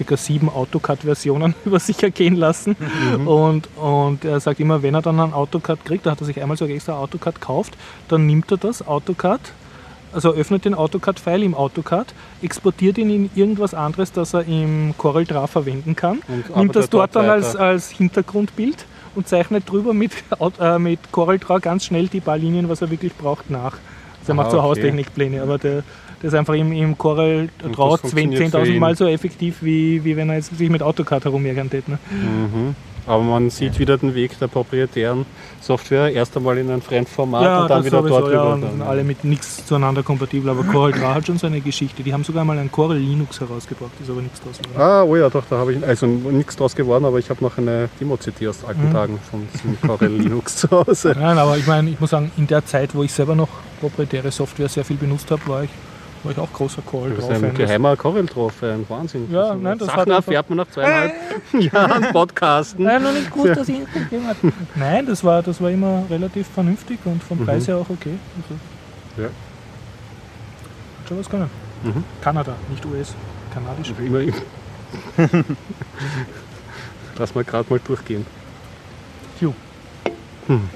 ca. 0.05 0.17
sieben 0.17 0.49
AutoCAD-Versionen 0.49 1.55
über 1.65 1.79
sich 1.79 2.01
ergehen 2.03 2.35
lassen. 2.35 2.75
Mhm. 3.17 3.27
Und, 3.27 3.69
und 3.77 4.25
er 4.25 4.39
sagt 4.39 4.59
immer, 4.59 4.81
wenn 4.83 4.93
er 4.93 5.01
dann 5.01 5.19
einen 5.19 5.33
AutoCAD 5.33 5.83
kriegt, 5.85 6.05
da 6.05 6.11
hat 6.11 6.21
er 6.21 6.25
sich 6.25 6.41
einmal 6.41 6.57
so 6.57 6.65
extra 6.65 6.93
AutoCAD 6.93 7.35
gekauft, 7.35 7.77
dann 8.07 8.25
nimmt 8.25 8.51
er 8.51 8.57
das 8.57 8.85
AutoCAD, 8.85 9.39
also 10.13 10.33
öffnet 10.33 10.65
den 10.65 10.73
AutoCAD-File 10.73 11.43
im 11.43 11.53
AutoCAD, 11.53 12.13
exportiert 12.41 12.97
ihn 12.97 13.09
in 13.09 13.29
irgendwas 13.35 13.73
anderes, 13.73 14.11
das 14.11 14.33
er 14.33 14.45
im 14.47 14.93
Corel 14.97 15.25
Draw 15.25 15.47
verwenden 15.47 15.95
kann, 15.95 16.21
Und 16.49 16.57
nimmt 16.57 16.75
das 16.75 16.89
dort 16.89 17.15
dann 17.15 17.29
als, 17.29 17.55
als 17.55 17.89
Hintergrundbild 17.91 18.85
und 19.15 19.27
zeichnet 19.27 19.69
drüber 19.69 19.93
mit, 19.93 20.11
äh, 20.59 20.79
mit 20.79 21.11
Corel 21.11 21.39
Draw 21.39 21.59
ganz 21.59 21.85
schnell 21.85 22.07
die 22.07 22.21
paar 22.21 22.37
Linien, 22.37 22.69
was 22.69 22.81
er 22.81 22.89
wirklich 22.89 23.13
braucht, 23.15 23.49
nach. 23.49 23.73
Also 24.19 24.31
er 24.31 24.31
Ah, 24.31 24.33
macht 24.35 24.51
so 24.51 24.57
okay. 24.57 24.67
Haustechnikpläne, 24.67 25.41
aber 25.41 25.57
der, 25.57 25.83
der 26.21 26.27
ist 26.29 26.33
einfach 26.33 26.53
im, 26.55 26.71
im 26.71 26.97
Corel 26.97 27.49
Draw 27.59 27.91
das 27.91 28.01
funktioniert 28.01 28.51
für 28.51 28.57
10.000 28.57 28.65
ihn. 28.65 28.79
Mal 28.79 28.95
so 28.95 29.05
effektiv, 29.07 29.57
wie, 29.61 30.03
wie 30.03 30.15
wenn 30.15 30.29
er 30.29 30.35
jetzt 30.35 30.57
sich 30.57 30.69
mit 30.69 30.81
AutoCAD 30.81 31.25
herumärgern 31.25 31.69
hätte. 31.71 31.91
Ne? 31.91 31.99
Mhm. 32.11 32.75
Aber 33.05 33.23
man 33.23 33.49
sieht 33.49 33.79
wieder 33.79 33.97
den 33.97 34.13
Weg 34.15 34.37
der 34.37 34.47
proprietären 34.47 35.25
Software. 35.61 36.11
Erst 36.11 36.35
einmal 36.35 36.57
in 36.57 36.69
ein 36.69 36.81
Fremdformat 36.81 37.61
und 37.61 37.69
dann 37.69 37.85
wieder 37.85 37.99
sowieso, 38.01 38.19
dort 38.19 38.33
ja, 38.33 38.53
rüber. 38.53 38.85
alle 38.85 39.05
mit 39.05 39.23
nichts 39.23 39.65
zueinander 39.65 40.03
kompatibel, 40.03 40.49
aber 40.49 40.63
Corel 40.71 40.91
Draw 40.91 41.13
hat 41.15 41.25
schon 41.25 41.37
so 41.37 41.47
eine 41.47 41.61
Geschichte. 41.61 42.03
Die 42.03 42.11
haben 42.11 42.25
sogar 42.25 42.43
mal 42.43 42.57
ein 42.59 42.69
Corel 42.69 42.97
Linux 42.97 43.39
herausgebracht, 43.39 43.91
ist 44.01 44.09
aber 44.09 44.21
nichts 44.21 44.41
draus 44.41 44.57
geworden. 44.57 44.81
Ah, 44.81 45.03
oh 45.03 45.15
ja, 45.15 45.29
doch, 45.29 45.45
da 45.49 45.57
habe 45.57 45.73
ich 45.73 45.85
also 45.87 46.05
nichts 46.05 46.57
draus 46.57 46.75
geworden, 46.75 47.05
aber 47.05 47.17
ich 47.19 47.29
habe 47.29 47.41
noch 47.41 47.57
eine 47.57 47.87
Demo-CD 47.97 48.45
aus 48.49 48.65
alten 48.65 48.89
Mhm. 48.89 48.93
Tagen 48.93 49.19
von 49.31 49.47
Corel 49.87 50.11
Linux 50.17 50.57
zu 50.57 50.69
Hause. 50.71 51.15
Nein, 51.17 51.37
aber 51.37 51.57
ich 51.57 51.65
meine, 51.65 51.89
ich 51.89 52.01
muss 52.01 52.09
sagen, 52.09 52.29
in 52.35 52.47
der 52.47 52.65
Zeit, 52.65 52.93
wo 52.93 53.03
ich 53.03 53.13
selber 53.13 53.35
noch 53.35 53.47
proprietäre 53.79 54.31
Software 54.31 54.67
sehr 54.67 54.83
viel 54.83 54.97
benutzt 54.97 55.31
habe, 55.31 55.41
war 55.47 55.63
ich, 55.63 55.69
war 56.23 56.31
ich 56.31 56.37
auch 56.39 56.51
großer 56.51 56.81
Corel 56.81 57.13
Das 57.15 57.25
ist 57.29 57.43
ein 57.43 57.53
geheimer 57.53 57.95
Corel 57.95 58.25
drauf, 58.25 58.61
ein 58.63 58.85
Wahnsinn. 58.89 59.27
Ja, 59.31 59.41
Also, 59.49 59.55
nein, 59.55 59.77
das 59.77 59.87
Sachen 59.87 60.11
erfährt 60.11 60.49
man 60.49 60.57
nach 60.57 60.69
zweieinhalb 60.69 61.13
Jahren 61.73 62.11
Podcasten. 62.11 62.83
Nein, 62.83 63.03
noch 63.03 63.13
nicht 63.13 63.29
gut, 63.31 63.55
dass 63.55 63.69
ich 63.69 63.79
habe. 63.79 64.53
Nein, 64.75 65.05
das 65.05 65.23
war, 65.23 65.41
das 65.43 65.61
war 65.61 65.69
immer 65.69 66.03
relativ 66.09 66.47
vernünftig 66.47 66.99
und 67.05 67.23
vom 67.23 67.39
Mhm. 67.39 67.45
Preis 67.45 67.67
her 67.67 67.77
auch 67.77 67.89
okay. 67.89 68.17
Also, 68.41 69.23
Ja. 69.23 69.27
Hat 69.29 71.07
schon 71.07 71.19
was 71.19 71.29
können. 71.29 71.49
Mhm. 71.83 72.03
Kanada, 72.21 72.53
nicht 72.69 72.85
US. 72.85 73.13
Kanadisch. 73.53 73.93
Immer, 73.99 74.33
Lass 77.17 77.33
mal 77.35 77.43
gerade 77.43 77.69
mal 77.69 77.79
durchgehen. 77.83 78.25
Jo. 79.39 79.53
Hm. 80.47 80.69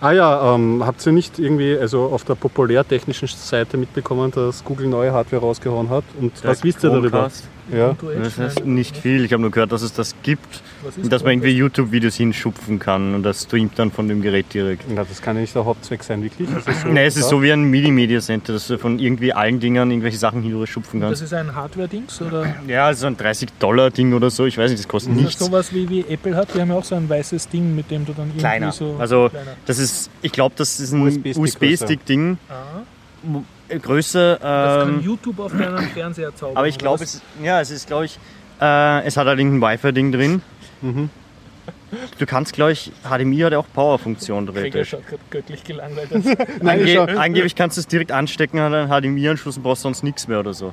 Ah 0.00 0.12
ja, 0.12 0.54
ähm, 0.54 0.84
habt 0.84 1.04
ihr 1.06 1.12
nicht 1.12 1.38
irgendwie 1.38 1.76
also 1.76 2.04
auf 2.04 2.24
der 2.24 2.34
populärtechnischen 2.34 3.28
Seite 3.28 3.78
mitbekommen, 3.78 4.30
dass 4.30 4.62
Google 4.62 4.88
neue 4.88 5.12
Hardware 5.12 5.40
rausgehauen 5.40 5.88
hat? 5.88 6.04
Und 6.20 6.32
was 6.44 6.62
wisst 6.62 6.84
ihr 6.84 6.90
darüber? 6.90 7.10
Chromecast. 7.10 7.48
Ja. 7.72 7.96
Das 8.22 8.38
heißt 8.38 8.64
nicht 8.64 8.96
viel. 8.96 9.24
Ich 9.24 9.32
habe 9.32 9.42
nur 9.42 9.50
gehört, 9.50 9.72
dass 9.72 9.82
es 9.82 9.92
das 9.92 10.14
gibt 10.22 10.62
und 11.02 11.12
dass 11.12 11.22
man 11.24 11.32
irgendwie 11.32 11.50
YouTube-Videos 11.50 12.14
hinschupfen 12.14 12.78
kann 12.78 13.14
und 13.14 13.22
das 13.22 13.42
streamt 13.42 13.78
dann 13.78 13.90
von 13.90 14.08
dem 14.08 14.22
Gerät 14.22 14.52
direkt. 14.54 14.84
Na, 14.88 15.04
das 15.04 15.20
kann 15.20 15.36
ja 15.36 15.42
nicht 15.42 15.54
der 15.54 15.64
Hauptzweck 15.64 16.02
sein, 16.04 16.22
wirklich. 16.22 16.48
Das 16.54 16.66
ist 16.66 16.82
so, 16.82 16.88
Nein, 16.88 17.06
es 17.06 17.16
ist 17.16 17.28
so 17.28 17.42
wie 17.42 17.52
ein 17.52 17.64
MIDI-Media-Center, 17.64 18.52
dass 18.52 18.68
du 18.68 18.78
von 18.78 18.98
irgendwie 18.98 19.32
allen 19.32 19.58
Dingern 19.60 19.90
irgendwelche 19.90 20.18
Sachen 20.18 20.42
hindurchschupfen 20.42 21.00
Das 21.00 21.08
kannst. 21.10 21.22
ist 21.22 21.34
ein 21.34 21.54
Hardware-Dings 21.54 22.22
oder 22.22 22.54
Ja, 22.68 22.92
so 22.94 23.06
ein 23.06 23.16
30-Dollar-Ding 23.16 24.12
oder 24.14 24.30
so, 24.30 24.46
ich 24.46 24.56
weiß 24.58 24.70
nicht, 24.70 24.80
das 24.84 24.88
kostet 24.88 25.12
ist 25.12 25.16
das 25.18 25.24
nichts. 25.26 25.44
sowas 25.44 25.74
wie, 25.74 25.88
wie 25.88 26.00
Apple 26.08 26.36
hat? 26.36 26.54
Die 26.54 26.60
haben 26.60 26.68
ja 26.70 26.76
auch 26.76 26.84
so 26.84 26.94
ein 26.94 27.08
weißes 27.08 27.48
Ding, 27.48 27.74
mit 27.74 27.90
dem 27.90 28.04
du 28.06 28.12
dann 28.12 28.26
irgendwie 28.28 28.38
Kleiner. 28.40 28.72
so. 28.72 28.96
Also 28.98 29.28
kleiner. 29.30 29.56
das 29.66 29.78
ist, 29.78 30.10
ich 30.22 30.32
glaube, 30.32 30.54
das 30.56 30.78
ist 30.78 30.92
ein 30.92 31.02
USB-Stick 31.02 31.36
USB-Stick-Ding. 31.38 32.38
Ah, 32.48 32.82
Größe, 33.68 34.38
das 34.40 34.78
kann 34.84 34.94
ähm, 34.96 35.00
YouTube 35.02 35.38
auf 35.40 35.52
deinem 35.52 35.78
Fernseher 35.94 36.34
zaubern. 36.34 36.56
aber 36.56 36.68
ich 36.68 36.78
glaube, 36.78 37.02
es, 37.04 37.22
ja, 37.42 37.60
es 37.60 37.70
ist, 37.70 37.86
glaube 37.86 38.04
ich, 38.06 38.18
äh, 38.60 39.04
es 39.04 39.16
hat 39.16 39.26
halt 39.26 39.38
irgendein 39.38 39.72
Wi-Fi-Ding 39.72 40.12
drin. 40.12 40.42
Mhm. 40.82 41.10
Du 42.18 42.26
kannst, 42.26 42.52
glaube 42.52 42.72
ich, 42.72 42.90
HDMI 43.04 43.38
hat 43.38 43.52
ja 43.52 43.58
auch 43.58 43.66
Power-Funktion 43.74 44.46
theoretisch. 44.46 44.90
schaut 44.90 45.06
grad 45.06 45.20
göttlich 45.30 45.64
gelangweilt 45.64 46.08
Nein, 46.62 46.84
ich 46.86 46.98
Ange 46.98 47.18
angeblich 47.18 47.54
kannst 47.54 47.76
du 47.76 47.80
es 47.80 47.86
direkt 47.86 48.12
anstecken 48.12 48.58
an 48.58 48.74
einen 48.74 48.88
HDMI-Anschluss 48.88 49.56
und 49.56 49.62
brauchst 49.62 49.82
sonst 49.82 50.02
nichts 50.02 50.28
mehr 50.28 50.40
oder 50.40 50.54
so. 50.54 50.72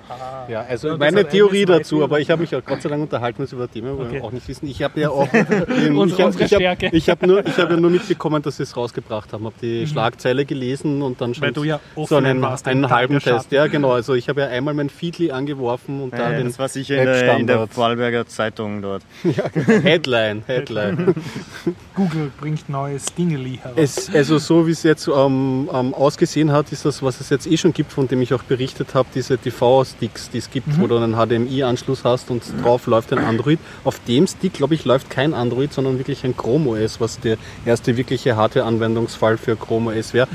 ja, 0.50 0.62
also 0.68 0.90
Ja, 0.90 0.98
meine 0.98 1.28
Theorie 1.28 1.66
dazu, 1.66 2.04
aber 2.04 2.20
ich 2.20 2.30
habe 2.30 2.42
mich 2.42 2.56
auch 2.56 2.64
Gott 2.66 2.82
sei 2.82 2.90
Dank 2.90 3.02
unterhalten 3.04 3.42
uns 3.42 3.52
über 3.54 3.70
Themen, 3.70 3.98
wo 3.98 4.04
Okay. 4.04 4.14
wir 4.14 4.24
auch 4.24 4.32
nicht 4.32 4.48
wissen. 4.48 4.68
Ich 4.68 4.82
habe 4.84 5.00
ja 5.00 5.10
auch 5.10 5.28
ähm, 5.34 5.98
Unsere- 5.98 6.20
ich 6.20 6.20
hab, 6.22 6.26
unsere 6.28 6.44
ich 6.46 6.54
hab, 6.54 6.60
Stärke. 6.60 6.90
ich 6.92 7.10
hab 7.10 7.22
nur, 7.26 7.46
ich 7.46 7.58
hab 7.58 7.70
ja 7.70 7.78
nur 7.78 7.90
mitbekommen, 7.92 8.42
dass 8.42 8.58
sie 8.58 8.64
es 8.64 8.76
rausgebracht 8.76 9.32
haben. 9.34 9.46
Habe 9.46 9.56
die 9.62 9.88
Schlagzeile 9.88 10.46
gelesen 10.46 11.02
und 11.02 11.22
dann 11.22 11.34
schon 11.34 11.44
Weil 11.44 11.54
du 11.54 11.64
ja 11.64 11.80
so 11.96 12.16
einen, 12.18 12.42
warst, 12.42 12.68
einen 12.68 12.90
halben 12.90 13.20
Test. 13.20 13.52
Ja, 13.52 13.68
genau. 13.68 13.92
Also 13.94 14.14
ich 14.16 14.30
habe 14.30 14.42
ja 14.42 14.48
einmal 14.48 14.74
mein 14.74 14.90
Feedly 14.90 15.32
angeworfen 15.32 16.02
und 16.02 16.14
da 16.14 16.32
Ja, 16.32 16.38
den 16.38 16.48
das 16.48 16.60
war 16.60 16.68
sicher 16.70 16.98
in 16.98 17.06
der, 17.06 17.38
in 17.38 17.48
der. 17.48 17.68
Vorarlberger 17.68 18.28
Zeitung 18.28 18.82
dort. 18.82 19.04
Headline, 19.84 20.44
Headline. 20.48 21.13
Google 21.96 22.32
bringt 22.40 22.70
neues 22.70 23.06
Dingeli 23.14 23.60
heraus. 23.62 24.10
Also 24.14 24.38
so 24.38 24.68
wie 24.68 24.72
es 24.72 24.84
jetzt 24.84 25.08
ähm, 25.08 25.70
ähm, 25.74 25.94
ausgesehen 25.94 26.52
hat, 26.52 26.72
ist 26.72 26.86
das, 26.86 27.04
was 27.04 27.20
es 27.22 27.30
jetzt 27.30 27.48
eh 27.48 27.58
schon 27.58 27.74
gibt, 27.74 27.92
von 27.92 28.08
dem 28.08 28.22
ich 28.22 28.34
auch 28.34 28.44
berichtet 28.44 28.94
habe, 28.94 29.08
diese 29.14 29.38
TV-Sticks, 29.38 30.30
die 30.30 30.38
es 30.40 30.50
gibt, 30.50 30.80
wo 30.80 30.88
du 30.88 30.98
einen 30.98 31.14
HDMI-Anschluss 31.14 32.04
hast 32.04 32.32
und 32.32 32.44
drauf 32.64 32.88
läuft 32.88 33.14
ein 33.14 33.20
Android. 33.20 33.60
Auf 33.84 34.00
dem 34.06 34.28
Stick, 34.28 34.54
glaube 34.54 34.76
ich, 34.76 34.86
läuft 34.86 35.10
kein 35.10 35.34
Android, 35.34 35.74
sondern 35.74 35.98
wirklich 35.98 36.24
ein 36.24 36.36
Chrome 36.36 36.70
OS, 36.70 37.00
was 37.00 37.20
der 37.20 37.38
erste 37.66 37.96
wirkliche 37.98 38.36
Hardware-Anwendungsfall 38.36 39.38
für 39.38 39.56
Chrome 39.56 39.96
OS 39.96 40.14
wäre. 40.14 40.28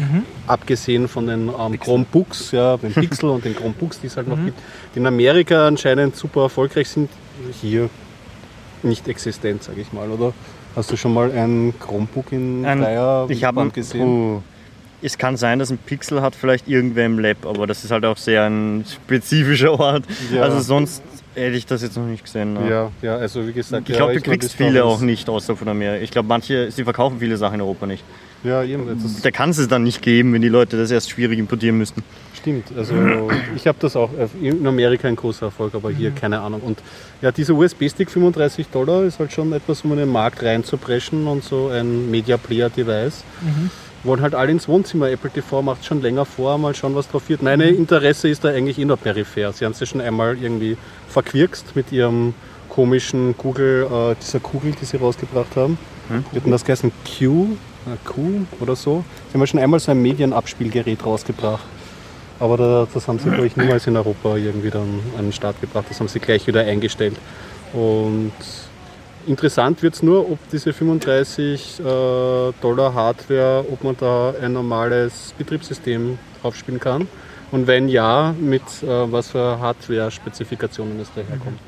Abgesehen 0.47 1.09
von 1.09 1.27
den 1.27 1.49
ähm, 1.49 1.79
Chromebooks, 1.79 2.53
ja, 2.53 2.77
den 2.77 2.93
Pixel 2.95 3.31
und 3.31 3.45
den 3.45 3.55
Chromebooks, 3.55 4.01
die 4.01 4.07
es 4.07 4.17
halt 4.17 4.29
noch 4.29 4.43
gibt, 4.43 4.59
die 4.95 4.99
in 4.99 5.07
Amerika 5.07 5.67
anscheinend 5.67 6.17
super 6.17 6.43
erfolgreich 6.43 6.89
sind. 6.89 7.11
Hier 7.61 7.89
nicht 8.83 9.09
existent, 9.09 9.63
sage 9.63 9.81
ich 9.81 9.93
mal, 9.93 10.11
oder? 10.11 10.33
Hast 10.79 10.93
du 10.93 10.97
schon 10.97 11.13
mal 11.13 11.33
ein 11.33 11.75
Chromebook 11.81 12.31
in 12.31 12.65
Ein- 12.65 12.81
Dreier 12.81 13.27
Ich 13.31 13.43
habe 13.43 13.69
gesehen? 13.71 14.05
Puh. 14.05 14.43
Es 15.03 15.19
kann 15.19 15.37
sein, 15.37 15.59
dass 15.59 15.71
ein 15.71 15.79
Pixel 15.79 16.23
hat 16.23 16.37
vielleicht 16.37 16.69
irgendwer 16.69 17.05
im 17.07 17.19
Lab, 17.19 17.45
aber 17.47 17.67
das 17.67 17.83
ist 17.83 17.91
halt 17.91 18.05
auch 18.05 18.17
sehr 18.17 18.45
ein 18.45 18.85
spezifischer 18.89 19.73
Ort. 19.79 20.05
Ja. 20.33 20.43
Also 20.43 20.61
sonst 20.61 21.03
hätte 21.35 21.57
ich 21.57 21.67
das 21.67 21.83
jetzt 21.83 21.97
noch 21.97 22.05
nicht 22.07 22.23
gesehen. 22.23 22.53
ne? 22.55 22.71
Ja, 22.71 22.91
ja, 23.03 23.17
also 23.17 23.45
wie 23.49 23.53
gesagt, 23.53 23.89
Ich 23.89 23.97
ja, 23.97 24.05
glaube, 24.05 24.15
du 24.15 24.21
kriegst 24.31 24.53
viele 24.55 24.85
auch 24.85 25.01
nicht 25.01 25.29
außer 25.29 25.57
von 25.57 25.67
Amerika. 25.69 26.01
Ich 26.05 26.13
glaube, 26.13 26.29
manche, 26.29 26.71
sie 26.71 26.85
verkaufen 26.85 27.19
viele 27.19 27.37
Sachen 27.37 27.57
in 27.57 27.61
Europa 27.63 27.87
nicht. 27.87 28.05
Ja, 28.45 28.63
eben, 28.63 28.87
Da 29.25 29.31
kann 29.33 29.51
es 29.51 29.59
es 29.59 29.67
dann 29.67 29.83
nicht 29.83 30.01
geben, 30.01 30.33
wenn 30.33 30.43
die 30.43 30.49
Leute 30.49 30.77
das 30.77 30.93
erst 30.93 31.11
schwierig 31.11 31.41
importieren 31.41 31.77
müssten. 31.77 32.05
stimmt. 32.37 32.67
Also 32.77 32.95
ich 33.57 33.67
habe 33.67 33.79
das 33.81 33.97
auch 33.97 34.11
äh, 34.17 34.29
in 34.49 34.65
Amerika 34.65 35.09
ein 35.09 35.17
großer 35.17 35.47
Erfolg, 35.47 35.75
aber 35.75 35.91
Mhm. 35.91 35.97
hier 35.97 36.11
keine 36.13 36.39
Ahnung. 36.41 36.61
Und 36.61 36.79
ja, 37.21 37.33
dieser 37.33 37.55
USB-Stick 37.55 38.11
35 38.11 38.69
Dollar 38.69 39.03
ist 39.03 39.19
halt 39.19 39.33
schon 39.33 39.53
etwas, 39.53 39.83
um 39.83 39.93
in 39.93 39.99
den 39.99 40.09
Markt 40.09 40.43
reinzupreschen 40.43 41.27
und 41.27 41.43
so 41.43 41.69
ein 41.69 42.11
Media 42.11 42.37
Player 42.37 42.71
Device. 42.71 43.25
Mhm. 43.41 43.71
Wollen 44.05 44.21
halt 44.21 44.35
alle 44.37 44.53
ins 44.53 44.69
Wohnzimmer. 44.69 45.11
Apple 45.11 45.31
TV 45.31 45.61
macht 45.61 45.85
schon 45.85 46.01
länger 46.01 46.25
vor, 46.25 46.57
mal 46.59 46.75
schauen, 46.75 46.95
was 46.95 47.09
drauf 47.09 47.29
wird. 47.29 47.43
Meine. 47.43 47.69
Interesse 47.71 48.29
ist 48.29 48.45
da 48.45 48.51
eigentlich 48.51 48.79
eh 48.79 48.85
nur 48.85 48.97
peripher. 48.97 49.53
Sie 49.53 49.65
haben 49.65 49.73
es 49.73 49.81
ja 49.81 49.87
schon 49.87 50.01
einmal 50.01 50.39
irgendwie 50.41 50.77
verquirkst 51.09 51.75
mit 51.75 51.91
ihrem 51.91 52.35
komischen 52.69 53.37
Google, 53.37 53.89
äh, 53.91 54.15
dieser 54.23 54.39
Kugel, 54.39 54.73
die 54.81 54.85
sie 54.85 54.99
rausgebracht 54.99 55.57
haben. 55.57 55.79
Hm? 56.09 56.25
Hat 56.33 56.45
denn 56.45 56.53
das 56.53 56.65
geheißen? 56.65 56.93
Q? 57.19 57.57
Äh, 57.87 57.97
Q 58.05 58.47
oder 58.61 58.77
so? 58.77 59.05
Sie 59.29 59.35
haben 59.35 59.41
ja 59.41 59.47
schon 59.49 59.59
einmal 59.59 59.81
so 59.81 59.91
ein 59.91 60.01
Medienabspielgerät 60.01 61.05
rausgebracht. 61.05 61.65
Aber 62.41 62.57
da, 62.57 62.89
das 62.93 63.09
haben 63.09 63.19
sie, 63.19 63.31
glaube 63.31 63.47
ich, 63.47 63.57
niemals 63.57 63.87
in 63.87 63.97
Europa 63.97 64.37
irgendwie 64.37 64.71
dann 64.71 65.01
an 65.17 65.25
den 65.25 65.33
Start 65.33 65.61
gebracht. 65.61 65.87
Das 65.89 65.99
haben 65.99 66.09
sie 66.09 66.21
gleich 66.21 66.47
wieder 66.47 66.61
eingestellt. 66.61 67.17
Und 67.73 68.33
interessant 69.27 69.83
wird 69.83 69.95
es 69.95 70.03
nur, 70.03 70.31
ob 70.31 70.39
diese 70.51 70.73
35 70.73 71.81
äh, 71.81 71.83
Dollar 72.61 72.95
Hardware, 72.95 73.65
ob 73.71 73.83
man 73.83 73.97
da 73.99 74.35
ein 74.41 74.53
normales 74.53 75.35
Betriebssystem 75.37 76.19
draufspielen 76.41 76.81
kann. 76.81 77.09
Und 77.51 77.67
wenn 77.67 77.89
ja, 77.89 78.35
mit 78.39 78.63
äh, 78.83 78.87
was 78.87 79.31
für 79.31 79.59
Hardware-Spezifikationen 79.59 81.01
es 81.01 81.09
daherkommt. 81.15 81.59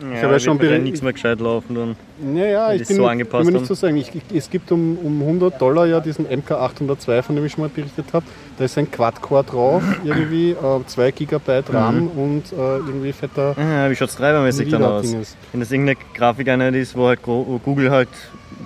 Ja, 0.00 0.22
habe 0.22 0.32
ja 0.34 0.38
schon 0.38 0.58
beri- 0.58 0.78
nichts 0.78 1.02
mehr 1.02 1.12
gescheit 1.12 1.40
laufen 1.40 1.74
dann. 1.74 1.96
Naja, 2.20 2.72
ich 2.72 2.86
bin, 2.86 2.96
so 2.96 3.06
angepasst 3.06 3.44
bin 3.44 3.52
mir 3.54 3.58
nicht 3.60 3.66
zu 3.66 3.74
sagen. 3.74 3.96
Ich, 3.96 4.12
ich, 4.14 4.22
es 4.36 4.48
gibt 4.50 4.70
um, 4.70 4.96
um 4.98 5.20
100 5.22 5.60
Dollar 5.60 5.86
ja 5.86 6.00
diesen 6.00 6.26
MK802, 6.26 7.22
von 7.22 7.34
dem 7.36 7.44
ich 7.44 7.52
schon 7.52 7.62
mal 7.62 7.70
berichtet 7.70 8.06
habe. 8.12 8.24
Da 8.58 8.64
ist 8.64 8.78
ein 8.78 8.90
Quad-Core 8.90 9.44
drauf, 9.44 9.82
irgendwie 10.04 10.50
äh, 10.52 10.56
2 10.86 11.10
GB 11.10 11.62
RAM 11.70 11.96
Mhm. 12.04 12.08
und 12.10 12.52
äh, 12.52 12.56
irgendwie 12.78 13.12
fetter 13.12 13.56
Ah, 13.58 13.90
wie 13.90 13.96
schaut 13.96 14.08
es 14.10 14.16
treibermäßig 14.16 14.68
dann 14.70 14.82
aus? 14.84 15.04
Wenn 15.52 15.60
das 15.60 15.70
irgendeine 15.72 15.98
Grafikeinheit 16.14 16.74
ist, 16.74 16.96
wo 16.96 17.06
halt 17.08 17.20
wo 17.24 17.58
Google 17.64 17.90
halt 17.90 18.08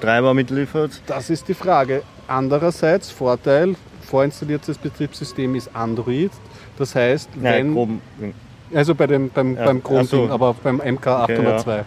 Treiber 0.01 0.35
mitliefert, 0.35 1.01
Das 1.07 1.31
ist 1.31 1.49
die 1.49 1.55
Frage. 1.55 2.03
Andererseits, 2.29 3.11
Vorteil, 3.11 3.75
vorinstalliertes 4.03 4.79
Betriebssystem 4.79 5.55
ist 5.55 5.71
Android. 5.75 6.31
Das 6.79 6.95
heißt, 6.95 7.29
ja, 7.37 7.43
wenn, 7.43 7.75
grob, 7.75 7.91
also 8.75 8.95
bei 8.95 9.07
dem, 9.07 9.31
beim, 9.31 9.57
Ja, 9.57 9.65
beim 9.67 9.83
Chrome-Ding, 9.83 10.25
ach 10.25 10.29
so. 10.29 10.35
aber 10.35 10.55
beim 10.63 10.81
MK802. 10.81 11.85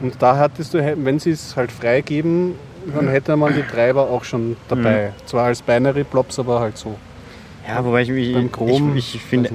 Und 0.00 0.20
da 0.20 0.36
hattest 0.36 0.74
du, 0.74 0.96
wenn 1.04 1.18
sie 1.18 1.30
es 1.30 1.56
halt 1.56 1.70
freigeben, 1.72 2.54
dann 2.94 3.08
hätte 3.08 3.36
man 3.36 3.54
die 3.54 3.62
Treiber 3.62 4.10
auch 4.10 4.24
schon 4.24 4.56
dabei. 4.68 5.12
Mhm. 5.16 5.26
Zwar 5.26 5.44
als 5.46 5.62
Binary-Blobs, 5.62 6.38
aber 6.38 6.60
halt 6.60 6.76
so. 6.76 6.96
Ja, 7.66 7.82
wobei 7.84 8.02
ich 8.02 8.10
mich, 8.10 8.32
Beim 8.34 8.52
Chrome, 8.52 8.98
ich, 8.98 9.14
ich 9.14 9.22
finde, 9.22 9.50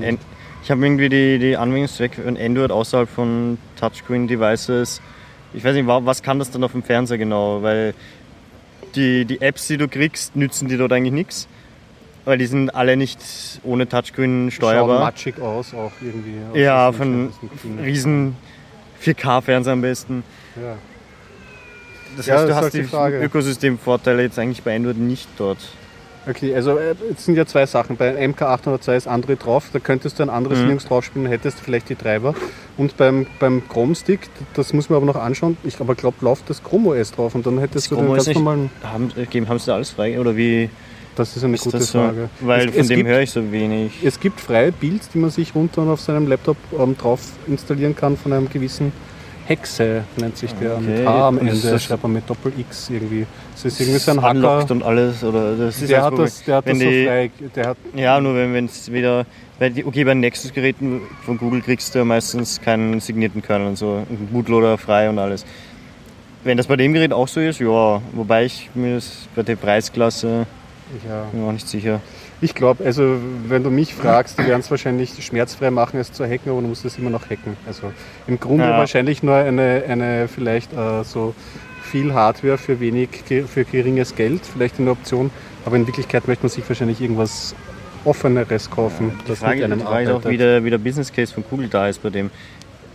ich 0.64 0.72
habe 0.72 0.84
irgendwie 0.86 1.10
die, 1.10 1.38
die 1.40 1.56
Anwendungszwecke 1.58 2.24
von 2.24 2.38
Android 2.38 2.72
außerhalb 2.72 3.08
von 3.10 3.58
Touchscreen-Devices. 3.80 5.02
Ich 5.54 5.64
weiß 5.64 5.76
nicht, 5.76 5.88
wa- 5.88 6.02
was 6.04 6.24
kann 6.24 6.40
das 6.40 6.50
dann 6.52 6.64
auf 6.64 6.72
dem 6.72 6.84
Fernseher 6.84 7.18
genau? 7.18 7.62
Weil 7.62 7.94
die, 8.96 9.26
die 9.26 9.42
Apps, 9.42 9.68
die 9.68 9.78
du 9.78 9.88
kriegst, 9.88 10.36
nützen 10.36 10.68
dir 10.68 10.78
dort 10.78 10.92
eigentlich 10.94 11.14
nichts. 11.14 11.48
Weil 12.30 12.38
die 12.38 12.46
sind 12.46 12.70
alle 12.76 12.96
nicht 12.96 13.20
ohne 13.64 13.90
Touchscreen 13.90 14.52
steuerbar. 14.52 15.00
matschig 15.00 15.42
aus, 15.42 15.74
auch 15.74 15.92
irgendwie. 16.00 16.36
auf 16.52 16.56
Ja, 16.56 16.92
von 16.92 17.32
riesen 17.84 18.36
4K-Fernseher 19.04 19.74
am 19.74 19.82
besten. 19.82 20.24
Ja. 20.56 20.76
Das 22.18 22.28
Ja, 22.28 22.36
heißt, 22.36 22.44
du 22.44 22.48
das 22.50 22.52
ist 22.52 22.56
hast 22.58 22.64
halt 22.66 22.74
die 22.76 22.82
die 22.82 22.84
Frage. 22.88 23.20
Ökosystemvorteile 23.24 24.22
jetzt 24.22 24.38
eigentlich 24.38 24.62
bei 24.62 24.76
Android 24.76 24.98
nicht 24.98 25.28
dort. 25.38 25.58
Okay, 26.28 26.54
also 26.54 26.78
äh, 26.78 26.94
es 27.16 27.26
sind 27.26 27.36
ja 27.36 27.48
zwei 27.48 27.66
Sachen. 27.66 27.96
Bei 27.98 28.14
MK802 28.24 28.96
ist 28.96 29.08
Android 29.08 29.44
drauf, 29.44 29.70
da 29.74 29.80
könntest 29.80 30.20
du 30.20 30.24
ein 30.24 30.30
anderes 30.30 30.60
Mhm. 30.60 30.66
Linux 30.66 30.86
draufspielen, 30.86 31.28
hättest 31.28 31.60
vielleicht 31.62 31.90
die 31.90 31.96
Treiber. 31.96 32.36
Und 32.78 32.96
beim, 32.98 33.26
beim 33.40 33.68
Chrome 33.68 33.96
Stick, 33.96 34.20
das 34.54 34.72
muss 34.74 34.90
man 34.90 34.98
aber 34.98 35.06
noch 35.08 35.16
anschauen, 35.16 35.58
ich 35.64 35.80
aber 35.80 35.96
glaube, 35.96 36.18
läuft 36.22 36.48
das 36.50 36.62
Chrome 36.64 36.90
OS 36.90 37.12
drauf 37.14 37.34
und 37.34 37.48
dann 37.48 37.58
hättest 37.58 37.86
Das 37.86 37.90
du 37.90 37.96
den 37.96 38.02
Chrome 38.06 38.10
ganz 38.18 38.22
OS 38.24 38.28
nicht- 38.28 38.36
normalen. 38.38 38.70
Haben, 38.84 39.12
äh, 39.18 39.46
haben 39.48 39.58
sie 39.60 39.66
da 39.66 39.74
alles 39.76 39.90
frei? 39.90 40.20
Oder 40.20 40.36
wie 40.36 40.70
Das 41.20 41.36
ist 41.36 41.44
eine 41.44 41.56
ist 41.56 41.64
gute 41.66 41.82
so? 41.82 42.00
Frage. 42.00 42.30
Weil 42.40 42.70
es, 42.70 42.72
von 42.74 42.82
es 42.82 42.88
dem 42.88 43.06
höre 43.06 43.20
ich 43.22 43.32
so 43.32 43.52
wenig. 43.52 43.92
Es 44.04 44.20
gibt 44.22 44.40
freie 44.40 44.72
Builds, 44.72 45.10
die 45.10 45.18
man 45.18 45.30
sich 45.30 45.54
runter 45.54 45.82
und 45.82 45.90
auf 45.90 46.00
seinem 46.00 46.28
Laptop 46.28 46.56
ähm, 46.80 46.98
drauf 46.98 47.20
installieren 47.46 47.94
kann 47.94 48.16
von 48.16 48.32
einem 48.32 48.50
gewissen 48.50 48.94
Hexe, 49.46 50.04
nennt 50.16 50.38
sich 50.38 50.54
der 50.54 50.78
mit 50.80 51.00
Okay, 51.00 51.06
H 51.08 51.28
am 51.28 51.38
Ende, 51.40 51.56
das- 51.60 51.84
schreibt 51.84 52.04
man 52.04 52.14
mit 52.14 52.30
Doppel-X 52.30 52.90
irgendwie. 52.92 53.26
Das 53.54 53.66
ist 53.66 53.82
irgendwie 53.82 54.00
so 54.00 54.12
ein 54.12 54.22
Hacker. 54.22 54.66
Und 54.72 54.84
alles. 54.84 55.22
Oder 55.24 55.58
das 55.58 55.82
ist 55.82 55.90
Der 55.92 56.04
hat 56.04 56.18
das, 56.18 56.44
der 56.46 56.56
hat 56.58 56.68
das 56.70 56.78
so 56.78 56.84
die- 56.86 57.06
frei. 57.06 57.32
Der 57.56 57.68
hat, 57.68 57.78
Ja, 57.96 58.20
nur 58.22 58.36
wenn 58.36 58.66
es 58.66 58.90
wieder. 58.92 59.26
Die, 59.60 59.84
okay, 59.84 60.06
bei 60.06 60.14
Nexus-Geräten 60.14 61.02
von 61.26 61.38
Google 61.38 61.62
kriegst 61.62 61.94
du 61.94 62.00
ja 62.00 62.06
meistens 62.06 62.62
keinen 62.62 63.02
signierten 63.02 63.42
Kernel 63.42 63.68
und 63.68 63.78
so. 63.78 64.06
Ein 64.10 64.30
Bootloader 64.32 64.78
frei 64.78 65.10
und 65.10 65.20
alles. 65.20 65.46
Wenn 66.46 66.56
das 66.56 66.68
bei 66.68 66.78
dem 66.78 66.94
Gerät 66.94 67.12
auch 67.12 67.28
so 67.28 67.42
ist, 67.42 67.60
ja. 67.60 68.02
Wobei 68.14 68.46
ich 68.46 68.70
mir 68.74 68.96
das 68.96 69.28
bei 69.36 69.44
der 69.44 69.58
Preisklasse 69.58 70.48
ja. 71.08 71.24
bin 71.32 71.42
mir 71.42 71.48
auch 71.48 71.54
nicht 71.54 71.68
sicher. 71.68 72.02
Ich 72.42 72.56
glaube, 72.56 72.84
also 72.86 73.18
wenn 73.48 73.64
du 73.64 73.70
mich 73.70 73.94
fragst, 73.94 74.40
die 74.40 74.46
werden 74.48 74.62
es 74.62 74.72
wahrscheinlich 74.72 75.24
schmerzfrei 75.24 75.72
machen, 75.72 76.00
es 76.00 76.12
zu 76.12 76.24
hacken, 76.26 76.52
aber 76.52 76.62
du 76.62 76.68
musst 76.68 76.86
es 76.86 76.98
immer 76.98 77.10
noch 77.10 77.30
hacken. 77.30 77.58
Also 77.68 77.92
im 78.28 78.40
Grunde 78.40 78.64
Ja. 78.64 78.78
wahrscheinlich 78.78 79.22
nur 79.24 79.36
eine, 79.36 79.84
eine 79.88 80.28
vielleicht 80.28 80.72
äh, 80.74 81.04
so 81.04 81.36
viel 81.84 82.14
Hardware 82.14 82.58
für 82.58 82.80
wenig, 82.80 83.10
für 83.48 83.66
geringes 83.66 84.16
Geld, 84.16 84.42
vielleicht 84.46 84.80
eine 84.80 84.92
Option, 84.92 85.32
aber 85.66 85.76
in 85.76 85.88
Wirklichkeit 85.88 86.28
möchte 86.28 86.44
man 86.44 86.50
sich 86.50 86.68
wahrscheinlich 86.70 87.02
irgendwas 87.02 87.56
offeneres 88.06 88.70
kaufen, 88.70 89.12
Die 89.24 89.30
das 89.30 89.40
Frage, 89.40 89.66
einem 89.66 89.80
die 89.80 89.86
Frage 89.86 90.16
auch, 90.16 90.26
wie 90.26 90.38
der, 90.38 90.64
wie 90.64 90.70
der 90.70 90.78
Business 90.78 91.12
Case 91.12 91.34
von 91.34 91.44
Google 91.50 91.68
da 91.68 91.88
ist 91.88 92.02
bei 92.02 92.10
dem. 92.10 92.30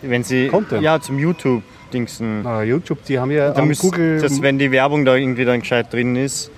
Wenn 0.03 0.23
sie. 0.23 0.49
Content. 0.49 0.83
Ja, 0.83 1.01
zum 1.01 1.19
YouTube-Dingsen. 1.19 2.43
Na, 2.43 2.63
YouTube, 2.63 3.05
die 3.05 3.19
haben 3.19 3.31
ja 3.31 3.51
Da 3.51 3.65
müsst, 3.65 3.81
Google, 3.81 4.21
das, 4.21 4.41
wenn 4.43 4.59
die 4.59 4.71
Werbung 4.71 5.05
da 5.05 5.15
irgendwie 5.17 5.45
dann 5.45 5.61
gescheit 5.61 5.93
drin 5.93 6.17
ist, 6.17 6.51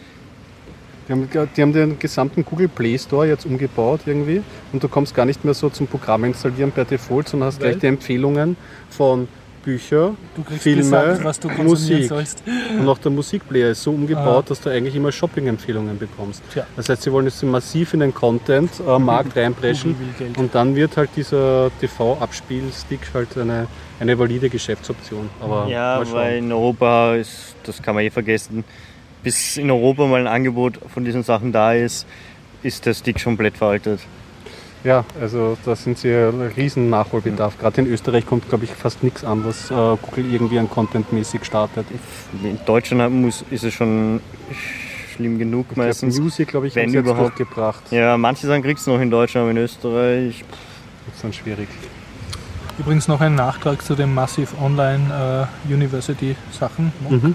die 1.09 1.12
haben, 1.12 1.28
die 1.57 1.62
haben 1.62 1.72
den 1.72 1.98
gesamten 1.98 2.44
Google 2.44 2.68
Play 2.68 2.98
Store 2.98 3.26
jetzt 3.26 3.46
umgebaut 3.46 4.00
irgendwie 4.07 4.42
und 4.72 4.82
du 4.82 4.88
kommst 4.88 5.14
gar 5.14 5.24
nicht 5.24 5.44
mehr 5.44 5.54
so 5.54 5.68
zum 5.70 5.86
Programm 5.86 6.24
installieren 6.24 6.72
per 6.72 6.84
Default, 6.84 7.28
sondern 7.28 7.48
hast 7.48 7.61
Weil? 7.61 7.70
gleich 7.70 7.80
die 7.80 7.86
Empfehlungen 7.86 8.57
von 8.90 9.28
Bücher, 9.64 10.14
Filme, 10.61 10.76
gesagt, 10.82 11.24
was 11.24 11.40
du 11.40 11.48
konsumieren 11.48 11.66
Musik. 12.02 12.09
sollst. 12.09 12.42
Und 12.78 12.88
auch 12.88 12.98
der 12.98 13.11
Musikplayer 13.11 13.70
ist 13.72 13.82
so 13.82 13.90
umgebaut, 13.90 14.44
Ah. 14.46 14.48
dass 14.50 14.61
du 14.61 14.70
eigentlich 14.70 14.94
immer 14.94 15.11
Shopping-Empfehlungen 15.11 15.98
bekommst. 15.98 16.40
Tja. 16.52 16.64
Das 16.76 16.88
heißt, 16.88 17.02
sie 17.02 17.11
wollen 17.11 17.26
jetzt 17.26 17.42
massiv 17.42 17.92
in 17.92 17.98
den 17.98 18.14
Content-Markt 18.14 19.34
reinpreschen 19.36 19.94
Google 19.94 20.07
will 20.07 20.26
Geld. 20.28 20.38
und 20.38 20.54
dann 20.54 20.76
wird 20.76 20.96
halt 20.96 21.11
dieser 21.16 21.72
TV-Abspielstick 21.80 23.00
halt 23.12 23.36
eine, 23.36 23.66
eine 23.98 24.16
valide 24.18 24.48
Geschäftsoption. 24.50 25.28
Aber 25.40 25.66
Ja, 25.68 26.00
weil 26.12 26.38
in 26.38 26.52
Europa 26.52 27.16
ist, 27.16 27.57
das 27.64 27.82
kann 27.82 27.96
man 27.96 28.04
eh 28.04 28.11
vergessen, 28.11 28.62
bis 29.26 29.56
in 29.56 29.72
Europa 29.72 30.06
mal 30.06 30.20
ein 30.20 30.28
Angebot 30.28 30.78
von 30.94 31.04
diesen 31.04 31.24
Sachen 31.24 31.50
da 31.50 31.72
ist, 31.72 32.06
ist 32.62 32.86
der 32.86 32.94
Stick 32.94 33.24
komplett 33.24 33.56
veraltet. 33.56 33.98
Ja, 34.84 35.04
also 35.20 35.56
da 35.64 35.74
sind 35.74 35.98
sie 35.98 36.12
riesen 36.56 36.90
Nachholbedarf. 36.90 37.58
Gerade 37.58 37.80
in 37.80 37.88
Österreich 37.88 38.24
kommt, 38.24 38.48
glaube 38.48 38.66
ich, 38.66 38.70
fast 38.70 39.02
nichts 39.02 39.24
an, 39.24 39.44
was 39.44 39.68
äh, 39.68 39.74
Google 39.74 40.32
irgendwie 40.32 40.60
an 40.60 40.70
Content-mäßig 40.70 41.44
startet. 41.44 41.86
In 42.40 42.60
Deutschland 42.66 43.12
muss, 43.16 43.44
ist 43.50 43.64
es 43.64 43.74
schon 43.74 44.20
schlimm 45.12 45.40
genug 45.40 45.66
Ich 45.70 45.74
glaub, 45.74 45.86
meistens. 45.86 46.20
Music, 46.20 46.46
glaube 46.46 46.68
ich, 46.68 46.76
wenn 46.76 46.84
haben 46.84 46.90
sie 46.90 46.96
jetzt 46.98 47.06
überhaupt. 47.06 47.36
durchgebracht. 47.36 47.82
Ja, 47.90 48.16
manche 48.16 48.46
Sachen 48.46 48.62
kriegst 48.62 48.86
du 48.86 48.92
noch 48.92 49.00
in 49.00 49.10
Deutschland, 49.10 49.42
aber 49.42 49.50
in 49.50 49.56
Österreich. 49.56 50.44
Ist 51.12 51.24
dann 51.24 51.32
schwierig. 51.32 51.66
Übrigens 52.78 53.08
noch 53.08 53.20
ein 53.20 53.34
Nachtrag 53.34 53.82
zu 53.82 53.96
den 53.96 54.14
Massive 54.14 54.56
Online 54.62 55.48
äh, 55.68 55.72
University 55.74 56.36
Sachen. 56.52 56.92
Mhm. 57.10 57.34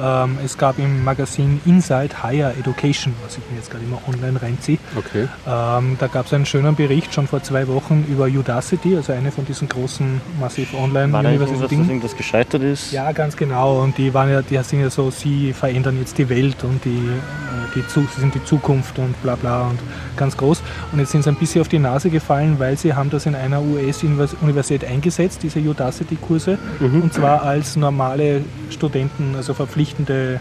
Ähm, 0.00 0.38
es 0.44 0.56
gab 0.58 0.78
im 0.78 1.04
Magazin 1.04 1.60
Inside 1.66 2.22
Higher 2.22 2.54
Education, 2.58 3.14
was 3.24 3.38
ich 3.38 3.50
mir 3.50 3.56
jetzt 3.56 3.70
gerade 3.70 3.84
immer 3.84 4.00
online 4.08 4.40
reinziehe. 4.40 4.78
Okay. 4.96 5.28
Ähm, 5.46 5.96
da 5.98 6.06
gab 6.06 6.26
es 6.26 6.32
einen 6.32 6.46
schönen 6.46 6.74
Bericht 6.74 7.14
schon 7.14 7.26
vor 7.26 7.42
zwei 7.42 7.68
Wochen 7.68 8.04
über 8.08 8.24
Udacity, 8.26 8.96
also 8.96 9.12
eine 9.12 9.30
von 9.30 9.44
diesen 9.44 9.68
großen 9.68 10.20
Massive 10.40 10.76
Online 10.76 11.12
War 11.12 11.22
da 11.22 11.30
irgendwas, 11.30 11.68
Dingen. 11.68 11.88
irgendwas 11.88 12.16
gescheitert 12.16 12.62
ist? 12.62 12.92
Ja, 12.92 13.12
ganz 13.12 13.36
genau. 13.36 13.80
Und 13.82 13.98
die 13.98 14.12
waren 14.14 14.30
ja, 14.30 14.42
die 14.42 14.58
sind 14.62 14.80
ja 14.80 14.90
so, 14.90 15.10
sie 15.10 15.52
verändern 15.52 15.98
jetzt 15.98 16.18
die 16.18 16.28
Welt 16.28 16.64
und 16.64 16.84
die, 16.84 16.90
äh, 16.90 17.74
die, 17.74 17.82
sie 17.90 18.20
sind 18.20 18.34
die 18.34 18.44
Zukunft 18.44 18.98
und 18.98 19.20
bla 19.22 19.36
bla 19.36 19.68
und 19.68 19.78
ganz 20.16 20.36
groß. 20.36 20.62
Und 20.92 20.98
jetzt 20.98 21.12
sind 21.12 21.22
sie 21.24 21.30
ein 21.30 21.36
bisschen 21.36 21.60
auf 21.60 21.68
die 21.68 21.78
Nase 21.78 22.10
gefallen, 22.10 22.58
weil 22.58 22.76
sie 22.76 22.94
haben 22.94 23.10
das 23.10 23.26
in 23.26 23.34
einer 23.34 23.62
US-Universität 23.62 24.84
eingesetzt, 24.84 25.42
diese 25.42 25.60
Udacity-Kurse, 25.60 26.58
und 26.80 27.12
zwar 27.12 27.42
als 27.42 27.76
normale 27.76 28.42
Studenten, 28.70 29.34
also 29.36 29.54
verpflichtende 29.92 30.40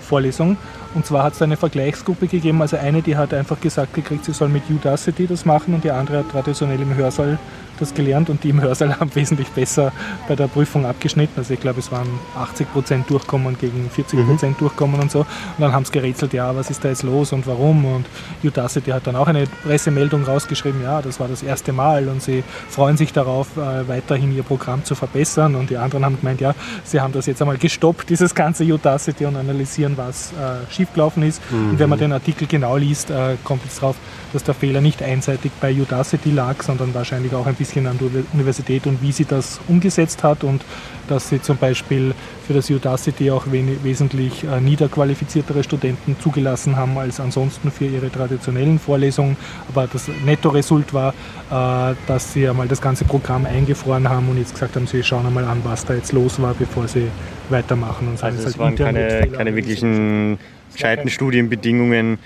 Vorlesung. 0.00 0.56
Und 0.94 1.04
zwar 1.04 1.24
hat 1.24 1.34
es 1.34 1.42
eine 1.42 1.56
Vergleichsgruppe 1.56 2.26
gegeben, 2.26 2.62
also 2.62 2.76
eine, 2.76 3.02
die 3.02 3.16
hat 3.16 3.34
einfach 3.34 3.60
gesagt 3.60 3.92
gekriegt, 3.92 4.24
sie 4.24 4.32
soll 4.32 4.48
mit 4.48 4.62
Udacity 4.70 5.26
das 5.26 5.44
machen 5.44 5.74
und 5.74 5.84
die 5.84 5.90
andere 5.90 6.18
hat 6.18 6.30
traditionell 6.30 6.80
im 6.80 6.94
Hörsaal 6.94 7.38
das 7.76 7.94
gelernt 7.94 8.30
und 8.30 8.44
die 8.44 8.50
im 8.50 8.60
Hörsaal 8.60 8.98
haben 9.00 9.14
wesentlich 9.14 9.48
besser 9.48 9.92
bei 10.28 10.36
der 10.36 10.48
Prüfung 10.48 10.86
abgeschnitten. 10.86 11.34
Also 11.36 11.54
ich 11.54 11.60
glaube, 11.60 11.80
es 11.80 11.92
waren 11.92 12.08
80 12.36 12.72
Prozent 12.72 13.10
durchkommen 13.10 13.56
gegen 13.58 13.90
40 13.90 14.26
Prozent 14.26 14.60
durchkommen 14.60 15.00
und 15.00 15.10
so. 15.10 15.20
Und 15.20 15.26
dann 15.58 15.72
haben 15.72 15.84
sie 15.84 15.92
gerätselt, 15.92 16.32
ja, 16.32 16.54
was 16.54 16.70
ist 16.70 16.84
da 16.84 16.88
jetzt 16.88 17.02
los 17.02 17.32
und 17.32 17.46
warum? 17.46 17.84
Und 17.84 18.06
Udacity 18.42 18.90
hat 18.90 19.06
dann 19.06 19.16
auch 19.16 19.28
eine 19.28 19.46
Pressemeldung 19.64 20.24
rausgeschrieben, 20.24 20.82
ja, 20.82 21.02
das 21.02 21.20
war 21.20 21.28
das 21.28 21.42
erste 21.42 21.72
Mal 21.72 22.08
und 22.08 22.22
sie 22.22 22.44
freuen 22.68 22.96
sich 22.96 23.12
darauf, 23.12 23.56
äh, 23.56 23.88
weiterhin 23.88 24.34
ihr 24.34 24.42
Programm 24.42 24.84
zu 24.84 24.94
verbessern. 24.94 25.54
Und 25.54 25.70
die 25.70 25.76
anderen 25.76 26.04
haben 26.04 26.18
gemeint, 26.18 26.40
ja, 26.40 26.54
sie 26.84 27.00
haben 27.00 27.12
das 27.12 27.26
jetzt 27.26 27.40
einmal 27.42 27.58
gestoppt, 27.58 28.08
dieses 28.10 28.34
ganze 28.34 28.64
Udacity 28.64 29.26
und 29.26 29.36
analysieren, 29.36 29.96
was 29.96 30.32
äh, 30.32 30.72
schiefgelaufen 30.72 31.22
ist. 31.22 31.40
Und 31.50 31.78
wenn 31.78 31.88
man 31.88 31.98
den 31.98 32.12
Artikel 32.12 32.46
genau 32.46 32.76
liest, 32.76 33.10
äh, 33.10 33.36
kommt 33.44 33.64
jetzt 33.64 33.80
drauf, 33.80 33.96
dass 34.32 34.44
der 34.44 34.54
Fehler 34.54 34.80
nicht 34.80 35.02
einseitig 35.02 35.52
bei 35.60 35.72
Udacity 35.72 36.30
lag, 36.30 36.62
sondern 36.62 36.94
wahrscheinlich 36.94 37.34
auch 37.34 37.46
ein 37.46 37.54
bisschen 37.54 37.65
an 37.74 37.98
der 37.98 38.24
Universität 38.32 38.86
und 38.86 39.02
wie 39.02 39.12
sie 39.12 39.24
das 39.24 39.60
umgesetzt 39.68 40.22
hat 40.22 40.44
und 40.44 40.62
dass 41.08 41.28
sie 41.28 41.40
zum 41.40 41.56
Beispiel 41.56 42.14
für 42.46 42.54
das 42.54 42.70
Udacity 42.70 43.30
auch 43.30 43.46
wesentlich 43.48 44.44
äh, 44.44 44.60
niederqualifiziertere 44.60 45.62
Studenten 45.64 46.16
zugelassen 46.20 46.76
haben 46.76 46.96
als 46.98 47.20
ansonsten 47.20 47.70
für 47.70 47.86
ihre 47.86 48.10
traditionellen 48.10 48.78
Vorlesungen. 48.78 49.36
Aber 49.68 49.88
das 49.92 50.08
Netto-Result 50.24 50.94
war, 50.94 51.14
äh, 51.50 51.94
dass 52.06 52.32
sie 52.32 52.48
einmal 52.48 52.68
das 52.68 52.80
ganze 52.80 53.04
Programm 53.04 53.46
eingefroren 53.46 54.08
haben 54.08 54.28
und 54.28 54.38
jetzt 54.38 54.52
gesagt 54.52 54.76
haben, 54.76 54.86
sie 54.86 55.02
schauen 55.02 55.26
einmal 55.26 55.44
an, 55.44 55.60
was 55.64 55.84
da 55.84 55.94
jetzt 55.94 56.12
los 56.12 56.40
war, 56.40 56.54
bevor 56.54 56.88
sie 56.88 57.08
weitermachen. 57.50 58.08
Und 58.08 58.22
Also 58.22 58.38
es 58.40 58.46
es 58.46 58.58
waren 58.58 58.74
keine, 58.76 59.28
keine 59.28 59.54
wirklichen 59.54 60.38
gescheiten 60.72 61.08
Studienbedingungen, 61.08 62.18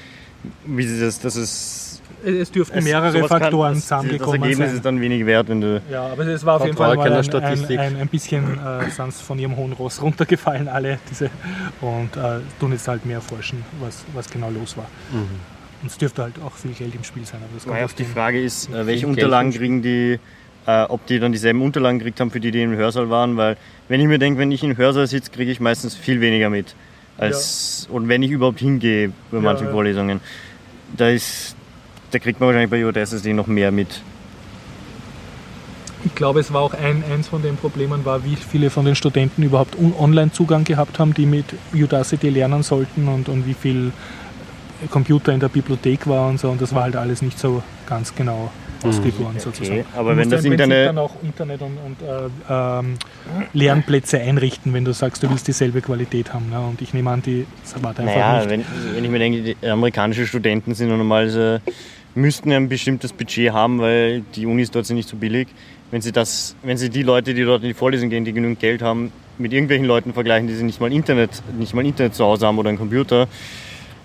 wie 0.67 0.85
sie 0.85 1.01
das, 1.01 1.21
das 1.21 1.37
ist... 1.37 1.90
Es 2.25 2.51
dürften 2.51 2.79
es- 2.79 2.85
mehrere 2.85 3.13
sowas 3.13 3.29
kann- 3.29 3.41
Faktoren 3.41 3.69
das, 3.75 3.79
das 3.79 3.85
zusammengekommen 3.85 4.43
Ergebnis 4.43 4.69
sein. 4.69 4.77
ist 4.77 4.85
dann 4.85 5.01
wenig 5.01 5.27
wert, 5.27 5.49
wenn 5.49 5.61
du... 5.61 5.83
Ja, 5.91 6.07
aber 6.07 6.27
es 6.27 6.45
war 6.45 6.57
auf 6.57 6.65
jeden 6.65 6.77
Fall 6.77 6.97
mal 6.97 7.13
ein, 7.13 7.35
ein, 7.35 7.79
ein, 7.79 7.97
ein 7.97 8.09
bisschen 8.09 8.59
äh, 8.59 8.91
sind 8.91 9.13
von 9.15 9.39
ihrem 9.39 9.57
hohen 9.57 9.73
Ross 9.73 10.01
runtergefallen, 10.03 10.69
alle 10.69 10.99
diese, 11.11 11.31
und 11.81 12.17
äh, 12.17 12.41
tun 12.59 12.73
jetzt 12.73 12.87
halt 12.89 13.07
mehr 13.07 13.21
forschen, 13.21 13.65
was, 13.81 14.05
was 14.15 14.29
genau 14.31 14.51
los 14.51 14.77
war. 14.77 14.87
Und 15.13 15.87
es 15.91 15.97
dürfte 15.97 16.23
halt 16.23 16.35
auch 16.45 16.53
viel 16.53 16.73
Geld 16.73 16.95
im 16.95 17.05
Spiel 17.05 17.25
sein. 17.25 17.41
Aber 17.43 17.55
das 17.55 17.67
Naja, 17.67 17.85
aus 17.87 17.95
die 17.95 18.05
Frage 18.05 18.43
ist, 18.43 18.69
äh, 18.71 18.87
welche 18.87 19.07
Unterlagen 19.07 19.51
kriegen 19.53 19.81
die, 19.81 20.19
äh, 20.67 20.83
ob 20.85 21.07
die 21.07 21.19
dann 21.19 21.33
dieselben 21.33 21.63
Unterlagen 21.63 21.99
gekriegt 21.99 22.21
haben, 22.21 22.31
für 22.31 22.41
die, 22.41 22.51
die 22.51 22.63
im 22.63 22.77
Hörsaal 22.77 23.09
waren, 23.09 23.37
weil 23.39 23.57
wenn 23.89 23.99
ich 24.01 24.07
mir 24.07 24.19
denke, 24.19 24.39
wenn 24.41 24.53
ich 24.53 24.63
im 24.63 24.77
Hörsaal 24.77 25.07
sitze, 25.07 25.31
kriege 25.31 25.51
ich 25.51 25.59
meistens 25.61 25.95
viel 25.97 26.21
weniger 26.21 26.51
mit. 26.51 26.75
Als, 27.17 27.87
Und 27.91 28.09
wenn 28.09 28.23
ich 28.23 28.31
überhaupt 28.31 28.61
hingehe 28.61 29.13
bei 29.31 29.39
Ja, 29.39 29.43
manchen 29.43 29.67
ja. 29.67 29.73
Vorlesungen, 29.73 30.21
da, 30.97 31.09
ist, 31.11 31.55
da 32.11 32.19
kriegt 32.19 32.41
man 32.41 32.49
wahrscheinlich 32.49 32.71
bei 32.71 32.85
UDSSD 32.87 33.33
noch 33.33 33.47
mehr 33.47 33.71
mit. 33.71 34.03
Ich 36.05 36.15
glaube, 36.15 36.41
es 36.41 36.53
war 36.53 36.63
auch 36.63 36.73
ein, 36.73 37.05
eins 37.13 37.29
von 37.29 37.43
den 37.43 37.57
Problemen, 37.57 38.05
war, 38.07 38.25
wie 38.25 38.35
viele 38.37 38.71
von 38.71 38.87
den 38.87 38.95
Studenten 38.95 39.43
überhaupt 39.43 39.77
Online-Zugang 39.99 40.65
gehabt 40.65 40.99
haben, 40.99 41.13
die 41.13 41.27
mit 41.27 41.45
Udacity 41.75 42.31
lernen 42.31 42.63
sollten 42.63 43.07
und, 43.07 43.29
und 43.29 43.47
wie 43.47 43.53
viel 43.55 43.93
Computer 44.91 45.33
in 45.35 45.41
der 45.41 45.49
Bibliothek 45.51 46.07
war 46.07 46.29
und 46.29 46.41
so. 46.41 46.49
Und 46.49 46.63
das 46.63 46.75
war 46.75 46.85
halt 46.85 46.97
alles 46.97 47.21
nicht 47.21 47.39
so 47.39 47.63
ganz 47.87 48.15
genau 48.15 48.51
ausgegoren 48.83 49.39
sozusagen. 49.39 49.85
aber 49.95 50.13
Du 50.13 50.17
wenn 50.17 50.29
musst 50.29 50.33
das 50.33 50.45
irgendeine- 50.47 50.87
dann 50.87 50.97
auch 50.97 51.23
Internet 51.23 51.61
und, 51.61 51.77
und 51.77 52.01
äh, 52.01 52.31
ähm, 52.49 52.95
Lernplätze 53.53 54.19
einrichten, 54.21 54.73
wenn 54.73 54.87
du 54.87 54.95
sagst, 54.95 55.23
du 55.23 55.29
willst 55.29 55.47
dieselbe 55.49 55.83
Qualität 55.83 56.33
haben. 56.33 56.49
Ne? 56.49 56.59
Und 56.61 56.81
ich 56.81 56.95
nehme 56.95 57.11
an, 57.11 57.21
die 57.21 57.47
das 57.63 57.75
war 57.83 57.93
da 57.93 58.03
einfach 58.05 58.15
Naja, 58.15 58.37
nicht. 58.39 58.49
wenn, 58.49 58.65
wenn 58.95 59.05
ich 59.05 59.11
mir 59.11 59.19
denke, 59.19 59.55
die 59.55 59.69
amerikanischen 59.69 60.27
Studenten 60.27 60.73
sind 60.75 60.89
normalerweise, 60.89 61.61
müssten 62.15 62.51
ja 62.51 62.57
ein 62.57 62.69
bestimmtes 62.69 63.13
Budget 63.13 63.53
haben, 63.53 63.81
weil 63.81 64.23
die 64.35 64.47
Unis 64.47 64.71
dort 64.71 64.87
sind 64.87 64.97
nicht 64.97 65.09
so 65.09 65.17
billig. 65.17 65.49
Wenn 65.91 66.01
sie, 66.01 66.13
das, 66.13 66.55
wenn 66.63 66.77
sie 66.77 66.89
die 66.89 67.03
Leute, 67.03 67.35
die 67.35 67.45
dort 67.45 67.63
in 67.63 67.69
die 67.69 67.75
Vorlesung 67.75 68.11
gehen, 68.11 68.25
die 68.25 68.33
genügend 68.33 68.61
Geld 68.61 68.83
haben, 68.83 69.13
mit 69.39 69.53
irgendwelchen 69.53 69.87
Leuten 69.87 70.13
vergleichen, 70.13 70.47
die 70.47 70.55
sie 70.55 70.65
nicht 70.65 70.81
mal 70.81 70.93
Internet, 70.93 71.31
nicht 71.59 71.75
mal 71.75 71.85
Internet 71.85 72.15
zu 72.15 72.25
Hause 72.25 72.47
haben 72.47 72.59
oder 72.59 72.69
einen 72.69 72.79
Computer, 72.79 73.27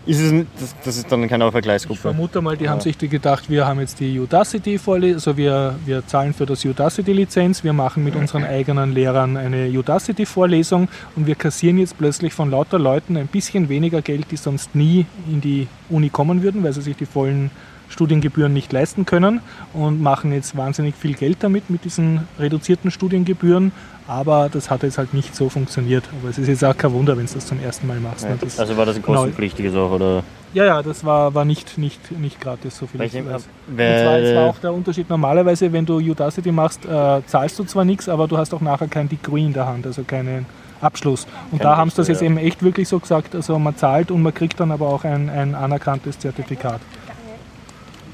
ist 0.06 0.22
es, 0.22 0.46
das, 0.60 0.76
das 0.84 0.98
ist 0.98 1.12
dann 1.12 1.28
keine 1.28 1.46
Ich 1.46 1.52
Vergleichsgruppe. 1.52 2.00
vermute 2.00 2.42
mal, 2.42 2.56
die 2.56 2.70
haben 2.70 2.80
sich 2.80 2.98
gedacht, 2.98 3.50
wir 3.50 3.66
haben 3.66 3.80
jetzt 3.80 4.00
die 4.00 4.20
Udacity-Vorlesung, 4.20 5.16
also 5.16 5.38
wir, 5.38 5.76
wir 5.86 6.06
zahlen 6.06 6.34
für 6.34 6.46
das 6.46 6.64
Udacity-Lizenz, 6.64 7.64
wir 7.64 7.74
machen 7.74 8.04
mit 8.04 8.16
unseren 8.16 8.44
eigenen 8.46 8.94
Lehrern 8.94 9.36
eine 9.36 9.68
Udacity-Vorlesung 9.68 10.90
und 11.16 11.26
wir 11.26 11.36
kassieren 11.36 11.80
jetzt 11.80 11.98
plötzlich 11.98 12.34
von 12.34 12.52
lauter 12.52 12.78
Leuten 12.78 13.18
ein 13.18 13.28
bisschen 13.28 13.68
weniger 13.68 14.02
Geld, 14.02 14.28
die 14.30 14.38
sonst 14.38 14.76
nie 14.76 15.08
in 15.28 15.42
die 15.42 15.68
Uni 15.90 16.10
kommen 16.10 16.44
würden, 16.44 16.64
weil 16.64 16.74
sie 16.74 16.82
sich 16.82 16.96
die 16.96 17.08
vollen 17.08 17.50
Studiengebühren 17.90 18.54
nicht 18.54 18.72
leisten 18.74 19.06
können 19.06 19.42
und 19.74 20.02
machen 20.02 20.32
jetzt 20.34 20.58
wahnsinnig 20.58 20.96
viel 20.96 21.14
Geld 21.14 21.38
damit, 21.42 21.70
mit 21.70 21.84
diesen 21.86 22.28
reduzierten 22.40 22.92
Studiengebühren. 22.92 23.72
Aber 24.08 24.50
das 24.52 24.70
hat 24.70 24.84
jetzt 24.84 24.98
halt 25.00 25.14
nicht 25.16 25.36
so 25.36 25.50
funktioniert. 25.50 26.04
Aber 26.22 26.30
es 26.30 26.38
ist 26.38 26.48
jetzt 26.48 26.64
auch 26.64 26.78
kein 26.78 26.94
Wunder, 26.94 27.18
wenn 27.18 27.26
du 27.26 27.34
das 27.34 27.48
zum 27.48 27.60
ersten 27.60 27.88
Mal 27.88 28.00
machst. 28.00 28.24
ne? 28.30 28.38
Das, 28.40 28.60
Also 28.60 28.78
war 28.78 28.86
das 28.86 28.98
ein 28.98 29.02
Genau. 29.02 29.16
kostenpflichtiges 29.18 29.74
auch, 29.76 29.90
oder? 29.92 30.24
ja, 30.54 30.64
ja, 30.66 30.84
das 30.84 31.04
war, 31.04 31.34
war 31.34 31.44
nicht, 31.44 31.78
nicht, 31.80 32.12
nicht 32.12 32.40
gratis, 32.40 32.78
so 32.78 32.86
viel 32.88 33.00
Weil 33.00 33.08
ich 33.08 33.16
weiß. 33.16 33.48
wer- 33.68 33.96
Und 33.98 34.04
zwar, 34.04 34.18
es 34.20 34.36
war 34.36 34.44
auch 34.50 34.58
der 34.60 34.74
Unterschied. 34.74 35.10
Normalerweise, 35.10 35.74
wenn 35.74 35.86
du 35.88 35.98
Udacity 35.98 36.52
machst, 36.52 36.86
äh, 36.86 37.22
zahlst 37.26 37.58
du 37.58 37.64
zwar 37.64 37.84
nichts, 37.84 38.08
aber 38.08 38.28
du 38.28 38.38
hast 38.38 38.54
auch 38.54 38.62
nachher 38.62 38.88
kein 38.88 39.10
Degree 39.10 39.44
in 39.46 39.54
der 39.54 39.66
Hand, 39.68 39.88
also 39.88 40.04
keinen 40.04 40.46
Abschluss. 40.82 41.26
Und 41.52 41.58
Kein 41.58 41.68
da 41.68 41.78
haben 41.78 41.90
sie 41.90 41.96
das 41.96 42.08
jetzt 42.08 42.22
ja. 42.22 42.28
eben 42.28 42.38
echt 42.38 42.62
wirklich 42.62 42.88
so 42.88 43.00
gesagt, 43.00 43.34
also 43.34 43.58
man 43.58 43.76
zahlt 43.76 44.12
und 44.12 44.22
man 44.22 44.34
kriegt 44.36 44.60
dann 44.60 44.72
aber 44.72 44.88
auch 44.88 45.04
ein, 45.04 45.30
ein 45.32 45.56
anerkanntes 45.56 46.20
Zertifikat. 46.20 46.80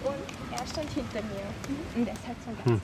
Und 0.06 0.14
er 0.52 0.66
stand 0.68 0.88
hinter 0.96 1.20
mir. 1.28 2.12
Ganz 2.66 2.82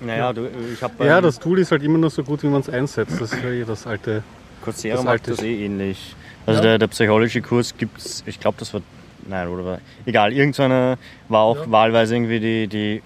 Naja, 0.00 0.32
du, 0.32 0.48
ich 0.72 0.82
habe 0.82 1.04
Ja, 1.04 1.20
das 1.20 1.38
Tool 1.38 1.58
ist 1.58 1.70
halt 1.70 1.82
immer 1.82 1.98
nur 1.98 2.10
so 2.10 2.22
gut, 2.24 2.42
wie 2.42 2.48
man 2.48 2.60
es 2.60 2.68
einsetzt. 2.68 3.20
Das 3.20 3.32
ist 3.32 3.42
ja 3.42 3.50
eh 3.50 3.64
das 3.64 3.86
alte. 3.86 4.22
Coursera 4.62 4.96
das 4.96 5.04
macht 5.04 5.12
alte- 5.12 5.30
das 5.32 5.42
eh 5.42 5.64
ähnlich. 5.64 6.14
Also 6.46 6.58
Ja. 6.58 6.62
der, 6.70 6.78
der 6.78 6.86
Psychology-Kurs 6.88 7.76
gibt 7.78 7.98
es, 7.98 8.22
ich 8.26 8.38
glaube, 8.40 8.56
das 8.58 8.74
war, 8.74 8.80
nein, 9.28 9.48
oder 9.48 9.64
war, 9.64 9.78
egal, 10.04 10.32
irgendeiner 10.32 10.98
war 11.28 11.40
auch 11.42 11.56
Ja. 11.66 11.70
wahlweise 11.70 12.14
irgendwie 12.16 12.40
die, 12.40 12.66
die 12.66 13.02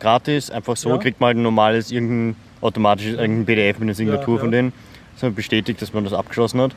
gratis, 0.00 0.50
einfach 0.50 0.76
so, 0.76 0.90
Ja. 0.90 0.98
kriegt 0.98 1.20
man 1.20 1.28
halt 1.28 1.36
ein 1.38 1.42
normales, 1.42 1.90
irgendein 1.90 2.36
automatisches, 2.60 3.18
irgendein 3.18 3.46
PDF 3.46 3.78
mit 3.78 3.86
einer 3.86 3.94
Signatur 3.94 4.38
von 4.40 4.50
denen, 4.50 4.72
dass 5.14 5.22
man 5.22 5.34
bestätigt, 5.34 5.80
dass 5.80 5.92
man 5.92 6.04
das 6.04 6.12
abgeschlossen 6.12 6.60
hat. 6.60 6.72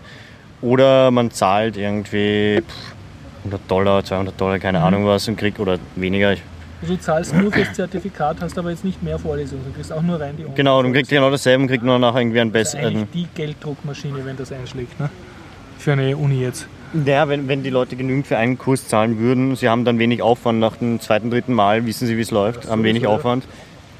Oder 0.61 1.11
man 1.11 1.31
zahlt 1.31 1.75
irgendwie 1.75 2.61
pff, 2.61 2.93
100 3.43 3.61
Dollar, 3.69 4.03
200 4.03 4.39
Dollar, 4.39 4.59
keine 4.59 4.79
Mhm. 4.79 4.85
Ahnung 4.85 5.05
was 5.05 5.27
und 5.27 5.37
kriegt, 5.37 5.59
oder 5.59 5.79
weniger, 5.95 6.33
ich 6.33 6.41
Also 6.85 6.97
du 6.97 7.01
zahlst 7.01 7.33
nur 7.33 7.51
fürs 7.51 7.73
Zertifikat, 7.73 8.37
hast 8.41 8.59
aber 8.59 8.69
jetzt 8.69 8.85
nicht 8.85 9.01
mehr 9.01 9.17
Vorlesungen, 9.17 9.63
du 9.65 9.71
kriegst 9.71 9.91
auch 9.91 10.03
nur 10.03 10.19
rein 10.19 10.35
die 10.37 10.45
Genau, 10.53 10.83
du 10.83 10.91
kriegst 10.91 11.09
genau 11.09 11.31
dasselbe 11.31 11.63
und 11.63 11.67
kriegst 11.67 11.83
nur 11.83 11.97
nachher 11.97 12.19
irgendwie 12.19 12.39
einen 12.41 12.53
Das 12.53 12.67
ist 12.67 12.71
besseren. 12.73 12.95
eigentlich 12.97 13.09
die 13.11 13.27
Gelddruckmaschine, 13.33 14.23
wenn 14.23 14.37
das 14.37 14.51
einschlägt, 14.51 14.99
ne? 14.99 15.09
Für 15.79 15.93
eine 15.93 16.15
Uni 16.15 16.41
jetzt. 16.41 16.67
Ja, 17.03 17.27
wenn, 17.27 17.47
wenn 17.47 17.63
die 17.63 17.71
Leute 17.71 17.95
genügend 17.95 18.27
für 18.27 18.37
einen 18.37 18.59
Kurs 18.59 18.87
zahlen 18.87 19.17
würden, 19.17 19.55
sie 19.55 19.67
haben 19.67 19.83
dann 19.83 19.97
wenig 19.97 20.21
Aufwand 20.21 20.59
nach 20.59 20.77
dem 20.77 20.99
zweiten, 20.99 21.31
dritten 21.31 21.53
Mal, 21.55 21.87
wissen 21.87 22.05
sie, 22.05 22.17
wie 22.17 22.21
es 22.21 22.29
läuft, 22.29 22.69
haben 22.69 22.83
wenig. 22.83 23.07
Aufwand. 23.07 23.45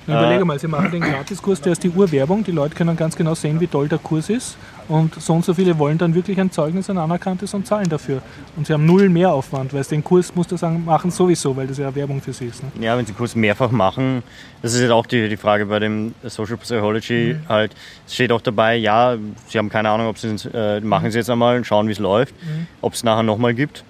Überlege 0.06 0.46
mal, 0.46 0.60
sie 0.60 0.68
machen 0.68 0.92
den 0.92 1.02
Gratiskurs, 1.02 1.62
der 1.62 1.72
ist 1.72 1.84
die 1.84 1.90
Urwerbung, 1.90 2.44
die 2.44 2.52
Leute 2.52 2.76
können 2.76 2.96
ganz 2.96 3.16
genau 3.16 3.34
sehen, 3.34 3.60
wie 3.60 3.66
toll 3.66 3.88
der 3.88 3.98
Kurs 3.98 4.30
ist 4.30 4.58
und 4.88 5.16
so 5.22 5.34
und 5.34 5.44
so 5.46 5.54
viele 5.54 5.78
wollen 5.78 5.98
dann 5.98 6.14
wirklich 6.14 6.40
ein 6.40 6.52
Zeugnis, 6.52 6.90
ein 6.90 6.98
anerkanntes 6.98 7.54
und 7.54 7.66
zahlen 7.66 7.90
dafür. 7.90 8.22
Und 8.56 8.68
sie 8.68 8.74
haben 8.74 8.86
null 8.86 9.10
Mehraufwand, 9.10 9.74
weil 9.74 9.82
es 9.82 9.88
den 9.88 10.04
Kurs, 10.04 10.34
musst 10.36 10.52
du 10.52 10.58
sagen, 10.58 10.86
machen 10.86 11.12
sowieso, 11.12 11.56
weil 11.56 11.68
das 11.68 11.78
ja 11.78 11.94
Werbung 11.94 12.22
für 12.22 12.34
sie 12.34 12.46
ist. 12.46 12.64
Ne? 12.64 12.72
Ja, 12.86 12.98
wenn 12.98 13.06
sie 13.06 13.14
Kurs 13.14 13.36
mehrfach 13.36 13.72
machen, 13.72 14.24
das 14.62 14.74
ist 14.74 14.82
jetzt 14.82 14.92
auch 14.92 15.06
die, 15.06 15.28
die 15.30 15.38
Frage 15.38 15.66
bei 15.66 15.80
dem 15.80 16.14
Social 16.24 16.58
Psychology 16.58 17.36
halt, 17.50 17.76
es 18.06 18.14
steht 18.14 18.32
auch 18.32 18.42
dabei, 18.42 18.76
ja, 18.76 19.16
sie 19.48 19.58
haben 19.58 19.70
keine 19.70 19.90
Ahnung, 19.90 20.08
ob 20.08 20.18
sie 20.18 20.30
es, 20.30 20.46
äh, 20.46 20.82
machen 20.82 21.10
sie 21.12 21.18
jetzt 21.18 21.30
einmal, 21.30 21.64
schauen, 21.64 21.88
wie 21.88 21.94
es 21.94 22.00
läuft, 22.00 22.34
ob 22.82 22.94
es 22.94 23.04
nachher 23.04 23.24
nochmal 23.24 23.54
gibt. 23.54 23.84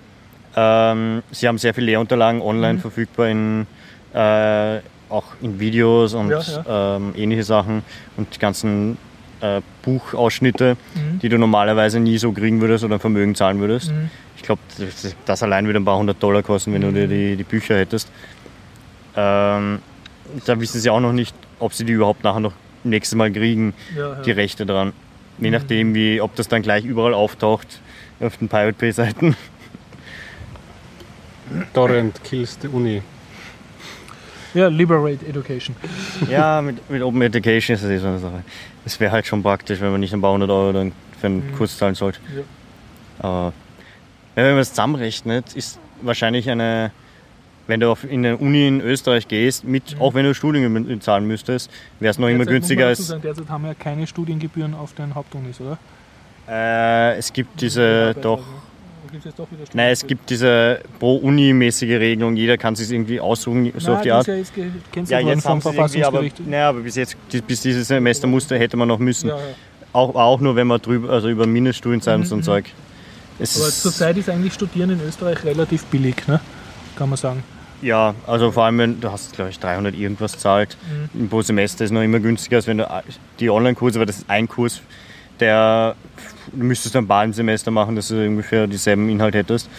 Ähm, 0.55 1.21
sie 1.31 1.47
haben 1.47 1.57
sehr 1.57 1.73
viele 1.73 1.87
Lehrunterlagen 1.87 2.41
online 2.41 2.79
verfügbar 2.79 3.27
in 3.27 3.67
äh, 4.13 4.79
auch 5.09 5.25
in 5.41 5.59
Videos 5.59 6.13
und 6.13 6.29
Ja, 6.29 6.95
Ähm, 6.95 7.13
ähnliche 7.15 7.43
Sachen 7.43 7.83
und 8.17 8.33
die 8.33 8.39
ganzen 8.39 8.97
äh, 9.41 9.61
Buchausschnitte, 9.85 10.75
Mhm. 10.95 11.19
die 11.19 11.29
du 11.29 11.37
normalerweise 11.37 11.99
nie 11.99 12.17
so 12.17 12.31
kriegen 12.31 12.59
würdest 12.59 12.83
oder 12.83 12.95
ein 12.95 12.99
Vermögen 12.99 13.35
zahlen 13.35 13.59
würdest. 13.59 13.91
Mhm. 13.91 14.09
Ich 14.35 14.43
glaube, 14.43 14.61
das, 14.77 15.15
das 15.25 15.43
allein 15.43 15.65
würde 15.65 15.79
ein 15.79 15.85
paar 15.85 15.97
hundert 15.97 16.21
Dollar 16.21 16.43
kosten, 16.43 16.73
wenn 16.73 16.81
du 16.81 16.91
dir 16.91 17.07
die, 17.07 17.35
die 17.35 17.43
Bücher 17.43 17.77
hättest. 17.77 18.09
Ähm, 19.15 19.79
da 20.45 20.59
wissen 20.59 20.81
sie 20.81 20.89
auch 20.89 20.99
noch 20.99 21.13
nicht, 21.13 21.33
ob 21.59 21.73
sie 21.73 21.85
die 21.85 21.93
überhaupt 21.93 22.23
nachher 22.23 22.41
noch 22.41 22.53
nächstes 22.83 23.15
Mal 23.15 23.31
kriegen, 23.31 23.73
Ja, 23.95 24.09
ja. 24.15 24.21
die 24.21 24.31
Rechte 24.31 24.65
dran. 24.65 24.91
Je 25.39 25.49
nachdem, 25.51 25.93
wie, 25.95 26.19
ob 26.21 26.35
das 26.35 26.47
dann 26.47 26.61
gleich 26.61 26.83
überall 26.85 27.13
auftaucht 27.13 27.79
auf 28.19 28.37
den 28.37 28.47
Pirate 28.49 28.73
Bay 28.77 28.91
Seiten. 28.91 29.35
Torrent 31.73 32.23
kills 32.23 32.57
the 32.61 32.67
Uni. 32.67 33.01
ja, 34.53 34.67
Liberate 34.67 35.25
Education. 35.27 35.75
Ja, 36.29 36.61
mit, 36.61 36.89
mit 36.89 37.01
Open 37.01 37.21
Education 37.21 37.75
ist 37.75 37.83
das 37.83 37.91
eh 37.91 37.97
so 37.97 38.07
eine 38.07 38.19
Sache. 38.19 38.43
Es 38.85 38.99
wäre 38.99 39.11
halt 39.11 39.25
schon 39.25 39.41
praktisch, 39.43 39.81
wenn 39.81 39.91
man 39.91 39.99
nicht 39.99 40.13
ein 40.13 40.21
paar 40.21 40.31
hundert 40.31 40.51
Euro 40.51 40.71
dann 40.71 40.91
für 41.19 41.27
einen 41.27 41.53
Kurs 41.57 41.77
zahlen 41.77 41.95
sollte. 41.95 42.19
Ja. 42.35 42.43
Aber 43.21 43.53
wenn 44.35 44.51
man 44.51 44.59
es 44.59 44.69
zusammenrechnet, 44.69 45.55
ist 45.55 45.79
wahrscheinlich 46.01 46.49
eine, 46.49 46.91
wenn 47.67 47.79
du 47.79 47.89
auf, 47.89 48.03
in 48.03 48.25
eine 48.25 48.37
Uni 48.37 48.67
in 48.67 48.81
Österreich 48.81 49.27
gehst, 49.27 49.63
mit, 49.63 49.95
auch 49.99 50.13
wenn 50.13 50.25
du 50.25 50.33
Studiengebühren 50.35 51.01
zahlen 51.01 51.25
müsstest, 51.25 51.71
wäre 51.99 52.11
es 52.11 52.19
noch 52.19 52.27
immer 52.27 52.39
Derzeit 52.39 52.53
günstiger 52.53 52.87
als. 52.87 53.07
Sagen, 53.07 53.21
derzeit 53.21 53.49
haben 53.49 53.63
wir 53.63 53.69
ja 53.69 53.75
keine 53.75 54.05
Studiengebühren 54.05 54.73
auf 54.73 54.93
den 54.93 55.15
Hauptunis, 55.15 55.59
oder? 55.59 55.77
Äh, 56.47 57.17
es 57.17 57.33
gibt 57.33 57.61
diese 57.61 58.13
doch. 58.21 58.39
Da 58.39 58.64
Nein, 59.73 59.91
es 59.91 60.05
gibt 60.05 60.29
diese 60.29 60.79
pro-Uni-mäßige 60.99 61.99
Regelung, 61.99 62.35
jeder 62.35 62.57
kann 62.57 62.75
sich 62.75 62.91
irgendwie 62.91 63.19
aussuchen, 63.19 63.71
so 63.77 63.93
auf 63.93 64.01
die 64.01 64.11
Art. 64.11 64.25
Cancelt 64.25 65.09
Ja, 65.09 65.19
jetzt 65.19 65.43
vom 65.43 65.63
haben 65.63 65.75
irgendwie, 65.75 66.03
aber, 66.03 66.23
naja, 66.45 66.69
aber 66.69 66.81
bis 66.81 66.95
jetzt, 66.95 67.17
bis 67.47 67.61
dieses 67.61 67.87
Semester 67.87 68.27
musste, 68.27 68.57
hätte 68.57 68.77
man 68.77 68.87
noch 68.87 68.99
müssen. 68.99 69.29
Ja, 69.29 69.37
ja. 69.37 69.43
Auch, 69.93 70.13
auch 70.15 70.39
nur, 70.39 70.55
wenn 70.55 70.67
man 70.67 70.81
drüber, 70.81 71.09
also 71.09 71.29
über 71.29 71.47
Mindeststudienzeit 71.47 72.17
und 72.17 72.25
so 72.25 72.35
ein 72.35 72.43
Zeug. 72.43 72.65
Es 73.39 73.57
Aber 73.57 73.67
ist, 73.67 73.81
zurzeit 73.81 74.17
ist 74.17 74.29
eigentlich 74.29 74.53
Studieren 74.53 74.91
in 74.91 75.01
Österreich 75.01 75.43
relativ 75.43 75.85
billig, 75.85 76.27
ne? 76.27 76.39
kann 76.95 77.09
man 77.09 77.17
sagen. 77.17 77.43
ja, 77.81 78.15
also 78.25 78.51
vor 78.51 78.63
allem, 78.63 78.77
wenn 78.77 79.01
du 79.01 79.11
hast, 79.11 79.33
glaube 79.33 79.49
ich, 79.51 79.59
300 79.59 79.95
irgendwas 79.95 80.37
zahlt. 80.37 80.77
Im 81.13 81.29
pro 81.29 81.41
Semester 81.41 81.83
ist 81.85 81.91
noch 81.91 82.01
immer 82.01 82.19
günstiger, 82.19 82.57
als 82.57 82.67
wenn 82.67 82.77
du 82.77 82.87
die 83.39 83.49
Online-Kurse, 83.49 83.99
weil 83.99 84.05
das 84.05 84.17
ist 84.19 84.29
ein 84.29 84.47
Kurs, 84.47 84.81
der, 85.39 85.95
du 86.51 86.63
müsstest 86.63 86.95
ein 86.95 87.07
paar 87.07 87.23
im 87.23 87.33
Semester 87.33 87.71
machen, 87.71 87.95
dass 87.95 88.09
du 88.09 88.25
ungefähr 88.25 88.67
dieselben 88.67 89.09
Inhalt 89.09 89.35
hättest. 89.35 89.69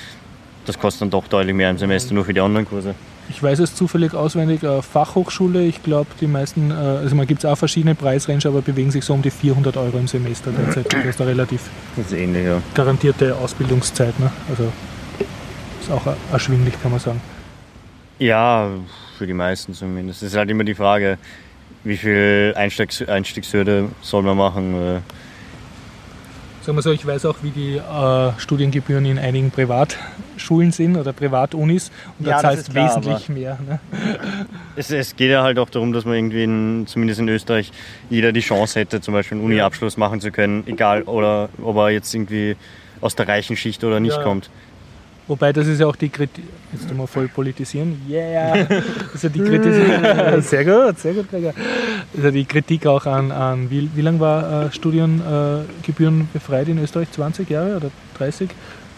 Das 0.66 0.78
kostet 0.78 1.02
dann 1.02 1.10
doch 1.10 1.28
deutlich 1.28 1.54
mehr 1.54 1.70
im 1.70 1.78
Semester, 1.78 2.12
nur 2.14 2.24
für 2.24 2.34
die 2.34 2.40
Online-Kurse. 2.40 2.94
Ich 3.28 3.42
weiß 3.42 3.58
es 3.58 3.74
zufällig 3.74 4.14
auswendig, 4.14 4.62
äh, 4.62 4.82
Fachhochschule, 4.82 5.64
ich 5.64 5.82
glaube, 5.82 6.10
die 6.20 6.26
meisten, 6.26 6.70
äh, 6.70 6.74
also 6.74 7.16
man 7.16 7.26
gibt 7.26 7.42
es 7.42 7.44
auch 7.44 7.56
verschiedene 7.56 7.94
Preisrange, 7.94 8.46
aber 8.46 8.62
bewegen 8.62 8.90
sich 8.90 9.04
so 9.04 9.14
um 9.14 9.22
die 9.22 9.30
400 9.30 9.76
Euro 9.76 9.98
im 9.98 10.06
Semester 10.06 10.52
derzeit. 10.52 10.92
Das 10.92 11.04
ist 11.04 11.20
eine 11.20 11.30
relativ 11.30 11.62
Das 11.96 12.06
ist 12.06 12.12
ähnlich, 12.12 12.44
ja. 12.44 12.62
garantierte 12.74 13.34
Ausbildungszeit. 13.36 14.18
Ne? 14.20 14.30
Also 14.48 14.72
ist 15.80 15.90
auch 15.90 16.06
äh, 16.06 16.14
erschwinglich, 16.32 16.80
kann 16.80 16.92
man 16.92 17.00
sagen. 17.00 17.20
Ja, 18.18 18.70
für 19.18 19.26
die 19.26 19.34
meisten 19.34 19.74
zumindest. 19.74 20.22
Es 20.22 20.32
ist 20.32 20.38
halt 20.38 20.48
immer 20.50 20.64
die 20.64 20.74
Frage, 20.74 21.18
wie 21.84 21.96
viel 21.96 22.54
Einstiegs 22.56 23.02
Einstiegshürde 23.02 23.88
soll 24.02 24.22
man 24.22 24.36
machen. 24.36 25.02
Sagen 26.66 26.78
wir 26.78 26.82
so, 26.82 26.90
ich 26.90 27.06
weiß 27.06 27.26
auch, 27.26 27.36
wie 27.42 27.50
die 27.50 27.76
äh, 27.76 28.32
Studiengebühren 28.40 29.04
in 29.04 29.20
einigen 29.20 29.52
Privatschulen 29.52 30.72
sind 30.72 30.96
oder 30.96 31.12
Privatunis 31.12 31.92
und 32.18 32.26
Ja, 32.26 32.42
da 32.42 32.48
zahlst 32.48 32.72
klar, 32.72 32.88
wesentlich 32.96 33.28
mehr. 33.28 33.56
Ne? 33.64 33.78
Es, 34.74 34.90
es 34.90 35.14
geht 35.14 35.30
ja 35.30 35.44
halt 35.44 35.60
auch 35.60 35.70
darum, 35.70 35.92
dass 35.92 36.04
man 36.04 36.16
irgendwie, 36.16 36.42
in, 36.42 36.88
zumindest 36.88 37.20
in 37.20 37.28
Österreich, 37.28 37.70
jeder 38.10 38.32
die 38.32 38.40
Chance 38.40 38.80
hätte, 38.80 39.00
zum 39.00 39.14
Beispiel 39.14 39.38
einen 39.38 39.46
Uni-Abschluss 39.46 39.96
machen 39.96 40.20
zu 40.20 40.32
können, 40.32 40.64
egal 40.66 41.02
oder 41.04 41.50
ob 41.62 41.76
er 41.76 41.90
jetzt 41.90 42.12
irgendwie 42.12 42.56
aus 43.00 43.14
der 43.14 43.28
reichen 43.28 43.56
Schicht 43.56 43.84
oder 43.84 44.00
nicht 44.00 44.16
Ja. 44.16 44.22
kommt. 44.24 44.50
Wobei 45.28 45.52
das 45.52 45.66
ist 45.66 45.80
ja 45.80 45.86
auch 45.86 45.96
die 45.96 46.08
Kritik. 46.08 46.44
Jetzt 46.72 46.88
tun 46.88 46.98
wir 46.98 47.06
voll 47.06 47.28
politisieren. 47.28 48.00
Yeah! 48.08 48.64
Das 48.66 49.14
ist 49.16 49.22
ja 49.24 49.28
die 49.28 49.40
Kritik. 49.40 49.72
sehr 50.44 50.64
gut, 50.64 50.98
sehr 50.98 51.14
gut, 51.14 51.28
Gregor. 51.30 51.52
Das 52.12 52.18
ist 52.18 52.24
ja 52.24 52.30
die 52.30 52.44
Kritik 52.44 52.86
auch 52.86 53.06
an, 53.06 53.32
an 53.32 53.70
wie, 53.70 53.88
wie 53.94 54.02
lange 54.02 54.20
war 54.20 54.66
äh, 54.66 54.72
Studiengebühren 54.72 56.20
äh, 56.22 56.24
befreit 56.32 56.68
in 56.68 56.78
Österreich? 56.78 57.10
20 57.10 57.48
Jahre 57.50 57.76
oder 57.76 57.90
30? 58.18 58.50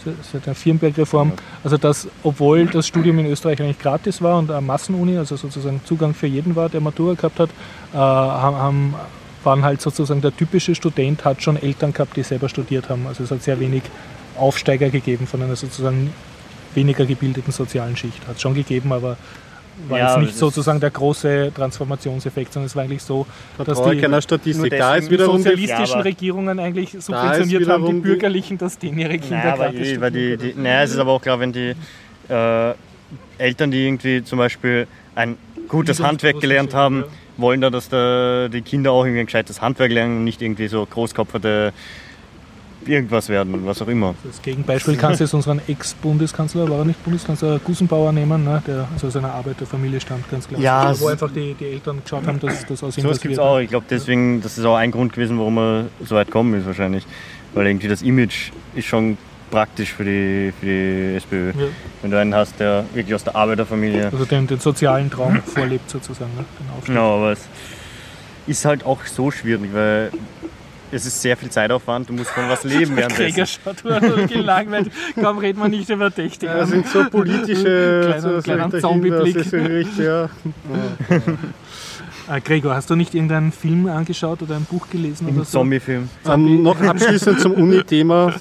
Se- 0.05 0.15
Seit 0.33 0.47
der 0.47 0.55
Firnberg-Reform. 0.55 1.33
Also, 1.65 1.77
dass, 1.79 2.09
obwohl 2.23 2.67
das 2.67 2.87
Studium 2.87 3.19
in 3.21 3.27
Österreich 3.27 3.61
eigentlich 3.61 3.79
gratis 3.79 4.21
war 4.23 4.39
und 4.39 4.51
eine 4.51 4.61
Massenuni, 4.61 5.17
also 5.19 5.37
sozusagen 5.37 5.81
Zugang 5.85 6.15
für 6.15 6.27
jeden 6.27 6.55
war, 6.57 6.69
der 6.69 6.81
Matura 6.81 7.15
gehabt 7.15 7.41
hat, 7.41 7.51
äh, 7.93 7.97
haben, 7.97 8.95
waren 9.45 9.63
halt 9.63 9.81
sozusagen 9.81 10.21
der 10.21 10.37
typische 10.37 10.75
Student, 10.75 11.25
hat 11.25 11.43
schon 11.43 11.57
Eltern 11.57 11.93
gehabt, 11.93 12.17
die 12.17 12.23
selber 12.23 12.49
studiert 12.49 12.89
haben. 12.91 13.07
Also, 13.07 13.25
es 13.25 13.31
hat 13.31 13.43
sehr 13.43 13.59
wenig 13.61 13.83
Aufsteiger 14.39 14.91
gegeben 14.91 15.27
von 15.27 15.43
einer 15.43 15.57
sozusagen 15.57 16.13
weniger 16.75 17.07
gebildeten 17.07 17.53
sozialen 17.53 17.97
Schicht. 17.97 18.27
Hat 18.27 18.37
es 18.37 18.43
schon 18.43 18.55
gegeben, 18.55 18.93
aber 18.93 19.17
war 19.89 19.99
Ja, 19.99 20.09
jetzt 20.11 20.21
nicht 20.21 20.37
sozusagen 20.37 20.81
der 20.81 20.91
große 20.91 21.53
Transformationseffekt, 21.55 22.53
sondern 22.53 22.67
es 22.67 22.75
war 22.75 22.83
eigentlich 22.83 23.03
so, 23.03 23.27
dass 23.57 23.67
Vertraue 23.67 23.95
die 23.95 24.01
keiner 24.01 24.21
Statistik. 24.21 24.77
Da 24.77 24.97
ist 24.97 25.11
wiederum 25.11 25.37
die 25.37 25.43
sozialistischen 25.43 25.99
Ja, 25.99 26.01
Regierungen 26.01 26.59
eigentlich 26.59 26.97
subventioniert 26.99 27.69
haben, 27.69 27.87
die 27.87 27.93
Bürgerlichen, 28.01 28.59
dass 28.59 28.79
denen 28.79 28.99
ihre 28.99 29.19
Kinder 29.19 29.37
Naja, 29.37 29.55
aber, 29.55 29.75
eh, 29.75 30.01
weil 30.01 30.11
die, 30.11 30.37
die, 30.37 30.55
naja, 30.55 30.83
es 30.83 30.91
ist 30.93 30.99
aber 30.99 31.13
auch 31.13 31.23
klar, 31.23 31.39
wenn 31.39 31.53
die 31.53 31.75
äh, 32.29 32.75
Eltern, 33.39 33.71
die 33.71 33.87
irgendwie 33.87 34.25
zum 34.25 34.39
Beispiel 34.39 34.87
ein 35.15 35.37
gutes 35.69 36.03
Handwerk 36.03 36.41
gelernt 36.41 36.75
haben, 36.75 37.05
wollen 37.37 37.61
da, 37.61 37.71
dass 37.71 37.89
da 37.89 38.49
die 38.49 38.63
Kinder 38.63 38.91
auch 38.93 39.05
irgendwie 39.05 39.21
ein 39.21 39.27
gescheites 39.27 39.61
Handwerk 39.63 39.93
lernen 39.93 40.19
und 40.19 40.25
nicht 40.25 40.43
irgendwie 40.43 40.69
so 40.69 40.85
großkopferte 40.85 41.73
irgendwas 42.89 43.29
werden, 43.29 43.65
was 43.67 43.81
auch 43.83 43.89
immer. 43.89 44.15
Das 44.25 44.41
Gegenbeispiel 44.43 44.97
kannst 44.97 45.21
du 45.21 45.25
jetzt 45.25 45.35
unseren 45.35 45.61
Ex-Bundeskanzler, 45.67 46.69
war 46.69 46.79
er 46.79 46.85
nicht 46.85 47.03
Bundeskanzler, 47.05 47.59
Gusenbauer 47.59 48.13
nehmen, 48.13 48.45
ne, 48.45 48.63
der 48.67 48.89
also 48.93 49.07
aus 49.09 49.17
einer 49.17 49.33
Arbeiterfamilie 49.33 50.01
stammt, 50.01 50.29
ganz 50.31 50.49
klar. 50.49 50.61
Ja, 50.61 50.89
wo 51.01 51.07
es- 51.07 51.13
einfach 51.13 51.31
die, 51.33 51.55
die 51.55 51.67
Eltern 51.67 52.01
geschaut 52.03 52.27
haben, 52.27 52.41
dass 52.41 52.65
das 52.67 52.83
aus 52.83 52.97
ihm 52.99 53.03
So 53.03 53.11
was 53.11 53.21
gibt 53.21 53.33
es 53.33 53.39
wird, 53.39 53.47
ne? 53.47 53.53
auch. 53.53 53.59
Ich 53.59 53.69
glaube 53.69 53.87
deswegen, 53.91 54.41
das 54.43 54.59
ist 54.59 54.65
auch 54.65 54.77
ein 54.77 54.91
Grund 54.91 55.13
gewesen, 55.13 55.39
warum 55.39 55.59
er 55.59 55.85
so 56.05 56.15
weit 56.17 56.27
gekommen 56.29 56.55
ist 56.59 56.67
wahrscheinlich. 56.67 57.07
Weil 57.55 57.67
irgendwie 57.67 57.89
das 57.89 58.03
Image 58.03 58.51
ist 58.75 58.87
schon 58.87 59.17
praktisch 59.51 59.93
für 59.95 60.05
die, 60.05 60.53
für 60.61 60.67
die 60.67 61.17
SPÖ. 61.17 61.49
Ja. 61.49 61.55
Wenn 62.03 62.11
du 62.11 62.19
einen 62.21 62.35
hast, 62.35 62.61
der 62.61 62.85
wirklich 62.93 63.15
aus 63.15 63.25
der 63.25 63.35
Arbeiterfamilie. 63.35 64.11
Also 64.13 64.25
den, 64.27 64.47
den 64.47 64.61
sozialen 64.61 65.11
Traum 65.11 65.41
vorlebt 65.43 65.89
sozusagen, 65.91 66.31
ne, 66.37 66.45
den 66.61 66.69
Aufstieg. 66.71 66.95
Genau, 66.95 67.17
aber 67.17 67.33
es 67.33 67.41
ist 68.47 68.65
halt 68.65 68.85
auch 68.85 69.05
so 69.07 69.31
schwierig, 69.31 69.71
weil 69.73 70.11
es 70.93 71.07
ist 71.07 71.21
sehr 71.21 71.37
viel 71.37 71.51
Zeitaufwand, 71.51 72.09
du 72.09 72.13
musst 72.13 72.31
von 72.31 72.49
was 72.49 72.65
leben 72.65 72.97
währenddessen. 72.97 73.35
Gregor 73.35 73.47
schaut 73.47 73.85
nur 74.03 74.27
gelangweilt. 74.27 74.91
Kaum 75.21 75.39
reden 75.39 75.61
wir 75.61 75.69
nicht 75.69 75.89
über 75.91 76.13
Technik. 76.15 76.43
Ja, 76.51 76.59
das 76.59 76.71
sind 76.71 76.87
so 76.89 77.05
politische 77.11 78.01
Kleiner- 78.05 78.21
so, 78.21 78.37
so 78.37 78.43
kleiner 78.43 78.69
dahinter, 78.69 78.81
Zombie-Blick. 78.81 79.87
ja. 79.99 80.29
Äh, 82.31 82.41
Gregor, 82.43 82.75
hast 82.75 82.91
du 82.91 82.95
nicht 82.97 83.15
irgendeinen 83.15 83.53
Film 83.53 83.87
angeschaut 83.87 84.43
oder 84.43 84.57
ein 84.57 84.65
Buch 84.65 84.89
gelesen 84.91 85.29
oder 85.29 85.45
so? 85.45 85.59
Zombie-Film. 85.61 86.09
Ähm, 86.27 86.63
noch 86.63 86.81
abschließend 86.81 87.41
zum 87.41 87.53
Uni-Thema 87.53 88.35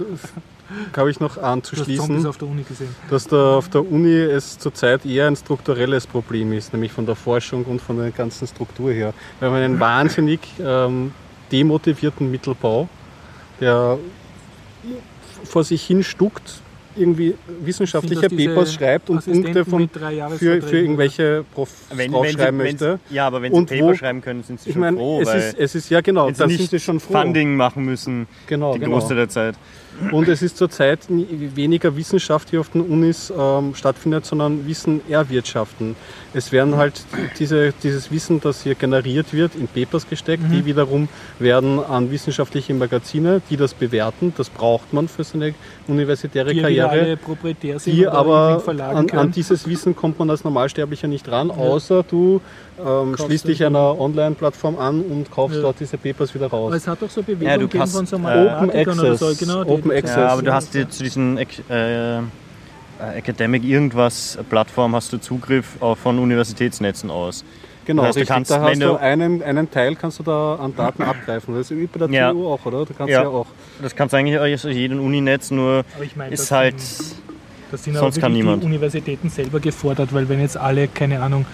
habe 0.98 1.10
ich 1.10 1.22
noch 1.22 1.36
Du 1.36 1.42
hast 1.42 1.66
Zombies 1.66 1.74
anzuschließen, 1.74 2.26
auf 2.26 2.38
der 2.38 2.48
Uni 2.50 2.64
gesehen. 2.64 2.94
dass 3.10 3.26
da 3.26 3.56
auf 3.56 3.70
der 3.70 3.90
Uni 3.90 4.14
es 4.14 4.60
zurzeit 4.60 5.06
eher 5.06 5.28
ein 5.28 5.38
strukturelles 5.38 6.06
Problem 6.06 6.52
ist, 6.52 6.74
nämlich 6.74 6.92
von 6.92 7.06
der 7.06 7.16
Forschung 7.16 7.64
und 7.64 7.82
von 7.82 7.98
der 7.98 8.12
ganzen 8.12 8.46
Struktur 8.48 8.92
her. 8.92 9.14
Wir 9.40 9.48
haben 9.48 9.56
einen 9.56 9.80
wahnsinnig 9.80 10.42
ähm, 10.62 11.12
demotivierten 11.52 12.30
Mittelbau, 12.32 12.88
der 13.60 13.98
vor 15.44 15.64
sich 15.64 15.84
hin 15.86 16.04
stuckt, 16.04 16.62
irgendwie 16.96 17.36
wissenschaftliche 17.62 18.28
das 18.28 18.36
Papers 18.36 18.74
schreibt 18.74 19.10
und 19.12 19.24
Punkte 19.24 19.66
von, 19.66 19.88
für, 20.38 20.62
für 20.64 20.80
irgendwelche 20.80 21.46
Prof 21.54 21.70
Wenn, 21.94 22.12
draufschreiben 22.12 22.60
wenn 22.60 22.78
sie, 22.78 22.86
möchte. 22.86 23.00
ja, 23.12 23.28
aber 23.28 23.42
wenn 23.44 23.54
sie 23.54 23.58
Und 23.60 23.70
Paper 23.70 23.84
wo- 23.86 23.94
schreiben 23.94 24.22
können, 24.22 24.42
sind 24.44 24.60
sie 24.60 24.70
Ich 24.70 24.74
schon 24.74 24.82
meine, 24.82 24.98
froh, 24.98 25.22
es 25.22 25.28
weil 25.28 25.38
ist, 25.40 25.60
es 25.60 25.76
ist 25.76 25.90
ja 25.92 26.02
genau, 26.02 26.26
wenn 26.28 26.34
sie 26.34 26.40
da 26.40 26.48
nicht 26.48 26.82
froh. 26.84 27.00
Funding 27.12 27.56
machen 27.56 27.86
müssen, 27.86 28.28
Genau, 28.48 28.74
die 28.74 28.80
genau. 28.80 28.94
Großteil 28.94 29.18
der 29.18 29.30
Zeit. 29.30 29.56
Und 30.12 30.28
es 30.28 30.42
ist 30.42 30.58
zurzeit 30.58 31.00
weniger 31.10 31.96
Wissenschaft, 31.96 32.52
die 32.52 32.58
auf 32.58 32.70
den 32.70 32.82
Unis 32.82 33.34
ähm, 33.36 33.74
stattfindet, 33.76 34.26
sondern 34.26 34.68
Wissen 34.68 35.02
erwirtschaften. 35.10 35.96
Es 36.34 36.52
werden 36.52 36.76
halt 36.76 37.04
diese, 37.40 37.74
dieses 37.84 38.12
Wissen, 38.12 38.40
das 38.40 38.64
hier 38.64 38.76
generiert 38.76 39.34
wird, 39.34 39.56
in 39.56 39.68
Papers 39.68 40.08
gesteckt. 40.10 40.44
Mhm. 40.44 40.52
Die 40.52 40.66
wiederum 40.66 41.10
werden 41.40 41.80
an 41.84 42.12
wissenschaftliche 42.12 42.74
Magazine, 42.74 43.42
die 43.50 43.58
das 43.58 43.74
bewerten. 43.74 44.34
Das 44.38 44.50
braucht 44.50 44.94
man 44.94 45.08
für 45.08 45.24
seine 45.24 45.54
universitäre 45.88 46.52
die 46.52 46.58
ja 46.58 46.88
Karriere. 46.88 47.18
Die 47.86 48.08
aber 48.08 48.64
an, 48.68 49.10
an 49.10 49.32
dieses 49.32 49.68
Wissen 49.68 49.96
kommt 49.96 50.20
man 50.20 50.30
als 50.30 50.44
Normalsterblicher 50.44 51.08
nicht 51.08 51.30
ran, 51.30 51.52
außer 51.52 52.04
du 52.04 52.42
ähm, 52.86 53.16
schließt 53.18 53.48
dich 53.48 53.64
einer 53.66 54.00
Online-Plattform 54.00 54.78
an 54.78 55.02
und 55.02 55.32
kaufst 55.32 55.56
Ja. 55.58 55.62
dort 55.64 55.80
diese 55.80 55.98
Papers 55.98 56.34
wieder 56.36 56.48
raus. 56.48 56.68
Aber 56.68 56.76
es 56.76 56.88
hat 56.88 57.02
doch 57.02 57.10
so 57.10 57.22
Ja, 57.22 57.26
du 57.28 57.36
Bewegung 57.36 57.60
gegeben 57.62 57.80
kannst, 57.80 57.96
von 57.96 58.06
so 58.06 58.16
äh, 58.18 58.20
Mathematikern 58.20 59.00
oder 59.00 59.16
so. 59.16 59.26
Access, 59.28 59.40
Genau, 59.40 59.64
die- 59.64 59.70
Open 59.72 59.92
Access. 59.92 60.16
Ja, 60.16 60.28
aber 60.30 60.42
du 60.42 60.54
hast 60.54 60.74
dir 60.74 60.90
zu 60.90 61.04
diesen 61.04 61.38
äh, 61.38 61.46
äh, 62.18 62.22
Academic 63.16 63.64
irgendwas 63.64 64.38
Plattform 64.50 64.96
hast 64.96 65.14
du 65.14 65.18
Zugriff 65.20 65.78
auch 65.82 65.98
von 65.98 66.18
Universitätsnetzen 66.20 67.10
aus. 67.12 67.44
Genau, 67.86 68.02
Das 68.04 68.18
heißt, 68.18 68.30
du 68.30 68.34
kannst, 68.34 68.52
da 68.52 68.62
hast 68.62 68.82
du 68.82 68.96
einen, 68.98 69.42
einen 69.42 69.72
Teil 69.72 69.96
kannst 69.96 70.20
du 70.20 70.24
da 70.24 70.56
an 70.56 70.76
Daten 70.76 71.04
abgreifen. 71.04 71.56
Das 71.56 71.72
ist 71.72 71.78
wie 71.78 71.88
bei 71.88 72.00
der 72.06 72.10
Ja. 72.10 72.32
TU 72.34 72.48
auch, 72.48 72.66
oder? 72.66 72.86
Da 72.86 72.94
kannst 72.98 73.12
Ja. 73.12 73.24
du 73.24 73.30
ja 73.30 73.34
auch. 73.34 73.46
Das 73.82 73.96
kannst 73.96 74.12
du 74.14 74.18
eigentlich 74.18 74.38
aus 74.38 74.64
jedem 74.64 75.00
Uninetz, 75.00 75.52
nur 75.52 75.86
Aber 75.96 76.04
ich 76.04 76.16
meine, 76.18 76.34
ist 76.34 76.42
das 76.44 76.52
halt. 76.52 76.80
sind- 76.82 77.16
Das 77.72 77.84
sind 77.84 77.96
Sonst 77.98 78.18
aber 78.18 78.22
kann 78.24 78.34
niemand. 78.34 78.64
die 78.64 78.68
Universitäten 78.68 79.30
selber 79.30 79.60
gefordert, 79.60 80.14
weil 80.14 80.28
wenn 80.30 80.40
jetzt 80.42 80.56
alle, 80.58 80.88
keine 80.88 81.22
Ahnung, 81.22 81.46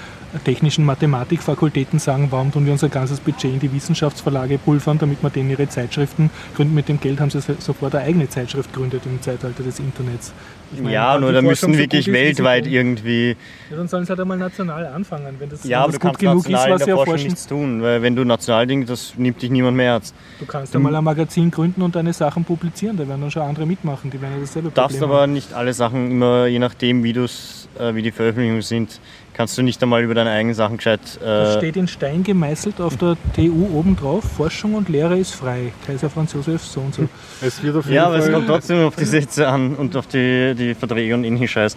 technischen 0.43 0.85
Mathematikfakultäten 0.85 1.99
sagen, 1.99 2.27
warum 2.31 2.51
tun 2.51 2.65
wir 2.65 2.71
unser 2.73 2.89
ganzes 2.89 3.19
Budget 3.19 3.53
in 3.53 3.59
die 3.59 3.71
Wissenschaftsverlage 3.73 4.57
pulvern, 4.57 4.97
damit 4.97 5.21
wir 5.21 5.29
denen 5.29 5.49
ihre 5.49 5.67
Zeitschriften 5.69 6.29
gründen. 6.55 6.73
Mit 6.73 6.89
dem 6.89 6.99
Geld 6.99 7.19
haben 7.19 7.29
sie 7.29 7.41
so- 7.41 7.55
sofort 7.59 7.95
eine 7.95 8.05
eigene 8.05 8.29
Zeitschrift 8.29 8.73
gegründet 8.73 9.03
im 9.05 9.21
Zeitalter 9.21 9.63
des 9.63 9.79
Internets. 9.79 10.33
Meine, 10.75 10.91
Ja, 10.91 11.19
nur 11.19 11.31
da 11.31 11.41
müssen 11.43 11.77
wirklich 11.77 12.07
ist, 12.07 12.13
weltweit 12.13 12.65
irgendwie. 12.65 13.35
Ja, 13.69 13.77
dann 13.77 13.87
sollen 13.87 14.05
sie 14.05 14.09
halt 14.09 14.19
einmal 14.21 14.37
national 14.39 14.87
anfangen, 14.87 15.35
wenn 15.37 15.47
das, 15.49 15.63
Ja, 15.65 15.77
wenn 15.77 15.83
aber 15.83 15.91
das 15.91 15.99
du 16.01 16.07
gut 16.07 16.17
genug 16.19 16.49
ist, 16.49 16.69
was 16.69 16.83
sie 16.83 16.89
erforschen. 16.89 17.25
nichts 17.27 17.45
tun, 17.45 17.81
weil 17.83 18.01
wenn 18.01 18.15
du 18.15 18.23
national 18.23 18.65
denkst, 18.65 18.87
das 18.87 19.13
nimmt 19.15 19.39
dich 19.39 19.51
niemand 19.51 19.77
mehr 19.77 19.91
ernst. 19.93 20.15
Du 20.39 20.47
kannst 20.47 20.75
einmal 20.75 20.95
ein 20.95 21.03
Magazin 21.03 21.51
gründen 21.51 21.83
und 21.83 21.95
deine 21.95 22.11
Sachen 22.11 22.43
publizieren, 22.43 22.97
da 22.97 23.07
werden 23.07 23.21
dann 23.21 23.29
schon 23.29 23.43
andere 23.43 23.67
mitmachen, 23.67 24.09
die 24.09 24.19
werden 24.19 24.33
ja 24.33 24.39
dasselbe 24.41 24.69
Du 24.69 24.73
darfst 24.73 25.01
aber 25.03 25.21
haben. 25.21 25.33
nicht 25.33 25.53
alle 25.53 25.73
Sachen 25.75 26.09
immer, 26.09 26.47
je 26.47 26.57
nachdem, 26.57 27.03
wie, 27.03 27.11
äh, 27.11 27.93
wie 27.93 28.01
die 28.01 28.11
Veröffentlichungen 28.11 28.63
sind, 28.63 28.99
kannst 29.33 29.57
du 29.57 29.61
nicht 29.61 29.81
einmal 29.83 30.03
über 30.03 30.13
deine 30.13 30.29
eigenen 30.31 30.55
Sachen 30.55 30.77
gescheit. 30.77 30.99
Das 31.21 31.55
Äh, 31.55 31.57
steht 31.59 31.75
in 31.77 31.87
Stein 31.87 32.23
gemeißelt 32.23 32.79
auf 32.79 32.97
der 32.97 33.17
TU 33.35 33.67
oben 33.73 33.95
drauf, 33.95 34.23
Forschung 34.37 34.75
und 34.75 34.89
Lehre 34.89 35.17
ist 35.17 35.35
frei. 35.35 35.73
Kaiser 35.85 36.09
Franz 36.09 36.33
Josef 36.33 36.63
so 36.63 36.81
und 36.81 36.93
so. 36.93 37.07
Es 37.41 37.61
wird 37.63 37.75
auf 37.75 37.85
jeden 37.85 37.95
ja, 37.95 38.05
aber 38.05 38.17
es 38.17 38.25
Fall. 38.25 38.33
kommt 38.33 38.47
trotzdem 38.47 38.85
auf 38.85 38.95
die 38.95 39.05
Sätze 39.05 39.47
an 39.47 39.75
und 39.75 39.95
auf 39.95 40.07
die, 40.07 40.53
die 40.55 40.73
Verträge 40.73 41.13
und 41.15 41.23
ähnlichen 41.23 41.47
Scheiß. 41.47 41.75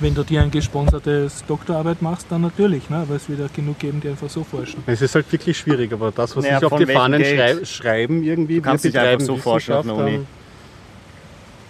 Wenn 0.00 0.14
du 0.14 0.24
dir 0.24 0.42
ein 0.42 0.50
gesponsertes 0.50 1.44
Doktorarbeit 1.46 2.02
machst, 2.02 2.26
dann 2.30 2.40
natürlich, 2.40 2.88
ne? 2.90 2.96
aber 2.96 3.14
es 3.14 3.28
wird 3.28 3.40
auch 3.42 3.52
genug 3.54 3.78
geben, 3.78 4.00
die 4.00 4.08
einfach 4.08 4.28
so 4.28 4.42
forschen. 4.42 4.82
Es 4.86 5.02
ist 5.02 5.14
halt 5.14 5.30
wirklich 5.30 5.56
schwierig, 5.56 5.92
aber 5.92 6.10
das, 6.10 6.34
was 6.36 6.42
Naja, 6.44 6.58
sich 6.58 6.72
auf 6.72 6.78
die 6.78 6.86
Fahnen 6.86 7.22
schrei 7.24 7.64
schreiben, 7.64 8.22
irgendwie, 8.24 8.56
Du 8.56 8.62
kannst 8.62 8.84
wir 8.84 8.88
nicht 8.90 8.96
einfach 8.98 9.18
betreiben 9.18 9.24
so 9.24 9.36
forschen 9.36 9.74
auf 9.74 9.84
einer 9.84 9.94
Uni. 9.94 10.20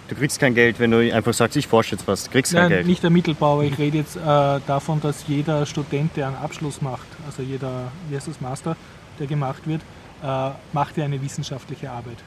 Du 0.07 0.15
kriegst 0.15 0.39
kein 0.39 0.55
Geld, 0.55 0.79
wenn 0.79 0.91
du 0.91 1.13
einfach 1.13 1.33
sagst, 1.33 1.57
ich 1.57 1.67
forsche 1.67 1.95
jetzt 1.95 2.07
was. 2.07 2.23
Du 2.23 2.31
kriegst 2.31 2.53
kein 2.53 2.63
Nein, 2.63 2.69
Geld. 2.69 2.87
nicht 2.87 3.03
der 3.03 3.09
Mittelbau, 3.09 3.61
ich 3.61 3.77
rede 3.77 3.97
jetzt 3.97 4.15
äh, 4.15 4.19
davon, 4.65 5.01
dass 5.01 5.27
jeder 5.27 5.65
Student, 5.65 6.15
der 6.15 6.27
einen 6.27 6.37
Abschluss 6.37 6.81
macht, 6.81 7.07
also 7.25 7.43
jeder, 7.43 7.91
wie 8.09 8.15
heißt 8.15 8.27
das, 8.27 8.39
Master, 8.39 8.77
der 9.19 9.27
gemacht 9.27 9.67
wird, 9.67 9.81
äh, 10.23 10.49
macht 10.71 10.97
ja 10.97 11.05
eine 11.05 11.21
wissenschaftliche 11.21 11.91
Arbeit. 11.91 12.17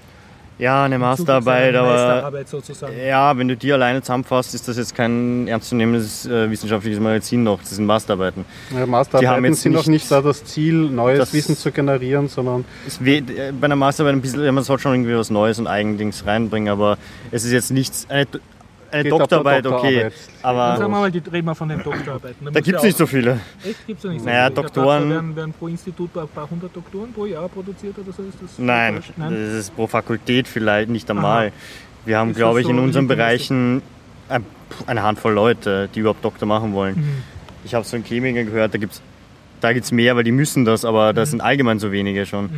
Ja, 0.61 0.85
eine 0.85 0.99
Masterarbeit, 0.99 1.75
aber 1.75 1.89
Meisterarbeit 1.89 2.49
sozusagen. 2.49 2.93
ja, 3.05 3.37
wenn 3.37 3.49
du 3.49 3.57
die 3.57 3.73
alleine 3.73 4.03
zusammenfasst, 4.03 4.55
ist 4.55 4.69
das 4.69 4.77
jetzt 4.77 4.95
kein 4.95 5.49
ernstzunehmendes 5.49 6.27
äh, 6.27 6.51
wissenschaftliches 6.51 7.01
Magazin 7.01 7.43
noch. 7.43 7.61
Das 7.61 7.71
sind 7.71 7.87
Masterarbeiten. 7.87 8.45
Ja, 8.73 8.85
Die 8.85 8.91
Masterarbeiten 8.91 9.35
haben 9.37 9.45
jetzt 9.47 9.63
sind 9.63 9.75
auch 9.75 9.79
nicht- 9.81 9.89
nicht 9.89 10.11
da 10.11 10.21
das 10.21 10.45
Ziel, 10.45 10.75
neues 10.75 11.19
Das- 11.19 11.33
Wissen 11.33 11.57
zu 11.57 11.73
generieren, 11.73 12.29
sondern 12.29 12.65
äh, 13.05 13.23
bei 13.59 13.65
einer 13.65 13.77
Masterarbeit 13.77 14.15
ein 14.17 14.21
bisschen, 14.21 14.45
ja, 14.45 14.53
man 14.53 14.63
soll 14.65 14.79
schon 14.79 14.93
irgendwie 14.93 15.17
was 15.17 15.31
Neues 15.31 15.59
und 15.59 15.67
Eigendings 15.67 16.27
reinbringen, 16.27 16.69
aber 16.71 16.99
es 17.31 17.45
ist 17.45 17.53
jetzt 17.53 17.71
nichts. 17.71 18.07
Eine, 18.11 18.27
eine 18.93 19.03
Geht 19.05 19.13
auf 19.13 19.19
der 19.29 19.39
Doktorarbeit, 19.39 19.67
okay. 19.67 20.11
Aber 20.43 20.77
sagen 20.77 20.93
wir 20.93 20.99
mal, 21.01 21.11
die, 21.11 21.19
reden 21.19 21.47
wir 21.47 21.55
von 21.55 21.69
den 21.69 21.83
Doktorarbeiten. 21.83 22.49
da 22.53 22.61
gibt 22.61 22.79
es 22.79 22.83
nicht 22.83 22.99
so 22.99 23.07
viele. 23.07 23.41
Echt? 23.65 23.87
Gibt 23.87 24.05
es 24.05 24.11
nicht 24.11 24.21
so 24.21 24.27
Naja, 24.27 24.47
viele? 24.47 24.47
Hab 24.47 24.55
Doktoren- 24.55 25.09
Da 25.09 25.15
werden, 25.15 25.37
werden 25.37 25.55
pro 25.59 25.69
Institut 25.69 26.17
ein 26.17 26.29
paar 26.29 26.49
hundert 26.51 26.75
Doktoren 26.75 27.13
pro 27.13 27.27
Jahr 27.27 27.49
produziert 27.49 27.97
oder 27.99 28.13
so? 28.13 28.23
Ist 28.23 28.39
das 28.43 28.59
Nein, 28.59 28.95
falsch? 29.03 29.13
das 29.19 29.33
ist 29.55 29.77
pro 29.77 29.87
Fakultät 29.87 30.49
vielleicht 30.49 30.89
nicht 30.91 31.11
Aha. 31.11 31.17
einmal. 31.19 31.53
Wir 32.05 32.19
haben, 32.19 32.35
glaube 32.35 32.61
das 32.61 32.63
ich, 32.63 32.67
so 32.67 32.73
in 32.73 32.79
unseren? 32.85 33.07
Bereichen 33.09 33.83
ein- 34.29 34.45
eine 34.87 35.03
Handvoll 35.03 35.33
Leute, 35.33 35.89
die 35.95 36.01
überhaupt 36.01 36.25
Doktor 36.25 36.47
machen 36.47 36.73
wollen. 36.73 36.97
Mhm. 36.97 37.23
Ich 37.65 37.75
habe 37.75 37.85
so 37.85 37.97
in 37.97 38.05
Chemiker 38.05 38.45
gehört, 38.45 38.73
da 38.75 38.79
gibt 38.79 38.93
es 38.95 39.03
da 39.61 39.75
gibt's 39.75 39.93
mehr, 39.93 40.17
weil 40.17 40.25
die 40.25 40.33
müssen 40.33 40.65
das, 40.65 40.87
aber 40.87 41.13
das 41.13 41.29
Mhm. 41.29 41.31
sind 41.33 41.41
allgemein 41.43 41.79
so 41.79 41.93
wenige 41.93 42.25
schon. 42.25 42.49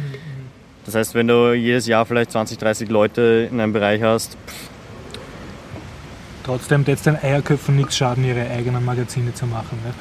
Das 0.85 0.95
heißt, 0.95 1.15
wenn 1.17 1.27
du 1.27 1.53
jedes 1.53 1.87
Jahr 1.89 2.07
vielleicht 2.07 2.31
20, 2.31 2.59
30 2.59 2.89
Leute 2.91 3.49
in 3.51 3.59
einem 3.61 3.73
Bereich 3.73 4.03
hast, 4.03 4.37
Trotzdem 6.45 6.85
jetzt 6.87 7.07
den 7.07 7.17
Eierköpfen 7.17 7.77
nichts 7.77 7.97
schaden, 7.97 8.25
ihre 8.25 8.49
eigenen 8.51 8.85
Magazine 8.85 9.33
zu 9.33 9.47
machen. 9.47 9.79
Ne? 9.85 9.93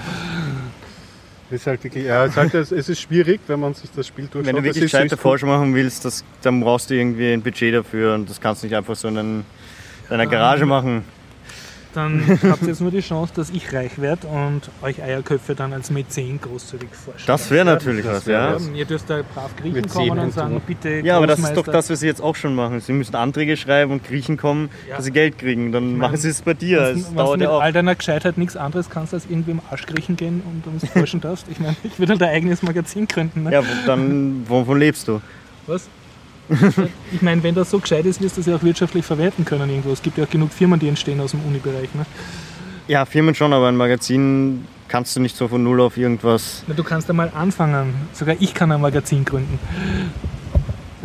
ist 1.51 1.67
halt 1.67 1.83
wirklich, 1.83 2.05
ja, 2.05 2.23
es, 2.23 2.31
ist 2.31 2.37
halt, 2.37 2.53
es 2.53 2.89
ist 2.89 3.01
schwierig, 3.01 3.41
wenn 3.47 3.59
man 3.59 3.73
sich 3.73 3.89
das 3.93 4.07
Spiel 4.07 4.25
durchschaut. 4.25 4.47
wenn 4.47 4.55
du 4.55 4.63
wirklich 4.63 4.83
gescheite 4.83 5.17
Forschung 5.17 5.49
machen 5.49 5.75
willst, 5.75 6.05
das, 6.05 6.23
dann 6.41 6.61
brauchst 6.61 6.89
du 6.89 6.95
irgendwie 6.95 7.33
ein 7.33 7.41
Budget 7.41 7.75
dafür 7.75 8.15
und 8.15 8.29
das 8.29 8.39
kannst 8.39 8.63
du 8.63 8.67
nicht 8.67 8.75
einfach 8.75 8.95
so 8.95 9.09
in 9.09 9.43
deiner 10.09 10.27
Garage 10.27 10.65
machen. 10.65 11.03
Dann 11.93 12.39
habt 12.49 12.61
ihr 12.61 12.69
jetzt 12.69 12.79
nur 12.81 12.91
die 12.91 13.01
Chance, 13.01 13.33
dass 13.35 13.49
ich 13.49 13.73
reich 13.73 13.99
werde 13.99 14.25
und 14.27 14.61
euch 14.81 15.01
Eierköpfe 15.03 15.55
dann 15.55 15.73
als 15.73 15.91
Mäzen 15.91 16.39
großzügig 16.41 16.89
vorstellen. 16.91 17.27
Das 17.27 17.51
wäre 17.51 17.65
natürlich 17.65 18.05
was, 18.05 18.25
ja. 18.25 18.53
Ja, 18.53 18.57
ihr 18.73 18.85
dürft 18.85 19.09
da 19.09 19.21
brav 19.33 19.55
Griechen 19.57 19.73
Mit 19.81 19.89
kommen 19.89 20.19
und 20.19 20.33
sagen, 20.33 20.61
bitte 20.65 21.01
Ja, 21.01 21.17
aber 21.17 21.27
das 21.27 21.39
ist 21.39 21.53
doch 21.55 21.65
das, 21.65 21.89
was 21.89 21.99
sie 21.99 22.07
jetzt 22.07 22.21
auch 22.21 22.35
schon 22.35 22.55
machen. 22.55 22.79
Sie 22.79 22.93
müssen 22.93 23.15
Anträge 23.15 23.57
schreiben 23.57 23.91
und 23.91 24.03
Griechen 24.05 24.37
kommen, 24.37 24.69
Ja. 24.89 24.95
dass 24.97 25.05
sie 25.05 25.11
Geld 25.11 25.37
kriegen. 25.37 25.71
Dann 25.71 25.97
machen 25.97 26.17
sie 26.17 26.29
es 26.29 26.41
bei 26.41 26.53
dir. 26.53 26.81
Es 26.81 27.09
du 27.09 27.15
dauert 27.15 27.39
mit 27.39 27.47
ja 27.47 27.53
auch. 27.55 27.61
all 27.61 27.73
deiner 27.73 27.95
Gescheitheit 27.95 28.37
nichts 28.37 28.55
anderes 28.55 28.89
kannst, 28.89 29.13
als 29.13 29.25
irgendwie 29.29 29.51
im 29.51 29.61
Arsch 29.69 29.85
kriechen 29.85 30.15
gehen 30.15 30.41
und 30.45 30.71
uns 30.71 30.89
forschen 30.91 31.19
darfst. 31.21 31.45
Ich 31.51 31.59
meine, 31.59 31.75
ich 31.83 31.99
würde 31.99 32.13
halt 32.13 32.23
ein 32.23 32.29
eigenes 32.29 32.61
Magazin 32.63 33.07
gründen. 33.07 33.43
Ne? 33.43 33.51
Ja, 33.51 33.61
wo- 33.63 33.85
dann 33.85 34.43
wovon 34.47 34.79
lebst 34.79 35.07
du? 35.07 35.21
Was? 35.67 35.89
Ich 37.11 37.21
meine, 37.21 37.43
wenn 37.43 37.55
das 37.55 37.71
so 37.71 37.79
gescheit 37.79 38.05
ist, 38.05 38.21
wirst 38.21 38.37
du 38.37 38.41
das 38.41 38.47
ja 38.47 38.55
auch 38.55 38.63
wirtschaftlich 38.63 39.05
verwerten 39.05 39.45
können 39.45 39.69
irgendwo. 39.69 39.91
Es 39.91 40.01
gibt 40.01 40.17
ja 40.17 40.25
auch 40.25 40.29
genug 40.29 40.51
Firmen, 40.51 40.79
die 40.79 40.87
entstehen 40.87 41.19
aus 41.19 41.31
dem 41.31 41.41
Uni-Bereich. 41.41 41.93
Ne? 41.93 42.05
Ja, 42.87 43.05
Firmen 43.05 43.35
schon, 43.35 43.53
aber 43.53 43.67
ein 43.67 43.77
Magazin 43.77 44.65
kannst 44.87 45.15
du 45.15 45.21
nicht 45.21 45.35
so 45.37 45.47
von 45.47 45.63
null 45.63 45.79
auf 45.81 45.97
irgendwas. 45.97 46.63
Na, 46.67 46.73
du 46.73 46.83
kannst 46.83 47.09
einmal 47.09 47.31
anfangen. 47.33 47.93
Sogar 48.13 48.35
ich 48.39 48.53
kann 48.53 48.71
ein 48.71 48.81
Magazin 48.81 49.23
gründen. 49.23 49.59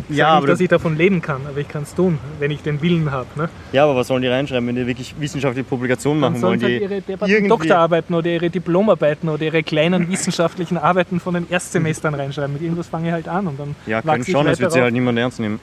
Ich 0.09 0.15
Ja, 0.17 0.35
nicht, 0.35 0.43
dass 0.43 0.53
das, 0.53 0.59
ich 0.61 0.69
davon 0.69 0.95
leben 0.97 1.21
kann, 1.21 1.41
aber 1.47 1.57
ich 1.59 1.67
kann 1.67 1.83
es 1.83 1.93
tun, 1.93 2.17
wenn 2.39 2.49
ich 2.51 2.61
den 2.61 2.81
Willen 2.81 3.11
habe. 3.11 3.27
Ne? 3.35 3.49
ja, 3.73 3.83
aber 3.83 3.95
was 3.95 4.07
sollen 4.07 4.21
die 4.21 4.27
reinschreiben, 4.29 4.67
wenn 4.67 4.75
die 4.75 4.87
wirklich 4.87 5.13
wissenschaftliche 5.19 5.67
Publikationen 5.67 6.19
machen 6.19 6.37
sollen 6.39 6.61
wollen? 6.61 6.79
sie 6.79 6.87
halt 6.87 7.07
Die 7.07 7.11
ihre 7.11 7.29
irgendwie- 7.29 7.49
Doktorarbeiten 7.49 8.15
oder 8.15 8.29
ihre 8.29 8.49
Diplomarbeiten 8.49 9.27
oder 9.29 9.43
ihre 9.43 9.63
kleinen 9.63 10.09
wissenschaftlichen 10.09 10.77
Arbeiten 10.77 11.19
von 11.19 11.33
den 11.33 11.49
Erstsemestern 11.49 12.13
reinschreiben. 12.15 12.53
Mit 12.53 12.61
irgendwas 12.61 12.87
fange 12.87 13.07
ich 13.07 13.13
halt 13.13 13.27
an 13.27 13.47
und 13.47 13.59
dann 13.59 13.75
ja, 13.85 14.01
können 14.01 14.21
ich 14.21 14.31
schon, 14.31 14.45
das 14.45 14.59
wird 14.59 14.71
sie 14.71 14.81
halt 14.81 14.93
niemand 14.93 15.19
ernst 15.19 15.39
nehmen. 15.39 15.59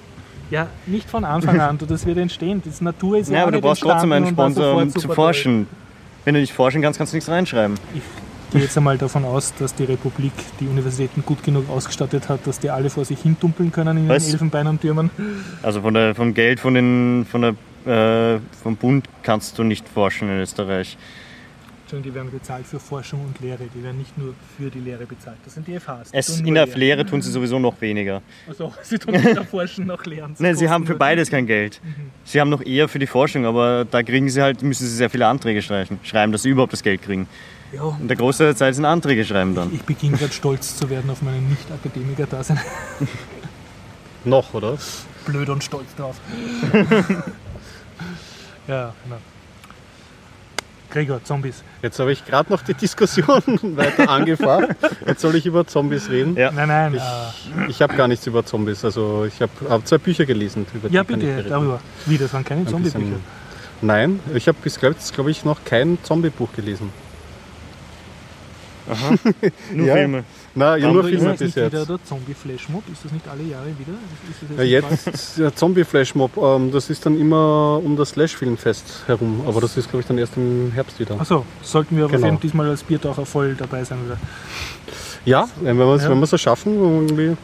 Ja, 0.50 0.66
nicht 0.86 1.08
von 1.08 1.24
Anfang 1.24 1.58
an, 1.60 1.78
das 1.88 2.04
wird 2.04 2.18
entstehen. 2.18 2.62
Die 2.62 2.84
Natur 2.84 3.18
ist 3.18 3.30
ja, 3.30 3.38
Ja, 3.38 3.42
aber 3.44 3.52
du 3.52 3.60
brauchst 3.62 3.82
trotzdem 3.82 4.12
einen 4.12 4.26
Sponsor, 4.26 4.74
um 4.74 4.90
zu 4.90 5.08
forschen. 5.08 5.66
Wenn 6.24 6.34
du 6.34 6.40
nicht 6.40 6.52
forschen 6.52 6.80
kannst, 6.82 6.98
kannst 6.98 7.12
du 7.12 7.16
nichts 7.16 7.30
reinschreiben. 7.30 7.76
Ich 7.94 8.00
gehe 8.54 8.62
jetzt 8.62 8.76
einmal 8.76 8.96
davon 8.96 9.24
aus, 9.24 9.52
dass 9.58 9.74
die 9.74 9.82
Republik 9.82 10.32
die 10.60 10.68
Universitäten 10.68 11.24
gut 11.26 11.42
genug 11.42 11.68
ausgestattet 11.68 12.28
hat, 12.28 12.46
dass 12.46 12.60
die 12.60 12.70
alle 12.70 12.88
vor 12.88 13.04
sich 13.04 13.18
hin 13.20 13.36
dumpeln 13.40 13.72
können 13.72 13.98
in 13.98 14.08
Was? 14.08 14.24
den 14.24 14.34
Elfenbeintürmen. 14.34 15.10
Also 15.62 15.80
von 15.80 15.92
der, 15.92 16.14
vom 16.14 16.32
Geld 16.34 16.60
von 16.60 16.74
den, 16.74 17.26
von 17.28 17.56
der, 17.84 18.36
äh, 18.36 18.40
vom 18.62 18.76
Bund 18.76 19.08
kannst 19.24 19.58
du 19.58 19.64
nicht 19.64 19.88
forschen 19.88 20.28
in 20.28 20.38
Österreich. 20.38 20.96
Entschuldigung, 21.82 22.12
die 22.12 22.14
werden 22.14 22.30
bezahlt 22.30 22.66
für 22.66 22.78
Forschung 22.78 23.24
und 23.24 23.40
Lehre. 23.40 23.64
Die 23.74 23.82
werden 23.82 23.98
nicht 23.98 24.16
nur 24.16 24.34
für 24.56 24.70
die 24.70 24.78
Lehre 24.78 25.04
bezahlt. 25.04 25.36
Das 25.44 25.54
sind 25.54 25.66
die 25.66 25.78
FHs. 25.78 26.12
die 26.12 26.16
Es, 26.16 26.40
in 26.40 26.54
der 26.54 26.66
Lehre. 26.66 26.78
Lehre 26.78 27.06
tun 27.06 27.22
sie 27.22 27.32
sowieso 27.32 27.58
noch 27.58 27.80
weniger. 27.80 28.22
Also, 28.46 28.72
sie 28.82 28.98
tun 28.98 29.14
weder 29.14 29.44
forschen 29.44 29.86
noch 29.86 30.04
lehren. 30.06 30.36
Nein, 30.38 30.54
sie 30.54 30.68
haben 30.68 30.86
für 30.86 30.94
beides 30.94 31.28
kein 31.28 31.46
Geld. 31.46 31.80
Sie 32.22 32.40
haben 32.40 32.50
noch 32.50 32.64
eher 32.64 32.88
für 32.88 33.00
die 33.00 33.08
Forschung, 33.08 33.46
aber 33.46 33.84
da 33.84 34.04
kriegen 34.04 34.30
sie 34.30 34.40
halt, 34.40 34.62
müssen 34.62 34.86
sie 34.86 34.94
sehr 34.94 35.10
viele 35.10 35.26
Anträge 35.26 35.60
schreiben, 35.60 36.32
dass 36.32 36.42
sie 36.42 36.50
überhaupt 36.50 36.72
das 36.72 36.84
Geld 36.84 37.02
kriegen. 37.02 37.28
Ja, 37.74 37.82
Und 37.82 38.08
der 38.08 38.16
Großteil 38.16 38.48
der 38.48 38.56
Zeit 38.56 38.74
sind 38.74 38.84
Anträge 38.84 39.24
schreiben 39.24 39.54
dann. 39.54 39.72
ich 39.74 39.82
beginne 39.82 40.16
gerade 40.16 40.32
stolz 40.32 40.76
zu 40.76 40.88
werden 40.90 41.10
auf 41.10 41.22
meinen 41.22 41.48
Nicht-Akademiker-Dasein. 41.48 42.60
Noch, 44.24 44.54
oder? 44.54 44.76
Blöd 45.26 45.48
und 45.48 45.62
stolz 45.64 45.94
drauf. 45.96 46.16
Ja, 48.66 48.94
genau. 49.04 49.16
Gregor, 50.90 51.22
Zombies. 51.22 51.62
Jetzt 51.82 51.98
habe 51.98 52.12
ich 52.12 52.24
gerade 52.24 52.50
noch 52.50 52.62
die 52.62 52.72
Diskussion 52.72 53.42
weiter 53.76 54.08
angefacht. 54.08 54.68
Jetzt 55.06 55.20
soll 55.20 55.34
ich 55.34 55.44
über 55.44 55.66
Zombies 55.66 56.08
reden. 56.08 56.34
Ja. 56.36 56.50
Nein, 56.50 56.68
nein. 56.68 56.94
Ich, 56.94 57.02
äh, 57.02 57.70
ich 57.70 57.82
habe 57.82 57.94
gar 57.94 58.08
nichts 58.08 58.26
über 58.26 58.42
Zombies. 58.46 58.82
Also 58.84 59.24
ich 59.26 59.42
habe 59.42 59.52
hab 59.68 59.86
zwei 59.86 59.98
Bücher 59.98 60.24
gelesen. 60.24 60.66
Über 60.72 60.88
ja, 60.88 61.02
ich 61.02 61.06
bitte, 61.06 61.42
darüber. 61.42 61.80
Wie, 62.06 62.16
das 62.16 62.32
waren 62.32 62.44
keine 62.44 62.64
Zombie-Bücher. 62.64 63.16
Nein, 63.82 64.20
ich 64.34 64.48
habe 64.48 64.56
bis 64.62 64.80
jetzt, 64.80 65.12
glaube 65.12 65.30
ich, 65.30 65.44
noch 65.44 65.64
kein 65.64 65.98
Zombie-Buch 66.02 66.52
gelesen. 66.54 66.90
Nur 69.72 69.86
Ja. 69.86 69.94
Filme. 69.94 70.24
Na, 70.54 70.76
ja, 70.76 70.92
nur 70.92 71.02
wir 71.04 71.10
Filme 71.10 71.32
ist 71.32 71.38
bis 71.40 71.56
nicht 71.56 71.56
wieder 71.66 71.78
jetzt. 71.78 71.88
der 71.90 72.04
Zombie-Flashmob? 72.04 72.82
Ist 72.92 73.04
das 73.04 73.12
nicht 73.12 73.26
alle 73.28 73.42
Jahre 73.42 73.66
wieder? 73.78 73.92
Ist 74.30 74.42
das 74.42 74.58
Ja, 74.58 74.64
jetzt 74.64 75.38
der 75.38 75.54
Zombie-Flashmob, 75.56 76.36
ähm, 76.36 76.70
das 76.70 76.90
ist 76.90 77.04
dann 77.06 77.18
immer 77.20 77.80
um 77.82 77.96
das 77.96 78.10
Slash-Filmfest 78.10 79.04
herum. 79.06 79.42
Aber 79.46 79.60
das 79.60 79.76
ist, 79.76 79.88
glaube 79.90 80.02
ich, 80.02 80.06
dann 80.06 80.18
erst 80.18 80.36
im 80.36 80.70
Herbst 80.72 80.98
wieder. 81.00 81.18
Achso, 81.20 81.44
sollten 81.62 81.96
wir 81.96 82.04
aber 82.04 82.18
Genau. 82.18 82.36
diesmal 82.36 82.68
als 82.68 82.82
Biertaucher 82.84 83.26
voll 83.26 83.54
dabei 83.54 83.82
sein 83.84 83.98
wieder. 84.04 84.18
Ja, 85.24 85.48
wenn 85.62 85.76
wir 85.78 85.86
es 85.94 86.02
Ja. 86.04 86.10
wenn 86.10 86.18
wir 86.20 86.30
es 86.32 86.40
schaffen, 86.40 86.74
irgendwie 87.08 87.34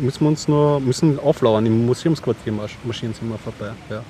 müssen 0.00 0.20
wir 0.20 0.28
uns 0.28 0.48
nur 0.48 0.80
müssen 0.80 1.18
auflauern. 1.20 1.64
Im 1.64 1.86
Museumsquartier 1.86 2.52
marsch- 2.52 2.76
marschieren 2.84 3.14
immer 3.22 3.38
vorbei. 3.38 3.72
Ja. 3.88 4.02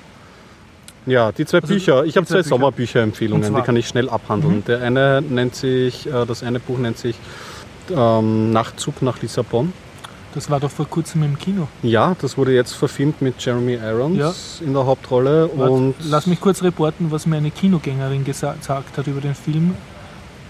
Ja, 1.05 1.31
die 1.31 1.45
zwei 1.45 1.59
Also, 1.59 1.73
Bücher. 1.73 2.05
Ich 2.05 2.15
habe 2.17 2.25
zwei 2.25 2.35
zwei 2.35 2.37
Bücher. 2.41 2.49
Sommerbücher-Empfehlungen, 2.49 3.55
die 3.55 3.61
kann 3.61 3.75
ich 3.75 3.87
schnell 3.87 4.09
abhandeln. 4.09 4.63
Der 4.65 4.81
eine 4.81 5.21
nennt 5.21 5.55
sich, 5.55 6.07
äh, 6.07 6.25
das 6.25 6.43
eine 6.43 6.59
Buch 6.59 6.77
nennt 6.77 6.97
sich 6.97 7.15
ähm, 7.95 8.51
Nachtzug 8.51 9.01
nach 9.01 9.21
Lissabon. 9.21 9.73
Das 10.33 10.49
war 10.49 10.59
doch 10.59 10.71
vor 10.71 10.87
kurzem 10.87 11.21
im 11.23 11.37
Kino. 11.37 11.67
Ja, 11.83 12.15
das 12.19 12.37
wurde 12.37 12.53
jetzt 12.55 12.73
verfilmt 12.73 13.21
mit 13.21 13.35
Jeremy 13.43 13.75
Irons 13.75 14.61
in 14.65 14.73
der 14.73 14.83
Hauptrolle. 14.85 15.47
Und 15.47 15.93
Lass 16.09 16.25
mich 16.25 16.41
kurz 16.41 16.63
reporten, 16.63 17.11
was 17.11 17.27
mir 17.27 17.37
eine 17.37 17.51
Kinogängerin 17.51 18.25
gesa- 18.25 18.57
gesagt 18.57 18.97
hat 18.97 19.05
über 19.05 19.21
den 19.21 19.35
Film. 19.35 19.75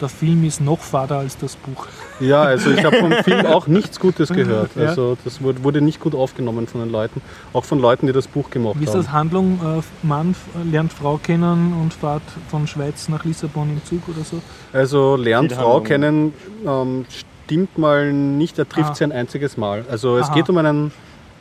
Der 0.02 0.10
Film 0.10 0.44
ist 0.44 0.60
noch 0.60 0.80
fader 0.80 1.20
als 1.20 1.38
das 1.38 1.56
Buch. 1.56 1.88
Ja, 2.20 2.42
also 2.44 2.72
ich 2.72 2.84
habe 2.84 2.98
vom 2.98 3.12
Film 3.24 3.46
auch 3.46 3.68
nichts 3.68 4.00
Gutes 4.00 4.30
gehört. 4.30 4.72
Also 4.76 5.18
das 5.24 5.42
wurde, 5.42 5.82
nicht 5.82 6.00
gut 6.00 6.14
aufgenommen 6.16 6.68
von 6.68 6.82
den 6.82 6.90
Leuten. 6.92 7.22
Auch 7.54 7.64
von 7.64 7.80
Leuten, 7.80 8.08
die 8.08 8.14
das 8.14 8.28
Buch 8.28 8.50
gemacht 8.50 8.76
Wie 8.80 8.84
ist 8.84 8.90
haben. 8.92 8.98
das 9.04 9.12
Handlung? 9.12 9.60
Äh, 9.64 10.06
Mann 10.06 10.36
lernt 10.70 10.92
Frau 10.94 11.18
kennen 11.18 11.74
und 11.80 11.94
fährt 11.94 12.22
von 12.50 12.68
Schweiz 12.68 13.08
nach 13.08 13.24
Lissabon 13.24 13.70
im 13.70 13.86
Zug 13.86 14.02
oder 14.10 14.24
so? 14.26 14.42
Also 14.74 15.16
lernt 15.16 15.54
Frau 15.54 15.76
Handlung. 15.76 15.84
kennen, 15.84 16.34
ähm, 16.66 17.06
stimmt 17.46 17.78
mal 17.78 18.12
nicht, 18.12 18.58
er 18.60 18.68
trifft 18.68 18.92
Ah. 18.92 18.96
sie 18.96 19.04
ein 19.06 19.12
einziges 19.12 19.58
Mal. 19.58 19.86
Also 19.90 20.18
es 20.18 20.28
Aha. 20.28 20.34
geht 20.36 20.50
um 20.50 20.58
einen, 20.58 20.92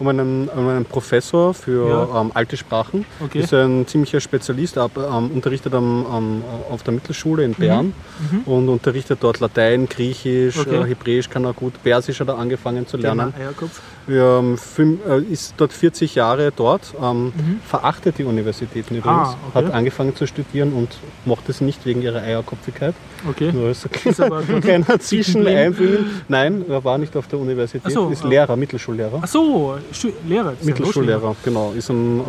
um 0.02 0.08
einen, 0.08 0.48
um 0.48 0.68
einen 0.68 0.84
Professor 0.84 1.54
für 1.54 1.88
Ja. 1.88 2.20
ähm, 2.20 2.32
alte 2.34 2.56
Sprachen. 2.56 3.04
Okay. 3.24 3.38
Ist 3.40 3.54
ein 3.54 3.86
ziemlicher 3.86 4.20
Spezialist, 4.20 4.76
ab, 4.76 4.90
ähm, 4.96 5.30
unterrichtet 5.30 5.72
am, 5.74 6.04
am, 6.06 6.42
auf 6.70 6.82
der 6.82 6.92
Mittelschule 6.94 7.44
in 7.44 7.54
Bern 7.54 7.94
Mhm. 8.30 8.40
und 8.44 8.68
unterrichtet 8.68 9.18
dort 9.22 9.38
Latein, 9.40 9.88
Griechisch, 9.88 10.58
Okay. 10.58 10.82
äh, 10.82 10.84
Hebräisch 10.86 11.30
kann 11.30 11.44
er 11.44 11.52
gut, 11.52 11.74
Persisch 11.84 12.18
hat 12.20 12.28
er 12.28 12.38
angefangen 12.38 12.86
zu 12.86 12.96
lernen. 12.96 13.32
Thema 13.32 13.44
Eierkopf. 13.46 13.80
Ähm, 14.08 14.58
fünf, 14.58 15.00
äh, 15.06 15.20
ist 15.22 15.54
dort 15.58 15.72
40 15.72 16.16
Jahre 16.16 16.52
dort, 16.54 16.92
ähm, 17.00 17.32
verachtet 17.64 18.18
die 18.18 18.24
Universitäten 18.24 18.96
übrigens, 18.96 19.28
Mhm. 19.30 19.34
Ah, 19.34 19.36
okay. 19.54 19.66
hat 19.66 19.72
angefangen 19.74 20.16
zu 20.16 20.26
studieren 20.26 20.72
und 20.72 20.88
mochte 21.24 21.52
es 21.52 21.60
nicht 21.60 21.86
wegen 21.86 22.02
ihrer 22.02 22.20
Eierkopfigkeit. 22.20 22.94
Okay. 23.28 23.52
Nur 23.52 23.72
aber 24.18 24.38
ein 24.48 24.60
kleiner 24.60 24.98
Zwischeneinbringen. 24.98 26.06
Nein, 26.28 26.64
er 26.68 26.82
war 26.82 26.98
nicht 26.98 27.16
auf 27.16 27.28
der 27.28 27.38
Universität, 27.38 27.92
so, 27.92 28.08
ist 28.10 28.24
äh, 28.24 28.28
Lehrer, 28.28 28.56
Mittelschullehrer. 28.56 29.20
Ach 29.22 29.28
so, 29.28 29.76
Schu- 29.92 30.12
Lehrer. 30.26 30.54
Mittelschullehrer, 30.62 31.36
genau. 31.44 31.72
Ist 31.72 31.88
ein, 31.90 32.20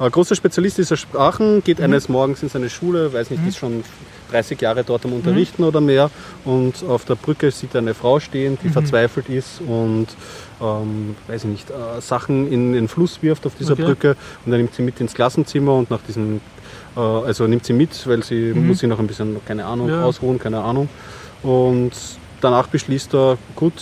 äh, 0.00 0.10
großer 0.10 0.34
Spezialist 0.34 0.78
dieser 0.78 0.96
Sprachen, 0.96 1.62
geht 1.62 1.78
Mhm. 1.78 1.84
eines 1.84 2.08
Morgens 2.08 2.42
in 2.42 2.48
seine 2.48 2.70
Schule, 2.70 3.12
weiß 3.12 3.30
nicht, 3.30 3.46
ist 3.46 3.58
schon 3.58 3.84
30 4.32 4.60
Jahre 4.60 4.82
dort 4.82 5.04
am 5.04 5.12
Unterrichten 5.12 5.62
oder 5.64 5.80
mehr 5.82 6.10
und 6.46 6.82
auf 6.88 7.04
der 7.04 7.14
Brücke 7.16 7.50
sieht 7.50 7.74
er 7.74 7.82
eine 7.82 7.92
Frau 7.94 8.18
stehen, 8.18 8.54
Mhm. 8.54 8.58
die 8.64 8.68
verzweifelt 8.70 9.28
ist 9.28 9.60
und 9.60 10.06
ähm, 10.62 11.16
weiß 11.26 11.44
ich 11.44 11.50
nicht, 11.50 11.70
äh, 11.70 12.00
Sachen 12.00 12.50
in 12.52 12.72
den 12.72 12.88
Fluss 12.88 13.22
wirft 13.22 13.46
auf 13.46 13.54
dieser 13.56 13.72
Okay. 13.72 13.84
Brücke 13.84 14.16
und 14.46 14.52
er 14.52 14.58
nimmt 14.58 14.74
sie 14.74 14.82
mit 14.82 15.00
ins 15.00 15.14
Klassenzimmer 15.14 15.74
und 15.74 15.90
nach 15.90 16.00
diesem, 16.06 16.40
äh, 16.96 17.00
also 17.00 17.46
nimmt 17.46 17.64
sie 17.64 17.72
mit, 17.72 18.06
weil 18.06 18.22
sie 18.22 18.52
muss 18.54 18.78
sich 18.78 18.88
noch 18.88 18.98
ein 18.98 19.06
bisschen, 19.06 19.36
keine 19.44 19.64
Ahnung, 19.66 19.86
Mhm. 19.88 19.92
Ja. 19.94 20.04
ausruhen, 20.04 20.38
keine 20.38 20.60
Ahnung. 20.62 20.88
Und 21.42 21.90
danach 22.40 22.68
beschließt 22.68 23.12
er, 23.14 23.38
gut, 23.56 23.72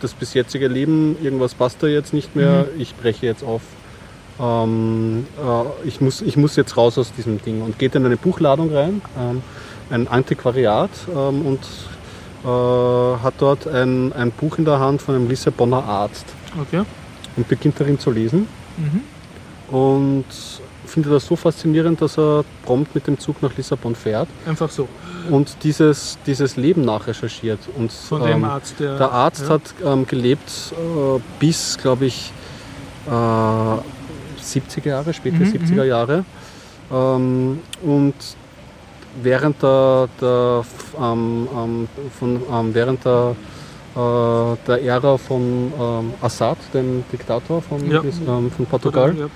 das 0.00 0.14
bis 0.14 0.32
jetzige 0.34 0.68
Leben, 0.68 1.16
irgendwas 1.22 1.54
passt 1.54 1.82
da 1.82 1.86
jetzt 1.86 2.12
nicht 2.14 2.34
mehr, 2.36 2.66
Mhm. 2.74 2.80
ich 2.80 2.94
breche 2.94 3.26
jetzt 3.26 3.42
auf. 3.44 3.62
Ähm, 4.40 5.26
äh, 5.38 5.86
ich, 5.88 6.00
muss, 6.00 6.22
ich 6.22 6.36
muss 6.36 6.56
jetzt 6.56 6.76
raus 6.76 6.96
aus 6.96 7.12
diesem 7.12 7.42
Ding 7.42 7.60
und 7.62 7.78
geht 7.78 7.94
in 7.94 8.06
eine 8.06 8.16
Buchladung 8.16 8.72
rein, 8.74 9.02
ähm, 9.18 9.42
ein 9.90 10.08
Antiquariat 10.08 10.90
ähm, 11.14 11.44
und 11.44 11.60
äh, 12.44 12.46
hat 12.48 13.34
dort 13.38 13.66
ein, 13.66 14.12
ein 14.12 14.30
Buch 14.30 14.58
in 14.58 14.64
der 14.64 14.78
Hand 14.78 15.02
von 15.02 15.14
einem 15.14 15.28
Lissabonner 15.28 15.84
Arzt 15.84 16.26
Okay. 16.60 16.82
und 17.36 17.48
beginnt 17.48 17.78
darin 17.80 17.98
zu 17.98 18.10
lesen 18.10 18.46
Mhm. 18.76 19.74
und 19.76 20.24
findet 20.86 21.12
das 21.12 21.26
so 21.26 21.36
faszinierend, 21.36 22.00
dass 22.02 22.18
er 22.18 22.44
prompt 22.64 22.94
mit 22.94 23.06
dem 23.06 23.18
Zug 23.18 23.42
nach 23.42 23.56
Lissabon 23.56 23.94
fährt 23.94 24.28
Einfach 24.46 24.70
so. 24.70 24.88
und 25.30 25.54
dieses, 25.62 26.18
dieses 26.26 26.56
Leben 26.56 26.84
nachrecherchiert. 26.84 27.60
Und, 27.76 27.92
Von 27.92 28.22
dem 28.22 28.30
ähm, 28.38 28.44
Arzt, 28.44 28.74
der. 28.80 28.96
Der 28.98 29.12
Arzt 29.12 29.42
ja. 29.42 29.48
hat 29.50 29.62
ähm, 29.84 30.06
gelebt 30.06 30.50
äh, 30.72 31.20
bis, 31.38 31.78
glaube 31.78 32.06
ich, 32.06 32.32
äh, 33.06 33.10
70er 34.42 34.88
Jahre, 34.88 35.12
späte 35.12 35.36
Mhm, 35.36 35.44
70er 35.52 35.84
Jahre. 35.84 36.24
Ähm, 36.90 37.60
und 37.82 38.14
während 39.22 39.62
der, 39.62 40.08
der, 40.20 40.64
ähm, 41.00 41.48
ähm, 41.56 41.88
von, 42.18 42.40
ähm, 42.52 42.74
während 42.74 43.04
der, 43.04 43.34
äh, 43.96 44.56
der 44.66 44.82
Ära 44.84 45.16
von 45.18 45.72
ähm, 45.78 46.14
Assad, 46.20 46.58
dem 46.72 47.04
Diktator 47.12 47.60
von, 47.62 47.90
Ja. 47.90 48.02
von 48.02 48.66
Portugal. 48.70 49.14
Ja. 49.16 49.26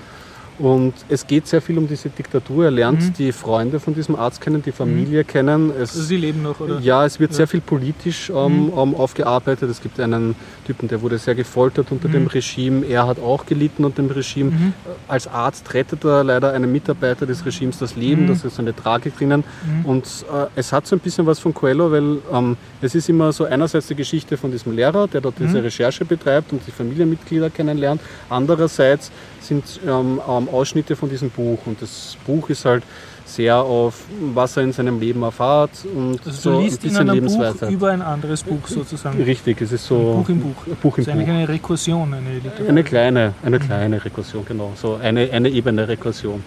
Und 0.57 0.93
es 1.09 1.27
geht 1.27 1.47
sehr 1.47 1.61
viel 1.61 1.77
um 1.77 1.87
diese 1.87 2.07
Diktatur. 2.09 2.65
Er 2.65 2.71
lernt 2.71 3.01
Mhm. 3.01 3.13
die 3.13 3.31
Freunde 3.33 3.79
von 3.81 3.93
diesem 3.93 4.15
Arzt 4.15 4.39
kennen, 4.39 4.61
die 4.63 4.71
Familie 4.71 5.23
kennen. 5.25 5.69
Es, 5.71 5.91
Also 5.91 6.03
sie 6.03 6.15
leben 6.17 6.43
noch, 6.43 6.59
oder? 6.61 6.79
ja, 6.79 7.05
es 7.05 7.19
wird 7.19 7.31
Ja. 7.31 7.37
sehr 7.37 7.47
viel 7.47 7.59
politisch 7.61 8.29
ähm, 8.29 8.67
Mhm. 8.67 8.71
ähm, 8.77 8.95
aufgearbeitet. 8.95 9.69
Es 9.69 9.81
gibt 9.81 9.99
einen 9.99 10.35
Typen, 10.65 10.87
der 10.87 11.01
wurde 11.01 11.17
sehr 11.17 11.35
gefoltert 11.35 11.91
unter 11.91 12.07
Mhm. 12.07 12.13
dem 12.13 12.27
Regime. 12.27 12.85
Er 12.85 13.05
hat 13.05 13.19
auch 13.19 13.45
gelitten 13.45 13.83
unter 13.83 14.01
dem 14.01 14.09
Regime. 14.11 14.51
Mhm. 14.51 14.73
Als 15.09 15.27
Arzt 15.27 15.73
rettet 15.73 16.05
er 16.05 16.23
leider 16.23 16.53
einem 16.53 16.71
Mitarbeiter 16.71 17.25
des 17.25 17.45
Regimes 17.45 17.77
das 17.79 17.95
Leben. 17.97 18.23
Mhm. 18.23 18.27
Das 18.27 18.45
ist 18.45 18.55
so 18.55 18.61
eine 18.61 18.73
Tragik 18.75 19.17
drinnen. 19.17 19.43
Mhm. 19.81 19.85
Und 19.85 20.05
äh, 20.33 20.47
es 20.55 20.71
hat 20.71 20.87
so 20.87 20.95
ein 20.95 20.99
bisschen 20.99 21.25
was 21.25 21.39
von 21.39 21.53
Coelho, 21.53 21.91
weil 21.91 22.17
ähm, 22.31 22.55
es 22.81 22.95
ist 22.95 23.09
immer 23.09 23.33
so 23.33 23.43
einerseits 23.43 23.87
die 23.87 23.95
Geschichte 23.95 24.37
von 24.37 24.51
diesem 24.51 24.73
Lehrer, 24.73 25.07
der 25.09 25.19
dort 25.19 25.35
diese 25.37 25.57
Mhm. 25.57 25.63
Recherche 25.65 26.05
betreibt 26.05 26.53
und 26.53 26.61
die 26.65 26.71
Familienmitglieder 26.71 27.49
kennenlernt. 27.49 27.99
Andererseits 28.29 29.11
sind 29.47 29.79
ähm, 29.85 30.19
ähm, 30.27 30.49
Ausschnitte 30.49 30.95
von 30.95 31.09
diesem 31.09 31.29
Buch. 31.29 31.59
Und 31.65 31.81
das 31.81 32.17
Buch 32.25 32.49
ist 32.49 32.65
halt 32.65 32.83
sehr 33.25 33.57
auf, 33.57 34.03
was 34.33 34.55
er 34.57 34.63
in 34.63 34.71
seinem 34.71 34.99
Leben 34.99 35.23
erfahrt 35.23 35.71
und 35.95 36.19
Also 36.25 36.31
so 36.41 36.51
du 36.51 36.57
ein 36.57 36.63
liest 36.65 36.83
in 36.83 36.89
bisschen 36.91 37.09
einem 37.09 37.25
Buch 37.25 37.69
über 37.69 37.89
ein 37.89 38.01
anderes 38.03 38.43
Buch 38.43 38.67
sozusagen. 38.67 39.21
Richtig, 39.23 39.61
es 39.61 39.71
ist 39.71 39.85
so 39.87 39.95
Buch 40.17 40.29
im 40.29 40.41
Buch. 40.41 40.75
Buch 40.81 40.97
im 40.97 41.03
Das 41.03 41.07
ist 41.07 41.13
eigentlich 41.13 41.27
Buch. 41.27 41.33
eine 41.35 41.49
Rekursion, 41.49 42.13
eine 42.13 42.33
Literatur. 42.35 42.69
Eine 42.69 42.83
kleine, 42.83 43.33
eine 43.43 43.59
kleine 43.59 44.03
Rekursion, 44.05 44.45
genau. 44.45 44.73
So 44.75 44.95
eine, 45.01 45.29
eine 45.31 45.49
Ebene 45.49 45.87
Rekursion. 45.87 46.43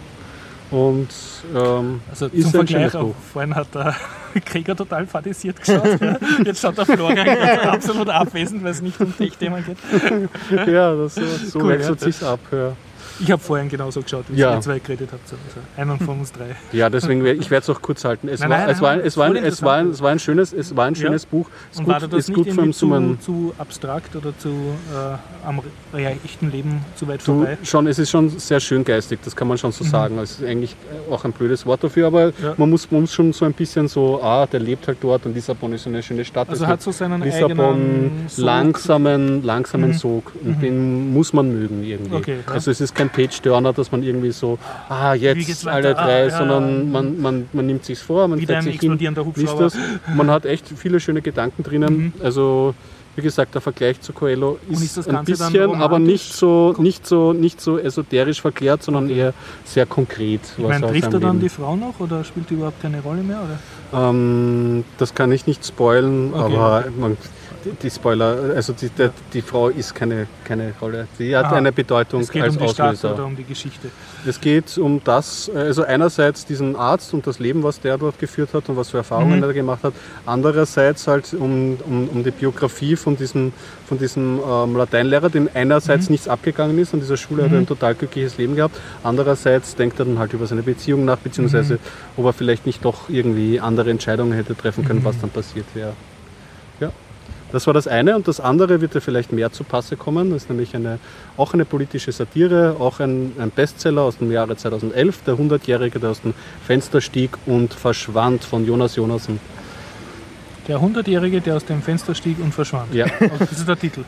Und 0.70 1.08
ähm, 1.56 2.00
Also 2.10 2.26
ist 2.26 2.50
zum 2.50 2.60
ein 2.60 2.66
Vergleich, 2.68 2.94
auch, 2.94 3.14
vorhin 3.32 3.54
hat 3.54 3.74
der 3.74 3.96
Krieger 4.44 4.76
total 4.76 5.06
fadisiert 5.06 5.58
geschaut. 5.58 6.00
ja. 6.00 6.16
Jetzt 6.44 6.60
schaut 6.60 6.76
der 6.76 6.84
Florian 6.86 7.26
absolut 7.68 8.08
abwesend, 8.10 8.62
weil 8.62 8.72
es 8.72 8.82
nicht 8.82 9.00
um 9.00 9.16
Tech-Themen 9.16 9.64
geht. 9.64 10.68
ja, 10.68 10.94
das, 10.94 11.14
so 11.14 11.58
Cool, 11.60 11.70
wechselt 11.70 12.00
ja. 12.00 12.06
sich's 12.06 12.22
ab. 12.22 12.40
Ja. 12.52 12.72
Ich 13.20 13.30
habe 13.30 13.42
vorhin 13.42 13.68
genauso 13.68 14.00
geschaut, 14.02 14.24
wie 14.28 14.38
Ja. 14.40 14.54
ihr 14.54 14.60
zwei 14.60 14.78
geredet 14.78 15.10
habt. 15.12 15.22
Also 15.24 15.36
einer 15.76 15.96
von 15.98 16.20
uns 16.20 16.32
drei. 16.32 16.56
ja, 16.72 16.88
deswegen 16.90 17.24
werd- 17.24 17.38
ich 17.40 17.50
werde 17.50 17.62
es 17.64 17.70
auch 17.70 17.82
kurz 17.82 18.04
halten. 18.04 18.28
Es, 18.28 18.40
war, 18.40 18.68
es, 18.68 18.78
es, 18.78 18.82
ein, 18.82 19.00
voll 19.00 19.36
es, 19.38 19.62
war, 19.62 19.74
ein, 20.10 20.16
es 20.16 20.22
schönes, 20.22 20.52
es 20.52 20.72
Ja. 20.76 20.94
schönes 20.94 21.26
Buch. 21.26 21.48
Ist 21.70 21.78
Und 21.80 21.84
gut, 21.86 21.92
war 21.94 22.00
das 22.00 22.12
ist 22.20 22.28
nicht 22.28 22.36
gut 22.36 22.52
vom 22.52 22.72
zu, 22.72 23.16
zu 23.20 23.54
abstrakt 23.58 24.14
oder 24.16 24.36
zu 24.38 24.48
äh, 24.48 25.46
am 25.46 25.60
ja, 25.98 26.10
echten 26.24 26.50
Leben 26.50 26.84
zu 26.94 27.06
weit 27.08 27.20
Du, 27.20 27.34
vorbei? 27.38 27.58
schon, 27.64 27.86
es 27.86 27.98
ist 27.98 28.10
schon 28.10 28.28
sehr 28.38 28.60
schön 28.60 28.84
geistig, 28.84 29.18
das 29.24 29.34
kann 29.34 29.48
man 29.48 29.58
schon 29.58 29.72
so 29.72 29.84
sagen. 29.84 30.18
Es 30.18 30.32
ist 30.38 30.44
eigentlich 30.44 30.76
auch 31.10 31.24
ein 31.24 31.32
blödes 31.32 31.64
Wort 31.66 31.82
dafür, 31.84 32.06
aber 32.08 32.32
man, 32.56 32.70
muss, 32.70 32.90
man 32.90 33.02
muss 33.02 33.12
schon 33.12 33.32
so 33.32 33.44
ein 33.44 33.52
bisschen 33.52 33.88
so, 33.88 34.22
ah, 34.22 34.46
der 34.46 34.60
lebt 34.60 34.86
halt 34.86 34.98
dort 35.00 35.26
und 35.26 35.34
Lissabon 35.34 35.72
ist 35.72 35.82
so 35.84 35.90
eine 35.90 36.02
schöne 36.02 36.24
Stadt. 36.24 36.48
Also 36.48 36.64
Es 36.64 36.70
hat 36.70 36.82
so 36.82 36.92
seinen 36.92 37.22
Lissabon 37.22 38.10
langsamen, 38.36 39.42
langsamen 39.42 39.88
Mhm. 39.90 39.94
Sog 39.94 40.32
und 40.44 40.60
den 40.62 41.12
muss 41.12 41.32
man 41.32 41.48
mögen 41.52 41.82
irgendwie. 41.84 42.14
Okay. 42.16 42.38
Also 42.46 42.70
es 42.70 42.80
ist 42.80 42.94
kein 42.94 43.07
Page-Turner, 43.08 43.72
dass 43.72 43.90
man 43.92 44.02
irgendwie 44.02 44.30
so, 44.30 44.58
ah, 44.88 45.14
jetzt 45.14 45.66
alle 45.66 45.88
weiter? 45.90 45.94
drei, 45.94 46.22
Ah, 46.24 46.28
ja. 46.28 46.38
sondern 46.38 46.90
man, 46.92 47.20
man, 47.20 47.48
man 47.52 47.66
nimmt 47.66 47.84
sich's 47.84 48.02
vor, 48.02 48.26
man 48.28 48.38
setzt 48.38 48.62
sich 48.64 48.80
hin, 48.80 48.98
liest 48.98 49.16
Hubschrauber. 49.16 49.62
das. 49.64 49.76
Man 50.14 50.30
hat 50.30 50.44
echt 50.46 50.66
viele 50.76 51.00
schöne 51.00 51.22
Gedanken 51.22 51.62
drinnen. 51.62 51.94
Mhm. 51.96 52.12
Also 52.22 52.74
wie 53.16 53.22
gesagt, 53.22 53.52
der 53.52 53.60
Vergleich 53.60 54.00
zu 54.00 54.12
Coelho 54.12 54.58
ist, 54.70 54.96
ist 54.96 55.08
ein 55.08 55.24
bisschen, 55.24 55.74
aber 55.74 55.98
nicht 55.98 56.32
so, 56.34 56.72
nicht, 56.78 57.04
so, 57.04 57.32
nicht 57.32 57.60
so 57.60 57.76
esoterisch 57.76 58.40
verklärt, 58.40 58.84
sondern 58.84 59.10
eher 59.10 59.34
sehr 59.64 59.86
konkret. 59.86 60.40
Ich 60.56 60.62
meine, 60.64 60.86
trifft 60.86 61.12
er 61.12 61.18
dann 61.18 61.22
Leben- 61.22 61.40
die 61.40 61.48
Frau 61.48 61.74
noch 61.74 61.98
oder 61.98 62.22
spielt 62.22 62.48
die 62.48 62.54
überhaupt 62.54 62.80
keine 62.80 63.00
Rolle 63.00 63.22
mehr? 63.24 63.40
Ähm, 63.92 64.84
das 64.98 65.14
kann 65.14 65.32
ich 65.32 65.46
nicht 65.48 65.66
spoilen, 65.66 66.32
Okay. 66.32 66.54
aber 66.54 66.84
man, 66.96 67.16
die, 67.64 67.70
die 67.82 67.90
Spoiler, 67.90 68.52
also 68.54 68.72
die, 68.72 68.88
der, 68.90 69.10
die 69.32 69.42
Frau 69.42 69.68
ist 69.68 69.94
keine, 69.94 70.26
keine 70.44 70.72
Rolle. 70.80 71.06
Sie 71.18 71.36
hat 71.36 71.46
Ah, 71.46 71.52
eine 71.56 71.72
Bedeutung 71.72 72.20
Es 72.20 72.30
geht 72.30 72.42
als 72.42 72.56
um 72.56 72.62
die 72.62 72.68
Stadt 72.68 72.88
Auslöser. 72.94 73.14
oder 73.14 73.24
um 73.24 73.36
die 73.36 73.44
Geschichte. 73.44 73.88
Es 74.26 74.40
geht 74.40 74.76
um 74.78 75.00
das, 75.04 75.50
also 75.54 75.82
einerseits 75.82 76.44
diesen 76.46 76.76
Arzt 76.76 77.12
und 77.14 77.26
das 77.26 77.38
Leben, 77.38 77.62
was 77.62 77.80
der 77.80 77.98
dort 77.98 78.18
geführt 78.18 78.54
hat 78.54 78.68
und 78.68 78.76
was 78.76 78.90
für 78.90 78.98
Erfahrungen 78.98 79.38
Mhm. 79.38 79.42
er 79.44 79.52
gemacht 79.52 79.82
hat. 79.82 79.92
Andererseits 80.26 81.06
halt 81.06 81.32
um, 81.34 81.76
um, 81.84 82.08
um 82.08 82.24
die 82.24 82.30
Biografie 82.30 82.96
von 82.96 83.16
diesem, 83.16 83.52
von 83.86 83.98
diesem 83.98 84.40
ähm, 84.46 84.76
Lateinlehrer, 84.76 85.30
dem 85.30 85.48
einerseits 85.54 86.08
Mhm. 86.08 86.12
nichts 86.14 86.28
abgegangen 86.28 86.78
ist 86.78 86.94
an 86.94 87.00
dieser 87.00 87.16
Schule, 87.16 87.44
hat 87.44 87.52
er 87.52 87.58
ein 87.58 87.66
total 87.66 87.94
glückliches 87.94 88.36
Leben 88.38 88.54
gehabt. 88.56 88.76
Andererseits 89.02 89.74
denkt 89.74 89.98
er 89.98 90.04
dann 90.04 90.18
halt 90.18 90.32
über 90.32 90.46
seine 90.46 90.62
Beziehung 90.62 91.04
nach, 91.04 91.18
beziehungsweise 91.18 91.74
Mhm. 91.74 91.78
ob 92.18 92.26
er 92.26 92.32
vielleicht 92.32 92.66
nicht 92.66 92.84
doch 92.84 93.08
irgendwie 93.08 93.58
andere 93.60 93.90
Entscheidungen 93.90 94.32
hätte 94.32 94.56
treffen 94.56 94.84
können, 94.84 95.00
Mhm. 95.00 95.04
was 95.04 95.20
dann 95.20 95.30
passiert 95.30 95.66
wäre. 95.74 95.92
Ja. 97.48 97.52
Das 97.52 97.66
war 97.66 97.74
das 97.74 97.88
eine 97.88 98.14
und 98.16 98.28
das 98.28 98.40
andere 98.40 98.80
wird 98.80 98.94
ja 98.94 99.00
vielleicht 99.00 99.32
mehr 99.32 99.50
zu 99.52 99.64
Passe 99.64 99.96
kommen. 99.96 100.30
Das 100.30 100.42
ist 100.42 100.48
nämlich 100.50 100.74
eine, 100.76 100.98
auch 101.36 101.54
eine 101.54 101.64
politische 101.64 102.12
Satire, 102.12 102.76
auch 102.78 103.00
ein, 103.00 103.32
ein 103.38 103.50
Bestseller 103.50 104.02
aus 104.02 104.18
dem 104.18 104.30
Jahre 104.30 104.56
2011, 104.56 105.22
der 105.26 105.34
100-Jährige, 105.34 105.98
der 105.98 106.10
aus 106.10 106.20
dem 106.22 106.34
Fenster 106.66 107.00
stieg 107.00 107.30
und 107.46 107.74
verschwand 107.74 108.44
von 108.44 108.66
Jonas 108.66 108.96
Jonassen. 108.96 109.40
Der 110.68 110.78
Hundertjährige, 110.82 111.40
der 111.40 111.56
aus 111.56 111.64
dem 111.64 111.80
Fenster 111.80 112.14
stieg 112.14 112.36
und 112.42 112.52
verschwand. 112.52 112.92
Ja, 112.94 113.06
Das 113.38 113.52
ist 113.52 113.66
der 113.66 113.78
Titel. 113.78 114.04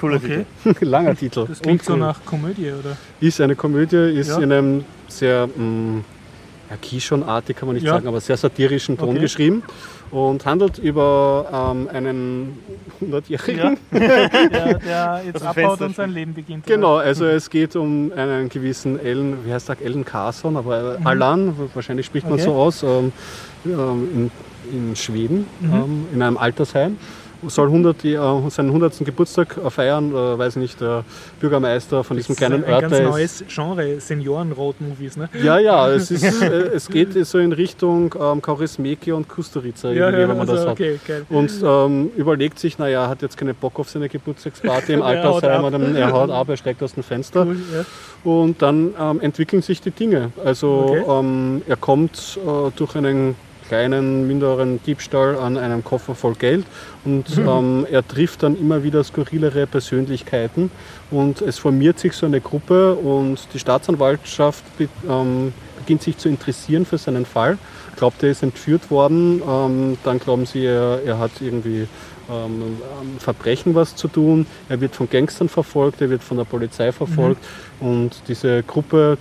Cooler 0.00 0.16
Okay. 0.16 0.46
langer 0.80 1.14
Titel. 1.14 1.44
Das 1.46 1.60
klingt 1.60 1.80
Und 1.82 1.86
so 1.86 1.92
cool. 1.92 1.98
nach 1.98 2.24
Komödie, 2.24 2.70
oder? 2.72 2.96
Ist 3.20 3.40
eine 3.42 3.54
Komödie, 3.54 3.96
ist 4.18 4.28
Ja. 4.28 4.38
in 4.38 4.50
einem 4.52 4.84
sehr 5.08 5.46
mm, 5.46 6.02
ja, 6.70 6.76
Kishon-artig 6.80 7.56
kann 7.56 7.66
man 7.68 7.74
nicht 7.76 7.86
Ja. 7.86 7.94
sagen, 7.94 8.08
aber 8.08 8.20
sehr 8.20 8.36
satirischen 8.36 8.96
Ton 8.98 9.10
Okay. 9.10 9.20
geschrieben 9.20 9.62
und 10.10 10.44
handelt 10.46 10.78
über 10.78 11.46
ähm, 11.74 11.88
einen 11.92 12.58
100-Jährigen. 13.00 13.78
Der, 13.92 14.78
der 14.78 15.22
jetzt 15.26 15.42
abhaut 15.42 15.54
Fenster 15.54 15.84
und 15.86 15.96
sein 15.96 16.10
Leben 16.10 16.34
beginnt. 16.34 16.66
oder? 16.66 16.74
Genau, 16.74 16.96
also 16.96 17.24
es 17.26 17.48
geht 17.50 17.76
um 17.76 18.12
einen 18.14 18.48
gewissen 18.48 18.98
Ellen, 18.98 19.44
wie 19.44 19.52
heißt 19.52 19.68
er, 19.70 19.80
Ellen 19.82 20.04
Carson, 20.04 20.56
aber 20.56 20.98
Alan, 21.04 21.54
wahrscheinlich 21.74 22.06
spricht 22.06 22.24
man 22.24 22.34
Okay. 22.34 22.42
so 22.44 22.52
aus, 22.54 22.82
ähm, 22.82 23.12
ähm, 23.66 24.30
in, 24.72 24.78
in 24.90 24.96
Schweden, 24.96 25.46
ähm, 25.62 26.06
in 26.12 26.22
einem 26.22 26.36
Altersheim. 26.36 26.96
Soll 27.46 27.66
100, 27.68 28.02
die, 28.02 28.14
äh, 28.14 28.50
seinen 28.50 28.68
100. 28.68 29.04
Geburtstag 29.04 29.56
äh, 29.56 29.70
feiern, 29.70 30.10
äh, 30.12 30.38
weiß 30.38 30.56
nicht, 30.56 30.80
der 30.80 31.04
Bürgermeister 31.40 32.02
von 32.02 32.16
diesem 32.16 32.34
Das 32.34 32.42
ist 32.42 32.46
kleinen 32.48 32.64
ein 32.64 32.72
Ort. 32.72 32.82
ganz 32.82 32.98
neues 33.00 33.44
Genre, 33.48 34.00
Senioren-Road-Movies, 34.00 35.16
ne? 35.16 35.28
Ja, 35.42 35.58
ja, 35.58 35.88
es, 35.92 36.10
ist, 36.10 36.42
es 36.42 36.88
geht 36.88 37.14
so 37.26 37.38
in 37.38 37.52
Richtung 37.52 38.14
ähm, 38.20 38.42
Kaurismäki 38.42 39.12
und 39.12 39.28
Kusturica, 39.28 39.90
irgendwie, 39.90 40.18
wenn 40.28 40.36
man 40.36 40.46
das 40.46 40.50
also, 40.58 40.66
hat. 40.70 40.72
okay, 40.74 40.98
geil. 41.06 41.26
Und 41.28 41.52
ähm, 41.64 42.10
überlegt 42.16 42.58
sich, 42.58 42.78
naja, 42.78 43.04
er 43.04 43.08
hat 43.08 43.22
jetzt 43.22 43.36
keine 43.36 43.54
Bock 43.54 43.78
auf 43.78 43.88
seine 43.88 44.08
Geburtstagsparty 44.08 44.94
im 44.94 45.00
Er 45.00 45.06
Altersheim, 45.06 45.64
oder 45.64 45.80
er 45.80 46.12
haut 46.12 46.30
ab, 46.30 46.48
er 46.48 46.56
steigt 46.56 46.82
aus 46.82 46.94
dem 46.94 47.02
Fenster. 47.02 47.46
Cool, 47.46 47.56
ja. 47.72 47.84
Und 48.30 48.60
dann 48.62 48.94
ähm, 49.00 49.20
entwickeln 49.20 49.62
sich 49.62 49.80
die 49.80 49.90
Dinge. 49.92 50.32
Also 50.44 50.86
Okay. 50.88 51.04
ähm, 51.08 51.62
er 51.68 51.76
kommt 51.76 52.38
äh, 52.44 52.70
durch 52.76 52.94
einen 52.96 53.36
kleinen, 53.68 54.26
minderen 54.26 54.82
Diebstahl 54.84 55.36
an 55.36 55.56
einem 55.56 55.84
Koffer 55.84 56.14
voll 56.14 56.34
Geld 56.34 56.64
und 57.04 57.36
Mhm. 57.36 57.48
ähm, 57.48 57.86
er 57.90 58.06
trifft 58.06 58.42
dann 58.42 58.58
immer 58.58 58.82
wieder 58.82 59.04
skurrilere 59.04 59.66
Persönlichkeiten 59.66 60.70
und 61.10 61.42
es 61.42 61.58
formiert 61.58 61.98
sich 61.98 62.14
so 62.14 62.26
eine 62.26 62.40
Gruppe 62.40 62.94
und 62.94 63.38
die 63.52 63.58
Staatsanwaltschaft 63.58 64.64
be 64.78 64.88
ähm, 65.08 65.52
beginnt 65.78 66.02
sich 66.02 66.18
zu 66.18 66.28
interessieren 66.28 66.84
für 66.84 66.98
seinen 66.98 67.24
Fall. 67.24 67.56
Glaubt, 67.96 68.22
er 68.22 68.30
ist 68.30 68.42
entführt 68.42 68.90
worden, 68.90 69.42
ähm, 69.48 69.96
dann 70.04 70.18
glauben 70.18 70.44
sie, 70.44 70.64
er, 70.66 71.00
er 71.06 71.18
hat 71.18 71.30
irgendwie 71.40 71.86
ähm, 72.30 72.78
Verbrechen 73.18 73.74
was 73.74 73.96
zu 73.96 74.08
tun. 74.08 74.46
Er 74.68 74.80
wird 74.80 74.94
von 74.94 75.08
Gangstern 75.08 75.48
verfolgt, 75.48 76.00
er 76.00 76.10
wird 76.10 76.22
von 76.22 76.36
der 76.36 76.44
Polizei 76.44 76.92
verfolgt 76.92 77.44
und 77.80 78.10
diese 78.28 78.62
Gruppe, 78.62 79.18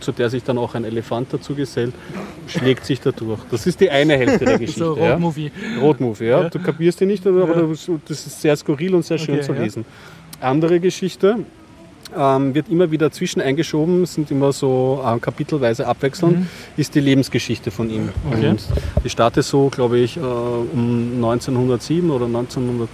zu 0.00 0.12
der 0.12 0.30
sich 0.30 0.42
dann 0.42 0.58
auch 0.58 0.74
ein 0.74 0.84
Elefant 0.84 1.32
dazu 1.32 1.54
gesellt, 1.54 1.94
schlägt 2.46 2.84
sich 2.84 3.00
da 3.00 3.12
durch. 3.12 3.40
Das 3.50 3.66
ist 3.66 3.80
die 3.80 3.90
eine 3.90 4.16
Hälfte 4.16 4.44
der 4.44 4.58
Geschichte. 4.58 4.84
So 4.84 4.96
ja. 4.96 5.12
Road-Movie. 5.12 5.52
Rotmovie, 5.80 6.24
ja. 6.26 6.42
Ja. 6.42 6.48
Du 6.50 6.58
kapierst 6.58 7.00
die 7.00 7.06
nicht, 7.06 7.26
aber 7.26 7.46
Ja. 7.48 7.66
das 8.08 8.26
ist 8.26 8.40
sehr 8.40 8.56
skurril 8.56 8.94
und 8.94 9.04
sehr 9.04 9.18
schön 9.18 9.36
Okay, 9.36 9.44
zu 9.46 9.52
ja. 9.54 9.62
lesen. 9.62 9.84
Andere 10.40 10.80
Geschichte 10.80 11.38
ähm, 12.16 12.54
wird 12.54 12.68
immer 12.68 12.90
wieder 12.90 13.10
zwischen 13.10 13.40
eingeschoben, 13.40 14.06
sind 14.06 14.30
immer 14.30 14.52
so 14.52 15.02
äh, 15.04 15.18
kapitelweise 15.18 15.86
abwechselnd, 15.86 16.46
ist 16.76 16.94
die 16.94 17.00
Lebensgeschichte 17.00 17.70
von 17.70 17.90
ihm. 17.90 18.04
Mhm. 18.04 18.10
Okay. 18.32 18.48
Und 18.48 18.68
die 19.04 19.10
startet 19.10 19.44
so, 19.44 19.68
glaube 19.68 19.98
ich, 19.98 20.16
äh, 20.16 20.20
um 20.20 21.12
1907 21.16 22.10
oder 22.10 22.26
1900, 22.26 22.88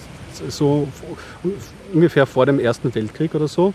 so 0.49 0.89
ungefähr 1.93 2.27
vor 2.27 2.47
dem 2.47 2.59
Ersten 2.59 2.95
Weltkrieg 2.95 3.35
oder 3.35 3.49
so. 3.49 3.75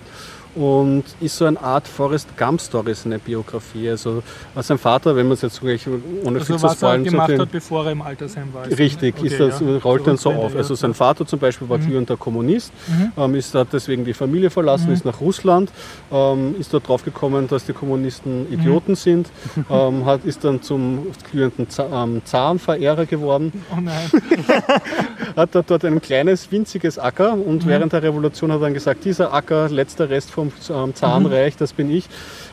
Und 0.56 1.04
ist 1.20 1.36
so 1.38 1.46
eine 1.46 1.60
Art 1.62 1.88
Forrest 1.88 2.38
Gump 2.38 2.62
Story, 2.62 2.94
seine 2.94 3.18
Biografie. 3.20 3.90
Also 3.90 4.22
was 4.54 4.68
sein 4.68 4.78
Vater, 4.78 5.16
wenn 5.16 5.26
man 5.28 5.34
es 5.34 5.42
jetzt 5.42 5.56
so 5.56 5.62
gleich 5.66 5.88
ohne 5.88 6.40
Also 6.40 6.46
viel 6.46 6.58
zu 6.58 6.64
was 6.64 6.72
er 6.74 6.76
spoilern 6.76 7.04
gemacht 7.04 7.22
erzählen- 7.30 7.42
hat, 7.42 7.52
bevor 7.52 7.86
er 7.86 7.92
im 7.92 8.02
Altersheim 8.04 8.54
war. 8.54 8.66
Richtig, 8.68 9.16
dann- 9.16 9.26
ist 9.26 9.34
okay, 9.42 9.50
das, 9.50 9.60
ja. 9.62 9.78
rollt 9.78 10.06
dann 10.06 10.18
so 10.18 10.32
auf. 10.32 10.56
Also 10.56 10.76
sein 10.76 10.94
Vater 10.94 11.26
zum 11.26 11.40
Beispiel 11.40 11.68
war 11.70 11.80
glühender 11.80 12.18
Kommunist, 12.18 12.72
ähm, 13.18 13.36
ist 13.36 13.56
hat 13.56 13.70
deswegen 13.74 14.06
die 14.06 14.14
Familie 14.14 14.50
verlassen, 14.50 14.92
ist 14.92 15.06
nach 15.06 15.20
Russland, 15.22 15.72
ähm, 16.12 16.56
ist 16.60 16.74
dort 16.74 16.88
draufgekommen, 16.88 17.48
dass 17.48 17.66
die 17.66 17.74
Kommunisten 17.74 18.52
Idioten 18.52 18.96
sind, 18.96 19.30
ähm, 19.72 20.06
hat, 20.06 20.24
ist 20.26 20.44
dann 20.44 20.62
zum 20.62 21.08
glühenden 21.32 21.68
ähm, 21.92 22.22
Zarenverehrer 22.26 23.06
geworden, 23.06 23.52
Oh 23.76 23.80
nein. 23.82 24.10
hat 25.36 25.50
dort, 25.56 25.70
dort 25.72 25.86
ein 25.86 26.02
kleines, 26.02 26.52
winziges 26.52 27.00
Acker 27.00 27.34
und 27.34 27.66
während 27.68 27.94
der 27.94 28.04
Revolution 28.04 28.52
hat 28.52 28.60
er 28.60 28.64
dann 28.66 28.74
gesagt, 28.74 29.06
dieser 29.06 29.34
Acker, 29.34 29.70
letzter 29.70 30.10
Rest 30.10 30.32
vom 30.32 30.43
ähm, 30.70 30.96
Zarenreich, 30.96 31.58
das 31.58 31.74
bin 31.74 31.90
ich, 31.90 32.06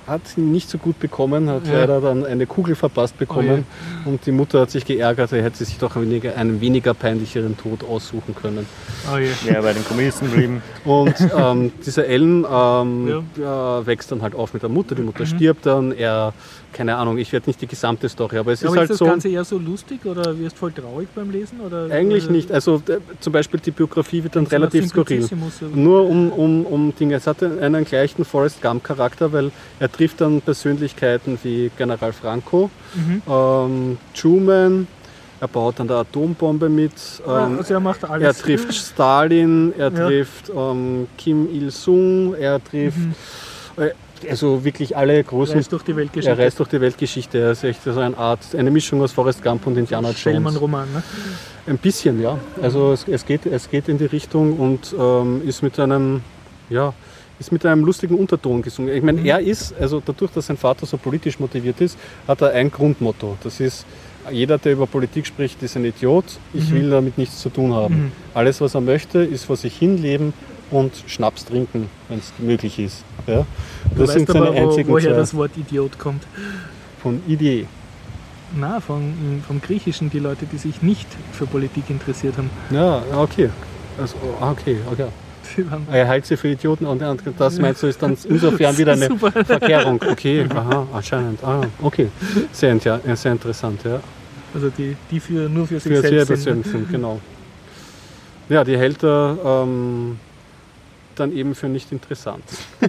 hat 0.07 0.21
ihn 0.37 0.51
nicht 0.53 0.69
so 0.71 0.79
gut 0.79 0.99
bekommen, 0.99 1.49
hat 1.49 1.67
Ja. 1.67 1.81
leider 1.81 2.01
dann 2.01 2.25
eine 2.25 2.47
Kugel 2.47 2.75
verpasst 2.75 3.19
bekommen 3.19 3.65
und 4.05 4.27
die 4.27 4.33
Mutter 4.33 4.61
hat 4.63 4.71
sich 4.71 4.85
geärgert, 4.85 5.33
er 5.33 5.43
hätte 5.43 5.65
sich 5.65 5.79
doch 5.79 5.97
weniger, 5.97 6.37
einen 6.37 6.61
weniger 6.61 6.95
peinlicheren 6.95 7.57
Tod 7.57 7.85
aussuchen 7.85 8.35
können. 8.35 8.67
Oh. 9.13 9.17
Ja, 9.49 9.61
bei 9.61 9.73
den 9.73 9.85
Kommunisten 9.85 10.31
blieben. 10.31 10.63
Und 10.85 11.15
ähm, 11.37 11.73
dieser 11.87 12.07
Ellen 12.07 12.45
ähm, 12.51 13.09
äh, 13.37 13.41
wächst 13.87 14.11
dann 14.13 14.23
halt 14.23 14.35
auf 14.35 14.53
mit 14.55 14.63
der 14.63 14.71
Mutter, 14.71 14.95
die 14.95 15.01
Mhm. 15.03 15.07
Mutter 15.07 15.27
stirbt 15.27 15.67
dann, 15.67 15.93
er, 15.93 16.33
keine 16.73 16.97
Ahnung, 16.97 17.19
ich 17.19 17.33
werde 17.33 17.49
nicht 17.49 17.61
die 17.61 17.67
gesamte 17.67 18.09
Story, 18.09 18.39
aber 18.39 18.53
es 18.53 18.61
Ja, 18.61 18.67
ist 18.69 18.73
aber 18.73 18.81
halt 18.81 18.91
ist 18.91 18.91
das 18.93 18.99
so... 18.99 19.05
Ganze 19.07 19.29
eher 19.29 19.45
so 19.45 19.59
lustig 19.59 20.05
oder 20.07 20.39
wirst 20.39 20.57
voll 20.59 20.73
traurig 20.73 21.09
beim 21.15 21.31
Lesen? 21.31 21.61
Oder, 21.61 21.87
Eigentlich 21.91 22.25
oder 22.25 22.33
nicht. 22.33 22.53
Also 22.53 22.77
äh, 22.89 22.99
zum 23.21 23.33
Beispiel 23.33 23.59
die 23.61 23.71
Biografie 23.73 24.23
wird 24.23 24.37
dann 24.37 24.47
relativ 24.47 24.87
skurril. 24.89 25.27
Nur 25.75 26.07
um, 26.09 26.31
um, 26.33 26.67
um 26.67 26.95
Dinge. 26.95 27.15
Es 27.17 27.27
hat 27.27 27.43
einen 27.81 27.87
gleichen 27.87 28.25
Forrest 28.25 28.61
Gump-Charakter, 28.63 29.33
weil 29.33 29.51
er 29.79 29.91
trifft 29.91 30.21
dann 30.21 30.41
Persönlichkeiten 30.41 31.39
wie 31.43 31.71
General 31.77 32.13
Franco, 32.13 32.71
Mhm. 32.95 33.23
ähm, 33.29 33.99
Truman, 34.15 34.87
er 35.41 35.49
baut 35.49 35.81
an 35.81 35.89
der 35.89 35.97
Atombombe 35.99 36.69
mit, 36.69 36.93
ähm, 37.27 37.57
also 37.59 37.75
er 37.75 37.81
macht 37.81 38.05
alles. 38.05 38.27
er 38.27 38.35
trifft 38.45 38.75
Stalin, 38.75 39.73
er 39.79 39.91
Ja. 39.93 40.07
trifft 40.07 40.51
ähm, 40.55 41.09
Kim 41.17 41.49
Il-sung, 41.53 42.35
er 42.35 42.63
trifft 42.63 42.99
äh, 43.77 43.91
also 44.29 44.63
wirklich 44.63 44.95
alle 44.95 45.25
großen. 45.25 45.55
Mhm. 45.55 45.59
Reist 45.61 45.73
durch 45.73 45.83
die 45.83 45.93
er 45.93 45.97
Weltgeschichte. 45.97 46.39
reist 46.39 46.59
durch 46.59 46.69
die 46.69 46.81
Weltgeschichte. 46.83 47.39
Er 47.39 47.53
ist 47.53 47.65
echt 47.65 47.83
so 47.83 47.99
eine 47.99 48.19
Art, 48.19 48.41
eine 48.55 48.71
Mischung 48.71 49.01
aus 49.01 49.13
Forrest 49.13 49.43
Gump 49.43 49.67
und 49.67 49.79
Indiana 49.79 50.09
Jones. 50.09 50.21
Schellmann-Roman. 50.21 50.93
Ne? 50.93 51.03
Ein 51.67 51.79
bisschen, 51.79 52.21
ja. 52.21 52.37
Also 52.61 52.93
es, 52.93 53.09
es, 53.09 53.25
geht, 53.25 53.47
es 53.47 53.71
geht 53.71 53.89
in 53.89 53.97
die 53.97 54.05
Richtung 54.05 54.59
und 54.59 54.95
ähm, 54.99 55.41
ist 55.49 55.63
mit 55.63 55.81
einem, 55.81 56.21
ja, 56.69 56.93
ist 57.41 57.51
mit 57.51 57.65
einem 57.67 57.85
lustigen 57.85 58.15
Unterton 58.15 58.63
gesungen. 58.63 58.95
Ich 58.95 59.03
meine, 59.03 59.27
er 59.27 59.41
ist, 59.41 59.75
also 59.81 60.01
dadurch, 60.05 60.31
dass 60.31 60.47
sein 60.47 60.59
Vater 60.59 60.87
so 60.87 60.99
politisch 60.99 61.41
motiviert 61.41 61.81
ist, 61.81 61.99
hat 62.29 62.43
er 62.43 62.51
ein 62.53 62.71
Grundmotto. 62.71 63.37
Das 63.43 63.59
ist, 63.61 63.87
jeder, 64.31 64.59
der 64.59 64.73
über 64.73 64.87
Politik 64.87 65.27
spricht, 65.27 65.63
ist 65.63 65.75
ein 65.77 65.85
Idiot. 65.87 66.27
Ich 66.53 66.71
will 66.71 66.91
damit 66.91 67.17
nichts 67.17 67.41
zu 67.41 67.49
tun 67.49 67.73
haben. 67.75 67.95
Mhm. 67.95 68.13
Alles, 68.35 68.61
was 68.61 68.75
er 68.75 68.83
möchte, 68.83 69.21
ist 69.21 69.45
vor 69.47 69.57
sich 69.57 69.75
hinleben 69.77 70.35
und 70.71 70.93
Schnaps 71.07 71.47
trinken, 71.47 71.89
wenn 72.09 72.19
es 72.19 72.33
möglich 72.39 72.79
ist. 72.79 73.05
Ja? 73.27 73.47
Du 73.95 74.03
Das 74.03 74.13
sind 74.13 74.29
weißt 74.29 74.33
seine 74.33 74.47
aber, 74.49 74.55
wo, 74.55 74.69
einzigen 74.69 74.89
woher 74.91 75.11
zwei 75.11 75.17
das 75.17 75.35
Wort 75.35 75.57
Idiot 75.57 75.99
kommt. 75.99 76.23
von 77.03 77.23
Idee. 77.27 77.67
Na, 78.55 78.81
von, 78.81 79.43
vom 79.47 79.61
Griechischen, 79.63 80.11
die 80.11 80.19
Leute, 80.19 80.45
die 80.45 80.59
sich 80.59 80.83
nicht 80.83 81.07
für 81.33 81.47
Politik 81.47 81.85
interessiert 81.89 82.37
haben. 82.37 82.51
Ja, 82.71 83.03
okay. 83.17 83.49
Also, 83.99 84.17
ah, 84.41 84.51
okay, 84.51 84.77
okay. 84.93 85.07
Er 85.91 86.07
hält 86.07 86.27
sie 86.27 86.37
für 86.37 86.49
Idioten 86.49 86.87
und 86.87 87.03
und 87.03 87.23
das 87.39 87.59
meinst 87.59 87.83
du 87.83 87.87
ist 87.87 88.03
dann 88.03 88.17
insofern 88.29 88.77
wieder 88.79 88.93
eine 88.93 89.07
Super. 89.07 89.33
Verkehrung. 89.45 90.01
Okay, 90.11 90.47
aha, 90.49 90.87
anscheinend. 90.93 91.43
Ah, 91.45 91.63
okay. 91.83 92.09
Sehr, 92.53 92.79
sehr 92.79 93.33
interessant, 93.33 93.83
ja. 93.85 94.01
Also 94.55 94.71
die, 94.71 94.97
die 95.11 95.21
für, 95.21 95.49
nur 95.49 95.67
für 95.67 95.81
sich 95.81 95.93
Für 95.93 96.01
sehr 96.01 96.27
selbst 96.27 96.45
sind. 96.45 96.67
sind, 96.67 96.91
genau. 96.91 97.21
Ja, 98.49 98.65
die 98.65 98.77
hält 98.77 99.05
er 99.05 99.39
ähm, 99.45 100.19
dann 101.15 101.31
eben 101.33 101.55
für 101.55 101.69
nicht 101.69 101.93
interessant. 101.93 102.43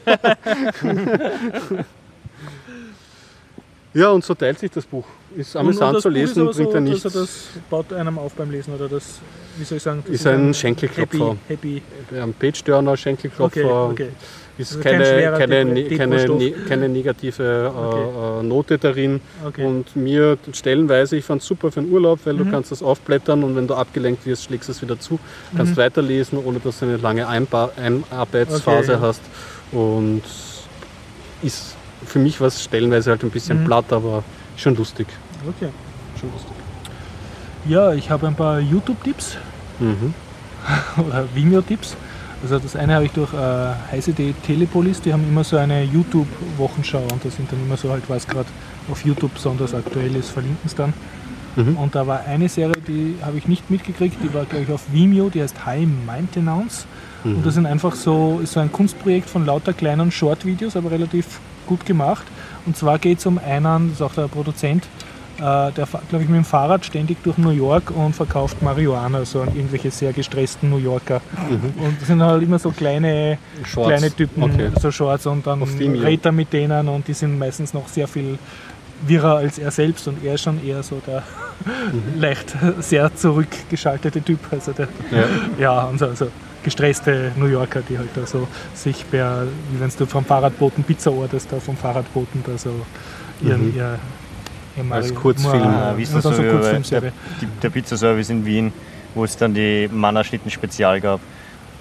ja, 3.93 4.09
und 4.09 4.25
so 4.25 4.33
teilt 4.33 4.57
sich 4.57 4.71
das 4.71 4.87
Buch. 4.87 5.05
Ist 5.35 5.55
amüsant 5.55 6.01
zu 6.01 6.09
lesen, 6.09 6.45
bringt 6.47 6.69
er 6.69 6.73
so, 6.73 6.79
nichts. 6.79 7.05
Also 7.05 7.21
das 7.21 7.29
baut 7.69 7.93
einem 7.93 8.17
auf 8.19 8.33
beim 8.33 8.51
Lesen 8.51 8.73
oder 8.73 8.89
das, 8.89 9.19
wie 9.57 9.63
soll 9.63 9.77
ich 9.77 9.83
sagen, 9.83 10.03
das 10.05 10.13
Ist 10.15 10.27
ein 10.27 10.53
Schenkelklopfer. 10.53 11.37
Happy, 11.47 11.81
happy. 12.09 12.19
Ein 12.21 12.33
Page-Turner, 12.33 12.97
Schenkelklopfer. 12.97 13.85
Okay, 13.89 14.03
okay. 14.03 14.09
Ist 14.57 14.71
Also 14.75 14.83
kein 14.83 14.99
keine, 14.99 15.37
keine, 15.37 15.65
ne- 15.65 15.83
keine, 15.97 16.27
ne- 16.27 16.51
keine 16.67 16.89
negative 16.89 17.43
äh, 17.73 18.39
äh, 18.41 18.43
Note 18.43 18.77
darin. 18.77 19.21
Okay. 19.47 19.63
Und 19.65 19.95
mir 19.95 20.37
stellenweise, 20.51 21.15
ich 21.15 21.23
fand 21.23 21.41
es 21.41 21.47
super 21.47 21.71
für 21.71 21.81
den 21.81 21.89
Urlaub, 21.91 22.19
weil 22.25 22.35
du 22.35 22.43
Mhm. 22.43 22.51
kannst 22.51 22.71
das 22.71 22.83
aufblättern 22.83 23.43
und 23.43 23.55
wenn 23.55 23.65
du 23.67 23.75
abgelenkt 23.75 24.25
wirst, 24.25 24.43
schlägst 24.43 24.67
du 24.67 24.73
es 24.73 24.81
wieder 24.81 24.99
zu, 24.99 25.17
kannst 25.55 25.73
Mhm. 25.73 25.77
weiterlesen, 25.77 26.37
ohne 26.43 26.59
dass 26.59 26.79
du 26.79 26.85
eine 26.85 26.97
lange 26.97 27.25
Einba 27.27 27.71
Einarbeitsphase 27.77 28.91
Okay, 28.95 29.01
ja. 29.01 29.07
hast. 29.07 29.21
Und 29.71 30.21
ist 31.41 31.75
für 32.05 32.19
mich 32.19 32.41
was 32.41 32.61
stellenweise 32.63 33.11
halt 33.11 33.23
ein 33.23 33.29
bisschen 33.31 33.61
Mhm. 33.61 33.65
platt, 33.65 33.85
aber 33.93 34.23
schon 34.61 34.75
lustig. 34.75 35.07
okay. 35.47 35.69
Schon 36.19 36.31
lustig. 36.31 36.53
Ja, 37.67 37.93
ich 37.93 38.09
habe 38.09 38.27
ein 38.27 38.35
paar 38.35 38.59
YouTube-Tipps 38.59 39.37
Mhm. 39.79 40.13
oder 41.07 41.25
Vimeo-Tipps. 41.33 41.95
Also 42.43 42.57
das 42.59 42.75
eine 42.75 42.95
habe 42.95 43.05
ich 43.05 43.11
durch 43.11 43.33
äh, 43.33 43.37
heiße.de 43.91 44.33
Telepolis, 44.45 45.01
die 45.01 45.13
haben 45.13 45.23
immer 45.27 45.43
so 45.43 45.57
eine 45.57 45.83
YouTube-Wochenschau 45.83 47.01
und 47.11 47.23
da 47.23 47.29
sind 47.29 47.51
dann 47.51 47.59
immer 47.61 47.77
so 47.77 47.91
halt, 47.91 48.03
was 48.07 48.27
gerade 48.27 48.47
auf 48.91 49.05
YouTube 49.05 49.33
besonders 49.33 49.73
aktuell 49.75 50.15
ist, 50.15 50.29
verlinken 50.29 50.65
es 50.65 50.73
dann. 50.75 50.93
Mhm. 51.55 51.77
Und 51.77 51.95
da 51.95 52.07
war 52.07 52.21
eine 52.25 52.49
Serie, 52.49 52.75
die 52.87 53.15
habe 53.21 53.37
ich 53.37 53.47
nicht 53.47 53.69
mitgekriegt, 53.69 54.17
die 54.23 54.33
war 54.33 54.45
glaube 54.45 54.63
ich 54.63 54.71
auf 54.71 54.81
Vimeo, 54.91 55.29
die 55.29 55.41
heißt 55.41 55.65
High 55.65 55.87
Maintenance. 56.05 56.85
Mhm. 57.23 57.37
Und 57.37 57.45
das 57.45 57.53
sind 57.55 57.65
einfach 57.67 57.93
so, 57.93 58.39
ist 58.41 58.53
so 58.53 58.59
ein 58.59 58.71
Kunstprojekt 58.71 59.29
von 59.29 59.45
lauter 59.45 59.73
kleinen 59.73 60.11
Short-Videos, 60.11 60.75
aber 60.75 60.89
relativ 60.91 61.39
gut 61.67 61.85
gemacht. 61.85 62.23
Und 62.65 62.77
zwar 62.77 62.99
geht 62.99 63.19
es 63.19 63.25
um 63.25 63.37
einen, 63.39 63.89
das 63.89 63.95
ist 63.95 64.01
auch 64.01 64.13
der 64.13 64.27
Produzent, 64.27 64.85
äh, 65.39 65.71
der 65.71 65.87
fährt, 65.87 66.07
glaube 66.09 66.23
ich, 66.23 66.29
mit 66.29 66.37
dem 66.37 66.45
Fahrrad 66.45 66.85
ständig 66.85 67.17
durch 67.23 67.37
New 67.37 67.49
York 67.49 67.89
und 67.91 68.15
verkauft 68.15 68.61
Marihuana, 68.61 69.25
so 69.25 69.41
an 69.41 69.47
irgendwelche 69.55 69.89
sehr 69.89 70.13
gestressten 70.13 70.69
New 70.69 70.77
Yorker. 70.77 71.21
Und 71.49 71.99
das 71.99 72.07
sind 72.07 72.21
halt 72.21 72.43
immer 72.43 72.59
so 72.59 72.69
kleine, 72.71 73.37
Shorts. 73.65 73.87
kleine 73.89 74.15
Typen, 74.15 74.43
Okay. 74.43 74.69
so 74.79 74.91
Shorts 74.91 75.25
und 75.25 75.47
dann 75.47 75.63
redet 75.63 76.25
er 76.25 76.31
mit 76.31 76.53
denen 76.53 76.87
und 76.87 77.07
die 77.07 77.13
sind 77.13 77.39
meistens 77.39 77.73
noch 77.73 77.87
sehr 77.87 78.07
viel 78.07 78.37
wirrer 79.07 79.37
als 79.37 79.57
er 79.57 79.71
selbst 79.71 80.07
und 80.07 80.23
er 80.23 80.35
ist 80.35 80.41
schon 80.43 80.63
eher 80.63 80.83
so 80.83 81.01
der 81.07 81.23
leicht 82.15 82.55
sehr 82.79 83.13
zurückgeschaltete 83.15 84.21
Typ. 84.21 84.39
Also 84.51 84.73
der, 84.73 84.87
Ja. 85.11 85.23
ja, 85.59 85.83
und 85.85 85.97
so, 85.97 86.05
also 86.05 86.27
gestresste 86.63 87.31
New 87.35 87.45
Yorker, 87.47 87.81
die 87.87 87.97
halt 87.97 88.09
da 88.15 88.25
so 88.25 88.47
sich 88.73 89.09
per, 89.09 89.43
wie 89.71 89.79
wenn 89.79 89.91
du 89.97 90.05
vom 90.05 90.25
Fahrradboten 90.25 90.83
Pizza 90.83 91.11
orderst, 91.11 91.51
da 91.51 91.59
vom 91.59 91.75
Fahrradboten 91.77 92.43
da 92.45 92.57
so 92.57 92.69
ihren, 93.41 93.69
Mhm. 93.71 93.75
ihr, 93.77 93.99
ihr 94.77 94.91
Als 94.91 95.13
Kurzfilm. 95.13 95.63
Ah, 95.63 95.93
wie 95.97 96.03
ist 96.03 96.13
das 96.13 96.23
so 96.23 96.31
so. 96.33 96.41
Die, 96.41 97.47
der 97.61 97.69
Pizzaservice 97.69 98.29
in 98.29 98.45
Wien, 98.45 98.71
wo 99.15 99.23
es 99.23 99.35
dann 99.37 99.53
die 99.53 99.89
Mannerschnitten 99.91 100.49
Spezial 100.51 101.01
gab. 101.01 101.19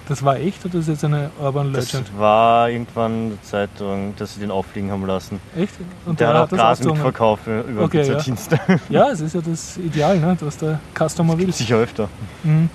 Das 0.07 0.23
war 0.23 0.35
echt 0.37 0.65
oder 0.65 0.79
ist 0.79 0.89
jetzt 0.89 1.05
eine 1.05 1.29
Urban 1.39 1.71
Das 1.71 1.93
Legend? 1.93 2.11
war 2.19 2.69
irgendwann 2.69 3.11
in 3.25 3.29
der 3.29 3.41
Zeitung, 3.43 4.13
dass 4.17 4.33
sie 4.33 4.41
den 4.41 4.51
auffliegen 4.51 4.91
haben 4.91 5.05
lassen. 5.05 5.39
Echt? 5.55 5.75
Und 6.05 6.19
Der 6.19 6.31
der 6.33 6.37
hat 6.39 6.45
auch 6.45 6.49
das 6.49 6.59
Gras 6.59 6.83
mitverkauft 6.83 7.43
über 7.47 7.83
Okay, 7.83 7.97
ja. 8.01 8.15
Pizzadienste. 8.15 8.59
Ja, 8.89 9.09
es 9.11 9.21
ist 9.21 9.35
ja 9.35 9.41
das 9.41 9.77
Ideal, 9.77 10.19
ne? 10.19 10.35
was 10.41 10.57
der 10.57 10.79
Customer 10.97 11.37
will. 11.37 11.53
Sicher 11.53 11.77
öfter. 11.77 12.09
Mhm. 12.43 12.69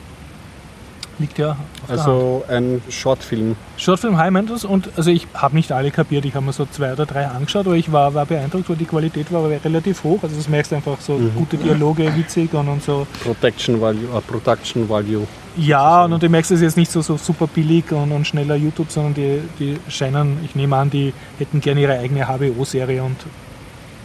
Liegt 1.19 1.39
ja 1.39 1.53
auf. 1.53 1.91
Also 1.91 2.45
ein 2.49 2.83
Shortfilm. 2.91 3.57
Shortfilm 3.79 4.19
High 4.19 4.31
Mentors 4.31 4.67
und 4.67 4.91
also 4.97 5.11
ich 5.11 5.27
habe 5.33 5.57
nicht 5.57 5.73
alle 5.73 5.91
kapiert, 5.91 6.27
ich 6.27 6.35
habe 6.35 6.45
mir 6.45 6.53
so 6.53 6.67
zwei 6.71 6.93
oder 6.93 7.07
drei 7.07 7.27
angeschaut, 7.27 7.65
aber 7.67 7.77
ich 7.77 7.91
war, 7.91 8.13
war 8.13 8.27
beeindruckt, 8.27 8.69
weil 8.69 8.77
die 8.77 8.85
Qualität 8.85 9.33
war 9.33 9.49
relativ 9.49 10.05
hoch. 10.05 10.23
Also 10.23 10.37
das 10.37 10.47
merkst 10.49 10.73
du 10.73 10.77
einfach 10.77 11.01
so 11.01 11.15
Mhm. 11.15 11.31
gute 11.35 11.57
Dialoge, 11.57 12.15
witzig 12.15 12.53
und, 12.53 12.69
und 12.69 12.83
so. 12.83 13.07
Protection 13.25 13.81
Value, 13.81 14.05
äh, 14.15 14.21
Production 14.21 14.87
Value. 14.89 15.27
Ja, 15.57 16.05
und, 16.05 16.13
und 16.13 16.23
du 16.23 16.29
merkst 16.29 16.51
es 16.51 16.61
jetzt 16.61 16.77
nicht 16.77 16.93
so, 16.93 17.01
so 17.01 17.17
super 17.17 17.47
billig 17.47 17.91
und, 17.93 18.13
und 18.13 18.27
schneller 18.27 18.57
YouTube, 18.57 18.91
sondern 18.91 19.15
die, 19.15 19.41
die 19.59 19.79
scheinen, 19.89 20.37
ich 20.45 20.55
nehme 20.55 20.77
an, 20.77 20.91
die 20.91 21.15
hätten 21.39 21.63
gerne 21.63 21.81
ihre 21.81 21.99
eigene 21.99 22.27
HBO-Serie 22.27 23.03
und 23.03 23.17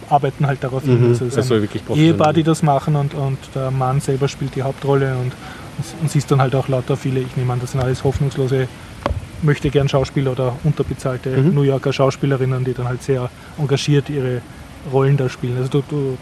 arbeiten 0.09 0.45
halt 0.47 0.63
darauf 0.63 0.83
hin. 0.83 1.01
Mhm. 1.01 1.09
Also 1.09 1.25
Also 1.25 1.49
wirklich. 1.61 1.83
Ehepaar, 1.93 2.31
die 2.33 2.43
das 2.43 2.63
machen 2.63 2.95
und, 2.95 3.13
und 3.13 3.37
der 3.55 3.69
Mann 3.71 3.99
selber 4.01 4.27
spielt 4.29 4.55
die 4.55 4.61
Hauptrolle 4.63 5.15
und, 5.17 5.31
und 6.01 6.09
siehst 6.09 6.31
dann 6.31 6.41
halt 6.41 6.55
auch 6.55 6.67
lauter 6.67 6.97
viele, 6.97 7.19
ich 7.21 7.35
nehme 7.35 7.53
an, 7.53 7.59
das 7.59 7.71
sind 7.71 7.81
alles 7.81 8.03
hoffnungslose, 8.03 8.67
möchte 9.41 9.69
gern 9.69 9.89
Schauspieler 9.89 10.31
oder 10.31 10.55
unterbezahlte 10.63 11.29
Mhm. 11.29 11.53
New 11.55 11.63
Yorker 11.63 11.91
Schauspielerinnen, 11.93 12.63
die 12.63 12.73
dann 12.73 12.87
halt 12.87 13.01
sehr 13.03 13.29
engagiert 13.57 14.09
ihre 14.09 14.41
Rollen 14.91 15.17
da 15.17 15.29
spielen. 15.29 15.57
Also 15.57 15.69
du, 15.69 15.83
du 15.89 16.17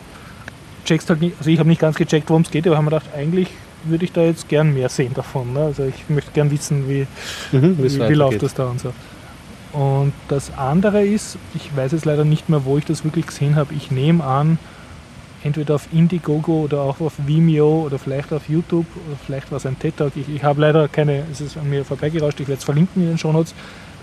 checkst 0.86 1.10
halt 1.10 1.22
nicht, 1.22 1.36
also 1.38 1.49
ich 1.49 1.60
habe 1.60 1.69
nicht 1.69 1.81
ganz 1.81 1.95
gecheckt, 1.95 2.30
worum 2.30 2.44
es 2.44 2.52
geht, 2.52 2.65
aber 2.68 2.76
habe 2.77 2.86
mir 2.86 2.91
gedacht, 2.91 3.10
eigentlich 3.15 3.49
würde 3.84 4.06
ich 4.06 4.11
da 4.11 4.22
jetzt 4.22 4.49
gern 4.49 4.73
mehr 4.73 4.90
sehen 4.90 5.14
davon. 5.14 5.53
Ne? 5.53 5.60
Also 5.61 5.84
ich 5.86 6.10
möchte 6.10 6.31
gern 6.31 6.52
wissen, 6.52 6.90
wie, 6.90 7.07
Mhm, 7.52 7.77
wie, 7.77 8.10
wie 8.10 8.14
läuft 8.14 8.41
das 8.44 8.53
da 8.53 8.65
und 8.65 8.80
so. 8.81 8.94
Und 9.72 10.14
das 10.30 10.52
andere 10.57 11.06
ist, 11.06 11.38
ich 11.53 11.76
weiß 11.76 11.91
jetzt 11.91 12.06
leider 12.06 12.26
nicht 12.26 12.49
mehr, 12.49 12.65
wo 12.65 12.77
ich 12.77 12.86
das 12.86 13.03
wirklich 13.03 13.27
gesehen 13.27 13.56
habe. 13.56 13.73
Ich 13.76 13.91
nehme 13.91 14.23
an, 14.23 14.57
entweder 15.44 15.76
auf 15.76 15.88
Indiegogo 15.94 16.61
oder 16.64 16.82
auch 16.82 16.99
auf 16.99 17.14
Vimeo 17.26 17.84
oder 17.86 17.98
vielleicht 17.99 18.34
auf 18.34 18.49
YouTube 18.49 18.86
oder 19.07 19.18
vielleicht 19.26 19.52
war 19.52 19.57
es 19.57 19.66
ein 19.66 19.78
TED 19.80 19.98
Talk. 19.98 20.14
Ich, 20.16 20.28
ich 20.28 20.44
habe 20.44 20.61
leider 20.61 20.88
keine, 20.88 21.24
es 21.32 21.41
ist 21.41 21.57
an 21.57 21.70
mir 21.70 21.86
vorbeigerauscht, 21.86 22.40
ich 22.40 22.48
werde 22.48 22.60
es 22.60 22.66
verlinken 22.66 23.03
in 23.03 23.10
den 23.10 23.18
Shownotes. 23.18 23.53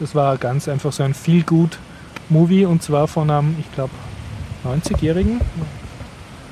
Das 0.00 0.14
war 0.14 0.36
ganz 0.38 0.68
einfach 0.68 0.92
so 0.92 1.02
ein 1.02 1.14
Feel-Good-Movie 1.14 2.66
und 2.66 2.82
zwar 2.82 3.08
von 3.08 3.30
einem, 3.30 3.56
ich 3.58 3.70
glaube, 3.74 3.92
90-Jährigen, 4.64 5.40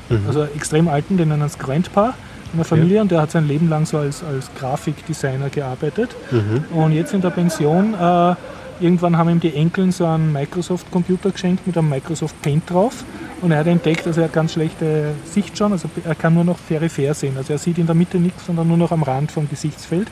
Mhm. 0.08 0.26
also 0.26 0.44
extrem 0.44 0.88
alten, 0.88 1.16
den 1.16 1.28
nennen 1.28 1.42
es 1.42 1.58
Grandpa, 1.58 2.14
in 2.52 2.58
der 2.58 2.64
Familie 2.64 3.00
und 3.00 3.10
der 3.10 3.20
hat 3.22 3.30
sein 3.30 3.48
Leben 3.48 3.68
lang 3.68 3.84
so 3.86 3.98
als, 3.98 4.22
als 4.22 4.50
Grafikdesigner 4.58 5.50
gearbeitet. 5.50 6.14
Mhm. 6.30 6.64
Und 6.76 6.92
jetzt 6.92 7.12
in 7.12 7.20
der 7.20 7.30
Pension, 7.30 7.94
äh, 7.94 8.34
irgendwann 8.80 9.16
haben 9.16 9.30
ihm 9.30 9.40
die 9.40 9.54
Enkeln 9.54 9.92
so 9.92 10.04
einen 10.04 10.32
Microsoft-Computer 10.32 11.30
geschenkt 11.30 11.66
mit 11.66 11.76
einem 11.76 11.88
Microsoft 11.88 12.40
Paint 12.42 12.68
drauf. 12.70 13.04
Und 13.40 13.52
er 13.52 13.58
hat 13.58 13.66
entdeckt, 13.66 14.06
dass 14.06 14.16
er 14.16 14.24
hat 14.24 14.32
ganz 14.32 14.52
schlechte 14.52 15.12
Sicht 15.24 15.56
schon, 15.58 15.72
also 15.72 15.88
er 16.04 16.14
kann 16.14 16.34
nur 16.34 16.44
noch 16.44 16.58
peripher 16.66 17.14
sehen. 17.14 17.36
Also 17.36 17.52
er 17.52 17.58
sieht 17.58 17.78
in 17.78 17.86
der 17.86 17.94
Mitte 17.94 18.18
nichts, 18.18 18.46
sondern 18.46 18.68
nur 18.68 18.76
noch 18.76 18.92
am 18.92 19.02
Rand 19.02 19.32
vom 19.32 19.48
Gesichtsfeld. 19.48 20.08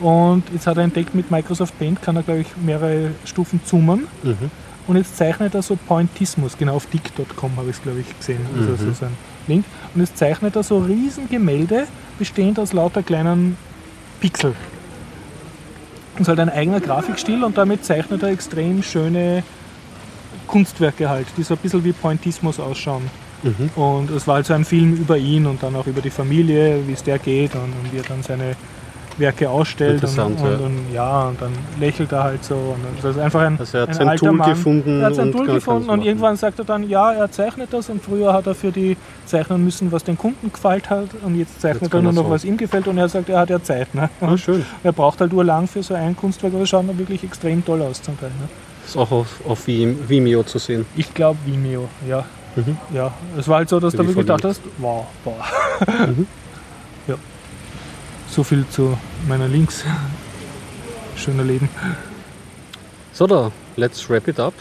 Und 0.00 0.44
jetzt 0.52 0.66
hat 0.66 0.76
er 0.76 0.84
entdeckt, 0.84 1.14
mit 1.14 1.30
Microsoft 1.30 1.78
Paint 1.78 2.00
kann 2.00 2.16
er, 2.16 2.22
glaube 2.22 2.40
ich, 2.40 2.46
mehrere 2.56 3.10
Stufen 3.24 3.60
zoomen. 3.64 4.06
Mhm. 4.22 4.50
Und 4.86 4.96
jetzt 4.96 5.16
zeichnet 5.16 5.54
er 5.54 5.62
so 5.62 5.76
Pointismus, 5.76 6.56
genau 6.56 6.76
auf 6.76 6.86
dick.com 6.86 7.56
habe 7.56 7.70
ich 7.70 7.76
es, 7.76 7.82
glaube 7.82 8.00
ich, 8.00 8.18
gesehen. 8.18 8.40
Also 8.56 8.76
so 8.76 8.92
so 8.92 9.06
ein 9.06 9.12
Link. 9.46 9.64
Und 9.94 10.00
jetzt 10.00 10.16
zeichnet 10.16 10.56
er 10.56 10.62
so 10.62 10.78
riesen 10.78 11.28
Gemälde, 11.28 11.86
bestehend 12.18 12.58
aus 12.58 12.72
lauter 12.72 13.02
kleinen 13.02 13.56
Pixel. 14.20 14.54
Ist 16.18 16.28
halt 16.28 16.40
ein 16.40 16.50
eigener 16.50 16.80
Grafikstil 16.80 17.44
und 17.44 17.56
damit 17.56 17.84
zeichnet 17.84 18.22
er 18.22 18.30
extrem 18.30 18.82
schöne 18.82 19.42
Kunstwerke 20.46 21.08
halt, 21.08 21.26
die 21.36 21.42
so 21.42 21.54
ein 21.54 21.60
bisschen 21.60 21.84
wie 21.84 21.92
Pointismus 21.92 22.58
ausschauen. 22.58 23.08
Mhm. 23.42 23.70
Und 23.76 24.10
es 24.10 24.26
war 24.26 24.36
halt 24.36 24.46
so 24.46 24.54
ein 24.54 24.64
Film 24.64 24.94
über 24.94 25.16
ihn 25.16 25.46
und 25.46 25.62
dann 25.62 25.74
auch 25.76 25.86
über 25.86 26.02
die 26.02 26.10
Familie, 26.10 26.86
wie 26.86 26.92
es 26.92 27.02
der 27.02 27.18
geht 27.18 27.54
und, 27.54 27.62
und 27.62 27.92
wie 27.92 27.98
er 27.98 28.02
dann 28.02 28.22
seine 28.22 28.56
Werke 29.20 29.48
ausstellt. 29.48 30.02
Und, 30.02 30.18
und, 30.18 30.40
ja. 30.40 30.46
und 30.56 30.92
ja, 30.92 31.28
und 31.28 31.40
dann 31.40 31.52
lächelt 31.78 32.10
er 32.12 32.24
halt 32.24 32.42
so. 32.44 32.54
Und 32.54 32.78
das 33.02 33.14
ist 33.16 33.20
einfach 33.22 33.40
ein, 33.42 33.56
Also 33.58 33.78
er 33.78 33.82
hat 33.82 33.88
ein 33.90 33.94
sein 33.94 34.16
Tool 34.16 34.32
Mann. 34.32 34.50
gefunden 34.50 35.00
Er 35.00 35.06
hat 35.06 35.14
sein 35.14 35.26
und 35.26 35.32
Tool 35.36 35.46
gefunden 35.46 35.90
und 35.90 36.02
irgendwann 36.04 36.36
sagt 36.36 36.58
er 36.58 36.64
dann, 36.64 36.88
ja, 36.88 37.12
er 37.12 37.30
zeichnet 37.30 37.72
das 37.72 37.88
und 37.90 38.02
früher 38.02 38.32
hat 38.32 38.46
er 38.46 38.54
für 38.54 38.72
die 38.72 38.96
zeichnen 39.26 39.64
müssen, 39.64 39.92
was 39.92 40.02
den 40.02 40.18
Kunden 40.18 40.50
gefällt 40.52 40.90
hat 40.90 41.06
und 41.24 41.38
jetzt 41.38 41.60
zeichnet 41.60 41.82
Jetzt 41.84 41.94
er 41.94 42.02
nur 42.02 42.12
noch, 42.12 42.28
was 42.30 42.44
ihm 42.44 42.56
gefällt 42.56 42.88
und 42.88 42.98
er 42.98 43.08
sagt, 43.08 43.28
er 43.28 43.38
hat 43.40 43.50
ja 43.50 43.62
Zeit. 43.62 43.94
Ne? 43.94 44.10
Ah, 44.20 44.36
schön. 44.36 44.64
Er 44.82 44.92
braucht 44.92 45.20
halt 45.20 45.32
urlang 45.32 45.68
für 45.68 45.82
so 45.82 45.94
ein 45.94 46.16
Kunstwerk, 46.16 46.52
aber 46.54 46.62
es 46.64 46.68
schaut 46.70 46.88
dann 46.88 46.98
wirklich 46.98 47.22
extrem 47.22 47.64
toll 47.64 47.82
aus 47.82 48.02
zum 48.02 48.18
Teil. 48.18 48.30
Ne? 48.40 48.48
Ist 48.86 48.96
auch 48.96 49.10
auf, 49.12 49.26
auf 49.46 49.66
Vim- 49.68 49.96
Vimeo 50.08 50.42
zu 50.42 50.58
sehen. 50.58 50.84
Ich 50.96 51.12
glaube 51.14 51.38
Vimeo, 51.46 51.88
ja. 52.08 52.24
Mhm. 52.56 52.76
Ja, 52.92 53.12
es 53.38 53.46
war 53.46 53.58
halt 53.58 53.68
so, 53.68 53.78
dass 53.78 53.92
du 53.94 54.02
die 54.02 54.08
wirklich 54.08 54.26
gedacht 54.26 54.44
hast, 54.44 54.60
wow, 54.78 55.06
boah. 55.24 55.36
Mhm. 56.08 56.26
ja. 58.30 58.34
So 58.34 58.42
viel 58.44 58.64
zu 58.70 58.96
meiner 59.28 59.48
Links. 59.48 59.84
Schöner 61.16 61.44
Leben. 61.44 61.68
So, 63.12 63.26
da, 63.26 63.50
let's 63.76 64.08
wrap 64.08 64.26
it 64.28 64.38
up. 64.40 64.54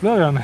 Florian, 0.00 0.40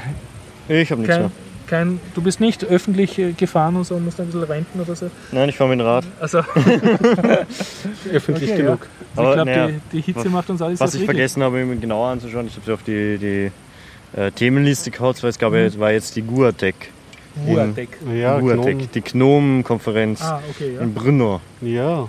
Ich 0.68 0.90
habe 0.90 1.00
nichts 1.00 1.14
kein, 1.16 1.22
mehr. 1.22 1.30
kein, 1.66 2.00
du 2.14 2.20
bist 2.22 2.40
nicht 2.40 2.62
öffentlich 2.64 3.18
äh, 3.18 3.32
gefahren 3.32 3.74
und 3.76 3.84
so, 3.84 3.98
musst 3.98 4.20
ein 4.20 4.26
bisschen 4.26 4.42
renten 4.42 4.78
oder 4.80 4.94
so. 4.94 5.10
Nein, 5.32 5.48
ich 5.48 5.56
fahre 5.56 5.70
mit 5.70 5.80
dem 5.80 5.86
Rad. 5.86 6.04
Also, 6.20 6.38
Öffentlich 8.12 8.50
Okay, 8.52 8.62
genug. 8.62 8.86
also 9.16 9.22
Aber, 9.22 9.28
ich 9.30 9.34
glaube, 9.34 9.50
naja, 9.50 9.66
die, 9.68 9.80
die 9.92 10.00
Hitze 10.02 10.24
was- 10.26 10.30
macht 10.32 10.50
uns 10.50 10.60
alles 10.60 10.78
Was 10.80 10.90
ich 10.94 11.00
friedlich. 11.00 11.06
vergessen 11.16 11.42
habe, 11.42 11.64
mir 11.64 11.76
genauer 11.76 12.08
anzuschauen, 12.10 12.46
ich 12.46 12.54
habe 12.56 12.66
sie 12.66 12.72
auf 12.72 12.82
die, 12.82 13.16
die 13.18 13.50
äh, 14.20 14.30
Themenliste 14.30 14.90
gehauen, 14.90 15.14
weil 15.22 15.30
es 15.30 15.38
gab 15.38 15.54
ja, 15.54 15.78
war 15.78 15.90
jetzt 15.92 16.14
die 16.16 16.22
Guatec 16.22 16.74
Wuatek. 17.44 17.88
Ja, 18.14 18.40
Wuatek, 18.40 18.78
Gnom. 18.78 18.88
die 18.94 19.00
Gnom-Konferenz 19.02 20.22
Ah, 20.22 20.40
okay, 20.50 20.74
ja. 20.74 20.80
in 20.80 20.94
Brünner. 20.94 21.40
Ja. 21.60 22.08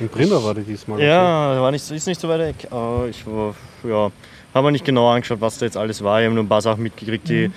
In 0.00 0.08
Brinner 0.08 0.42
war 0.44 0.54
die 0.54 0.62
diesmal. 0.62 0.98
okay. 0.98 1.06
Ja, 1.08 1.60
war 1.60 1.70
nicht, 1.70 1.90
ist 1.90 2.06
nicht 2.06 2.20
so 2.20 2.28
weit 2.28 2.40
weg. 2.40 2.68
Aber 2.70 3.06
ich 3.08 3.26
war, 3.26 3.54
ja, 3.88 4.10
habe 4.54 4.66
mir 4.66 4.72
nicht 4.72 4.84
genau 4.84 5.08
angeschaut, 5.10 5.40
was 5.40 5.58
da 5.58 5.66
jetzt 5.66 5.76
alles 5.76 6.02
war. 6.04 6.20
Ich 6.20 6.26
habe 6.26 6.34
nur 6.34 6.44
ein 6.44 6.48
paar 6.48 6.62
Sachen 6.62 6.82
mitgekriegt. 6.82 7.28
Die, 7.28 7.50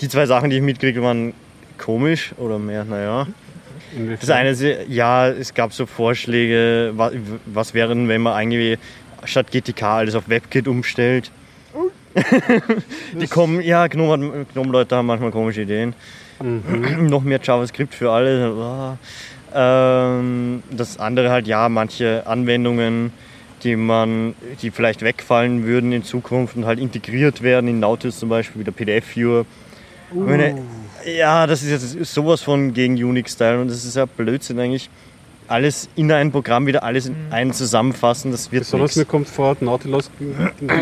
die 0.00 0.08
zwei 0.08 0.26
Sachen, 0.26 0.50
die 0.50 0.56
ich 0.56 0.62
mitgekriegt 0.62 0.96
habe, 0.98 1.06
waren 1.08 1.34
komisch 1.78 2.32
oder 2.38 2.58
mehr, 2.58 2.84
naja. 2.84 3.26
Das 4.20 4.30
eine 4.30 4.50
ist, 4.50 4.64
ja, 4.88 5.28
es 5.28 5.54
gab 5.54 5.72
so 5.72 5.86
Vorschläge, 5.86 6.92
was, 6.96 7.12
was 7.46 7.74
wäre 7.74 7.90
denn, 7.90 8.08
wenn 8.08 8.22
man 8.22 8.32
eigentlich 8.32 8.78
statt 9.24 9.50
GTK 9.52 9.82
alles 9.82 10.14
auf 10.16 10.28
WebKit 10.28 10.66
umstellt. 10.66 11.30
die 13.20 13.26
kommen, 13.26 13.60
ja, 13.60 13.86
Gnome, 13.88 14.46
Gnome-Leute 14.52 14.96
haben 14.96 15.06
manchmal 15.06 15.30
komische 15.30 15.62
Ideen. 15.62 15.94
Mhm. 16.42 17.06
Noch 17.10 17.22
mehr 17.22 17.40
JavaScript 17.42 17.94
für 17.94 18.10
alle. 18.10 18.96
Ähm, 19.54 20.62
das 20.70 20.98
andere 20.98 21.30
halt, 21.30 21.46
ja, 21.46 21.68
manche 21.68 22.26
Anwendungen, 22.26 23.12
die 23.62 23.76
man, 23.76 24.34
die 24.62 24.70
vielleicht 24.70 25.02
wegfallen 25.02 25.64
würden 25.64 25.92
in 25.92 26.02
Zukunft 26.04 26.56
und 26.56 26.66
halt 26.66 26.78
integriert 26.78 27.42
werden 27.42 27.68
in 27.68 27.80
Nautilus 27.80 28.18
zum 28.18 28.28
Beispiel, 28.28 28.60
wie 28.60 28.64
der 28.64 28.72
PDF-Viewer. 28.72 29.46
Meine- 30.12 30.58
Ja, 31.18 31.46
das 31.46 31.62
ist 31.62 31.70
jetzt 31.94 32.14
sowas 32.14 32.40
von 32.42 32.72
gegen 32.74 32.94
Unix-Style 32.94 33.60
und 33.60 33.68
das 33.68 33.84
ist 33.84 33.96
ja 33.96 34.06
Blödsinn 34.06 34.58
eigentlich. 34.58 34.88
Alles 35.46 35.88
in 35.94 36.10
ein 36.10 36.32
Programm 36.32 36.66
wieder 36.66 36.82
alles 36.82 37.06
in 37.06 37.14
einen 37.30 37.52
zusammenfassen, 37.52 38.30
das 38.30 38.50
wird 38.50 38.62
Besonders 38.64 38.96
mir 38.96 39.00
nichts. 39.00 39.10
kommt 39.10 39.28
vor, 39.28 39.56
Nautilus 39.60 40.10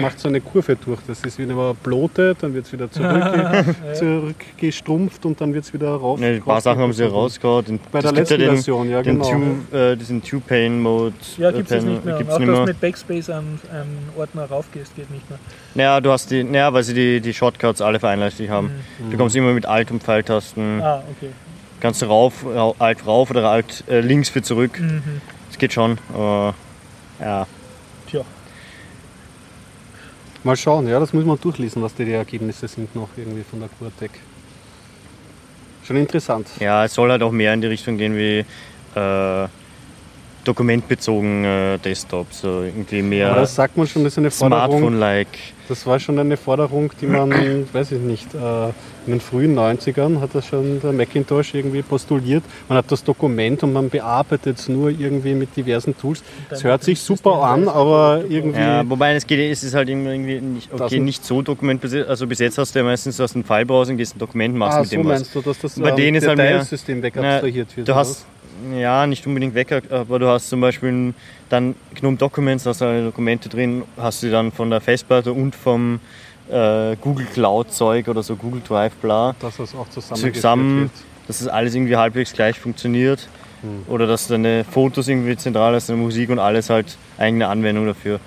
macht 0.00 0.20
so 0.20 0.28
eine 0.28 0.40
Kurve 0.40 0.76
durch. 0.76 1.00
Das 1.06 1.20
ist 1.22 1.38
wieder 1.38 1.74
blote, 1.82 2.36
dann 2.40 2.54
wird 2.54 2.66
es 2.66 2.72
wieder 2.72 2.90
zurück, 2.90 3.74
zurückgestrumpft 3.94 5.26
und 5.26 5.40
dann 5.40 5.52
wird 5.52 5.64
es 5.64 5.72
wieder 5.72 5.90
rauf. 5.90 6.20
Ne, 6.20 6.26
ein 6.28 6.42
paar 6.42 6.60
Sachen 6.60 6.80
haben 6.80 6.92
sie 6.92 7.04
rausgehauen. 7.04 7.80
Bei 7.90 8.00
das 8.00 8.12
der 8.12 8.22
gibt 8.22 8.30
ja 8.30 8.36
letzten 8.36 8.38
den, 8.38 8.54
Version, 8.54 8.90
ja 8.90 9.02
den 9.02 9.18
genau. 9.18 9.30
Two, 9.70 9.76
äh, 9.76 9.96
diesen 9.96 10.22
Two-Pane-Mode. 10.22 11.14
Ja, 11.38 11.50
gibt 11.50 11.70
es 11.70 11.82
äh, 11.82 11.86
nicht 11.86 12.04
mehr. 12.04 12.18
Gibt's 12.18 12.34
auch 12.34 12.38
nicht 12.38 12.48
dass 12.48 12.56
mehr. 12.56 12.66
du 12.66 12.72
mit 12.72 12.80
Backspace 12.80 13.30
an 13.30 13.58
einen 13.72 14.08
Ordner 14.16 14.44
raufgehst, 14.44 14.94
geht 14.94 15.10
nicht 15.10 15.28
mehr. 15.28 15.38
Naja, 15.74 16.00
du 16.00 16.10
hast 16.10 16.30
die, 16.30 16.44
naja, 16.44 16.72
weil 16.72 16.82
sie 16.84 16.94
die, 16.94 17.20
die 17.20 17.34
Shortcuts 17.34 17.80
alle 17.80 17.98
vereinheitlich 17.98 18.48
haben. 18.50 18.70
Du 19.10 19.16
kommst 19.16 19.34
immer 19.34 19.52
mit 19.52 19.66
Alt 19.66 19.90
und 19.90 20.02
Pfeiltasten. 20.02 20.80
Ah, 20.80 21.02
okay. 21.16 21.30
Kannst 21.82 22.00
du 22.00 22.06
rauf, 22.06 22.46
ra- 22.46 22.76
Alt 22.78 23.04
rauf 23.04 23.30
oder 23.30 23.50
Alt 23.50 23.82
äh, 23.88 23.98
links 23.98 24.28
für 24.28 24.40
zurück. 24.40 24.78
Mhm. 24.78 25.20
Das 25.48 25.58
geht 25.58 25.72
schon. 25.72 25.98
Aber 26.14 26.54
ja. 27.18 27.44
Tja. 28.08 28.20
Mal 30.44 30.56
schauen, 30.56 30.86
ja, 30.86 31.00
das 31.00 31.12
muss 31.12 31.24
man 31.24 31.40
durchlesen, 31.40 31.82
was 31.82 31.92
die 31.96 32.08
Ergebnisse 32.12 32.68
sind 32.68 32.94
noch 32.94 33.08
irgendwie 33.16 33.42
von 33.42 33.58
der 33.58 33.68
Curtec. 33.68 34.12
Schon 35.84 35.96
interessant. 35.96 36.46
ja, 36.60 36.84
es 36.84 36.94
soll 36.94 37.10
halt 37.10 37.24
auch 37.24 37.32
mehr 37.32 37.52
in 37.52 37.60
die 37.60 37.66
Richtung 37.66 37.98
gehen 37.98 38.16
wie 38.16 38.44
äh, 38.94 39.48
dokumentbezogen 40.44 41.44
äh, 41.44 41.78
Desktop. 41.78 42.32
So 42.32 42.62
irgendwie 42.62 42.98
Aber 43.00 43.08
mehr 43.08 43.34
das 43.34 43.54
sagt 43.54 43.76
man 43.76 43.86
schon, 43.86 44.04
das 44.04 44.14
ist 44.14 44.18
eine 44.18 44.30
Forderung. 44.30 44.68
Smartphone-like. 44.78 45.28
Das 45.68 45.86
war 45.86 45.98
schon 46.00 46.18
eine 46.18 46.36
Forderung, 46.36 46.90
die 47.00 47.06
man, 47.06 47.30
weiß 47.72 47.92
ich 47.92 48.00
nicht, 48.00 48.34
äh, 48.34 48.66
in 49.06 49.12
den 49.14 49.20
frühen 49.20 49.56
90ern 49.58 50.20
hat 50.20 50.30
das 50.34 50.46
schon 50.46 50.80
der 50.80 50.92
Macintosh 50.92 51.54
irgendwie 51.54 51.82
postuliert. 51.82 52.44
Man 52.68 52.78
hat 52.78 52.90
das 52.92 53.02
Dokument 53.02 53.62
und 53.62 53.72
man 53.72 53.88
bearbeitet 53.88 54.58
es 54.58 54.68
nur 54.68 54.90
irgendwie 54.90 55.34
mit 55.34 55.56
diversen 55.56 55.96
Tools. 55.96 56.22
Es 56.50 56.62
hört 56.62 56.84
sich 56.84 57.00
super 57.00 57.42
an, 57.42 57.68
aber 57.68 58.22
irgendwie. 58.28 58.60
Ja, 58.60 58.88
wobei 58.88 59.14
es 59.14 59.26
geht, 59.26 59.50
es 59.50 59.62
ist 59.64 59.74
halt 59.74 59.88
irgendwie 59.88 60.40
nicht, 60.40 60.72
okay, 60.72 60.98
nicht 61.00 61.24
so 61.24 61.42
dokumentbasiert. 61.42 62.08
Also 62.08 62.26
bis 62.26 62.38
jetzt 62.40 62.58
hast 62.58 62.74
du 62.74 62.80
ja 62.80 62.84
meistens 62.84 63.20
aus 63.20 63.32
dem 63.32 63.42
File-Browsing 63.44 63.96
gehst 63.96 64.14
ein 64.16 64.18
Dokument, 64.18 64.54
machst 64.54 64.76
ah, 64.76 64.80
mit 64.80 64.90
so 64.90 64.96
dem 64.96 65.04
was. 65.06 65.18
meinst 65.20 65.34
du, 65.34 65.40
dass 65.42 65.58
das 65.58 65.80
Bei 65.80 65.90
ähm, 65.90 65.96
denen 65.96 66.16
ist 66.16 66.26
halt 66.26 66.36
mehr- 66.36 66.46
Detailsystem 66.52 67.02
wegabstrahiert 67.02 67.76
wird? 67.76 67.88
Du 67.88 67.94
hast, 67.94 68.24
ja, 68.74 69.06
nicht 69.06 69.26
unbedingt 69.26 69.54
weg, 69.54 69.82
aber 69.90 70.18
du 70.18 70.28
hast 70.28 70.48
zum 70.48 70.60
Beispiel 70.60 71.14
dann 71.48 71.74
GNOME 71.94 72.16
Documents, 72.16 72.66
hast 72.66 72.80
du 72.80 72.86
alle 72.86 73.04
Dokumente 73.04 73.48
drin, 73.48 73.84
hast 73.96 74.22
du 74.22 74.30
dann 74.30 74.52
von 74.52 74.70
der 74.70 74.80
Festplatte 74.80 75.32
und 75.32 75.54
vom 75.54 76.00
äh, 76.50 76.96
Google 77.00 77.26
Cloud 77.26 77.72
Zeug 77.72 78.08
oder 78.08 78.22
so 78.22 78.36
Google 78.36 78.62
Drive 78.66 78.94
bla, 78.94 79.34
dass 79.40 79.56
das 79.56 79.74
auch 79.74 79.88
zusammen, 79.88 80.80
wird. 80.82 80.90
dass 81.26 81.38
das 81.38 81.48
alles 81.48 81.74
irgendwie 81.74 81.96
halbwegs 81.96 82.32
gleich 82.32 82.58
funktioniert. 82.58 83.28
Hm. 83.62 83.84
Oder 83.88 84.06
dass 84.06 84.26
deine 84.26 84.64
Fotos 84.64 85.08
irgendwie 85.08 85.36
zentral 85.36 85.74
hast, 85.74 85.88
deine 85.88 86.00
Musik 86.00 86.30
und 86.30 86.38
alles 86.38 86.68
halt 86.68 86.96
eigene 87.18 87.48
Anwendung 87.48 87.86
dafür. 87.86 88.20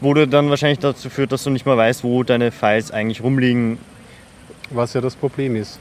Wo 0.00 0.14
du 0.14 0.28
dann 0.28 0.48
wahrscheinlich 0.50 0.78
dazu 0.78 1.10
führt, 1.10 1.32
dass 1.32 1.42
du 1.42 1.50
nicht 1.50 1.66
mal 1.66 1.76
weißt, 1.76 2.04
wo 2.04 2.22
deine 2.22 2.52
Files 2.52 2.92
eigentlich 2.92 3.22
rumliegen. 3.22 3.78
Was 4.70 4.94
ja 4.94 5.00
das 5.00 5.16
Problem 5.16 5.56
ist. 5.56 5.80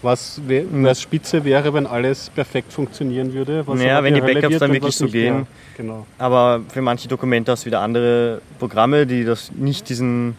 Was 0.00 0.40
was 0.70 1.02
spitze 1.02 1.44
wäre, 1.44 1.74
wenn 1.74 1.86
alles 1.86 2.30
perfekt 2.30 2.72
funktionieren 2.72 3.32
würde. 3.32 3.66
Was 3.66 3.78
Naja, 3.78 4.02
wenn 4.04 4.14
die 4.14 4.22
Hölle 4.22 4.34
Backups 4.34 4.58
dann 4.58 4.72
wirklich 4.72 4.96
so 4.96 5.08
gehen. 5.08 5.34
mehr. 5.34 5.46
Genau. 5.76 6.06
Aber 6.18 6.60
für 6.72 6.82
manche 6.82 7.08
Dokumente 7.08 7.50
hast 7.50 7.62
du 7.62 7.66
wieder 7.66 7.80
andere 7.80 8.40
Programme, 8.60 9.06
die 9.06 9.24
das 9.24 9.50
nicht 9.56 9.88
diesem 9.88 10.36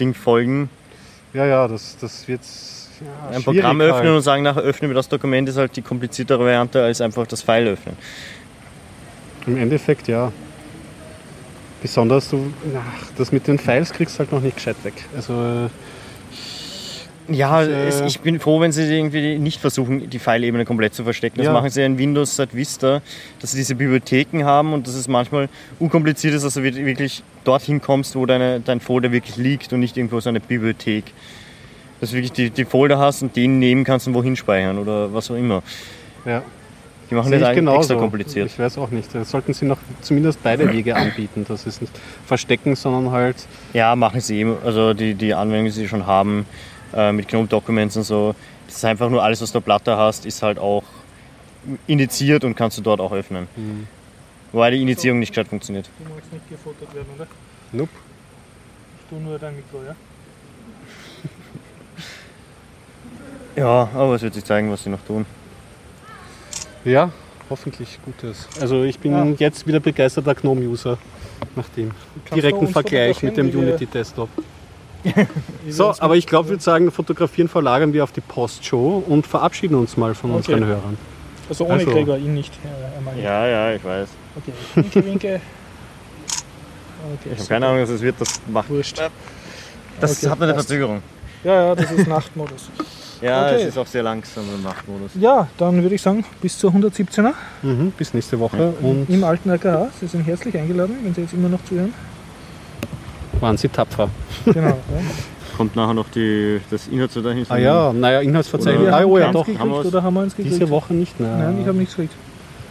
Ding 0.00 0.12
folgen. 0.12 0.68
Ja, 1.32 1.46
ja, 1.46 1.68
das, 1.68 1.96
das 2.00 2.26
wird 2.26 2.40
ja, 3.00 3.36
Ein 3.36 3.42
Programm 3.42 3.80
öffnen 3.80 4.06
halt. 4.06 4.16
und 4.16 4.22
sagen, 4.22 4.42
nachher 4.42 4.62
öffnen 4.62 4.90
wir 4.90 4.94
das 4.94 5.08
Dokument, 5.08 5.48
ist 5.48 5.56
halt 5.56 5.76
die 5.76 5.82
kompliziertere 5.82 6.40
Variante 6.40 6.82
als 6.82 7.00
einfach 7.00 7.26
das 7.26 7.42
File 7.42 7.68
öffnen. 7.68 7.96
Im 9.46 9.56
Endeffekt 9.56 10.08
ja. 10.08 10.32
Besonders 11.82 12.30
du, 12.30 12.52
ach, 12.76 13.10
das 13.18 13.30
mit 13.30 13.46
den 13.46 13.58
Files 13.58 13.92
kriegst 13.92 14.14
du 14.14 14.20
halt 14.20 14.32
noch 14.32 14.40
nicht 14.40 14.56
gescheit 14.56 14.76
weg. 14.84 14.94
Also 15.14 15.68
Ja, 17.28 17.62
Äh, 17.62 17.88
es, 17.88 18.00
ich 18.02 18.20
bin 18.20 18.38
froh, 18.38 18.60
wenn 18.60 18.70
sie 18.72 18.82
irgendwie 18.82 19.38
nicht 19.38 19.60
versuchen, 19.60 20.10
die 20.10 20.18
File-Ebene 20.18 20.64
komplett 20.64 20.94
zu 20.94 21.04
verstecken. 21.04 21.38
Das 21.38 21.46
Ja. 21.46 21.52
machen 21.52 21.70
sie 21.70 21.80
ja 21.80 21.86
in 21.86 21.96
Windows 21.98 22.36
seit 22.36 22.54
Vista, 22.54 23.00
dass 23.40 23.52
sie 23.52 23.56
diese 23.58 23.74
Bibliotheken 23.74 24.44
haben 24.44 24.72
und 24.74 24.86
dass 24.86 24.94
es 24.94 25.08
manchmal 25.08 25.48
unkompliziert 25.78 26.34
ist, 26.34 26.44
dass 26.44 26.54
du 26.54 26.62
wirklich 26.62 27.22
dorthin 27.44 27.80
kommst, 27.80 28.14
wo 28.16 28.26
deine, 28.26 28.60
dein 28.60 28.80
Folder 28.80 29.10
wirklich 29.12 29.36
liegt 29.36 29.72
und 29.72 29.80
nicht 29.80 29.96
irgendwo 29.96 30.20
so 30.20 30.28
eine 30.28 30.40
Bibliothek. 30.40 31.04
Dass 32.00 32.10
du 32.10 32.16
wirklich 32.16 32.32
die, 32.32 32.50
die 32.50 32.64
Folder 32.66 32.98
hast 32.98 33.22
und 33.22 33.34
den 33.36 33.58
nehmen 33.58 33.84
kannst 33.84 34.06
und 34.06 34.14
wohin 34.14 34.36
speichern 34.36 34.78
oder 34.78 35.12
was 35.14 35.30
auch 35.30 35.36
immer. 35.36 35.62
ja, 36.26 36.42
Die 37.08 37.14
machen 37.14 37.30
das 37.32 37.42
eigentlich 37.42 37.56
genauso. 37.56 37.78
extra 37.78 37.94
kompliziert. 37.96 38.46
Ich 38.50 38.58
weiß 38.58 38.76
auch 38.78 38.90
nicht. 38.90 39.14
Da 39.14 39.24
sollten 39.24 39.54
sie 39.54 39.64
noch 39.64 39.78
zumindest 40.02 40.42
beide 40.42 40.70
Wege 40.70 40.94
anbieten. 40.96 41.46
Das 41.48 41.64
ist 41.66 41.80
nicht 41.80 41.92
verstecken, 42.26 42.76
sondern 42.76 43.12
halt 43.12 43.36
Ja, 43.72 43.96
machen 43.96 44.20
sie 44.20 44.40
eben. 44.40 44.56
Also 44.64 44.92
die, 44.92 45.14
die 45.14 45.32
Anwendungen, 45.32 45.66
die 45.66 45.70
sie 45.80 45.88
schon 45.88 46.06
haben, 46.06 46.44
äh, 46.94 47.12
mit 47.12 47.28
GNOME 47.28 47.46
Documents 47.48 47.96
und 47.96 48.04
so, 48.04 48.34
das 48.66 48.76
ist 48.76 48.84
einfach 48.84 49.10
nur 49.10 49.22
alles, 49.22 49.40
was 49.42 49.52
du 49.52 49.58
auf 49.58 49.64
der 49.64 49.66
Platte 49.72 49.96
hast, 49.96 50.26
ist 50.26 50.42
halt 50.42 50.58
auch 50.58 50.84
initiiert 51.86 52.44
und 52.44 52.54
kannst 52.54 52.78
du 52.78 52.82
dort 52.82 53.00
auch 53.00 53.12
öffnen. 53.12 53.48
Mhm. 53.56 53.86
Wobei 54.52 54.70
die 54.70 54.82
Initiierung 54.82 55.18
nicht 55.18 55.30
gescheit 55.30 55.48
funktioniert. 55.48 55.88
Du 55.98 56.14
magst 56.14 56.32
nicht 56.32 56.48
gefotogt 56.48 56.94
werden, 56.94 57.08
oder? 57.16 57.26
nope. 57.72 57.90
Ich 59.02 59.08
tue 59.10 59.20
nur 59.20 59.38
dein 59.38 59.56
Mikro, 59.56 59.78
ja? 59.86 59.94
Ja, 63.56 63.88
aber 63.94 64.14
es 64.16 64.22
wird 64.22 64.34
sich 64.34 64.44
zeigen, 64.44 64.70
was 64.70 64.82
sie 64.82 64.90
noch 64.90 65.00
tun. 65.02 65.24
Ja, 66.84 67.10
hoffentlich 67.48 67.98
Gutes. 68.04 68.48
Also 68.60 68.82
ich 68.82 68.98
bin 68.98 69.12
Ja. 69.12 69.24
jetzt 69.38 69.66
wieder 69.66 69.78
begeisterter 69.80 70.34
GNOME-User 70.34 70.98
nach 71.54 71.68
dem 71.70 71.92
direkten 72.34 72.66
Vergleich 72.68 73.22
mit 73.22 73.36
dem 73.36 73.48
Unity-Desktop. 73.50 74.28
So, 75.68 75.94
aber 75.98 76.16
ich 76.16 76.26
glaube, 76.26 76.46
ich 76.46 76.50
würde 76.50 76.62
sagen, 76.62 76.90
fotografieren 76.90 77.48
verlagern 77.48 77.92
wir 77.92 78.04
auf 78.04 78.12
die 78.12 78.20
Postshow 78.20 79.02
und 79.06 79.26
verabschieden 79.26 79.74
uns 79.76 79.96
mal 79.96 80.14
von 80.14 80.30
Okay. 80.30 80.36
unseren 80.54 80.64
Hörern. 80.66 80.98
Also 81.48 81.64
ohne 81.64 81.74
Also- 81.74 81.90
Gregor, 81.90 82.16
ihn 82.18 82.34
nicht. 82.34 82.52
Äh. 83.16 83.22
Ja, 83.22 83.46
ja, 83.46 83.72
ich 83.74 83.84
weiß. 83.84 84.08
Okay, 84.36 84.52
winke, 84.74 85.04
winke. 85.06 85.40
Okay, 87.20 87.30
Ich 87.32 87.38
habe 87.40 87.48
keine 87.48 87.66
Ahnung, 87.66 87.82
was 87.82 87.90
es 87.90 88.00
wird. 88.00 88.16
Das 88.18 88.40
macht. 88.48 88.68
Wurscht. 88.70 88.98
Das 90.00 90.18
Okay, 90.22 90.30
hat 90.30 90.42
eine 90.42 90.54
passt. 90.54 90.68
Verzögerung. 90.68 91.02
Ja, 91.44 91.54
ja, 91.68 91.74
das 91.74 91.90
ist 91.92 92.08
Nachtmodus. 92.08 92.70
Ja, 93.20 93.46
Okay. 93.46 93.56
es 93.56 93.64
ist 93.68 93.78
auch 93.78 93.86
sehr 93.86 94.02
langsam 94.02 94.44
im 94.54 94.62
Nachtmodus. 94.62 95.12
Ja, 95.20 95.46
dann 95.58 95.82
würde 95.82 95.94
ich 95.94 96.02
sagen, 96.02 96.24
bis 96.40 96.58
zur 96.58 96.72
117er 96.72 97.32
Mhm, 97.62 97.92
bis 97.96 98.12
nächste 98.14 98.38
Woche 98.40 98.72
und 98.80 99.08
im 99.08 99.22
alten 99.24 99.50
AKH. 99.50 99.90
Sie 100.00 100.06
sind 100.06 100.22
herzlich 100.26 100.56
eingeladen, 100.56 100.96
wenn 101.02 101.14
Sie 101.14 101.20
jetzt 101.22 101.34
immer 101.34 101.48
noch 101.48 101.62
zuhören. 101.64 101.92
Waren 103.40 103.56
Sie 103.56 103.68
tapfer. 103.68 104.08
Genau. 104.44 104.60
ja. 104.68 104.76
Kommt 105.56 105.76
nachher 105.76 105.94
noch 105.94 106.08
die, 106.08 106.60
das 106.70 106.88
Inhaltsverzeichnis. 106.88 107.48
Ah 107.50 107.56
ja, 107.58 107.92
naja, 107.92 108.20
Inhaltsverzeichnis. 108.22 108.88
Oder- 108.88 108.96
Ah, 108.98 109.04
oh 109.04 109.18
ja, 109.18 109.30
doch. 109.30 109.46
Haben 109.46 109.70
wir 109.70 109.86
oder 109.86 110.02
haben 110.02 110.14
wir 110.14 110.22
eins 110.22 110.34
gekriegt? 110.34 110.56
Diese 110.56 110.68
Woche 110.68 110.92
nicht 110.94 111.20
mehr. 111.20 111.36
Nein, 111.36 111.58
ich 111.60 111.66
habe 111.68 111.78
nichts 111.78 111.94
gekriegt. 111.94 112.14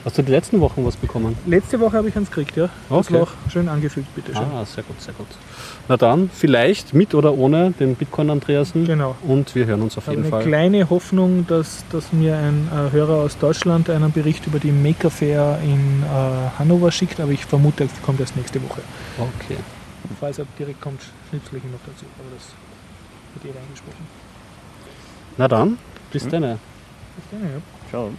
Hast 0.04 0.18
du 0.18 0.22
die 0.22 0.32
letzten 0.32 0.60
Wochen 0.60 0.86
was 0.86 0.98
bekommen? 0.98 1.38
Letzte 1.46 1.80
Woche 1.80 1.96
habe 1.96 2.10
ich 2.10 2.16
eins 2.18 2.30
gekriegt, 2.30 2.58
ja. 2.58 2.68
Das 2.90 3.08
Okay. 3.08 3.14
war 3.14 3.22
auch 3.22 3.32
schön 3.50 3.70
angefügt, 3.70 4.14
bitte 4.14 4.34
schön. 4.34 4.42
Ah, 4.54 4.66
sehr 4.66 4.84
gut, 4.84 5.00
sehr 5.02 5.14
gut. 5.14 5.28
Na 5.88 5.96
dann, 5.96 6.30
vielleicht 6.34 6.94
mit 6.94 7.16
oder 7.16 7.38
ohne 7.38 7.72
den 7.72 7.96
Bitcoin 7.96 8.30
Andreasen. 8.30 8.86
Genau. 8.86 9.16
Und 9.26 9.56
wir 9.56 9.66
hören 9.66 9.82
uns 9.82 9.98
auf 9.98 10.04
Ich 10.04 10.08
habe 10.10 10.18
jeden 10.18 10.34
eine 10.34 10.42
Fall. 10.44 10.50
kleine 10.50 10.90
Hoffnung, 10.90 11.46
dass, 11.48 11.86
dass 11.90 12.12
mir 12.12 12.36
ein 12.36 12.68
äh, 12.70 12.92
Hörer 12.92 13.14
aus 13.24 13.38
Deutschland 13.38 13.90
einen 13.90 14.12
Bericht 14.12 14.46
über 14.46 14.60
die 14.60 14.74
Maker 14.74 15.10
Fair 15.10 15.60
in 15.64 16.04
äh, 16.04 16.60
Hannover 16.60 16.92
schickt, 16.92 17.22
aber 17.22 17.32
ich 17.32 17.46
vermute, 17.46 17.86
es 17.86 17.92
kommt 18.02 18.20
erst 18.20 18.36
nächste 18.36 18.62
Woche. 18.62 18.82
Okay. 19.18 19.56
Falls 20.20 20.40
er 20.40 20.46
direkt 20.58 20.82
kommt, 20.82 21.02
schnipsel 21.30 21.58
ich 21.58 21.64
ihn 21.64 21.72
noch 21.72 21.80
dazu. 21.86 22.06
Aber 22.20 22.30
das 22.36 22.52
wird 23.34 23.56
eh 23.56 23.58
reingesprochen. 23.58 24.08
Na 25.38 25.48
dann, 25.48 25.78
bis 26.12 26.28
dann. 26.28 26.60
Ciao. 27.90 28.12